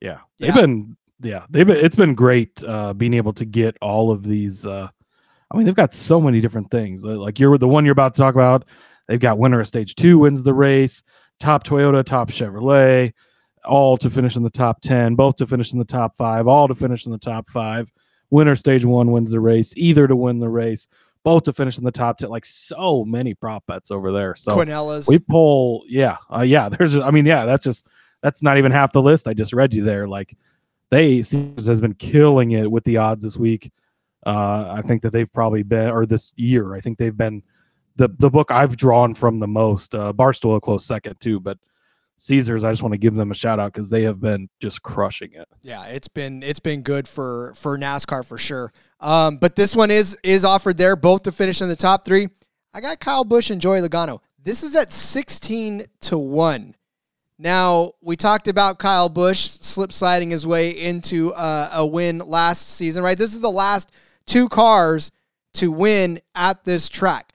yeah, 0.00 0.18
they've 0.38 0.48
Yeah. 0.54 0.60
been. 0.60 0.96
Yeah, 1.22 1.44
they've 1.50 1.66
been. 1.66 1.76
It's 1.76 1.96
been 1.96 2.14
great 2.14 2.62
uh, 2.64 2.94
being 2.94 3.12
able 3.14 3.34
to 3.34 3.44
get 3.44 3.76
all 3.82 4.10
of 4.10 4.22
these. 4.22 4.64
Uh, 4.64 4.88
I 5.50 5.56
mean, 5.56 5.66
they've 5.66 5.74
got 5.74 5.92
so 5.92 6.18
many 6.20 6.40
different 6.40 6.70
things. 6.70 7.04
Like 7.04 7.38
you're 7.38 7.58
the 7.58 7.68
one 7.68 7.84
you're 7.84 7.92
about 7.92 8.14
to 8.14 8.20
talk 8.20 8.34
about. 8.34 8.64
They've 9.10 9.18
got 9.18 9.38
winner 9.38 9.58
of 9.58 9.66
stage 9.66 9.96
two 9.96 10.20
wins 10.20 10.44
the 10.44 10.54
race, 10.54 11.02
top 11.40 11.64
Toyota, 11.64 12.04
top 12.04 12.30
Chevrolet, 12.30 13.12
all 13.64 13.96
to 13.96 14.08
finish 14.08 14.36
in 14.36 14.44
the 14.44 14.50
top 14.50 14.80
10, 14.82 15.16
both 15.16 15.34
to 15.36 15.48
finish 15.48 15.72
in 15.72 15.80
the 15.80 15.84
top 15.84 16.14
five, 16.14 16.46
all 16.46 16.68
to 16.68 16.76
finish 16.76 17.06
in 17.06 17.10
the 17.10 17.18
top 17.18 17.48
five. 17.48 17.90
Winner 18.30 18.54
stage 18.54 18.84
one 18.84 19.10
wins 19.10 19.32
the 19.32 19.40
race, 19.40 19.74
either 19.76 20.06
to 20.06 20.14
win 20.14 20.38
the 20.38 20.48
race, 20.48 20.86
both 21.24 21.42
to 21.42 21.52
finish 21.52 21.76
in 21.76 21.82
the 21.82 21.90
top 21.90 22.18
10. 22.18 22.28
Like 22.28 22.44
so 22.44 23.04
many 23.04 23.34
prop 23.34 23.66
bets 23.66 23.90
over 23.90 24.12
there. 24.12 24.36
So 24.36 24.56
Quinellas. 24.56 25.08
we 25.08 25.18
pull, 25.18 25.82
yeah, 25.88 26.18
uh, 26.32 26.42
yeah. 26.42 26.68
There's, 26.68 26.96
I 26.96 27.10
mean, 27.10 27.26
yeah, 27.26 27.46
that's 27.46 27.64
just, 27.64 27.88
that's 28.22 28.44
not 28.44 28.58
even 28.58 28.70
half 28.70 28.92
the 28.92 29.02
list. 29.02 29.26
I 29.26 29.34
just 29.34 29.52
read 29.52 29.74
you 29.74 29.82
there. 29.82 30.06
Like 30.06 30.36
they, 30.92 31.22
Caesars 31.22 31.66
has 31.66 31.80
been 31.80 31.94
killing 31.94 32.52
it 32.52 32.70
with 32.70 32.84
the 32.84 32.98
odds 32.98 33.24
this 33.24 33.36
week. 33.36 33.72
Uh, 34.24 34.72
I 34.76 34.82
think 34.82 35.02
that 35.02 35.10
they've 35.10 35.32
probably 35.32 35.64
been, 35.64 35.90
or 35.90 36.06
this 36.06 36.30
year, 36.36 36.76
I 36.76 36.80
think 36.80 36.96
they've 36.96 37.16
been 37.16 37.42
the 37.96 38.08
the 38.18 38.30
book 38.30 38.50
I've 38.50 38.76
drawn 38.76 39.14
from 39.14 39.38
the 39.38 39.48
most. 39.48 39.94
Uh, 39.94 40.12
Barstool 40.12 40.56
a 40.56 40.60
close 40.60 40.84
second 40.84 41.20
too, 41.20 41.40
but 41.40 41.58
Caesars, 42.16 42.64
I 42.64 42.70
just 42.70 42.82
want 42.82 42.92
to 42.92 42.98
give 42.98 43.14
them 43.14 43.30
a 43.30 43.34
shout 43.34 43.58
out 43.58 43.72
because 43.72 43.88
they 43.88 44.02
have 44.02 44.20
been 44.20 44.50
just 44.60 44.82
crushing 44.82 45.32
it. 45.32 45.48
Yeah, 45.62 45.86
it's 45.86 46.08
been 46.08 46.42
it's 46.42 46.60
been 46.60 46.82
good 46.82 47.08
for 47.08 47.54
for 47.56 47.78
NASCAR 47.78 48.24
for 48.24 48.36
sure. 48.36 48.72
Um, 49.00 49.38
but 49.38 49.56
this 49.56 49.74
one 49.74 49.90
is 49.90 50.18
is 50.22 50.44
offered 50.44 50.76
there, 50.76 50.96
both 50.96 51.22
to 51.22 51.32
finish 51.32 51.62
in 51.62 51.68
the 51.68 51.76
top 51.76 52.04
three. 52.04 52.28
I 52.74 52.80
got 52.80 53.00
Kyle 53.00 53.24
Busch 53.24 53.50
and 53.50 53.60
Joey 53.60 53.80
Logano. 53.80 54.20
This 54.42 54.62
is 54.62 54.76
at 54.76 54.92
sixteen 54.92 55.86
to 56.02 56.18
one. 56.18 56.76
Now 57.38 57.92
we 58.02 58.16
talked 58.16 58.48
about 58.48 58.78
Kyle 58.78 59.08
Busch 59.08 59.38
slip 59.38 59.90
sliding 59.90 60.28
his 60.28 60.46
way 60.46 60.70
into 60.70 61.32
uh, 61.32 61.70
a 61.72 61.86
win 61.86 62.18
last 62.18 62.68
season, 62.68 63.02
right? 63.02 63.16
This 63.16 63.32
is 63.32 63.40
the 63.40 63.50
last 63.50 63.90
two 64.26 64.46
cars 64.50 65.10
to 65.54 65.72
win 65.72 66.20
at 66.34 66.64
this 66.64 66.88
track. 66.90 67.32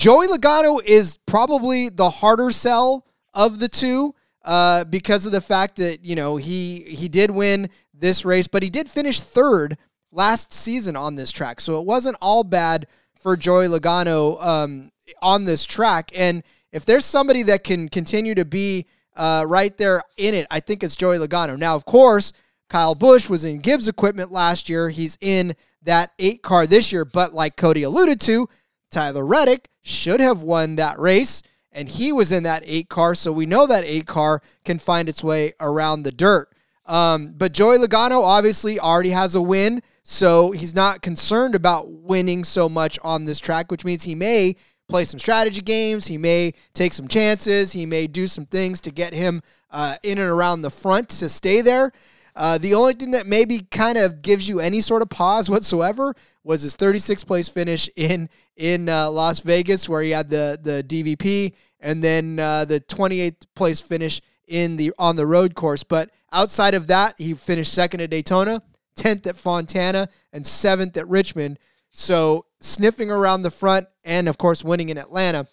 Joey 0.00 0.28
Logano 0.28 0.82
is 0.82 1.18
probably 1.26 1.90
the 1.90 2.08
harder 2.08 2.50
sell 2.52 3.04
of 3.34 3.58
the 3.58 3.68
two 3.68 4.14
uh, 4.42 4.84
because 4.84 5.26
of 5.26 5.32
the 5.32 5.42
fact 5.42 5.76
that 5.76 6.02
you 6.02 6.16
know 6.16 6.38
he 6.38 6.80
he 6.84 7.06
did 7.06 7.30
win 7.30 7.68
this 7.92 8.24
race, 8.24 8.46
but 8.46 8.62
he 8.62 8.70
did 8.70 8.88
finish 8.88 9.20
third 9.20 9.76
last 10.10 10.54
season 10.54 10.96
on 10.96 11.16
this 11.16 11.30
track, 11.30 11.60
so 11.60 11.78
it 11.78 11.84
wasn't 11.84 12.16
all 12.22 12.44
bad 12.44 12.86
for 13.20 13.36
Joey 13.36 13.66
Logano 13.66 14.42
um, 14.42 14.90
on 15.20 15.44
this 15.44 15.66
track. 15.66 16.10
And 16.14 16.44
if 16.72 16.86
there's 16.86 17.04
somebody 17.04 17.42
that 17.42 17.62
can 17.62 17.90
continue 17.90 18.34
to 18.36 18.46
be 18.46 18.86
uh, 19.16 19.44
right 19.46 19.76
there 19.76 20.02
in 20.16 20.32
it, 20.32 20.46
I 20.50 20.60
think 20.60 20.82
it's 20.82 20.96
Joey 20.96 21.18
Logano. 21.18 21.58
Now, 21.58 21.76
of 21.76 21.84
course, 21.84 22.32
Kyle 22.70 22.94
Busch 22.94 23.28
was 23.28 23.44
in 23.44 23.58
Gibbs 23.58 23.86
equipment 23.86 24.32
last 24.32 24.70
year. 24.70 24.88
He's 24.88 25.18
in 25.20 25.54
that 25.82 26.12
eight 26.18 26.42
car 26.42 26.66
this 26.66 26.90
year, 26.90 27.04
but 27.04 27.34
like 27.34 27.58
Cody 27.58 27.82
alluded 27.82 28.18
to, 28.22 28.48
Tyler 28.90 29.24
Reddick 29.24 29.68
should 29.82 30.20
have 30.20 30.42
won 30.42 30.76
that 30.76 30.98
race, 30.98 31.42
and 31.72 31.88
he 31.88 32.12
was 32.12 32.32
in 32.32 32.42
that 32.42 32.62
eight 32.66 32.88
car, 32.88 33.14
so 33.14 33.32
we 33.32 33.46
know 33.46 33.66
that 33.66 33.84
eight 33.84 34.06
car 34.06 34.42
can 34.64 34.78
find 34.78 35.08
its 35.08 35.22
way 35.22 35.52
around 35.60 36.02
the 36.02 36.12
dirt. 36.12 36.48
Um, 36.86 37.34
but 37.36 37.52
Joey 37.52 37.78
Logano 37.78 38.22
obviously 38.22 38.80
already 38.80 39.10
has 39.10 39.34
a 39.34 39.42
win, 39.42 39.82
so 40.02 40.50
he's 40.50 40.74
not 40.74 41.02
concerned 41.02 41.54
about 41.54 41.88
winning 41.88 42.42
so 42.42 42.68
much 42.68 42.98
on 43.04 43.24
this 43.24 43.38
track, 43.38 43.70
which 43.70 43.84
means 43.84 44.02
he 44.02 44.16
may 44.16 44.56
play 44.88 45.04
some 45.04 45.20
strategy 45.20 45.60
games, 45.60 46.08
he 46.08 46.18
may 46.18 46.52
take 46.74 46.92
some 46.92 47.06
chances, 47.06 47.72
he 47.72 47.86
may 47.86 48.08
do 48.08 48.26
some 48.26 48.44
things 48.44 48.80
to 48.80 48.90
get 48.90 49.14
him 49.14 49.40
uh, 49.70 49.96
in 50.02 50.18
and 50.18 50.28
around 50.28 50.62
the 50.62 50.70
front 50.70 51.08
to 51.08 51.28
stay 51.28 51.60
there. 51.60 51.92
Uh, 52.34 52.58
the 52.58 52.74
only 52.74 52.94
thing 52.94 53.12
that 53.12 53.26
maybe 53.26 53.60
kind 53.70 53.98
of 53.98 54.22
gives 54.22 54.48
you 54.48 54.60
any 54.60 54.80
sort 54.80 55.02
of 55.02 55.10
pause 55.10 55.48
whatsoever 55.50 56.14
was 56.42 56.62
his 56.62 56.76
36th 56.76 57.26
place 57.26 57.48
finish 57.48 57.88
in 57.96 58.28
in 58.60 58.90
uh, 58.90 59.10
Las 59.10 59.40
Vegas, 59.40 59.88
where 59.88 60.02
he 60.02 60.10
had 60.10 60.28
the 60.28 60.60
the 60.62 60.84
DVP, 60.86 61.54
and 61.80 62.04
then 62.04 62.38
uh, 62.38 62.66
the 62.66 62.80
28th 62.80 63.46
place 63.56 63.80
finish 63.80 64.20
in 64.46 64.76
the 64.76 64.92
on 64.98 65.16
the 65.16 65.26
road 65.26 65.54
course. 65.54 65.82
But 65.82 66.10
outside 66.30 66.74
of 66.74 66.86
that, 66.88 67.14
he 67.18 67.32
finished 67.32 67.72
second 67.72 68.02
at 68.02 68.10
Daytona, 68.10 68.62
10th 68.96 69.26
at 69.26 69.36
Fontana, 69.38 70.08
and 70.32 70.46
seventh 70.46 70.96
at 70.98 71.08
Richmond. 71.08 71.58
So 71.88 72.44
sniffing 72.60 73.10
around 73.10 73.42
the 73.42 73.50
front, 73.50 73.86
and 74.04 74.28
of 74.28 74.36
course 74.36 74.62
winning 74.62 74.90
in 74.90 74.98
Atlanta. 74.98 75.48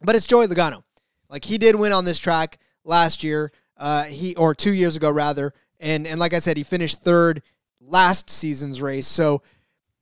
But 0.00 0.16
it's 0.16 0.26
Joey 0.26 0.46
Logano. 0.46 0.82
Like 1.28 1.44
he 1.44 1.58
did 1.58 1.76
win 1.76 1.92
on 1.92 2.06
this 2.06 2.18
track 2.18 2.58
last 2.84 3.22
year, 3.22 3.52
uh, 3.76 4.04
he 4.04 4.34
or 4.36 4.54
two 4.54 4.72
years 4.72 4.96
ago 4.96 5.10
rather, 5.10 5.52
and 5.78 6.06
and 6.06 6.18
like 6.18 6.32
I 6.32 6.38
said, 6.38 6.56
he 6.56 6.62
finished 6.62 7.02
third 7.02 7.42
last 7.82 8.30
season's 8.30 8.80
race. 8.80 9.06
So 9.06 9.42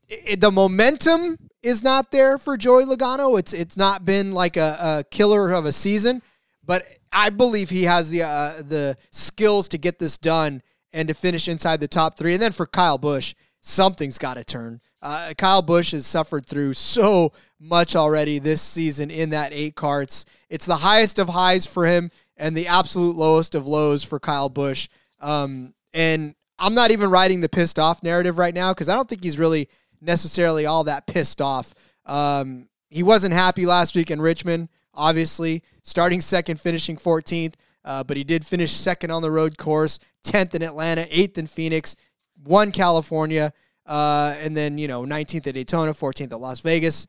it, 0.08 0.40
the 0.40 0.50
momentum 0.50 1.36
is 1.62 1.82
not 1.82 2.10
there 2.10 2.38
for 2.38 2.56
Joey 2.56 2.84
Logano. 2.84 3.38
It's 3.38 3.52
it's 3.52 3.76
not 3.76 4.04
been 4.04 4.32
like 4.32 4.56
a, 4.56 4.76
a 4.80 5.04
killer 5.10 5.50
of 5.52 5.66
a 5.66 5.72
season, 5.72 6.22
but 6.64 6.86
I 7.12 7.30
believe 7.30 7.70
he 7.70 7.84
has 7.84 8.10
the 8.10 8.22
uh, 8.22 8.62
the 8.62 8.96
skills 9.10 9.68
to 9.68 9.78
get 9.78 9.98
this 9.98 10.18
done 10.18 10.62
and 10.92 11.08
to 11.08 11.14
finish 11.14 11.48
inside 11.48 11.80
the 11.80 11.88
top 11.88 12.16
three. 12.16 12.32
And 12.34 12.42
then 12.42 12.52
for 12.52 12.66
Kyle 12.66 12.98
Busch, 12.98 13.34
something's 13.60 14.18
got 14.18 14.34
to 14.34 14.44
turn. 14.44 14.80
Uh, 15.00 15.32
Kyle 15.36 15.62
Busch 15.62 15.92
has 15.92 16.06
suffered 16.06 16.46
through 16.46 16.74
so 16.74 17.32
much 17.60 17.94
already 17.94 18.38
this 18.38 18.62
season 18.62 19.10
in 19.10 19.30
that 19.30 19.52
eight 19.52 19.76
carts. 19.76 20.24
It's 20.48 20.66
the 20.66 20.76
highest 20.76 21.18
of 21.18 21.28
highs 21.28 21.66
for 21.66 21.86
him 21.86 22.10
and 22.36 22.56
the 22.56 22.66
absolute 22.66 23.16
lowest 23.16 23.54
of 23.54 23.66
lows 23.66 24.02
for 24.02 24.18
Kyle 24.18 24.48
Busch. 24.48 24.88
Um, 25.20 25.74
and 25.92 26.34
I'm 26.58 26.74
not 26.74 26.90
even 26.90 27.10
writing 27.10 27.40
the 27.40 27.48
pissed 27.48 27.78
off 27.78 28.02
narrative 28.02 28.38
right 28.38 28.54
now 28.54 28.72
because 28.72 28.88
I 28.88 28.94
don't 28.94 29.08
think 29.08 29.22
he's 29.22 29.38
really 29.38 29.68
necessarily 30.00 30.66
all 30.66 30.84
that 30.84 31.06
pissed 31.06 31.40
off. 31.40 31.74
Um, 32.06 32.68
he 32.90 33.02
wasn't 33.02 33.34
happy 33.34 33.66
last 33.66 33.94
week 33.94 34.10
in 34.10 34.20
Richmond, 34.20 34.68
obviously, 34.94 35.62
starting 35.82 36.20
second, 36.20 36.60
finishing 36.60 36.96
14th, 36.96 37.54
uh, 37.84 38.04
but 38.04 38.16
he 38.16 38.24
did 38.24 38.46
finish 38.46 38.72
second 38.72 39.10
on 39.10 39.22
the 39.22 39.30
road 39.30 39.58
course, 39.58 39.98
10th 40.24 40.54
in 40.54 40.62
Atlanta, 40.62 41.04
8th 41.04 41.38
in 41.38 41.46
Phoenix, 41.46 41.96
won 42.44 42.72
California, 42.72 43.52
uh, 43.86 44.34
and 44.40 44.56
then, 44.56 44.78
you 44.78 44.88
know, 44.88 45.02
19th 45.02 45.46
at 45.46 45.54
Daytona, 45.54 45.92
14th 45.92 46.32
at 46.32 46.40
Las 46.40 46.60
Vegas. 46.60 47.06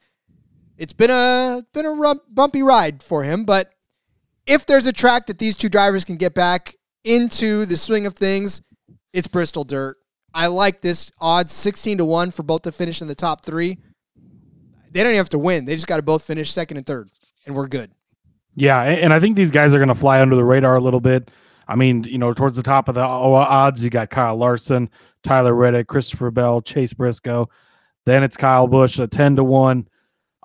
It's 0.78 0.94
been 0.94 1.10
a 1.12 1.62
been 1.74 1.86
a 1.86 1.92
rump, 1.92 2.24
bumpy 2.30 2.64
ride 2.64 3.04
for 3.04 3.24
him, 3.24 3.44
but 3.44 3.74
if 4.46 4.66
there's 4.66 4.88
a 4.88 4.94
track 4.94 5.28
that 5.28 5.38
these 5.38 5.58
two 5.58 5.68
drivers 5.70 6.06
can 6.06 6.16
get 6.16 6.34
back 6.34 6.76
into 7.04 7.66
the 7.66 7.76
swing 7.76 8.06
of 8.06 8.16
things, 8.16 8.62
it's 9.14 9.28
Bristol 9.28 9.64
Dirt. 9.64 9.98
I 10.34 10.48
like 10.48 10.82
this 10.82 11.12
odds 11.20 11.52
16 11.52 12.00
to 12.00 12.06
1 12.06 12.32
for 12.32 12.44
both 12.44 12.64
to 12.64 12.72
finish 12.72 13.02
in 13.02 13.08
the 13.08 13.16
top 13.16 13.46
3. 13.46 13.78
They 14.92 15.04
don't 15.04 15.12
even 15.12 15.18
have 15.18 15.30
to 15.30 15.40
win. 15.40 15.66
They 15.66 15.76
just 15.76 15.88
got 15.88 15.98
to 15.98 16.04
both 16.04 16.24
finish 16.24 16.52
second 16.52 16.78
and 16.78 16.86
third 16.86 17.10
and 17.46 17.56
we're 17.56 17.68
good. 17.68 17.92
Yeah, 18.56 18.82
and 18.82 19.14
I 19.14 19.20
think 19.20 19.36
these 19.36 19.52
guys 19.52 19.74
are 19.74 19.78
going 19.78 19.90
to 19.90 19.96
fly 19.96 20.22
under 20.22 20.36
the 20.36 20.44
radar 20.44 20.76
a 20.76 20.82
little 20.82 21.00
bit. 21.00 21.32
I 21.68 21.76
mean, 21.76 22.04
you 22.04 22.18
know, 22.18 22.34
towards 22.34 22.56
the 22.56 22.64
top 22.64 22.90
of 22.90 22.96
the 22.96 23.02
odds, 23.02 23.84
you 23.84 23.90
got 23.90 24.10
Kyle 24.10 24.36
Larson, 24.36 24.90
Tyler 25.24 25.54
Reddick, 25.54 25.88
Christopher 25.88 26.32
Bell, 26.32 26.62
Chase 26.62 26.94
Briscoe. 26.94 27.48
Then 28.06 28.24
it's 28.24 28.38
Kyle 28.38 28.68
Busch, 28.68 29.00
a 29.00 29.08
10 29.08 29.36
to 29.38 29.44
1. 29.44 29.88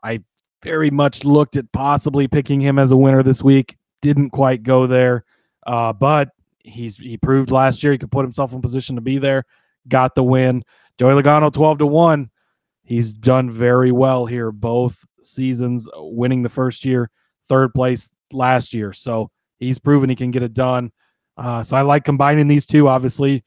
I 0.03 0.21
very 0.63 0.91
much 0.91 1.25
looked 1.25 1.57
at 1.57 1.73
possibly 1.73 2.29
picking 2.29 2.61
him 2.61 2.79
as 2.79 2.93
a 2.93 2.97
winner 2.97 3.23
this 3.23 3.43
week. 3.43 3.77
Didn't 4.03 4.31
quite 4.31 4.63
go 4.63 4.87
there. 4.87 5.25
Uh, 5.67 5.93
but 5.93 6.29
he's 6.59 6.97
he 6.97 7.17
proved 7.17 7.51
last 7.51 7.83
year 7.83 7.93
he 7.93 7.99
could 7.99 8.13
put 8.13 8.25
himself 8.25 8.53
in 8.53 8.61
position 8.61 8.97
to 8.97 9.03
be 9.03 9.19
there. 9.19 9.45
Got 9.89 10.15
the 10.15 10.23
win. 10.23 10.65
Joey 10.99 11.21
Logano 11.21 11.53
12 11.53 11.79
to 11.79 11.87
1. 11.87 12.31
He's 12.85 13.15
done 13.15 13.51
very 13.51 13.93
well 13.93 14.27
here 14.27 14.53
both 14.53 15.05
seasons, 15.23 15.89
winning 15.95 16.43
the 16.43 16.49
first 16.49 16.85
year, 16.85 17.11
third 17.49 17.73
place 17.75 18.11
last 18.31 18.75
year. 18.75 18.93
So 18.93 19.31
he's 19.59 19.79
proven 19.79 20.11
he 20.11 20.17
can 20.17 20.31
get 20.31 20.43
it 20.43 20.53
done. 20.53 20.93
Uh, 21.37 21.63
so 21.63 21.77
I 21.77 21.83
like 21.83 22.05
combining 22.05 22.47
these 22.47 22.67
two, 22.67 22.87
obviously, 22.89 23.43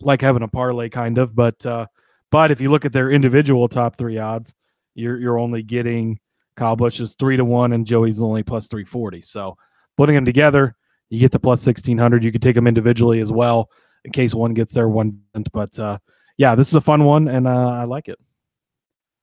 like 0.00 0.20
having 0.20 0.42
a 0.42 0.48
parlay 0.48 0.88
kind 0.88 1.18
of. 1.18 1.34
But 1.34 1.66
uh, 1.66 1.86
but 2.30 2.50
if 2.50 2.60
you 2.60 2.70
look 2.70 2.84
at 2.84 2.92
their 2.92 3.10
individual 3.10 3.68
top 3.68 3.96
three 3.98 4.18
odds, 4.18 4.54
you're 4.94 5.18
you're 5.18 5.38
only 5.38 5.62
getting 5.62 6.18
Kyle 6.56 6.76
Busch 6.76 7.00
is 7.00 7.14
three 7.18 7.36
to 7.36 7.44
one 7.44 7.72
and 7.72 7.86
Joey's 7.86 8.22
only 8.22 8.42
plus 8.42 8.68
three 8.68 8.84
forty. 8.84 9.20
So 9.20 9.56
putting 9.96 10.14
them 10.14 10.24
together, 10.24 10.76
you 11.10 11.20
get 11.20 11.32
the 11.32 11.40
plus 11.40 11.60
sixteen 11.60 11.98
hundred. 11.98 12.24
You 12.24 12.32
could 12.32 12.42
take 12.42 12.54
them 12.54 12.66
individually 12.66 13.20
as 13.20 13.32
well 13.32 13.68
in 14.04 14.12
case 14.12 14.34
one 14.34 14.54
gets 14.54 14.74
there, 14.74 14.88
one. 14.88 15.20
But 15.52 15.78
uh, 15.78 15.98
yeah, 16.36 16.54
this 16.54 16.68
is 16.68 16.74
a 16.74 16.80
fun 16.80 17.04
one, 17.04 17.28
and 17.28 17.46
uh, 17.46 17.70
I 17.70 17.84
like 17.84 18.08
it. 18.08 18.18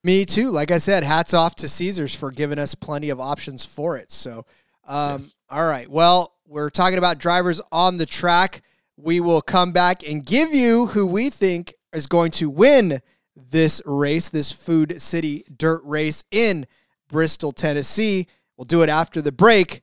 Me 0.03 0.25
too. 0.25 0.49
Like 0.49 0.71
I 0.71 0.77
said, 0.77 1.03
hats 1.03 1.33
off 1.33 1.55
to 1.57 1.67
Caesars 1.67 2.15
for 2.15 2.31
giving 2.31 2.57
us 2.57 2.73
plenty 2.73 3.09
of 3.09 3.19
options 3.19 3.65
for 3.65 3.97
it. 3.97 4.11
So, 4.11 4.45
um, 4.87 5.13
yes. 5.13 5.35
all 5.49 5.67
right. 5.67 5.89
Well, 5.89 6.33
we're 6.47 6.69
talking 6.69 6.97
about 6.97 7.17
drivers 7.17 7.61
on 7.71 7.97
the 7.97 8.05
track. 8.05 8.61
We 8.95 9.19
will 9.19 9.41
come 9.41 9.71
back 9.71 10.07
and 10.07 10.25
give 10.25 10.53
you 10.53 10.87
who 10.87 11.05
we 11.05 11.29
think 11.29 11.73
is 11.93 12.07
going 12.07 12.31
to 12.31 12.49
win 12.49 13.01
this 13.35 13.81
race, 13.85 14.29
this 14.29 14.51
Food 14.51 15.01
City 15.01 15.43
Dirt 15.55 15.81
Race 15.83 16.23
in 16.31 16.65
Bristol, 17.09 17.51
Tennessee. 17.51 18.27
We'll 18.57 18.65
do 18.65 18.81
it 18.83 18.89
after 18.89 19.21
the 19.21 19.31
break. 19.31 19.81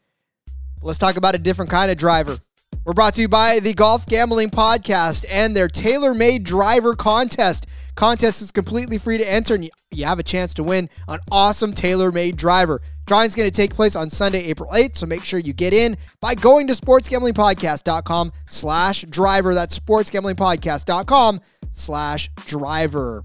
Let's 0.83 0.99
talk 0.99 1.17
about 1.17 1.35
a 1.35 1.39
different 1.39 1.71
kind 1.71 1.91
of 1.91 1.97
driver. 1.97 2.39
We're 2.87 2.93
brought 2.93 3.17
to 3.17 3.23
you 3.23 3.29
by 3.29 3.59
the 3.59 3.75
Golf 3.75 4.07
Gambling 4.07 4.51
Podcast 4.51 5.25
and 5.29 5.57
their 5.57 5.67
tailor 5.67 6.15
made 6.15 6.45
driver 6.45 6.95
contest. 6.95 7.67
Contest 7.97 8.41
is 8.41 8.53
completely 8.53 8.97
free 8.97 9.19
to 9.19 9.29
enter, 9.29 9.57
and 9.57 9.69
you 9.91 10.05
have 10.05 10.21
a 10.21 10.23
chance 10.23 10.55
to 10.55 10.63
win 10.63 10.89
an 11.09 11.19
awesome 11.33 11.73
tailor 11.73 12.13
made 12.13 12.37
driver. 12.37 12.81
Drawing 13.05 13.27
is 13.27 13.35
going 13.35 13.51
to 13.51 13.57
take 13.57 13.75
place 13.75 13.97
on 13.97 14.09
Sunday, 14.09 14.45
April 14.45 14.71
8th, 14.71 14.99
so 14.99 15.07
make 15.07 15.25
sure 15.25 15.41
you 15.41 15.53
get 15.53 15.75
in 15.75 15.97
by 16.21 16.37
going 16.37 16.69
to 16.69 16.75
sportsgamblingpodcast.com 16.75 18.31
slash 18.47 19.03
driver. 19.11 19.53
That's 19.53 19.77
sportsgamblingpodcast.com 19.77 21.41
slash 21.73 22.31
driver. 22.47 23.25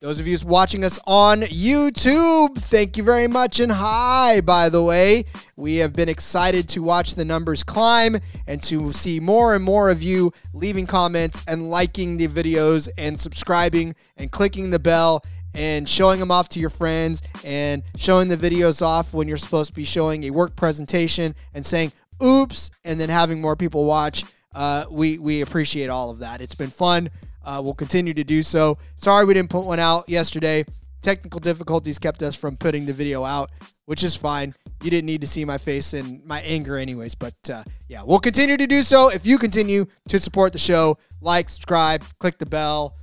Those 0.00 0.18
of 0.18 0.26
you 0.26 0.38
watching 0.46 0.82
us 0.82 0.98
on 1.06 1.42
YouTube, 1.42 2.56
thank 2.56 2.96
you 2.96 3.02
very 3.02 3.26
much. 3.26 3.60
And 3.60 3.70
hi, 3.70 4.40
by 4.40 4.70
the 4.70 4.82
way. 4.82 5.26
We 5.56 5.76
have 5.76 5.92
been 5.92 6.08
excited 6.08 6.70
to 6.70 6.82
watch 6.82 7.16
the 7.16 7.24
numbers 7.26 7.62
climb 7.62 8.16
and 8.46 8.62
to 8.62 8.94
see 8.94 9.20
more 9.20 9.54
and 9.54 9.62
more 9.62 9.90
of 9.90 10.02
you 10.02 10.32
leaving 10.54 10.86
comments 10.86 11.42
and 11.46 11.70
liking 11.70 12.16
the 12.16 12.28
videos 12.28 12.88
and 12.96 13.20
subscribing 13.20 13.94
and 14.16 14.32
clicking 14.32 14.70
the 14.70 14.78
bell 14.78 15.22
and 15.54 15.86
showing 15.86 16.18
them 16.18 16.30
off 16.30 16.48
to 16.48 16.60
your 16.60 16.70
friends 16.70 17.20
and 17.44 17.82
showing 17.98 18.28
the 18.28 18.38
videos 18.38 18.80
off 18.80 19.12
when 19.12 19.28
you're 19.28 19.36
supposed 19.36 19.68
to 19.68 19.76
be 19.76 19.84
showing 19.84 20.24
a 20.24 20.30
work 20.30 20.56
presentation 20.56 21.34
and 21.52 21.66
saying, 21.66 21.92
oops, 22.24 22.70
and 22.86 22.98
then 22.98 23.10
having 23.10 23.38
more 23.38 23.54
people 23.54 23.84
watch. 23.84 24.24
Uh, 24.54 24.86
we, 24.90 25.18
we 25.18 25.42
appreciate 25.42 25.90
all 25.90 26.08
of 26.08 26.20
that. 26.20 26.40
It's 26.40 26.54
been 26.54 26.70
fun. 26.70 27.10
Uh, 27.44 27.60
we'll 27.62 27.74
continue 27.74 28.14
to 28.14 28.24
do 28.24 28.42
so. 28.42 28.78
Sorry 28.96 29.24
we 29.24 29.34
didn't 29.34 29.50
put 29.50 29.64
one 29.64 29.78
out 29.78 30.08
yesterday. 30.08 30.64
Technical 31.02 31.40
difficulties 31.40 31.98
kept 31.98 32.22
us 32.22 32.34
from 32.34 32.56
putting 32.56 32.84
the 32.84 32.92
video 32.92 33.24
out, 33.24 33.50
which 33.86 34.04
is 34.04 34.14
fine. 34.14 34.54
You 34.82 34.90
didn't 34.90 35.06
need 35.06 35.22
to 35.22 35.26
see 35.26 35.44
my 35.44 35.58
face 35.58 35.94
and 35.94 36.24
my 36.24 36.40
anger, 36.42 36.76
anyways. 36.76 37.14
But 37.14 37.34
uh, 37.50 37.64
yeah, 37.88 38.02
we'll 38.04 38.18
continue 38.18 38.56
to 38.56 38.66
do 38.66 38.82
so 38.82 39.10
if 39.10 39.26
you 39.26 39.38
continue 39.38 39.86
to 40.08 40.18
support 40.18 40.52
the 40.52 40.58
show. 40.58 40.98
Like, 41.20 41.48
subscribe, 41.48 42.02
click 42.18 42.38
the 42.38 42.46
bell, 42.46 42.96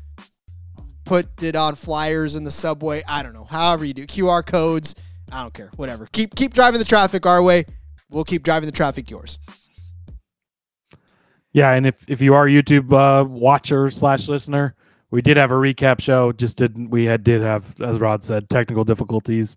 put 1.05 1.41
it 1.41 1.55
on 1.55 1.75
flyers 1.75 2.35
in 2.35 2.43
the 2.43 2.51
subway. 2.51 3.03
I 3.07 3.23
don't 3.23 3.33
know. 3.33 3.45
However 3.45 3.85
you 3.85 3.93
do, 3.93 4.05
QR 4.05 4.45
codes. 4.45 4.95
I 5.31 5.41
don't 5.41 5.53
care. 5.53 5.71
Whatever. 5.75 6.07
Keep 6.11 6.35
keep 6.35 6.53
driving 6.53 6.79
the 6.79 6.85
traffic 6.85 7.25
our 7.25 7.41
way. 7.41 7.65
We'll 8.09 8.23
keep 8.23 8.43
driving 8.43 8.67
the 8.67 8.71
traffic 8.71 9.09
yours. 9.09 9.39
Yeah, 11.57 11.71
and 11.71 11.87
if 11.87 12.07
if 12.07 12.21
you 12.21 12.35
are 12.35 12.45
a 12.45 12.51
YouTube 12.51 12.93
uh, 12.93 13.25
watcher 13.25 13.89
slash 13.89 14.27
listener, 14.27 14.75
we 15.09 15.23
did 15.23 15.37
have 15.37 15.49
a 15.49 15.55
recap 15.55 15.99
show. 15.99 16.31
Just 16.31 16.55
didn't 16.55 16.91
we 16.91 17.05
had 17.05 17.23
did 17.23 17.41
have, 17.41 17.81
as 17.81 17.97
Rod 17.97 18.23
said, 18.23 18.47
technical 18.47 18.83
difficulties, 18.83 19.55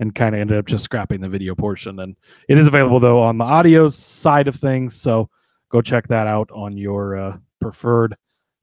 and 0.00 0.14
kind 0.14 0.34
of 0.34 0.40
ended 0.40 0.56
up 0.56 0.64
just 0.64 0.82
scrapping 0.82 1.20
the 1.20 1.28
video 1.28 1.54
portion. 1.54 1.98
And 2.00 2.16
it 2.48 2.56
is 2.56 2.66
available 2.66 3.00
though 3.00 3.20
on 3.20 3.36
the 3.36 3.44
audio 3.44 3.88
side 3.88 4.48
of 4.48 4.56
things, 4.56 4.98
so 4.98 5.28
go 5.70 5.82
check 5.82 6.08
that 6.08 6.26
out 6.26 6.48
on 6.54 6.78
your 6.78 7.18
uh, 7.18 7.36
preferred 7.60 8.16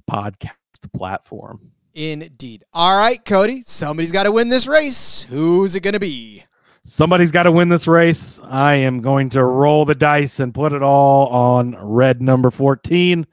podcast 0.09 0.55
platform. 0.91 1.69
Indeed. 1.93 2.63
All 2.73 2.97
right, 2.97 3.23
Cody. 3.23 3.61
Somebody's 3.67 4.11
got 4.11 4.23
to 4.23 4.31
win 4.31 4.49
this 4.49 4.65
race. 4.65 5.27
Who's 5.29 5.75
it 5.75 5.81
going 5.81 5.93
to 5.93 5.99
be? 5.99 6.43
Somebody's 6.89 7.31
got 7.31 7.43
to 7.43 7.51
win 7.51 7.69
this 7.69 7.87
race. 7.87 8.39
I 8.43 8.73
am 8.75 9.01
going 9.01 9.29
to 9.31 9.43
roll 9.43 9.85
the 9.85 9.95
dice 9.95 10.39
and 10.39 10.53
put 10.53 10.73
it 10.73 10.81
all 10.81 11.27
on 11.27 11.75
red 11.79 12.21
number 12.21 12.49
14, 12.49 13.27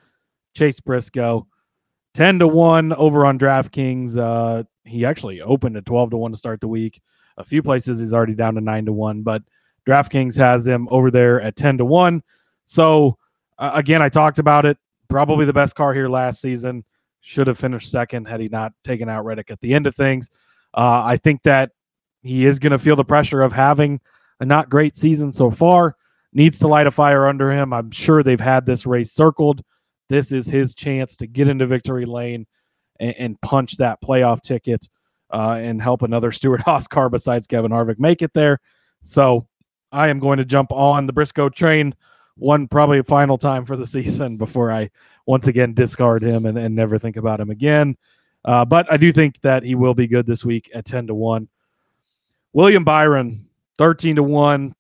Chase 0.55 0.81
Briscoe. 0.81 1.47
10 2.15 2.39
to 2.41 2.49
1 2.49 2.93
over 2.95 3.27
on 3.27 3.39
DraftKings. 3.39 4.17
Uh, 4.17 4.65
he 4.85 5.05
actually 5.05 5.41
opened 5.41 5.77
at 5.77 5.87
12 5.87 6.11
to 6.11 6.17
1 6.17 6.33
to 6.33 6.37
start 6.37 6.61
the 6.61 6.69
week. 6.69 7.01
A 7.39 7.45
few 7.45 7.63
places 7.63 7.99
he's 7.99 8.13
already 8.13 8.35
down 8.35 8.55
to 8.55 8.61
9 8.61 8.87
to 8.87 8.93
1, 8.93 9.23
but 9.23 9.43
DraftKings 9.87 10.37
has 10.37 10.67
him 10.67 10.89
over 10.91 11.11
there 11.11 11.41
at 11.41 11.57
10 11.57 11.79
to 11.79 11.85
1. 11.85 12.23
So, 12.65 13.19
uh, 13.59 13.73
again, 13.75 14.03
I 14.03 14.09
talked 14.09 14.39
about 14.39 14.67
it. 14.67 14.79
probably 15.09 15.47
the 15.47 15.53
best 15.53 15.75
car 15.77 15.95
here 15.95 16.09
last 16.09 16.41
season. 16.41 16.85
Should 17.21 17.47
have 17.47 17.59
finished 17.59 17.91
second 17.91 18.27
had 18.27 18.41
he 18.41 18.49
not 18.49 18.73
taken 18.85 19.09
out 19.09 19.25
Reddick 19.25 19.51
at 19.51 19.61
the 19.61 19.75
end 19.75 19.87
of 19.87 19.95
things. 19.95 20.31
Uh, 20.75 21.03
I 21.05 21.17
think 21.17 21.43
that 21.43 21.71
he 22.27 22.47
is 22.47 22.59
going 22.59 22.73
to 22.73 22.79
feel 22.79 22.97
the 22.97 23.05
pressure 23.05 23.43
of 23.43 23.53
having 23.53 24.01
a 24.41 24.45
not 24.45 24.71
great 24.71 24.97
season 24.97 25.33
so 25.33 25.51
far. 25.51 25.97
Needs 26.33 26.59
to 26.59 26.69
light 26.69 26.87
a 26.87 26.91
fire 26.91 27.27
under 27.27 27.51
him. 27.53 27.73
I'm 27.73 27.91
sure 27.91 28.23
they've 28.23 28.39
had 28.39 28.67
this 28.67 28.85
race 28.85 29.13
circled. 29.13 29.63
This 30.09 30.33
is 30.33 30.47
his 30.47 30.75
chance 30.75 31.17
to 31.17 31.27
get 31.27 31.49
into 31.49 31.67
victory 31.67 32.05
lane 32.05 32.47
and, 33.01 33.15
and 33.19 33.41
punch 33.41 33.79
that 33.79 34.03
playoff 34.03 34.43
ticket 34.43 34.89
uh, 35.33 35.57
and 35.59 35.81
help 35.81 36.03
another 36.03 36.33
Stewart 36.33 36.63
Haas 36.63 36.87
car 36.87 37.09
besides 37.09 37.47
Kevin 37.47 37.73
Harvick 37.73 37.99
make 37.99 38.23
it 38.23 38.35
there. 38.35 38.61
So 39.03 39.47
I 39.93 40.09
am 40.09 40.19
going 40.19 40.39
to 40.39 40.45
jump 40.45 40.73
on 40.73 41.07
the 41.07 41.13
Briscoe 41.13 41.49
train 41.49 41.95
one 42.37 42.69
probably 42.69 43.03
final 43.03 43.39
time 43.39 43.65
for 43.65 43.77
the 43.77 43.87
season 43.87 44.37
before 44.37 44.71
I 44.71 44.91
once 45.27 45.47
again 45.47 45.75
discard 45.75 46.23
him 46.23 46.47
and, 46.47 46.57
and 46.59 46.75
never 46.75 46.99
think 46.99 47.17
about 47.17 47.41
him 47.41 47.51
again. 47.51 47.97
Uh, 48.45 48.65
but 48.65 48.91
I 48.91 48.97
do 48.97 49.13
think 49.13 49.41
that 49.41 49.65
he 49.65 49.75
will 49.75 49.95
be 49.95 50.07
good 50.07 50.27
this 50.27 50.45
week 50.45 50.71
at 50.73 50.85
10 50.85 51.09
to 51.09 51.15
1. 51.15 51.49
William 52.57 52.85
Byron, 52.85 53.45
13 53.77 54.17
to 54.17 54.23
1. 54.23 54.75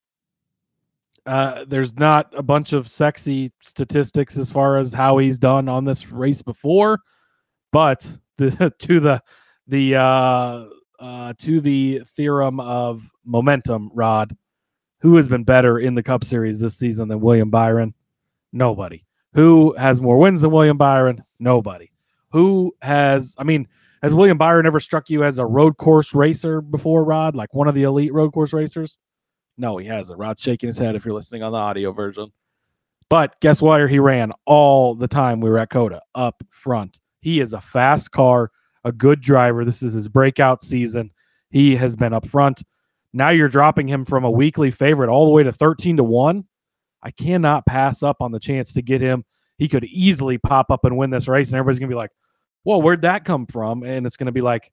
Uh, 1.27 1.65
there's 1.69 1.99
not 1.99 2.33
a 2.35 2.43
bunch 2.43 2.73
of 2.73 2.89
sexy 2.89 3.53
statistics 3.61 4.39
as 4.39 4.51
far 4.51 4.79
as 4.79 4.95
how 4.95 5.19
he's 5.19 5.37
done 5.37 5.69
on 5.69 5.85
this 5.85 6.11
race 6.11 6.41
before, 6.41 7.01
but 7.73 8.11
the, 8.39 8.73
to 8.79 8.99
the 8.99 9.23
the 9.67 9.95
uh, 9.95 10.65
uh, 10.99 11.35
to 11.37 11.61
the 11.61 12.01
theorem 12.17 12.61
of 12.61 13.11
momentum, 13.27 13.91
Rod, 13.93 14.35
who 15.03 15.17
has 15.17 15.29
been 15.29 15.45
better 15.45 15.79
in 15.79 15.95
the 15.95 16.03
Cup 16.03 16.25
Series 16.25 16.59
this 16.59 16.79
season 16.79 17.09
than 17.09 17.21
William 17.21 17.51
Byron? 17.51 17.93
Nobody. 18.55 19.05
Who 19.35 19.75
has 19.77 20.01
more 20.01 20.17
wins 20.17 20.41
than 20.41 20.51
William 20.51 20.79
Byron? 20.79 21.23
Nobody. 21.39 21.91
Who 22.31 22.75
has? 22.81 23.35
I 23.37 23.45
mean, 23.45 23.69
has 24.03 24.13
hmm. 24.13 24.19
William 24.19 24.39
Byron 24.39 24.67
ever 24.67 24.81
struck 24.81 25.11
you 25.11 25.25
as 25.25 25.39
a 25.39 25.47
road 25.47 25.77
course 25.77 26.15
racer 26.15 26.61
before, 26.61 27.05
Rod? 27.05 27.35
Like 27.35 27.55
one 27.55 27.69
of 27.69 27.75
the 27.75 27.83
elite 27.83 28.13
road 28.13 28.33
course 28.33 28.53
racers? 28.53 28.99
No, 29.59 29.79
he 29.79 29.87
hasn't. 29.87 30.19
Rod's 30.19 30.43
shaking 30.43 30.67
his 30.67 30.79
head 30.79 30.95
if 30.95 31.05
you're 31.05 31.15
listening 31.15 31.43
on 31.43 31.53
the 31.53 31.59
audio 31.59 31.93
version. 31.93 32.33
But 33.09 33.39
guess 33.41 33.63
where 33.63 33.89
he 33.89 33.99
ran 33.99 34.33
all 34.45 34.95
the 34.95 35.09
time 35.09 35.41
we 35.41 35.49
were 35.49 35.59
at 35.59 35.71
COTA? 35.71 36.03
Up 36.15 36.43
front. 36.51 37.01
He 37.21 37.41
is 37.41 37.53
a 37.53 37.61
fast 37.61 38.11
car, 38.11 38.51
a 38.85 38.93
good 38.93 39.21
driver. 39.21 39.65
This 39.65 39.83
is 39.83 39.95
his 39.95 40.09
breakout 40.09 40.63
season. 40.63 41.11
He 41.51 41.77
has 41.77 41.97
been 41.97 42.13
up 42.13 42.27
front. 42.27 42.63
Now 43.13 43.31
you're 43.31 43.49
dropping 43.49 43.89
him 43.89 44.05
from 44.05 44.25
a 44.25 44.31
weekly 44.31 44.71
favorite 44.71 45.09
all 45.09 45.25
the 45.25 45.33
way 45.33 45.43
to 45.43 45.53
13 45.53 45.97
to 45.99 46.05
1. 46.05 46.45
I 47.03 47.11
cannot 47.13 47.65
pass 47.67 48.03
up 48.03 48.17
on 48.21 48.33
the 48.33 48.41
chance 48.41 48.73
to 48.75 48.83
get 48.83 49.01
him. 49.01 49.25
He 49.59 49.69
could 49.69 49.85
easily 49.85 50.37
pop 50.37 50.71
up 50.71 50.85
and 50.85 50.97
win 50.97 51.11
this 51.11 51.29
race, 51.29 51.49
and 51.49 51.57
everybody's 51.57 51.79
going 51.79 51.89
to 51.89 51.95
be 51.95 51.99
like, 51.99 52.11
well, 52.67 52.83
where'd 52.83 53.03
that 53.03 53.25
come 53.25 53.47
from? 53.47 53.85
And 53.85 54.05
it's 54.07 54.17
going 54.17 54.27
to 54.27 54.33
be 54.33 54.41
like, 54.41 54.73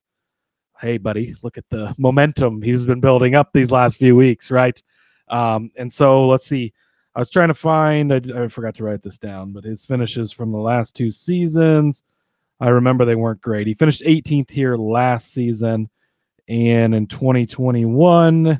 hey, 0.81 0.97
buddy, 0.97 1.35
look 1.43 1.59
at 1.59 1.69
the 1.69 1.93
momentum 1.99 2.59
he's 2.61 2.87
been 2.87 2.99
building 2.99 3.35
up 3.35 3.51
these 3.53 3.71
last 3.71 3.97
few 3.97 4.15
weeks, 4.15 4.49
right? 4.49 4.81
Um, 5.27 5.69
and 5.77 5.93
so 5.93 6.27
let's 6.27 6.47
see. 6.47 6.73
I 7.15 7.19
was 7.19 7.29
trying 7.29 7.49
to 7.49 7.53
find, 7.53 8.11
I, 8.11 8.21
I, 8.35 8.47
forgot 8.47 8.73
to 8.75 8.83
write 8.83 9.03
this 9.03 9.19
down, 9.19 9.53
but 9.53 9.63
his 9.63 9.85
finishes 9.85 10.31
from 10.31 10.51
the 10.51 10.57
last 10.57 10.95
two 10.95 11.11
seasons, 11.11 12.03
I 12.59 12.69
remember 12.69 13.05
they 13.05 13.13
weren't 13.13 13.41
great. 13.41 13.67
He 13.67 13.75
finished 13.75 14.01
18th 14.01 14.49
here 14.49 14.75
last 14.75 15.31
season. 15.31 15.87
And 16.47 16.95
in 16.95 17.05
2021, 17.05 18.59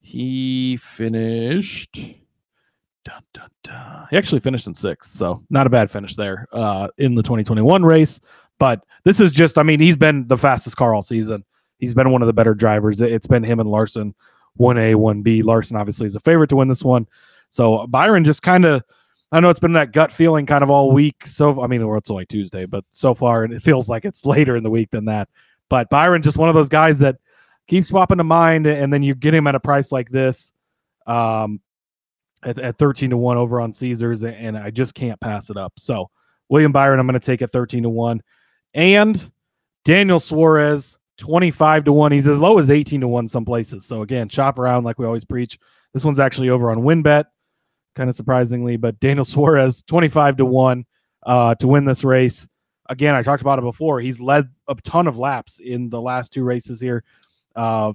he 0.00 0.78
finished. 0.78 1.96
Dun, 3.04 3.22
dun, 3.34 3.50
dun. 3.62 4.06
He 4.10 4.16
actually 4.16 4.40
finished 4.40 4.66
in 4.66 4.74
sixth, 4.74 5.12
so 5.12 5.44
not 5.50 5.66
a 5.66 5.70
bad 5.70 5.90
finish 5.90 6.16
there 6.16 6.46
uh, 6.52 6.88
in 6.96 7.14
the 7.14 7.22
2021 7.22 7.82
race. 7.84 8.18
But 8.58 8.84
this 9.04 9.20
is 9.20 9.32
just, 9.32 9.58
I 9.58 9.62
mean, 9.62 9.80
he's 9.80 9.96
been 9.96 10.26
the 10.28 10.36
fastest 10.36 10.76
car 10.76 10.94
all 10.94 11.02
season. 11.02 11.44
He's 11.78 11.94
been 11.94 12.10
one 12.10 12.22
of 12.22 12.26
the 12.26 12.32
better 12.32 12.54
drivers. 12.54 13.00
It's 13.00 13.26
been 13.26 13.42
him 13.42 13.60
and 13.60 13.68
Larson, 13.68 14.14
1A, 14.58 14.94
1B. 14.94 15.44
Larson 15.44 15.76
obviously 15.76 16.06
is 16.06 16.16
a 16.16 16.20
favorite 16.20 16.48
to 16.50 16.56
win 16.56 16.68
this 16.68 16.84
one. 16.84 17.06
So 17.50 17.86
Byron 17.86 18.24
just 18.24 18.42
kind 18.42 18.64
of, 18.64 18.82
I 19.32 19.40
know 19.40 19.50
it's 19.50 19.60
been 19.60 19.72
that 19.72 19.92
gut 19.92 20.12
feeling 20.12 20.46
kind 20.46 20.62
of 20.62 20.70
all 20.70 20.92
week. 20.92 21.26
So, 21.26 21.62
I 21.62 21.66
mean, 21.66 21.82
it's 21.82 22.10
only 22.10 22.26
Tuesday, 22.26 22.66
but 22.66 22.84
so 22.90 23.14
far, 23.14 23.42
and 23.44 23.52
it 23.52 23.62
feels 23.62 23.88
like 23.88 24.04
it's 24.04 24.24
later 24.26 24.56
in 24.56 24.62
the 24.62 24.70
week 24.70 24.90
than 24.90 25.06
that. 25.06 25.28
But 25.68 25.90
Byron, 25.90 26.22
just 26.22 26.38
one 26.38 26.48
of 26.48 26.54
those 26.54 26.68
guys 26.68 27.00
that 27.00 27.16
keeps 27.66 27.88
swapping 27.88 28.18
to 28.18 28.24
mind, 28.24 28.66
and 28.66 28.92
then 28.92 29.02
you 29.02 29.14
get 29.14 29.34
him 29.34 29.46
at 29.46 29.54
a 29.54 29.60
price 29.60 29.90
like 29.90 30.10
this. 30.10 30.52
Um, 31.06 31.60
at, 32.44 32.58
at 32.58 32.78
13 32.78 33.10
to 33.10 33.16
1 33.16 33.36
over 33.36 33.60
on 33.60 33.72
Caesars, 33.72 34.22
and 34.22 34.56
I 34.56 34.70
just 34.70 34.94
can't 34.94 35.20
pass 35.20 35.50
it 35.50 35.56
up. 35.56 35.72
So, 35.78 36.10
William 36.48 36.72
Byron, 36.72 37.00
I'm 37.00 37.06
going 37.06 37.18
to 37.18 37.24
take 37.24 37.42
at 37.42 37.52
13 37.52 37.84
to 37.84 37.88
1 37.88 38.20
and 38.74 39.30
Daniel 39.84 40.20
Suarez 40.20 40.98
25 41.18 41.84
to 41.84 41.92
1. 41.92 42.12
He's 42.12 42.26
as 42.26 42.40
low 42.40 42.58
as 42.58 42.70
18 42.70 43.00
to 43.02 43.08
1 43.08 43.28
some 43.28 43.44
places. 43.44 43.84
So 43.84 44.02
again, 44.02 44.28
shop 44.28 44.58
around 44.58 44.84
like 44.84 44.98
we 44.98 45.06
always 45.06 45.24
preach. 45.24 45.58
This 45.92 46.04
one's 46.04 46.20
actually 46.20 46.50
over 46.50 46.70
on 46.70 46.78
WynnBET, 46.78 47.24
kind 47.94 48.10
of 48.10 48.16
surprisingly, 48.16 48.76
but 48.76 48.98
Daniel 49.00 49.24
Suarez 49.24 49.82
25 49.82 50.38
to 50.38 50.44
1 50.44 50.84
uh, 51.24 51.54
to 51.56 51.68
win 51.68 51.84
this 51.84 52.04
race. 52.04 52.48
Again, 52.90 53.14
I 53.14 53.22
talked 53.22 53.40
about 53.40 53.58
it 53.58 53.62
before. 53.62 54.00
He's 54.00 54.20
led 54.20 54.48
a 54.68 54.74
ton 54.74 55.06
of 55.06 55.16
laps 55.16 55.58
in 55.58 55.88
the 55.88 56.00
last 56.00 56.32
two 56.32 56.44
races 56.44 56.80
here. 56.80 57.04
Uh, 57.56 57.92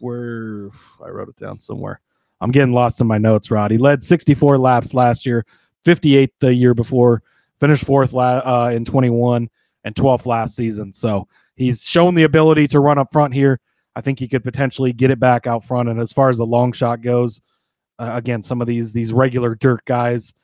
where 0.00 0.70
I 1.04 1.08
wrote 1.08 1.28
it 1.28 1.36
down 1.36 1.58
somewhere. 1.58 2.00
I'm 2.40 2.50
getting 2.50 2.72
lost 2.72 3.00
in 3.00 3.06
my 3.06 3.18
notes, 3.18 3.50
Rod. 3.50 3.70
He 3.70 3.78
led 3.78 4.04
64 4.04 4.58
laps 4.58 4.94
last 4.94 5.26
year, 5.26 5.44
58 5.84 6.32
the 6.40 6.54
year 6.54 6.74
before, 6.74 7.22
finished 7.58 7.84
fourth 7.84 8.12
la- 8.12 8.38
uh, 8.38 8.70
in 8.72 8.84
21 8.84 9.50
and 9.88 9.96
12th 9.96 10.26
last 10.26 10.54
season. 10.54 10.92
So 10.92 11.26
he's 11.56 11.82
shown 11.82 12.14
the 12.14 12.24
ability 12.24 12.68
to 12.68 12.80
run 12.80 12.98
up 12.98 13.08
front 13.12 13.34
here. 13.34 13.58
I 13.96 14.00
think 14.02 14.18
he 14.18 14.28
could 14.28 14.44
potentially 14.44 14.92
get 14.92 15.10
it 15.10 15.18
back 15.18 15.46
out 15.46 15.64
front. 15.64 15.88
And 15.88 15.98
as 15.98 16.12
far 16.12 16.28
as 16.28 16.36
the 16.36 16.46
long 16.46 16.72
shot 16.72 17.00
goes, 17.00 17.40
uh, 17.98 18.12
again, 18.14 18.42
some 18.42 18.60
of 18.60 18.68
these 18.68 18.92
these 18.92 19.12
regular 19.12 19.54
dirt 19.56 19.84
guys 19.84 20.34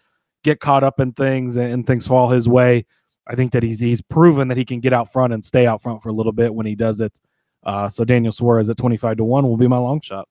get 0.43 0.61
caught 0.61 0.83
up 0.83 0.99
in 0.99 1.13
things 1.13 1.57
and, 1.57 1.73
and 1.73 1.87
things 1.87 2.07
fall 2.07 2.31
his 2.31 2.49
way. 2.49 2.85
I 3.27 3.37
think 3.37 3.53
that 3.53 3.63
he's 3.63 3.79
he's 3.79 4.01
proven 4.01 4.49
that 4.49 4.57
he 4.57 4.65
can 4.65 4.81
get 4.81 4.93
out 4.93 5.13
front 5.13 5.33
and 5.33 5.45
stay 5.45 5.67
out 5.67 5.83
front 5.83 6.03
for 6.03 6.09
a 6.09 6.13
little 6.13 6.33
bit 6.33 6.53
when 6.53 6.67
he 6.67 6.75
does 6.75 7.01
it. 7.01 7.21
Uh, 7.63 7.89
so 7.89 8.05
Daniel 8.05 8.33
Suarez 8.33 8.69
at 8.69 8.77
25 8.77 9.19
to 9.19 9.25
1 9.25 9.45
will 9.45 9.57
be 9.57 9.69
my 9.69 9.79
long 9.79 10.01
shot. 10.01 10.29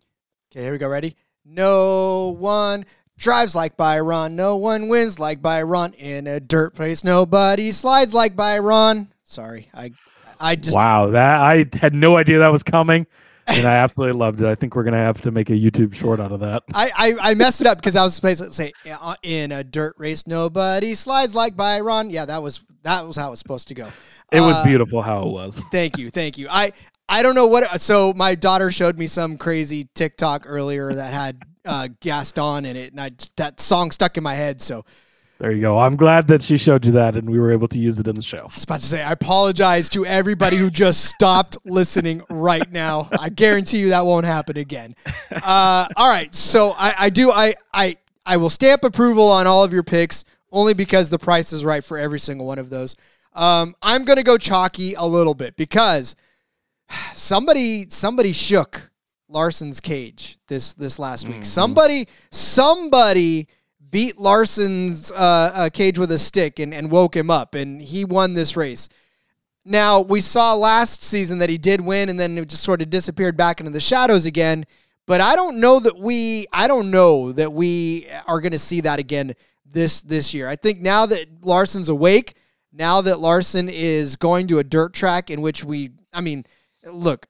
Okay, 0.51 0.63
here 0.63 0.71
we 0.71 0.77
go. 0.77 0.87
Ready? 0.87 1.15
No 1.45 2.35
one 2.37 2.85
drives 3.23 3.55
like 3.55 3.77
Byron. 3.77 4.35
No 4.35 4.57
one 4.57 4.89
wins 4.89 5.17
like 5.17 5.41
Byron 5.41 5.93
in 5.93 6.27
a 6.27 6.39
dirt 6.39 6.75
place. 6.75 7.03
Nobody 7.03 7.71
slides 7.71 8.13
like 8.13 8.35
Byron. 8.35 9.11
Sorry, 9.25 9.69
I, 9.73 9.91
I 10.39 10.55
just 10.55 10.75
wow 10.75 11.07
that 11.07 11.41
I 11.41 11.65
had 11.79 11.93
no 11.95 12.17
idea 12.17 12.39
that 12.39 12.49
was 12.49 12.61
coming, 12.61 13.07
and 13.47 13.65
I 13.65 13.75
absolutely 13.77 14.19
loved 14.19 14.41
it. 14.41 14.47
I 14.47 14.53
think 14.53 14.75
we're 14.75 14.83
gonna 14.83 14.97
have 14.97 15.21
to 15.21 15.31
make 15.31 15.49
a 15.49 15.53
YouTube 15.53 15.95
short 15.95 16.19
out 16.19 16.31
of 16.31 16.41
that. 16.41 16.63
I 16.73 16.91
I, 16.95 17.31
I 17.31 17.33
messed 17.33 17.61
it 17.61 17.67
up 17.67 17.77
because 17.77 17.95
I 17.95 18.03
was 18.03 18.13
supposed 18.13 18.43
to 18.43 18.53
say 18.53 18.73
uh, 18.91 19.15
in 19.23 19.51
a 19.51 19.63
dirt 19.63 19.95
race, 19.97 20.27
nobody 20.27 20.93
slides 20.93 21.33
like 21.33 21.55
Byron. 21.55 22.11
Yeah, 22.11 22.25
that 22.25 22.43
was 22.43 22.61
that 22.83 23.07
was 23.07 23.15
how 23.15 23.29
it 23.29 23.31
was 23.31 23.39
supposed 23.39 23.69
to 23.69 23.73
go. 23.73 23.87
It 24.31 24.41
was 24.41 24.57
uh, 24.57 24.63
beautiful 24.65 25.01
how 25.01 25.23
it 25.23 25.31
was. 25.31 25.59
Thank 25.71 25.97
you, 25.97 26.09
thank 26.09 26.37
you. 26.37 26.47
I 26.49 26.73
I 27.07 27.23
don't 27.23 27.35
know 27.35 27.47
what. 27.47 27.79
So 27.81 28.13
my 28.15 28.35
daughter 28.35 28.71
showed 28.71 28.99
me 28.99 29.07
some 29.07 29.37
crazy 29.37 29.87
TikTok 29.95 30.43
earlier 30.45 30.93
that 30.93 31.13
had 31.13 31.41
uh, 31.65 31.89
Gaston 31.99 32.65
in 32.65 32.75
it, 32.75 32.91
and 32.91 33.01
I 33.01 33.11
that 33.37 33.59
song 33.59 33.91
stuck 33.91 34.17
in 34.17 34.23
my 34.23 34.35
head. 34.35 34.61
So 34.61 34.85
there 35.39 35.51
you 35.51 35.61
go. 35.61 35.77
I'm 35.77 35.95
glad 35.95 36.27
that 36.27 36.41
she 36.41 36.57
showed 36.57 36.85
you 36.85 36.93
that, 36.93 37.15
and 37.15 37.29
we 37.29 37.39
were 37.39 37.51
able 37.51 37.67
to 37.69 37.79
use 37.79 37.99
it 37.99 38.07
in 38.07 38.15
the 38.15 38.21
show. 38.21 38.41
I 38.49 38.53
was 38.53 38.63
about 38.63 38.79
to 38.79 38.85
say, 38.85 39.03
I 39.03 39.11
apologize 39.11 39.89
to 39.89 40.05
everybody 40.05 40.57
who 40.57 40.69
just 40.69 41.05
stopped 41.05 41.57
listening 41.65 42.23
right 42.29 42.71
now. 42.71 43.09
I 43.19 43.29
guarantee 43.29 43.79
you 43.79 43.89
that 43.89 44.05
won't 44.05 44.25
happen 44.25 44.57
again. 44.57 44.95
Uh, 45.31 45.87
all 45.97 46.09
right, 46.09 46.33
so 46.33 46.73
I, 46.77 46.93
I 46.97 47.09
do 47.09 47.31
I 47.31 47.55
I 47.73 47.97
I 48.25 48.37
will 48.37 48.49
stamp 48.49 48.83
approval 48.83 49.29
on 49.29 49.47
all 49.47 49.63
of 49.63 49.73
your 49.73 49.83
picks 49.83 50.23
only 50.51 50.73
because 50.73 51.09
the 51.09 51.19
price 51.19 51.51
is 51.51 51.65
right 51.65 51.83
for 51.83 51.97
every 51.97 52.19
single 52.19 52.45
one 52.45 52.59
of 52.59 52.69
those. 52.69 52.95
Um, 53.33 53.75
I'm 53.81 54.05
gonna 54.05 54.23
go 54.23 54.37
chalky 54.37 54.93
a 54.93 55.03
little 55.03 55.33
bit 55.33 55.57
because 55.57 56.15
somebody 57.13 57.87
somebody 57.89 58.31
shook 58.31 58.91
Larson's 59.33 59.81
cage 59.81 60.37
this 60.47 60.73
this 60.73 60.99
last 60.99 61.27
week. 61.27 61.37
Mm-hmm. 61.37 61.43
Somebody 61.43 62.07
somebody 62.31 63.47
beat 63.89 64.17
Larson's 64.17 65.11
uh, 65.11 65.51
uh, 65.53 65.69
cage 65.69 65.99
with 65.99 66.11
a 66.11 66.17
stick 66.17 66.59
and, 66.59 66.73
and 66.73 66.89
woke 66.89 67.15
him 67.15 67.29
up, 67.29 67.53
and 67.55 67.81
he 67.81 68.05
won 68.05 68.33
this 68.33 68.55
race. 68.55 68.89
Now 69.65 70.01
we 70.01 70.21
saw 70.21 70.55
last 70.55 71.03
season 71.03 71.39
that 71.39 71.49
he 71.49 71.57
did 71.57 71.81
win, 71.81 72.09
and 72.09 72.19
then 72.19 72.37
it 72.37 72.49
just 72.49 72.63
sort 72.63 72.81
of 72.81 72.89
disappeared 72.89 73.37
back 73.37 73.59
into 73.59 73.71
the 73.71 73.79
shadows 73.79 74.25
again. 74.25 74.65
But 75.05 75.21
I 75.21 75.35
don't 75.35 75.59
know 75.59 75.79
that 75.79 75.97
we 75.97 76.47
I 76.53 76.67
don't 76.67 76.91
know 76.91 77.31
that 77.33 77.51
we 77.51 78.07
are 78.27 78.41
going 78.41 78.51
to 78.51 78.59
see 78.59 78.81
that 78.81 78.99
again 78.99 79.35
this 79.65 80.01
this 80.01 80.33
year. 80.33 80.47
I 80.47 80.55
think 80.55 80.79
now 80.79 81.05
that 81.05 81.43
Larson's 81.43 81.89
awake, 81.89 82.35
now 82.71 83.01
that 83.01 83.19
Larson 83.19 83.69
is 83.69 84.15
going 84.15 84.47
to 84.47 84.59
a 84.59 84.63
dirt 84.63 84.93
track 84.93 85.29
in 85.29 85.41
which 85.41 85.63
we 85.63 85.91
I 86.13 86.21
mean, 86.21 86.45
look, 86.85 87.27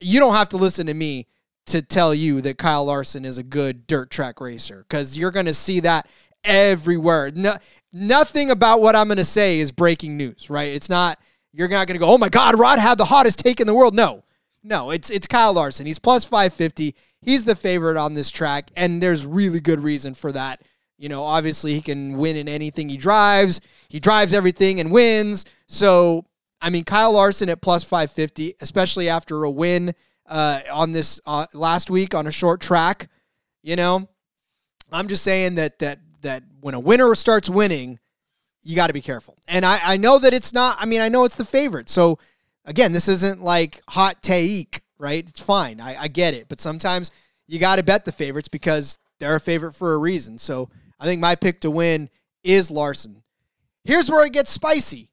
you 0.00 0.18
don't 0.18 0.34
have 0.34 0.48
to 0.50 0.56
listen 0.56 0.86
to 0.86 0.94
me 0.94 1.26
to 1.70 1.82
tell 1.82 2.14
you 2.14 2.40
that 2.42 2.58
Kyle 2.58 2.84
Larson 2.84 3.24
is 3.24 3.38
a 3.38 3.42
good 3.42 3.86
dirt 3.86 4.10
track 4.10 4.40
racer 4.40 4.84
because 4.88 5.16
you're 5.16 5.30
going 5.30 5.46
to 5.46 5.54
see 5.54 5.80
that 5.80 6.06
everywhere. 6.44 7.30
No, 7.34 7.56
nothing 7.92 8.50
about 8.50 8.80
what 8.80 8.96
I'm 8.96 9.08
going 9.08 9.18
to 9.18 9.24
say 9.24 9.60
is 9.60 9.72
breaking 9.72 10.16
news, 10.16 10.50
right? 10.50 10.72
It's 10.72 10.88
not. 10.88 11.18
You're 11.52 11.68
not 11.68 11.88
going 11.88 11.96
to 11.96 12.04
go, 12.04 12.08
oh 12.08 12.18
my 12.18 12.28
God, 12.28 12.56
Rod 12.58 12.78
had 12.78 12.96
the 12.96 13.06
hottest 13.06 13.40
take 13.40 13.60
in 13.60 13.66
the 13.66 13.74
world. 13.74 13.92
No, 13.92 14.22
no, 14.62 14.90
it's 14.90 15.10
it's 15.10 15.26
Kyle 15.26 15.52
Larson. 15.52 15.86
He's 15.86 15.98
plus 15.98 16.24
550. 16.24 16.94
He's 17.22 17.44
the 17.44 17.56
favorite 17.56 17.96
on 17.96 18.14
this 18.14 18.30
track, 18.30 18.70
and 18.76 19.02
there's 19.02 19.26
really 19.26 19.60
good 19.60 19.82
reason 19.82 20.14
for 20.14 20.32
that. 20.32 20.62
You 20.98 21.08
know, 21.08 21.22
obviously 21.24 21.74
he 21.74 21.80
can 21.80 22.18
win 22.18 22.36
in 22.36 22.46
anything 22.46 22.88
he 22.88 22.96
drives. 22.96 23.60
He 23.88 24.00
drives 24.00 24.32
everything 24.32 24.80
and 24.80 24.92
wins. 24.92 25.46
So, 25.66 26.26
I 26.60 26.68
mean, 26.68 26.84
Kyle 26.84 27.12
Larson 27.12 27.48
at 27.48 27.62
plus 27.62 27.84
550, 27.84 28.54
especially 28.60 29.08
after 29.08 29.42
a 29.44 29.50
win 29.50 29.94
uh, 30.30 30.60
on 30.72 30.92
this 30.92 31.20
uh, 31.26 31.46
last 31.52 31.90
week 31.90 32.14
on 32.14 32.26
a 32.26 32.30
short 32.30 32.60
track. 32.60 33.10
You 33.62 33.76
know, 33.76 34.08
I'm 34.90 35.08
just 35.08 35.22
saying 35.22 35.56
that 35.56 35.80
that 35.80 35.98
that 36.22 36.44
when 36.60 36.74
a 36.74 36.80
winner 36.80 37.14
starts 37.14 37.50
winning, 37.50 37.98
you 38.62 38.76
got 38.76 38.88
to 38.88 38.92
be 38.92 39.00
careful. 39.00 39.36
And 39.48 39.64
I, 39.64 39.78
I 39.82 39.96
know 39.96 40.18
that 40.18 40.34
it's 40.34 40.52
not, 40.52 40.76
I 40.80 40.86
mean, 40.86 41.00
I 41.00 41.08
know 41.08 41.24
it's 41.24 41.36
the 41.36 41.44
favorite. 41.44 41.88
So 41.88 42.18
again, 42.64 42.92
this 42.92 43.08
isn't 43.08 43.42
like 43.42 43.80
hot 43.88 44.22
take, 44.22 44.82
right? 44.98 45.26
It's 45.26 45.40
fine. 45.40 45.80
I, 45.80 46.02
I 46.02 46.08
get 46.08 46.34
it. 46.34 46.46
But 46.48 46.60
sometimes 46.60 47.10
you 47.46 47.58
got 47.58 47.76
to 47.76 47.82
bet 47.82 48.04
the 48.04 48.12
favorites 48.12 48.48
because 48.48 48.98
they're 49.18 49.36
a 49.36 49.40
favorite 49.40 49.74
for 49.74 49.94
a 49.94 49.98
reason. 49.98 50.38
So 50.38 50.68
I 50.98 51.04
think 51.04 51.20
my 51.20 51.34
pick 51.34 51.60
to 51.62 51.70
win 51.70 52.10
is 52.44 52.70
Larson. 52.70 53.22
Here's 53.84 54.10
where 54.10 54.26
it 54.26 54.32
gets 54.32 54.50
spicy. 54.50 55.10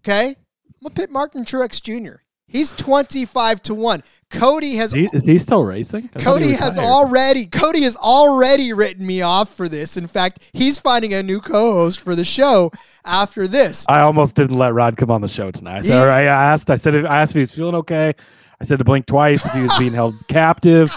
Okay. 0.00 0.36
I'm 0.82 0.88
to 0.88 0.94
pick 0.94 1.10
Martin 1.10 1.44
Truex 1.44 1.80
Jr. 1.80 2.22
He's 2.46 2.72
25 2.74 3.62
to 3.62 3.74
1. 3.74 4.02
Cody 4.30 4.76
has 4.76 4.94
Is 4.94 5.10
he, 5.10 5.16
is 5.16 5.24
he 5.24 5.38
still 5.38 5.64
racing? 5.64 6.10
I 6.14 6.20
Cody 6.20 6.52
has 6.52 6.78
already 6.78 7.46
Cody 7.46 7.82
has 7.82 7.96
already 7.96 8.72
written 8.72 9.06
me 9.06 9.22
off 9.22 9.54
for 9.54 9.68
this. 9.68 9.96
In 9.96 10.06
fact, 10.06 10.38
he's 10.52 10.78
finding 10.78 11.14
a 11.14 11.22
new 11.22 11.40
co-host 11.40 12.00
for 12.00 12.14
the 12.14 12.24
show 12.24 12.70
after 13.04 13.46
this. 13.48 13.86
I 13.88 14.00
almost 14.00 14.36
didn't 14.36 14.56
let 14.58 14.74
Rod 14.74 14.96
come 14.96 15.10
on 15.10 15.20
the 15.20 15.28
show 15.28 15.50
tonight. 15.50 15.78
I, 15.78 15.80
said, 15.82 16.04
Yeah. 16.04 16.12
I 16.12 16.22
asked. 16.22 16.70
I 16.70 16.76
said. 16.76 17.06
I 17.06 17.20
asked 17.22 17.32
if 17.32 17.36
he 17.36 17.40
was 17.40 17.52
feeling 17.52 17.74
okay. 17.76 18.14
I 18.60 18.64
said 18.64 18.78
to 18.78 18.84
blink 18.84 19.06
twice 19.06 19.44
if 19.44 19.52
he 19.52 19.62
was 19.62 19.76
being 19.78 19.92
held 19.92 20.14
captive. 20.28 20.90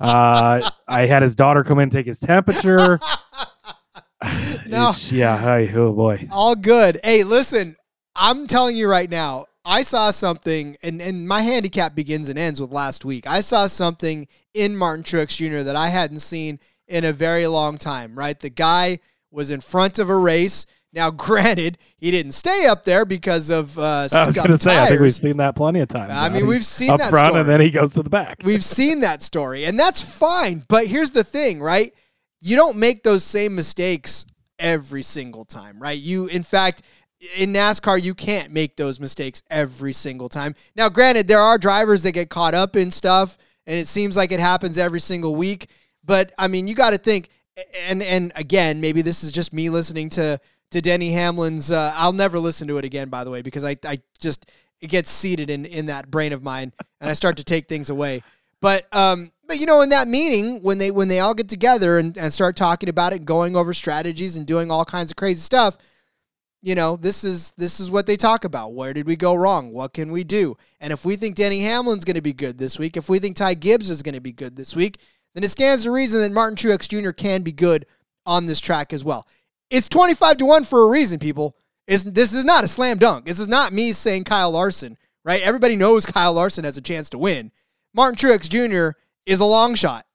Uh, 0.00 0.70
I 0.88 1.06
had 1.06 1.22
his 1.22 1.34
daughter 1.34 1.62
come 1.62 1.78
in 1.78 1.84
and 1.84 1.92
take 1.92 2.06
his 2.06 2.20
temperature. 2.20 2.98
No. 4.66 4.90
It's- 4.90 5.10
yeah. 5.10 5.36
Hi, 5.36 5.66
oh 5.74 5.92
boy. 5.92 6.28
All 6.30 6.54
good. 6.54 7.00
Hey, 7.02 7.24
listen, 7.24 7.74
I'm 8.14 8.46
telling 8.46 8.76
you 8.76 8.86
right 8.88 9.08
now, 9.08 9.46
I 9.70 9.82
saw 9.82 10.10
something, 10.10 10.76
and, 10.82 11.00
and 11.00 11.28
my 11.28 11.42
handicap 11.42 11.94
begins 11.94 12.28
and 12.28 12.36
ends 12.36 12.60
with 12.60 12.72
last 12.72 13.04
week. 13.04 13.28
I 13.28 13.38
saw 13.40 13.68
something 13.68 14.26
in 14.52 14.76
Martin 14.76 15.04
Truex 15.04 15.36
Jr. 15.36 15.62
that 15.62 15.76
I 15.76 15.88
hadn't 15.88 16.18
seen 16.20 16.58
in 16.88 17.04
a 17.04 17.12
very 17.12 17.46
long 17.46 17.78
time, 17.78 18.18
right? 18.18 18.38
The 18.38 18.50
guy 18.50 18.98
was 19.30 19.48
in 19.52 19.60
front 19.60 20.00
of 20.00 20.10
a 20.10 20.16
race. 20.16 20.66
Now, 20.92 21.10
granted, 21.12 21.78
he 21.98 22.10
didn't 22.10 22.32
stay 22.32 22.66
up 22.66 22.82
there 22.84 23.04
because 23.04 23.48
of 23.48 23.78
uh, 23.78 24.08
I 24.12 24.26
was 24.26 24.34
going 24.34 24.50
to 24.50 24.58
say. 24.58 24.76
I 24.76 24.88
think 24.88 25.02
we've 25.02 25.14
seen 25.14 25.36
that 25.36 25.54
plenty 25.54 25.78
of 25.78 25.88
times. 25.88 26.10
I 26.12 26.28
mean, 26.30 26.40
He's 26.40 26.48
we've 26.48 26.66
seen 26.66 26.90
up 26.90 26.98
that 26.98 27.10
front, 27.10 27.26
story. 27.26 27.40
and 27.40 27.48
then 27.48 27.60
he 27.60 27.70
goes 27.70 27.94
to 27.94 28.02
the 28.02 28.10
back. 28.10 28.38
We've 28.44 28.64
seen 28.64 29.02
that 29.02 29.22
story, 29.22 29.66
and 29.66 29.78
that's 29.78 30.02
fine. 30.02 30.64
But 30.68 30.88
here's 30.88 31.12
the 31.12 31.22
thing, 31.22 31.60
right? 31.60 31.94
You 32.40 32.56
don't 32.56 32.76
make 32.76 33.04
those 33.04 33.22
same 33.22 33.54
mistakes 33.54 34.26
every 34.58 35.02
single 35.02 35.44
time, 35.44 35.80
right? 35.80 35.96
You, 35.98 36.26
in 36.26 36.42
fact, 36.42 36.82
in 37.36 37.52
NASCAR, 37.52 38.02
you 38.02 38.14
can't 38.14 38.52
make 38.52 38.76
those 38.76 38.98
mistakes 38.98 39.42
every 39.50 39.92
single 39.92 40.28
time. 40.28 40.54
Now, 40.74 40.88
granted, 40.88 41.28
there 41.28 41.40
are 41.40 41.58
drivers 41.58 42.02
that 42.02 42.12
get 42.12 42.30
caught 42.30 42.54
up 42.54 42.76
in 42.76 42.90
stuff, 42.90 43.36
and 43.66 43.78
it 43.78 43.86
seems 43.86 44.16
like 44.16 44.32
it 44.32 44.40
happens 44.40 44.78
every 44.78 45.00
single 45.00 45.34
week. 45.34 45.68
But 46.04 46.32
I 46.38 46.48
mean, 46.48 46.66
you 46.66 46.74
got 46.74 46.90
to 46.90 46.98
think, 46.98 47.28
and 47.78 48.02
and 48.02 48.32
again, 48.36 48.80
maybe 48.80 49.02
this 49.02 49.22
is 49.22 49.32
just 49.32 49.52
me 49.52 49.68
listening 49.68 50.08
to 50.10 50.40
to 50.70 50.80
Denny 50.80 51.12
Hamlin's. 51.12 51.70
Uh, 51.70 51.92
I'll 51.94 52.12
never 52.12 52.38
listen 52.38 52.68
to 52.68 52.78
it 52.78 52.84
again, 52.84 53.08
by 53.08 53.24
the 53.24 53.30
way, 53.30 53.42
because 53.42 53.64
I 53.64 53.76
I 53.84 54.00
just 54.18 54.50
it 54.80 54.88
gets 54.88 55.10
seated 55.10 55.50
in 55.50 55.66
in 55.66 55.86
that 55.86 56.10
brain 56.10 56.32
of 56.32 56.42
mine, 56.42 56.72
and 57.00 57.10
I 57.10 57.12
start 57.12 57.36
to 57.36 57.44
take 57.44 57.68
things 57.68 57.90
away. 57.90 58.22
But 58.62 58.86
um, 58.92 59.32
but 59.46 59.58
you 59.58 59.66
know, 59.66 59.82
in 59.82 59.90
that 59.90 60.08
meeting 60.08 60.62
when 60.62 60.78
they 60.78 60.90
when 60.90 61.08
they 61.08 61.20
all 61.20 61.34
get 61.34 61.48
together 61.48 61.98
and, 61.98 62.16
and 62.16 62.32
start 62.32 62.56
talking 62.56 62.88
about 62.88 63.12
it, 63.12 63.24
going 63.24 63.56
over 63.56 63.74
strategies 63.74 64.36
and 64.36 64.46
doing 64.46 64.70
all 64.70 64.84
kinds 64.86 65.10
of 65.10 65.16
crazy 65.16 65.40
stuff, 65.40 65.76
you 66.62 66.74
know, 66.74 66.96
this 66.96 67.24
is 67.24 67.52
this 67.56 67.80
is 67.80 67.90
what 67.90 68.06
they 68.06 68.16
talk 68.16 68.44
about. 68.44 68.74
Where 68.74 68.92
did 68.92 69.06
we 69.06 69.16
go 69.16 69.34
wrong? 69.34 69.72
What 69.72 69.94
can 69.94 70.12
we 70.12 70.24
do? 70.24 70.56
And 70.80 70.92
if 70.92 71.04
we 71.04 71.16
think 71.16 71.34
Denny 71.34 71.62
Hamlin's 71.62 72.04
going 72.04 72.16
to 72.16 72.22
be 72.22 72.32
good 72.32 72.58
this 72.58 72.78
week, 72.78 72.96
if 72.96 73.08
we 73.08 73.18
think 73.18 73.36
Ty 73.36 73.54
Gibbs 73.54 73.88
is 73.88 74.02
going 74.02 74.14
to 74.14 74.20
be 74.20 74.32
good 74.32 74.56
this 74.56 74.76
week, 74.76 74.98
then 75.34 75.44
it 75.44 75.50
stands 75.50 75.84
to 75.84 75.90
reason 75.90 76.20
that 76.20 76.32
Martin 76.32 76.56
Truex 76.56 76.88
Jr. 76.88 77.12
can 77.12 77.42
be 77.42 77.52
good 77.52 77.86
on 78.26 78.46
this 78.46 78.60
track 78.60 78.92
as 78.92 79.04
well. 79.04 79.26
It's 79.70 79.88
25 79.88 80.38
to 80.38 80.44
1 80.46 80.64
for 80.64 80.82
a 80.82 80.90
reason, 80.90 81.18
people. 81.18 81.56
It's, 81.86 82.02
this 82.02 82.32
is 82.32 82.44
not 82.44 82.64
a 82.64 82.68
slam 82.68 82.98
dunk. 82.98 83.24
This 83.24 83.38
is 83.38 83.48
not 83.48 83.72
me 83.72 83.92
saying 83.92 84.24
Kyle 84.24 84.50
Larson, 84.50 84.98
right? 85.24 85.42
Everybody 85.42 85.76
knows 85.76 86.06
Kyle 86.06 86.32
Larson 86.32 86.64
has 86.64 86.76
a 86.76 86.82
chance 86.82 87.08
to 87.10 87.18
win. 87.18 87.52
Martin 87.94 88.16
Truex 88.16 88.48
Jr. 88.48 88.98
is 89.26 89.40
a 89.40 89.44
long 89.44 89.74
shot. 89.74 90.06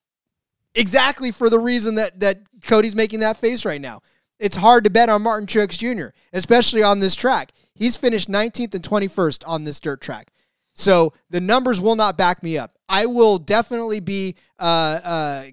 Exactly 0.75 1.31
for 1.31 1.49
the 1.49 1.59
reason 1.59 1.95
that 1.95 2.19
that 2.19 2.39
Cody's 2.63 2.95
making 2.95 3.21
that 3.21 3.37
face 3.37 3.63
right 3.63 3.79
now. 3.79 4.01
It's 4.39 4.57
hard 4.57 4.83
to 4.83 4.89
bet 4.89 5.09
on 5.09 5.21
Martin 5.21 5.47
Truex 5.47 5.77
Jr., 5.77 6.07
especially 6.33 6.83
on 6.83 6.99
this 6.99 7.15
track. 7.15 7.51
He's 7.73 7.95
finished 7.95 8.29
19th 8.29 8.73
and 8.73 8.83
21st 8.83 9.43
on 9.47 9.63
this 9.63 9.79
dirt 9.79 10.01
track. 10.01 10.31
So 10.73 11.13
the 11.29 11.39
numbers 11.39 11.79
will 11.79 11.95
not 11.95 12.17
back 12.17 12.43
me 12.43 12.57
up. 12.57 12.77
I 12.89 13.05
will 13.05 13.37
definitely 13.37 14.01
be 14.01 14.35
uh, 14.59 14.99
uh, 15.03 15.43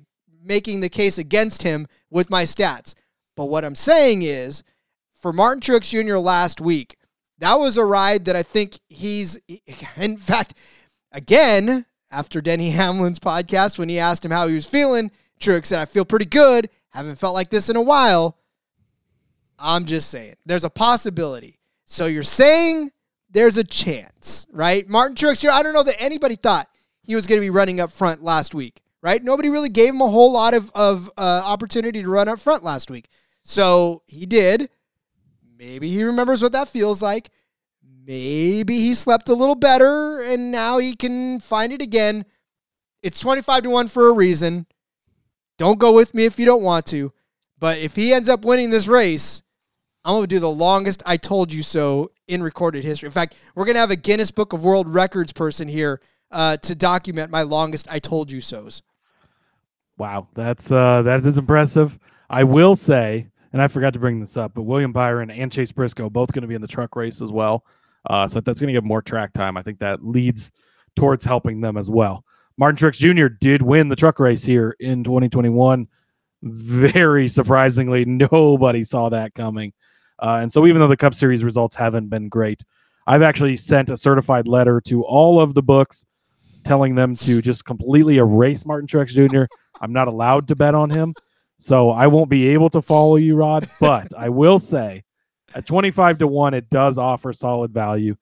making 0.43 0.81
the 0.81 0.89
case 0.89 1.19
against 1.19 1.63
him 1.63 1.87
with 2.11 2.29
my 2.29 2.43
stats. 2.43 2.95
But 3.37 3.47
what 3.47 3.65
I'm 3.65 3.75
saying 3.75 4.23
is, 4.23 4.63
for 5.15 5.33
Martin 5.33 5.61
Truex 5.61 5.89
Jr. 5.89 6.17
last 6.17 6.61
week, 6.61 6.97
that 7.39 7.55
was 7.55 7.77
a 7.77 7.85
ride 7.85 8.25
that 8.25 8.37
I 8.37 8.43
think 8.43 8.79
he's, 8.89 9.41
in 9.97 10.17
fact, 10.17 10.55
again, 11.13 11.87
after 12.11 12.41
Denny 12.41 12.71
Hamlin's 12.73 13.21
podcast, 13.21 13.79
when 13.79 13.89
he 13.89 13.99
asked 13.99 14.25
him 14.25 14.33
how 14.33 14.49
he 14.49 14.55
was 14.55 14.67
feeling, 14.67 15.11
Truex 15.41 15.67
said, 15.67 15.81
I 15.81 15.87
feel 15.87 16.05
pretty 16.05 16.27
good. 16.27 16.69
Haven't 16.91 17.19
felt 17.19 17.35
like 17.35 17.51
this 17.51 17.69
in 17.69 17.77
a 17.77 17.83
while. 17.83 18.37
I'm 19.63 19.85
just 19.85 20.11
saying, 20.11 20.35
there's 20.45 20.65
a 20.65 20.71
possibility. 20.71 21.59
So 21.87 22.07
you're 22.07 22.25
saying 22.25 22.91
there's 23.31 23.57
a 23.57 23.65
chance, 23.65 24.47
right? 24.51 24.89
Martin 24.89 25.17
Truex 25.17 25.41
Jr., 25.41 25.51
I 25.51 25.63
don't 25.63 25.73
know 25.73 25.85
that 25.85 26.03
anybody 26.03 26.37
thought 26.37 26.69
he 27.03 27.15
was 27.15 27.27
going 27.27 27.41
to 27.41 27.45
be 27.45 27.51
running 27.51 27.81
up 27.81 27.93
front 27.93 28.23
last 28.23 28.55
week, 28.55 28.83
right? 29.03 29.23
Nobody 29.23 29.49
really 29.49 29.69
gave 29.69 29.91
him 29.91 30.01
a 30.01 30.09
whole 30.09 30.33
lot 30.33 30.55
of, 30.55 30.71
of 30.75 31.11
uh, 31.17 31.43
opportunity 31.45 32.03
to 32.03 32.09
run 32.09 32.29
up 32.29 32.41
front 32.41 32.65
last 32.65 32.91
week. 32.91 33.09
So 33.45 34.03
he 34.07 34.27
did. 34.27 34.69
Maybe 35.57 35.89
he 35.89 36.03
remembers 36.03 36.43
what 36.43 36.53
that 36.53 36.69
feels 36.69 37.03
like. 37.03 37.31
Maybe 38.05 38.81
he 38.81 38.95
slept 38.95 39.29
a 39.29 39.35
little 39.35 39.55
better 39.55 40.21
and 40.23 40.51
now 40.51 40.79
he 40.79 40.97
can 40.97 41.39
find 41.39 41.73
it 41.73 41.81
again. 41.81 42.25
It's 43.03 43.21
25 43.21 43.65
to 43.65 43.71
1 43.71 43.89
for 43.89 44.09
a 44.09 44.13
reason. 44.13 44.67
Don't 45.57 45.79
go 45.79 45.93
with 45.93 46.15
me 46.15 46.25
if 46.25 46.39
you 46.39 46.47
don't 46.47 46.63
want 46.63 46.87
to. 46.87 47.13
But 47.59 47.79
if 47.79 47.95
he 47.95 48.13
ends 48.13 48.29
up 48.29 48.45
winning 48.45 48.71
this 48.71 48.89
race, 48.89 49.43
I'm 50.05 50.15
going 50.15 50.25
to 50.25 50.27
do 50.27 50.41
the 50.41 50.51
longest 50.51 51.03
I 51.07 51.17
told 51.17 51.53
you 51.53 51.63
so 51.63 52.11
in 52.27 52.43
recorded 52.43 52.85
history. 52.85 53.07
In 53.07 53.13
fact, 53.13 53.37
we're 53.55 53.65
going 53.65 53.77
to 53.77 53.81
have 53.81 53.91
a 53.91 53.97
Guinness 53.97 54.31
Book 54.31 54.53
of 54.53 54.65
World 54.65 54.93
Records 54.93 55.33
person 55.33 55.69
here 55.69 56.01
uh, 56.33 56.57
to 56.59 56.75
document 56.75 57.31
my 57.31 57.43
longest 57.43 57.87
I 57.91 57.99
told 57.99 58.31
you 58.31 58.41
so's. 58.41 58.83
Wow, 59.99 60.27
that's 60.35 60.73
uh, 60.73 61.03
that 61.03 61.25
is 61.25 61.39
impressive. 61.39 61.99
I 62.29 62.43
will 62.45 62.75
say, 62.75 63.29
and 63.53 63.63
I 63.63 63.69
forgot 63.69 63.93
to 63.93 63.99
bring 63.99 64.19
this 64.21 64.37
up, 64.37 64.55
but 64.55 64.63
William 64.63 64.93
Byron 64.93 65.31
and 65.31 65.53
Chase 65.53 65.71
Briscoe 65.71 66.11
both 66.11 66.33
going 66.33 66.43
to 66.43 66.49
be 66.49 66.55
in 66.55 66.63
the 66.63 66.67
truck 66.67 66.97
race 66.97 67.23
as 67.23 67.31
well. 67.31 67.65
Uh, 68.09 68.27
so 68.27 68.41
that's 68.41 68.59
going 68.59 68.69
to 68.69 68.73
give 68.73 68.85
more 68.85 69.03
track 69.03 69.33
time. 69.33 69.57
I 69.57 69.63
think 69.63 69.79
that 69.79 70.05
leads 70.05 70.51
towards 70.97 71.25
helping 71.25 71.61
them 71.61 71.77
as 71.77 71.89
well. 71.91 72.25
Martin 72.59 72.77
Truex 72.77 72.95
Jr. 72.95 73.29
did 73.29 73.63
win 73.63 73.89
the 73.89 73.97
truck 73.97 74.19
race 74.19 74.45
here 74.45 74.75
in 74.81 75.05
2021. 75.05 75.87
Very 76.43 77.29
surprisingly, 77.29 78.05
nobody 78.07 78.83
saw 78.83 79.09
that 79.11 79.35
coming. 79.35 79.73
Uh, 80.19 80.39
and 80.43 80.53
so, 80.53 80.67
even 80.67 80.81
though 80.81 80.89
the 80.89 80.97
Cup 80.97 81.15
Series 81.15 81.45
results 81.45 81.75
haven't 81.75 82.09
been 82.09 82.29
great, 82.29 82.63
I've 83.07 83.23
actually 83.23 83.57
sent 83.57 83.91
a 83.91 83.97
certified 83.97 84.47
letter 84.47 84.81
to 84.83 85.05
all 85.05 85.41
of 85.41 85.55
the 85.55 85.63
books 85.63 86.07
telling 86.65 86.95
them 86.95 87.17
to 87.17 87.43
just 87.43 87.65
completely 87.65 88.19
erase 88.19 88.65
Martin 88.65 88.87
Truex 88.87 89.09
Jr. 89.09 89.45
I'm 89.81 89.93
not 89.93 90.09
allowed 90.09 90.49
to 90.49 90.57
bet 90.57 90.75
on 90.75 90.91
him. 90.91 91.15
So 91.59 91.91
I 91.91 92.07
won't 92.09 92.31
be 92.31 92.49
able 92.49 92.71
to 92.71 92.83
follow 92.83 93.17
you, 93.17 93.37
Rod. 93.37 93.69
But 93.81 94.09
I 94.17 94.29
will 94.29 94.59
say 94.59 95.05
at 95.55 95.67
25 95.67 96.19
to 96.19 96.27
1, 96.27 96.55
it 96.55 96.71
does 96.71 96.99
offer 96.99 97.33
solid 97.33 97.73
value. 97.73 98.17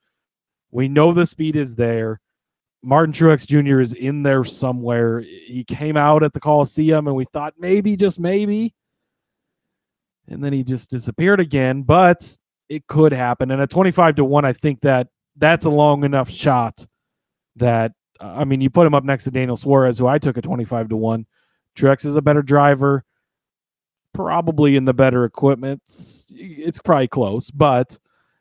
We 0.70 0.88
know 0.88 1.12
the 1.12 1.26
speed 1.26 1.56
is 1.56 1.74
there. 1.74 2.20
Martin 2.82 3.12
Truex 3.12 3.46
Jr. 3.46 3.80
is 3.80 3.92
in 3.92 4.22
there 4.22 4.44
somewhere. 4.44 5.20
He 5.20 5.64
came 5.64 5.96
out 5.96 6.22
at 6.22 6.32
the 6.32 6.40
Coliseum 6.40 7.06
and 7.06 7.16
we 7.16 7.24
thought 7.24 7.54
maybe, 7.58 7.96
just 7.96 8.20
maybe. 8.20 8.74
And 10.30 10.42
then 10.42 10.52
he 10.52 10.64
just 10.64 10.90
disappeared 10.90 11.40
again. 11.40 11.82
But 11.82 12.36
it 12.68 12.86
could 12.86 13.12
happen. 13.12 13.50
And 13.50 13.60
at 13.60 13.70
25 13.70 14.16
to 14.16 14.24
1, 14.24 14.44
I 14.44 14.52
think 14.52 14.80
that 14.82 15.08
that's 15.36 15.66
a 15.66 15.70
long 15.70 16.04
enough 16.04 16.30
shot 16.30 16.86
that, 17.56 17.92
I 18.20 18.44
mean, 18.44 18.60
you 18.60 18.70
put 18.70 18.86
him 18.86 18.94
up 18.94 19.04
next 19.04 19.24
to 19.24 19.30
Daniel 19.30 19.56
Suarez, 19.56 19.98
who 19.98 20.06
I 20.06 20.18
took 20.18 20.38
at 20.38 20.44
25 20.44 20.90
to 20.90 20.96
1. 20.96 21.26
Truex 21.76 22.04
is 22.06 22.16
a 22.16 22.22
better 22.22 22.42
driver. 22.42 23.04
probably 24.12 24.76
in 24.76 24.84
the 24.84 24.94
better 24.94 25.24
equipment. 25.24 25.82
It's, 25.84 26.26
it's 26.30 26.80
probably 26.80 27.08
close, 27.08 27.50
but 27.50 27.98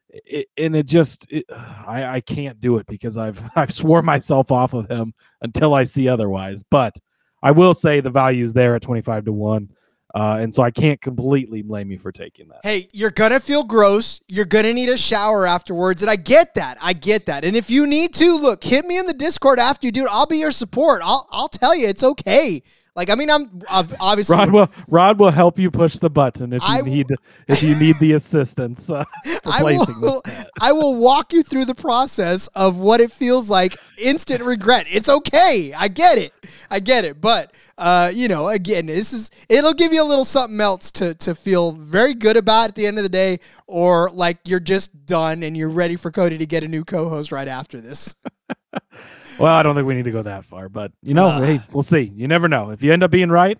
it, 0.09 0.47
and 0.57 0.75
it 0.75 0.85
just 0.85 1.31
it, 1.31 1.45
I 1.49 2.15
I 2.15 2.21
can't 2.21 2.59
do 2.59 2.77
it 2.77 2.87
because 2.87 3.17
I've 3.17 3.41
I've 3.55 3.73
swore 3.73 4.01
myself 4.01 4.51
off 4.51 4.73
of 4.73 4.89
him 4.89 5.13
until 5.41 5.73
I 5.73 5.83
see 5.83 6.07
otherwise. 6.07 6.63
But 6.69 6.97
I 7.41 7.51
will 7.51 7.73
say 7.73 8.01
the 8.01 8.09
value's 8.09 8.53
there 8.53 8.75
at 8.75 8.81
twenty 8.81 9.01
five 9.01 9.25
to 9.25 9.33
one. 9.33 9.69
Uh, 10.15 10.37
and 10.39 10.53
so 10.53 10.63
I 10.63 10.71
can't 10.71 10.99
completely 10.99 11.61
blame 11.61 11.91
you 11.91 11.99
for 11.99 12.11
taking 12.11 12.47
that. 12.47 12.61
Hey, 12.63 12.87
you're 12.93 13.11
gonna 13.11 13.39
feel 13.39 13.63
gross. 13.63 14.21
You're 14.27 14.45
gonna 14.45 14.73
need 14.73 14.89
a 14.89 14.97
shower 14.97 15.45
afterwards, 15.45 16.01
and 16.01 16.09
I 16.09 16.15
get 16.15 16.55
that. 16.55 16.77
I 16.81 16.93
get 16.93 17.27
that. 17.27 17.45
And 17.45 17.55
if 17.55 17.69
you 17.69 17.85
need 17.85 18.15
to, 18.15 18.35
look, 18.37 18.63
hit 18.63 18.85
me 18.85 18.97
in 18.97 19.05
the 19.05 19.13
Discord 19.13 19.59
after 19.59 19.85
you 19.85 19.91
do 19.91 20.05
it. 20.05 20.09
I'll 20.11 20.25
be 20.25 20.37
your 20.37 20.51
support. 20.51 21.01
I'll 21.03 21.27
I'll 21.31 21.47
tell 21.47 21.75
you 21.75 21.87
it's 21.87 22.03
okay. 22.03 22.63
Like 22.99 23.09
I 23.09 23.15
mean, 23.15 23.29
I'm 23.29 23.61
I've 23.69 23.95
obviously 24.01 24.35
Rod 24.35 24.51
will 24.51 24.69
Rod 24.89 25.19
will 25.19 25.31
help 25.31 25.57
you 25.57 25.71
push 25.71 25.99
the 25.99 26.09
button 26.09 26.51
if 26.51 26.61
you 26.61 26.67
I 26.67 26.81
need 26.81 27.07
if 27.47 27.63
you 27.63 27.73
need 27.79 27.95
the 28.01 28.11
assistance 28.11 28.89
uh, 28.89 29.05
for 29.23 29.53
I 29.53 29.61
placing 29.61 30.01
will, 30.01 30.21
I 30.61 30.73
will 30.73 30.97
walk 30.97 31.31
you 31.31 31.41
through 31.41 31.63
the 31.63 31.75
process 31.75 32.47
of 32.47 32.75
what 32.75 32.99
it 32.99 33.09
feels 33.09 33.49
like. 33.49 33.77
Instant 33.97 34.43
regret. 34.43 34.85
It's 34.89 35.07
okay. 35.07 35.71
I 35.73 35.87
get 35.87 36.17
it. 36.17 36.33
I 36.69 36.81
get 36.81 37.05
it. 37.05 37.21
But 37.21 37.53
uh, 37.77 38.11
you 38.13 38.27
know, 38.27 38.49
again, 38.49 38.87
this 38.87 39.13
is 39.13 39.31
it'll 39.47 39.73
give 39.73 39.93
you 39.93 40.03
a 40.03 40.09
little 40.09 40.25
something 40.25 40.59
else 40.59 40.91
to 40.91 41.13
to 41.15 41.35
feel 41.35 41.71
very 41.71 42.13
good 42.13 42.35
about 42.35 42.67
at 42.67 42.75
the 42.75 42.85
end 42.85 42.97
of 42.97 43.03
the 43.03 43.09
day, 43.09 43.39
or 43.65 44.09
like 44.09 44.39
you're 44.45 44.59
just 44.59 45.05
done 45.05 45.41
and 45.43 45.55
you're 45.55 45.69
ready 45.69 45.95
for 45.95 46.11
Cody 46.11 46.37
to 46.37 46.45
get 46.45 46.65
a 46.65 46.67
new 46.67 46.83
co-host 46.83 47.31
right 47.31 47.47
after 47.47 47.79
this. 47.79 48.13
Well, 49.39 49.53
I 49.55 49.63
don't 49.63 49.75
think 49.75 49.87
we 49.87 49.95
need 49.95 50.05
to 50.05 50.11
go 50.11 50.21
that 50.23 50.45
far, 50.45 50.69
but 50.69 50.91
you 51.01 51.13
know, 51.13 51.27
Uh. 51.27 51.41
hey, 51.41 51.61
we'll 51.71 51.83
see. 51.83 52.11
You 52.15 52.27
never 52.27 52.47
know. 52.47 52.71
If 52.71 52.83
you 52.83 52.91
end 52.93 53.03
up 53.03 53.11
being 53.11 53.29
right, 53.29 53.57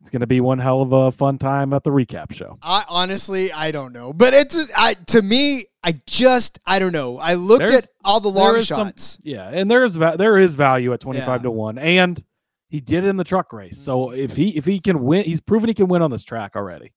it's 0.00 0.10
going 0.10 0.20
to 0.20 0.26
be 0.28 0.40
one 0.40 0.58
hell 0.58 0.80
of 0.80 0.92
a 0.92 1.10
fun 1.10 1.38
time 1.38 1.72
at 1.72 1.82
the 1.82 1.90
recap 1.90 2.32
show. 2.32 2.58
I 2.62 2.84
honestly, 2.88 3.50
I 3.52 3.70
don't 3.72 3.92
know, 3.92 4.12
but 4.12 4.32
it's 4.34 4.70
I 4.76 4.94
to 5.08 5.22
me, 5.22 5.64
I 5.82 5.94
just 6.06 6.58
I 6.66 6.78
don't 6.78 6.92
know. 6.92 7.18
I 7.18 7.34
looked 7.34 7.60
There's- 7.66 7.84
at 7.86 7.90
all 8.04 8.20
the 8.20 8.28
long 8.30 8.56
is 8.56 8.68
some- 8.68 8.88
shots. 8.88 9.18
Yeah, 9.22 9.48
and 9.52 9.70
there's 9.70 9.94
there 9.94 10.38
is 10.38 10.54
value 10.54 10.92
at 10.92 11.00
twenty 11.00 11.20
five 11.20 11.40
Yeah. 11.40 11.44
to 11.44 11.50
one, 11.50 11.78
and 11.78 12.22
he 12.68 12.80
did 12.80 13.02
it 13.04 13.08
in 13.08 13.16
the 13.16 13.24
truck 13.24 13.52
race. 13.52 13.78
So 13.78 14.10
if 14.10 14.36
he 14.36 14.56
if 14.56 14.64
he 14.66 14.78
can 14.78 15.02
win, 15.02 15.24
he's 15.24 15.40
proven 15.40 15.68
he 15.68 15.74
can 15.74 15.88
win 15.88 16.02
on 16.02 16.10
this 16.10 16.22
track 16.24 16.52
already. 16.54 16.92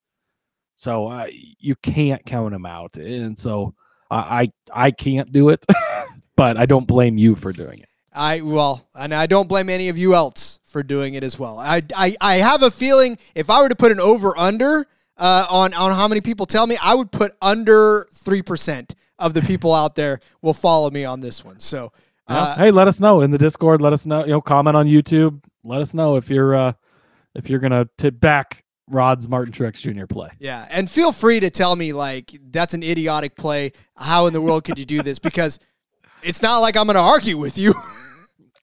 So 0.76 1.08
uh, 1.08 1.28
you 1.60 1.76
can't 1.82 2.26
count 2.26 2.54
him 2.54 2.66
out, 2.66 2.98
and 2.98 3.38
so 3.38 3.74
I 4.12 4.52
I, 4.74 4.88
I 4.88 4.92
can't 4.92 5.32
do 5.32 5.50
it, 5.50 5.66
but 6.36 6.58
I 6.58 6.66
don't 6.66 6.88
blame 6.88 7.18
you 7.18 7.36
for 7.36 7.52
doing 7.54 7.80
it. 7.80 7.90
I 8.14 8.42
well, 8.42 8.88
and 8.96 9.14
I 9.14 9.26
don't 9.26 9.48
blame 9.48 9.70
any 9.70 9.90
of 9.90 9.98
you 9.98 10.14
else 10.16 10.60
for 10.66 10.84
doing 10.84 11.14
it 11.14 11.24
as 11.24 11.38
well. 11.40 11.60
I 11.60 11.82
I, 11.96 12.16
I 12.20 12.36
have 12.36 12.62
a 12.64 12.72
feeling 12.72 13.18
if 13.36 13.50
I 13.50 13.62
were 13.62 13.70
to 13.70 13.76
put 13.76 13.92
an 13.92 14.00
over 14.00 14.38
under 14.38 14.86
uh, 15.18 15.46
on 15.50 15.74
on 15.74 15.92
how 15.94 16.08
many 16.08 16.22
people 16.22 16.46
tell 16.46 16.68
me, 16.68 16.78
I 16.84 16.96
would 16.96 17.12
put 17.12 17.34
under 17.42 18.08
three 18.14 18.42
percent 18.42 18.96
of 19.20 19.34
the 19.34 19.42
people 19.42 19.74
out 19.74 19.96
there 19.96 20.20
will 20.42 20.54
follow 20.54 20.90
me 20.90 21.06
on 21.06 21.22
this 21.22 21.46
one. 21.46 21.60
So 21.60 21.92
Yeah. 22.30 22.38
uh, 22.42 22.56
hey, 22.58 22.72
let 22.72 22.88
us 22.88 23.00
know 23.00 23.22
in 23.22 23.32
the 23.32 23.38
Discord. 23.38 23.82
Let 23.82 23.94
us 23.94 24.06
know. 24.06 24.22
You 24.26 24.32
know, 24.32 24.42
comment 24.42 24.76
on 24.76 24.88
YouTube. 24.88 25.42
Let 25.64 25.80
us 25.82 25.94
know 25.94 26.16
if 26.18 26.30
you're 26.30 26.56
uh 26.56 26.74
if 27.36 27.50
you're 27.50 27.60
gonna 27.60 27.88
tip 27.98 28.20
back 28.20 28.64
Rod's 28.88 29.30
Martin 29.30 29.54
Truex 29.54 29.76
Jr. 29.76 30.06
play. 30.06 30.30
yeah, 30.40 30.68
and 30.70 30.90
feel 30.90 31.14
free 31.14 31.40
to 31.40 31.50
tell 31.50 31.76
me 31.78 31.94
like 31.94 32.32
that's 32.50 32.74
an 32.74 32.84
idiotic 32.84 33.36
play. 33.38 33.72
How 33.96 34.26
in 34.28 34.34
the 34.34 34.42
world 34.42 34.64
could 34.66 34.78
you 34.80 34.86
do 34.86 35.02
this? 35.02 35.18
Because 35.20 35.60
it's 36.24 36.42
not 36.42 36.60
like 36.60 36.78
I'm 36.78 36.86
going 36.86 36.96
to 36.96 37.02
argue 37.02 37.38
with 37.38 37.58
you. 37.58 37.74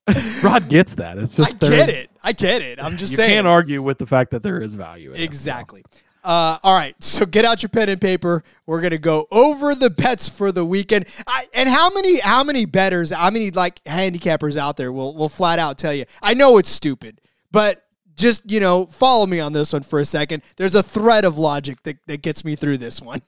Rod 0.42 0.68
gets 0.68 0.94
that. 0.96 1.18
It's 1.18 1.36
just 1.36 1.62
I 1.62 1.68
get 1.68 1.88
is- 1.88 1.94
it. 1.94 2.10
I 2.22 2.32
get 2.32 2.62
it. 2.62 2.82
I'm 2.82 2.96
just 2.96 3.12
You 3.12 3.16
saying. 3.16 3.30
You 3.30 3.36
can't 3.36 3.46
argue 3.46 3.82
with 3.82 3.98
the 3.98 4.06
fact 4.06 4.30
that 4.32 4.42
there 4.42 4.60
is 4.60 4.74
value. 4.74 5.10
In 5.12 5.20
it. 5.20 5.24
Exactly. 5.24 5.82
Uh, 6.24 6.58
all 6.62 6.76
right, 6.76 6.94
so 7.02 7.24
get 7.24 7.44
out 7.44 7.62
your 7.62 7.70
pen 7.70 7.88
and 7.88 8.00
paper. 8.00 8.42
We're 8.66 8.80
gonna 8.82 8.98
go 8.98 9.26
over 9.30 9.74
the 9.74 9.88
bets 9.88 10.28
for 10.28 10.50
the 10.50 10.64
weekend. 10.64 11.06
I, 11.26 11.44
and 11.54 11.68
how 11.68 11.88
many 11.90 12.18
how 12.18 12.42
many 12.42 12.66
betters, 12.66 13.10
how 13.12 13.30
many 13.30 13.50
like 13.52 13.82
handicappers 13.84 14.56
out 14.56 14.76
there 14.76 14.92
will 14.92 15.14
will 15.14 15.28
flat 15.28 15.58
out 15.58 15.78
tell 15.78 15.94
you? 15.94 16.04
I 16.20 16.34
know 16.34 16.58
it's 16.58 16.68
stupid, 16.68 17.20
but 17.52 17.84
just 18.16 18.50
you 18.50 18.58
know, 18.60 18.86
follow 18.86 19.26
me 19.26 19.38
on 19.40 19.52
this 19.52 19.72
one 19.72 19.84
for 19.84 20.00
a 20.00 20.04
second. 20.04 20.42
There's 20.56 20.74
a 20.74 20.82
thread 20.82 21.24
of 21.24 21.38
logic 21.38 21.82
that, 21.84 21.96
that 22.08 22.20
gets 22.20 22.44
me 22.44 22.56
through 22.56 22.78
this 22.78 23.00
one. 23.00 23.22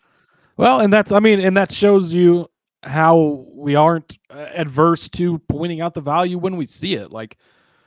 Well, 0.57 0.81
and 0.81 0.93
that's 0.93 1.13
I 1.13 1.21
mean, 1.21 1.41
and 1.41 1.57
that 1.57 1.73
shows 1.73 2.13
you 2.13 2.51
how 2.83 3.45
we 3.53 3.75
aren't 3.75 4.19
uh, 4.31 4.47
adverse 4.55 5.09
to 5.11 5.39
pointing 5.49 5.81
out 5.81 5.95
the 5.95 6.01
value 6.01 6.39
when 6.39 6.57
we 6.57 6.67
see 6.67 6.95
it. 6.95 7.11
Like 7.11 7.37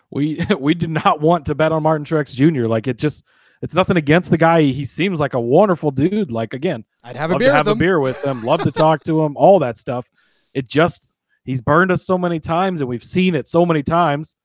we 0.09 0.45
we 0.59 0.73
did 0.73 0.89
not 0.89 1.21
want 1.21 1.45
to 1.47 1.55
bet 1.55 1.71
on 1.71 1.83
Martin 1.83 2.05
Truex 2.05 2.33
Jr. 2.33 2.67
Like 2.67 2.87
it 2.87 2.97
just 2.97 3.23
it's 3.61 3.73
nothing 3.73 3.97
against 3.97 4.29
the 4.29 4.37
guy. 4.37 4.61
He 4.61 4.85
seems 4.85 5.19
like 5.19 5.33
a 5.33 5.39
wonderful 5.39 5.91
dude. 5.91 6.31
Like 6.31 6.53
again, 6.53 6.85
I'd 7.03 7.15
have 7.15 7.31
a 7.31 7.37
beer 7.37 7.49
to 7.49 7.55
have 7.55 7.65
with 7.65 7.75
a 7.75 7.79
beer 7.79 7.99
with 7.99 8.23
him. 8.23 8.43
Love 8.43 8.63
to 8.63 8.71
talk 8.71 9.03
to 9.05 9.23
him. 9.23 9.35
All 9.37 9.59
that 9.59 9.77
stuff. 9.77 10.07
It 10.53 10.67
just 10.67 11.11
he's 11.43 11.61
burned 11.61 11.91
us 11.91 12.05
so 12.05 12.17
many 12.17 12.39
times, 12.39 12.81
and 12.81 12.89
we've 12.89 13.03
seen 13.03 13.35
it 13.35 13.47
so 13.47 13.65
many 13.65 13.83
times. 13.83 14.35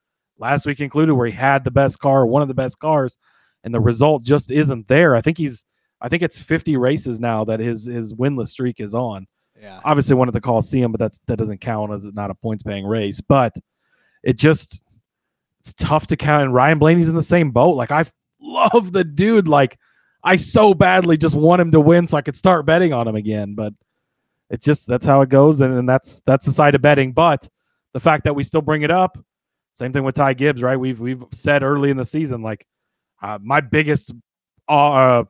Last 0.40 0.66
week 0.66 0.78
included, 0.78 1.14
where 1.14 1.26
he 1.26 1.32
had 1.32 1.64
the 1.64 1.72
best 1.72 1.98
car, 1.98 2.24
one 2.24 2.42
of 2.42 2.48
the 2.48 2.54
best 2.54 2.78
cars, 2.78 3.18
and 3.64 3.74
the 3.74 3.80
result 3.80 4.22
just 4.22 4.52
isn't 4.52 4.86
there. 4.86 5.16
I 5.16 5.20
think 5.20 5.36
he's, 5.36 5.64
I 6.00 6.08
think 6.08 6.22
it's 6.22 6.38
50 6.38 6.76
races 6.76 7.18
now 7.18 7.42
that 7.44 7.58
his 7.58 7.86
his 7.86 8.14
winless 8.14 8.48
streak 8.48 8.78
is 8.78 8.94
on. 8.94 9.26
Yeah. 9.60 9.80
Obviously, 9.84 10.14
one 10.14 10.28
at 10.28 10.34
the 10.34 10.40
Coliseum, 10.40 10.92
but 10.92 10.98
that's 10.98 11.20
that 11.26 11.36
doesn't 11.36 11.60
count 11.60 11.92
as 11.92 12.04
it's 12.04 12.14
not 12.16 12.30
a 12.30 12.34
points 12.34 12.62
paying 12.62 12.86
race. 12.86 13.20
But 13.20 13.56
it 14.22 14.36
just 14.36 14.82
it's 15.60 15.72
tough 15.74 16.06
to 16.08 16.16
count. 16.16 16.44
And 16.44 16.54
Ryan 16.54 16.78
Blaney's 16.78 17.08
in 17.08 17.14
the 17.14 17.22
same 17.22 17.50
boat. 17.50 17.76
Like 17.76 17.90
I 17.90 18.04
love 18.40 18.92
the 18.92 19.04
dude. 19.04 19.48
Like 19.48 19.78
I 20.22 20.36
so 20.36 20.74
badly 20.74 21.16
just 21.16 21.34
want 21.34 21.60
him 21.60 21.70
to 21.72 21.80
win 21.80 22.06
so 22.06 22.16
I 22.16 22.22
could 22.22 22.36
start 22.36 22.66
betting 22.66 22.92
on 22.92 23.08
him 23.08 23.16
again. 23.16 23.54
But 23.54 23.74
it's 24.50 24.64
just 24.64 24.86
that's 24.86 25.06
how 25.06 25.20
it 25.22 25.28
goes, 25.28 25.60
and, 25.60 25.76
and 25.76 25.88
that's 25.88 26.20
that's 26.20 26.46
the 26.46 26.52
side 26.52 26.74
of 26.74 26.82
betting. 26.82 27.12
But 27.12 27.48
the 27.92 28.00
fact 28.00 28.24
that 28.24 28.34
we 28.34 28.44
still 28.44 28.62
bring 28.62 28.82
it 28.82 28.90
up, 28.90 29.18
same 29.72 29.92
thing 29.92 30.04
with 30.04 30.14
Ty 30.14 30.34
Gibbs, 30.34 30.62
right? 30.62 30.76
We've 30.76 30.98
we've 30.98 31.24
said 31.32 31.62
early 31.62 31.90
in 31.90 31.96
the 31.96 32.04
season, 32.04 32.42
like 32.42 32.66
uh, 33.22 33.38
my 33.42 33.60
biggest 33.60 34.12
uh 34.68 35.24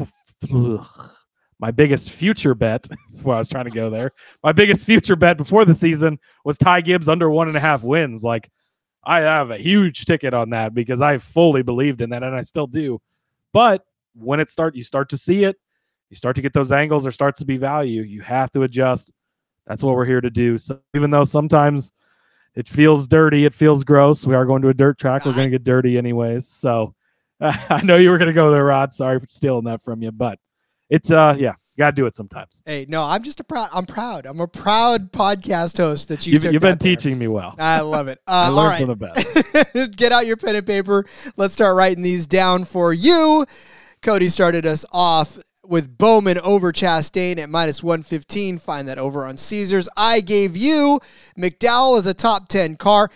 f- 0.00 0.12
ugh, 0.52 1.10
my 1.62 1.70
biggest 1.70 2.10
future 2.10 2.56
bet 2.56 2.88
is 3.10 3.22
where 3.22 3.36
I 3.36 3.38
was 3.38 3.48
trying 3.48 3.66
to 3.66 3.70
go 3.70 3.88
there. 3.88 4.10
My 4.42 4.50
biggest 4.50 4.84
future 4.84 5.14
bet 5.14 5.38
before 5.38 5.64
the 5.64 5.72
season 5.72 6.18
was 6.44 6.58
Ty 6.58 6.80
Gibbs 6.80 7.08
under 7.08 7.30
one 7.30 7.46
and 7.46 7.56
a 7.56 7.60
half 7.60 7.84
wins. 7.84 8.24
Like 8.24 8.50
I 9.04 9.20
have 9.20 9.52
a 9.52 9.58
huge 9.58 10.04
ticket 10.04 10.34
on 10.34 10.50
that 10.50 10.74
because 10.74 11.00
I 11.00 11.18
fully 11.18 11.62
believed 11.62 12.00
in 12.00 12.10
that 12.10 12.24
and 12.24 12.34
I 12.34 12.42
still 12.42 12.66
do. 12.66 13.00
But 13.52 13.84
when 14.14 14.40
it 14.40 14.50
start 14.50 14.74
you 14.74 14.82
start 14.82 15.08
to 15.10 15.16
see 15.16 15.44
it, 15.44 15.56
you 16.10 16.16
start 16.16 16.34
to 16.34 16.42
get 16.42 16.52
those 16.52 16.72
angles, 16.72 17.04
there 17.04 17.12
starts 17.12 17.38
to 17.38 17.46
be 17.46 17.56
value. 17.56 18.02
You 18.02 18.22
have 18.22 18.50
to 18.50 18.64
adjust. 18.64 19.12
That's 19.68 19.84
what 19.84 19.94
we're 19.94 20.04
here 20.04 20.20
to 20.20 20.30
do. 20.30 20.58
So 20.58 20.80
even 20.94 21.12
though 21.12 21.24
sometimes 21.24 21.92
it 22.56 22.66
feels 22.66 23.06
dirty, 23.06 23.44
it 23.44 23.54
feels 23.54 23.84
gross. 23.84 24.26
We 24.26 24.34
are 24.34 24.44
going 24.44 24.62
to 24.62 24.68
a 24.68 24.74
dirt 24.74 24.98
track. 24.98 25.24
We're 25.24 25.32
going 25.32 25.46
to 25.46 25.50
get 25.52 25.62
dirty 25.62 25.96
anyways. 25.96 26.48
So 26.48 26.96
I 27.40 27.82
know 27.84 27.96
you 27.96 28.10
were 28.10 28.18
going 28.18 28.26
to 28.26 28.34
go 28.34 28.50
there, 28.50 28.64
Rod. 28.64 28.92
Sorry 28.92 29.20
for 29.20 29.28
stealing 29.28 29.64
that 29.66 29.84
from 29.84 30.02
you, 30.02 30.10
but 30.10 30.40
it's 30.92 31.10
uh 31.10 31.34
yeah, 31.38 31.52
you 31.74 31.78
got 31.78 31.90
to 31.90 31.96
do 31.96 32.06
it 32.06 32.14
sometimes. 32.14 32.62
Hey, 32.66 32.84
no, 32.88 33.02
I'm 33.04 33.22
just 33.22 33.40
a 33.40 33.44
proud. 33.44 33.70
I'm 33.72 33.86
proud. 33.86 34.26
I'm 34.26 34.40
a 34.40 34.46
proud 34.46 35.10
podcast 35.10 35.78
host 35.78 36.08
that 36.08 36.26
you 36.26 36.34
You've, 36.34 36.44
you've 36.44 36.52
been 36.60 36.76
there. 36.78 36.94
teaching 36.96 37.18
me 37.18 37.28
well. 37.28 37.54
I 37.58 37.80
love 37.80 38.08
it. 38.08 38.20
I 38.26 38.46
Uh, 38.46 38.50
all 38.50 38.56
learned 38.56 38.68
right. 38.70 38.80
from 38.80 38.88
the 38.88 39.72
best. 39.74 39.96
Get 39.96 40.12
out 40.12 40.26
your 40.26 40.36
pen 40.36 40.54
and 40.56 40.66
paper. 40.66 41.04
Let's 41.36 41.54
start 41.54 41.74
writing 41.76 42.02
these 42.02 42.26
down 42.26 42.64
for 42.64 42.92
you. 42.92 43.46
Cody 44.02 44.28
started 44.28 44.66
us 44.66 44.84
off 44.92 45.38
with 45.64 45.96
Bowman 45.96 46.38
over 46.40 46.72
Chastain 46.72 47.38
at 47.38 47.48
minus 47.48 47.82
115. 47.82 48.58
Find 48.58 48.88
that 48.88 48.98
over 48.98 49.24
on 49.24 49.36
Caesars. 49.36 49.88
I 49.96 50.20
gave 50.20 50.56
you 50.56 50.98
McDowell 51.38 51.96
as 51.98 52.06
a 52.06 52.12
top 52.14 52.48
10 52.48 52.76
car. 52.76 53.10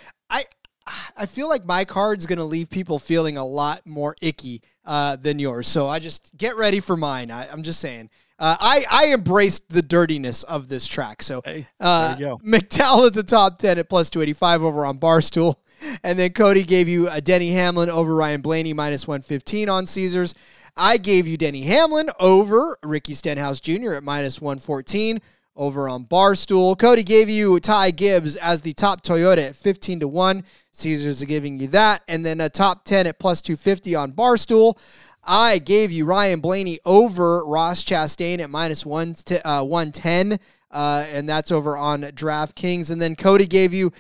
I 1.17 1.27
feel 1.27 1.49
like 1.49 1.65
my 1.65 1.85
card's 1.85 2.27
going 2.27 2.39
to 2.39 2.45
leave 2.45 2.71
people 2.71 2.99
feeling 2.99 3.37
a 3.37 3.45
lot 3.45 3.87
more 3.87 4.17
icky 4.21 4.63
uh, 4.85 5.17
than 5.17 5.39
yours. 5.39 5.67
So 5.67 5.89
I 5.89 5.99
just 5.99 6.37
get 6.37 6.57
ready 6.57 6.81
for 6.81 6.97
mine. 6.97 7.31
I, 7.31 7.49
I'm 7.51 7.63
just 7.63 7.81
saying. 7.81 8.11
Uh, 8.39 8.57
I, 8.61 8.85
I 8.91 9.13
embraced 9.15 9.71
the 9.71 9.81
dirtiness 9.83 10.43
of 10.43 10.69
this 10.69 10.87
track. 10.87 11.23
So 11.23 11.41
Hey, 11.45 11.67
uh, 11.81 12.17
there 12.17 12.29
you 12.29 12.37
go. 12.37 12.39
McDowell 12.47 13.11
is 13.11 13.17
a 13.17 13.23
top 13.23 13.59
10 13.59 13.79
at 13.79 13.89
plus 13.89 14.11
285 14.11 14.63
over 14.63 14.87
on 14.87 14.99
Barstool. 14.99 15.57
And 16.03 16.19
then 16.19 16.33
Cody 16.33 16.63
gave 16.63 16.89
you 16.89 17.07
a 17.11 17.21
Denny 17.21 17.51
Hamlin 17.51 17.91
over 17.91 18.15
Ryan 18.15 18.41
Blaney 18.41 18.73
minus 18.73 19.07
115 19.07 19.69
on 19.69 19.85
Caesars. 19.85 20.35
I 20.75 20.97
gave 20.97 21.27
you 21.27 21.37
Denny 21.37 21.65
Hamlin 21.65 22.09
over 22.19 22.79
Ricky 22.83 23.13
Stenhouse 23.13 23.61
Jr. 23.61 23.93
at 23.93 24.03
minus 24.03 24.41
114 24.41 25.21
over 25.57 25.89
on 25.89 26.05
Barstool. 26.05 26.79
Cody 26.79 27.03
gave 27.03 27.29
you 27.29 27.59
Ty 27.61 27.91
Gibbs 27.93 28.37
as 28.37 28.63
the 28.63 28.73
top 28.73 29.03
Toyota 29.03 29.49
at 29.49 29.57
15 29.57 30.01
to 30.01 30.09
1. 30.09 30.45
Caesars 30.73 31.23
are 31.23 31.27
giving 31.27 31.59
you 31.59 31.67
that. 31.69 32.03
And 32.09 32.25
then 32.25 32.41
a 32.41 32.49
top 32.49 32.85
10 32.85 33.07
at 33.07 33.19
plus 33.19 33.41
250 33.43 33.95
on 33.95 34.13
Barstool. 34.13 34.79
I 35.25 35.59
gave 35.59 35.91
you 35.91 36.05
Ryan 36.05 36.41
Blaney 36.41 36.79
over 36.85 37.45
Ross 37.45 37.83
Chastain 37.83 38.39
at 38.39 38.51
minus 38.51 38.87
one 38.87 39.15
t- 39.15 39.39
uh, 39.39 39.65
110. 39.65 40.39
Uh, 40.71 41.07
and 41.11 41.29
that's 41.29 41.51
over 41.51 41.77
on 41.77 42.03
DraftKings. 42.03 42.91
And 42.91 43.01
then 43.01 43.17
Cody 43.17 43.47
gave 43.47 43.73
you 43.73 43.93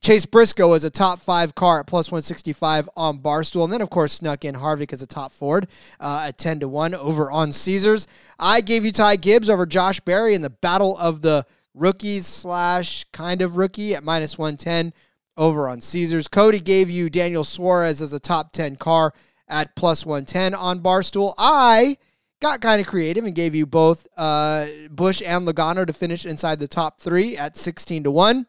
Chase 0.00 0.24
Briscoe 0.24 0.72
as 0.72 0.84
a 0.84 0.90
top 0.90 1.20
five 1.20 1.54
car 1.54 1.80
at 1.80 1.86
plus 1.86 2.10
165 2.10 2.88
on 2.96 3.18
Barstool. 3.18 3.64
And 3.64 3.72
then, 3.72 3.82
of 3.82 3.90
course, 3.90 4.14
snuck 4.14 4.44
in 4.44 4.54
Harvick 4.54 4.92
as 4.92 5.02
a 5.02 5.06
top 5.06 5.32
Ford 5.32 5.66
uh, 6.00 6.24
at 6.28 6.38
10 6.38 6.60
to 6.60 6.68
1 6.68 6.94
over 6.94 7.30
on 7.30 7.52
Caesars. 7.52 8.06
I 8.38 8.62
gave 8.62 8.84
you 8.84 8.92
Ty 8.92 9.16
Gibbs 9.16 9.50
over 9.50 9.66
Josh 9.66 10.00
Berry 10.00 10.34
in 10.34 10.40
the 10.42 10.50
battle 10.50 10.96
of 10.98 11.20
the 11.20 11.44
rookies 11.74 12.26
slash 12.26 13.04
kind 13.12 13.42
of 13.42 13.56
rookie 13.56 13.94
at 13.94 14.02
minus 14.02 14.38
110 14.38 14.94
over 15.36 15.68
on 15.68 15.80
Caesars. 15.80 16.28
Cody 16.28 16.60
gave 16.60 16.88
you 16.88 17.10
Daniel 17.10 17.44
Suarez 17.44 18.00
as 18.00 18.12
a 18.12 18.20
top 18.20 18.52
10 18.52 18.76
car 18.76 19.12
at 19.48 19.76
plus 19.76 20.06
110 20.06 20.54
on 20.54 20.80
Barstool. 20.80 21.34
I 21.36 21.98
got 22.40 22.62
kind 22.62 22.80
of 22.80 22.86
creative 22.86 23.24
and 23.26 23.34
gave 23.34 23.54
you 23.54 23.66
both 23.66 24.06
uh, 24.16 24.66
Busch 24.90 25.20
and 25.24 25.46
Logano 25.46 25.86
to 25.86 25.92
finish 25.92 26.24
inside 26.24 26.58
the 26.58 26.68
top 26.68 27.00
three 27.00 27.36
at 27.36 27.58
16 27.58 28.04
to 28.04 28.10
1. 28.10 28.46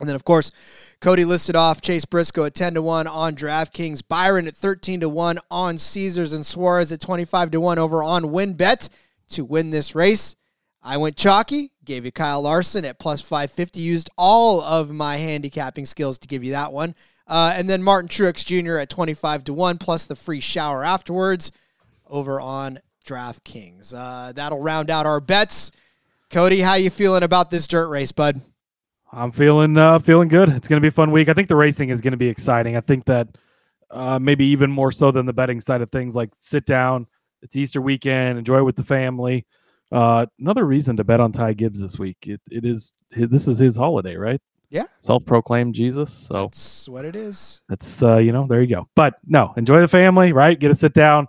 And 0.00 0.08
then, 0.08 0.16
of 0.16 0.24
course, 0.24 0.52
Cody 1.00 1.24
listed 1.24 1.56
off 1.56 1.80
Chase 1.80 2.04
Briscoe 2.04 2.44
at 2.44 2.54
10 2.54 2.74
to 2.74 2.82
1 2.82 3.06
on 3.06 3.34
DraftKings, 3.34 4.02
Byron 4.06 4.46
at 4.46 4.54
13 4.54 5.00
to 5.00 5.08
1 5.08 5.38
on 5.50 5.78
Caesars, 5.78 6.32
and 6.32 6.46
Suarez 6.46 6.92
at 6.92 7.00
25 7.00 7.50
to 7.52 7.60
1 7.60 7.78
over 7.78 8.02
on 8.02 8.24
WynnBET 8.24 8.88
to 9.30 9.44
win 9.44 9.70
this 9.70 9.94
race. 9.94 10.36
I 10.82 10.96
went 10.96 11.16
chalky, 11.16 11.72
gave 11.84 12.04
you 12.04 12.12
Kyle 12.12 12.42
Larson 12.42 12.84
at 12.84 12.98
plus 12.98 13.20
550, 13.20 13.80
used 13.80 14.10
all 14.16 14.60
of 14.60 14.90
my 14.92 15.16
handicapping 15.16 15.86
skills 15.86 16.18
to 16.18 16.28
give 16.28 16.44
you 16.44 16.52
that 16.52 16.72
one. 16.72 16.94
Uh, 17.26 17.52
and 17.56 17.68
then 17.68 17.82
Martin 17.82 18.08
Truex 18.08 18.44
Jr. 18.44 18.78
at 18.78 18.88
25 18.88 19.44
to 19.44 19.52
1, 19.52 19.78
plus 19.78 20.04
the 20.04 20.16
free 20.16 20.40
shower 20.40 20.84
afterwards 20.84 21.50
over 22.06 22.40
on 22.40 22.78
DraftKings. 23.04 23.92
Uh, 23.94 24.32
that'll 24.32 24.62
round 24.62 24.90
out 24.90 25.06
our 25.06 25.20
bets. 25.20 25.72
Cody, 26.30 26.60
how 26.60 26.74
you 26.74 26.90
feeling 26.90 27.22
about 27.22 27.50
this 27.50 27.66
dirt 27.66 27.88
race, 27.88 28.12
bud? 28.12 28.40
I'm 29.12 29.30
feeling 29.30 29.76
uh, 29.76 29.98
feeling 29.98 30.28
good. 30.28 30.48
It's 30.50 30.68
going 30.68 30.78
to 30.78 30.82
be 30.82 30.88
a 30.88 30.92
fun 30.92 31.10
week. 31.10 31.28
I 31.28 31.34
think 31.34 31.48
the 31.48 31.56
racing 31.56 31.88
is 31.88 32.00
going 32.00 32.12
to 32.12 32.18
be 32.18 32.28
exciting. 32.28 32.76
I 32.76 32.80
think 32.80 33.06
that 33.06 33.28
uh, 33.90 34.18
maybe 34.18 34.44
even 34.46 34.70
more 34.70 34.92
so 34.92 35.10
than 35.10 35.26
the 35.26 35.32
betting 35.32 35.60
side 35.60 35.80
of 35.80 35.90
things. 35.90 36.14
Like 36.14 36.30
sit 36.40 36.66
down, 36.66 37.06
it's 37.42 37.56
Easter 37.56 37.80
weekend, 37.80 38.38
enjoy 38.38 38.58
it 38.58 38.64
with 38.64 38.76
the 38.76 38.84
family. 38.84 39.46
Uh, 39.90 40.26
another 40.38 40.66
reason 40.66 40.96
to 40.98 41.04
bet 41.04 41.20
on 41.20 41.32
Ty 41.32 41.54
Gibbs 41.54 41.80
this 41.80 41.98
week. 41.98 42.18
It 42.26 42.40
it 42.50 42.64
is 42.64 42.94
this 43.10 43.48
is 43.48 43.58
his 43.58 43.76
holiday, 43.76 44.16
right? 44.16 44.40
Yeah. 44.70 44.84
Self-proclaimed 44.98 45.74
Jesus. 45.74 46.12
So 46.12 46.44
that's 46.44 46.86
what 46.90 47.06
it 47.06 47.16
is. 47.16 47.62
That's 47.70 48.02
uh, 48.02 48.18
you 48.18 48.32
know, 48.32 48.46
there 48.46 48.60
you 48.60 48.74
go. 48.74 48.88
But 48.94 49.14
no, 49.26 49.54
enjoy 49.56 49.80
the 49.80 49.88
family, 49.88 50.32
right? 50.32 50.58
Get 50.58 50.68
to 50.68 50.74
sit 50.74 50.92
down. 50.92 51.26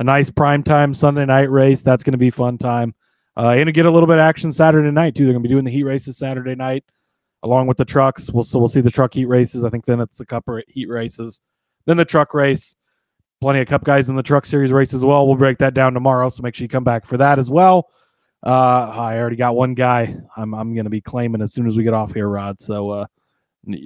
A 0.00 0.04
nice 0.04 0.30
prime 0.30 0.62
time 0.62 0.94
Sunday 0.94 1.26
night 1.26 1.50
race. 1.50 1.82
That's 1.82 2.02
going 2.02 2.12
to 2.12 2.18
be 2.18 2.30
fun 2.30 2.56
time. 2.58 2.94
Uh, 3.36 3.50
and 3.50 3.66
to 3.66 3.72
get 3.72 3.86
a 3.86 3.90
little 3.90 4.06
bit 4.06 4.14
of 4.14 4.20
action 4.20 4.50
Saturday 4.50 4.90
night 4.90 5.14
too. 5.14 5.24
They're 5.24 5.34
going 5.34 5.42
to 5.42 5.48
be 5.48 5.52
doing 5.52 5.64
the 5.64 5.70
heat 5.70 5.84
races 5.84 6.16
Saturday 6.16 6.54
night 6.56 6.84
along 7.42 7.66
with 7.66 7.76
the 7.76 7.84
trucks. 7.84 8.30
We'll 8.30 8.44
so 8.44 8.58
we'll 8.58 8.68
see 8.68 8.80
the 8.80 8.90
truck 8.90 9.14
heat 9.14 9.26
races. 9.26 9.64
I 9.64 9.70
think 9.70 9.84
then 9.84 10.00
it's 10.00 10.18
the 10.18 10.26
cup 10.26 10.44
heat 10.68 10.88
races, 10.88 11.40
then 11.86 11.96
the 11.96 12.04
truck 12.04 12.34
race. 12.34 12.76
Plenty 13.40 13.60
of 13.60 13.68
cup 13.68 13.84
guys 13.84 14.10
in 14.10 14.16
the 14.16 14.22
truck 14.22 14.44
series 14.44 14.70
race 14.70 14.92
as 14.92 15.02
well. 15.02 15.26
We'll 15.26 15.36
break 15.36 15.56
that 15.58 15.72
down 15.72 15.94
tomorrow, 15.94 16.28
so 16.28 16.42
make 16.42 16.54
sure 16.54 16.64
you 16.64 16.68
come 16.68 16.84
back 16.84 17.06
for 17.06 17.16
that 17.16 17.38
as 17.38 17.48
well. 17.48 17.88
Uh, 18.44 18.90
I 18.94 19.18
already 19.18 19.36
got 19.36 19.56
one 19.56 19.72
guy. 19.72 20.14
I'm 20.36 20.54
I'm 20.54 20.74
to 20.74 20.90
be 20.90 21.00
claiming 21.00 21.40
as 21.40 21.54
soon 21.54 21.66
as 21.66 21.76
we 21.76 21.82
get 21.82 21.94
off 21.94 22.12
here, 22.12 22.28
Rod. 22.28 22.60
So 22.60 22.90
uh, 22.90 23.06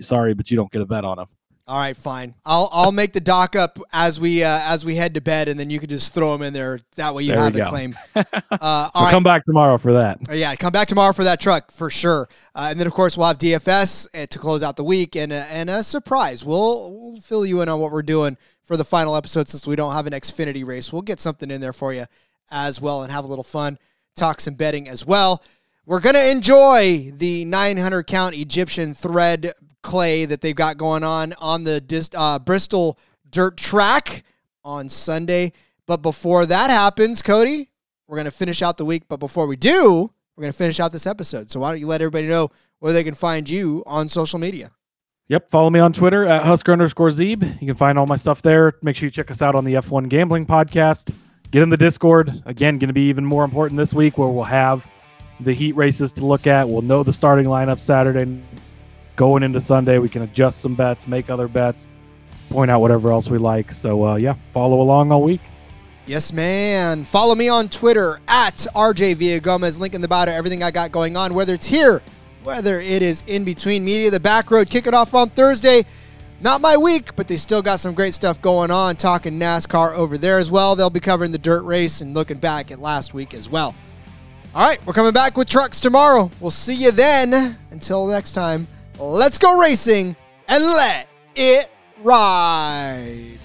sorry, 0.01 0.35
but 0.35 0.51
you 0.51 0.57
don't 0.57 0.73
get 0.73 0.83
a 0.83 0.87
bet 0.87 1.05
on 1.05 1.21
him. 1.21 1.27
All 1.67 1.79
right, 1.79 1.97
fine. 1.97 2.35
I'll 2.45 2.69
I'll 2.73 2.93
make 2.93 3.15
the 3.15 3.21
dock 3.21 3.57
up 3.57 3.79
as 3.91 4.21
we 4.21 4.45
uh, 4.45 4.61
as 4.65 4.85
we 4.85 4.97
head 4.97 5.15
to 5.15 5.23
bed, 5.23 5.49
and 5.49 5.59
then 5.59 5.71
you 5.71 5.81
can 5.81 5.89
just 5.89 6.13
throw 6.13 6.31
them 6.33 6.43
in 6.43 6.53
there. 6.53 6.81
That 6.97 7.15
way 7.15 7.23
you 7.23 7.33
There 7.33 7.43
have 7.43 7.57
it 7.57 7.61
go. 7.61 7.67
claimed. 7.71 7.97
Uh, 8.17 8.91
So 8.91 8.91
all 8.95 9.05
right. 9.05 9.11
come 9.11 9.23
back 9.23 9.47
tomorrow 9.47 9.79
for 9.79 9.95
that. 9.95 10.19
Uh, 10.29 10.35
yeah, 10.35 10.55
come 10.57 10.73
back 10.73 10.89
tomorrow 10.89 11.13
for 11.15 11.25
that 11.25 11.41
truck 11.41 11.71
for 11.73 11.89
sure. 11.89 12.29
Uh, 12.55 12.69
and 12.71 12.79
then 12.79 12.87
of 12.87 12.93
course 12.93 13.17
we'll 13.17 13.27
have 13.27 13.39
DFS 13.39 14.09
uh, 14.15 14.27
to 14.27 14.39
close 14.39 14.63
out 14.63 14.77
the 14.77 14.85
week, 14.85 15.17
and 15.17 15.33
a, 15.33 15.37
and 15.47 15.71
a 15.71 15.83
surprise. 15.83 16.45
We'll 16.45 16.93
we'll 16.93 17.21
fill 17.23 17.47
you 17.47 17.63
in 17.63 17.69
on 17.71 17.81
what 17.81 17.93
we're 17.93 18.03
doing 18.03 18.37
for 18.65 18.77
the 18.77 18.85
final 18.85 19.17
episode 19.17 19.49
since 19.49 19.67
we 19.67 19.75
don't 19.75 19.95
have 19.95 20.07
an 20.07 20.13
Xfinity 20.13 20.67
race. 20.67 20.93
We'll 20.93 21.03
get 21.03 21.19
something 21.19 21.51
in 21.51 21.63
there 21.63 21.73
for 21.73 21.95
you 21.95 22.05
as 22.51 22.79
well, 22.79 23.03
and 23.03 23.11
have 23.11 23.25
a 23.25 23.29
little 23.29 23.43
fun, 23.43 23.79
talk 24.17 24.41
some 24.41 24.55
betting 24.55 24.87
as 24.87 25.07
well. 25.07 25.43
We're 25.87 26.01
gonna 26.01 26.27
enjoy 26.31 27.11
the 27.15 27.47
900 27.47 28.03
count 28.07 28.35
Egyptian 28.37 28.93
thread 28.95 29.53
clay 29.85 30.25
that 30.25 30.41
they've 30.41 30.57
got 30.57 30.77
going 30.77 31.05
on 31.05 31.33
on 31.35 31.63
the 31.63 31.81
dis, 31.81 32.11
uh, 32.15 32.41
Bristol 32.41 32.99
dirt 33.31 33.57
track 33.57 34.25
on 34.65 34.89
Sunday. 34.89 35.53
But 35.87 35.99
before 35.99 36.47
that 36.47 36.71
happens, 36.71 37.23
Cody, 37.23 37.71
we're 38.09 38.17
going 38.17 38.25
to 38.25 38.33
finish 38.33 38.63
out 38.63 38.79
the 38.79 38.85
week. 38.85 39.05
But 39.09 39.21
before 39.21 39.47
we 39.47 39.57
do, 39.57 40.11
we're 40.37 40.43
going 40.43 40.53
to 40.53 40.59
finish 40.59 40.81
out 40.81 40.91
this 40.91 41.07
episode. 41.07 41.51
So 41.51 41.61
why 41.61 41.71
don't 41.71 41.81
you 41.81 41.87
let 41.87 42.01
everybody 42.01 42.27
know 42.27 42.51
where 42.81 42.93
they 42.93 43.05
can 43.05 43.15
find 43.15 43.49
you 43.49 43.85
on 43.87 44.09
social 44.09 44.39
media? 44.39 44.73
Yep. 45.29 45.51
Follow 45.51 45.71
me 45.71 45.81
on 45.81 45.93
Twitter 45.93 46.25
at 46.25 46.45
Husker 46.45 46.73
underscore 46.73 47.09
Zeeb. 47.09 47.61
You 47.61 47.67
can 47.67 47.77
find 47.77 47.99
all 47.99 48.07
my 48.07 48.17
stuff 48.17 48.43
there. 48.43 48.75
Make 48.83 48.97
sure 48.97 49.07
you 49.07 49.11
check 49.11 49.31
us 49.31 49.43
out 49.43 49.55
on 49.55 49.65
the 49.65 49.75
F1 49.75 50.09
Gambling 50.09 50.47
Podcast. 50.47 51.15
Get 51.51 51.63
in 51.63 51.71
the 51.71 51.77
Discord. 51.77 52.43
Again, 52.47 52.79
going 52.79 52.89
to 52.89 52.95
be 52.95 53.09
even 53.09 53.25
more 53.25 53.45
important 53.45 53.79
this 53.79 53.95
week 53.95 54.19
where 54.19 54.29
we'll 54.29 54.45
have 54.45 54.87
the 55.41 55.53
heat 55.53 55.77
races 55.77 56.13
to 56.15 56.27
look 56.27 56.47
at. 56.47 56.69
We'll 56.69 56.83
know 56.83 57.03
the 57.03 57.13
starting 57.13 57.47
lineup 57.47 57.81
Saturday. 57.81 58.43
Going 59.17 59.43
into 59.43 59.61
Sunday, 59.61 59.99
we 59.99 60.09
can 60.09 60.23
adjust 60.23 60.61
some 60.61 60.75
bets, 60.75 61.07
make 61.07 61.31
other 61.31 61.49
bets, 61.49 61.89
point 62.51 62.71
out 62.71 62.81
whatever 62.81 63.13
else 63.13 63.29
we 63.29 63.39
like. 63.39 63.71
So, 63.71 64.05
uh, 64.07 64.17
yeah, 64.17 64.35
follow 64.51 64.81
along 64.81 65.13
all 65.13 65.23
week. 65.23 65.41
Yes, 66.07 66.33
man. 66.33 67.05
Follow 67.05 67.35
me 67.35 67.49
on 67.49 67.69
Twitter 67.69 68.21
at 68.29 68.67
RJ 68.75 69.43
Gomez. 69.43 69.79
Link 69.79 69.95
in 69.95 70.01
the 70.01 70.09
bio 70.09 70.27
to 70.27 70.35
everything 70.35 70.63
I 70.63 70.71
got 70.71 70.93
going 70.93 71.17
on, 71.17 71.33
whether 71.33 71.55
it's 71.55 71.67
here, 71.67 72.03
whether 72.43 72.79
it 72.81 73.03
is 73.03 73.23
in 73.27 73.45
between 73.45 73.85
media, 73.85 74.11
the 74.11 74.21
back 74.21 74.51
road, 74.51 74.69
kick 74.69 74.87
it 74.87 74.93
off 74.93 75.15
on 75.15 75.31
Thursday. 75.31 75.85
Not 76.41 76.61
my 76.61 76.77
week, 76.77 77.17
but 77.17 77.27
they 77.27 77.39
still 77.39 77.63
got 77.63 77.81
some 77.81 77.95
great 77.95 78.13
stuff 78.13 78.43
going 78.43 78.71
on. 78.71 78.97
Talking 78.97 79.39
NASCAR 79.39 79.95
over 79.95 80.19
there 80.19 80.39
as 80.39 80.51
well. 80.51 80.77
They'll 80.77 80.91
be 80.91 81.01
covering 81.01 81.33
the 81.33 81.39
dirt 81.39 81.63
race 81.63 82.03
and 82.03 82.13
looking 82.13 82.37
back 82.37 82.71
at 82.71 82.81
last 82.81 83.15
week 83.15 83.33
as 83.33 83.49
well. 83.49 83.75
All 84.55 84.67
right, 84.67 84.85
we're 84.87 84.93
coming 84.93 85.13
back 85.13 85.39
with 85.39 85.49
trucks 85.49 85.81
tomorrow. 85.81 86.31
We'll 86.41 86.51
see 86.51 86.75
you 86.75 86.91
then. 86.91 87.57
Until 87.71 88.07
next 88.07 88.33
time, 88.33 88.69
let's 88.99 89.39
go 89.39 89.59
racing 89.59 90.17
and 90.49 90.65
let 90.65 91.09
it 91.35 91.71
ride. 92.03 93.39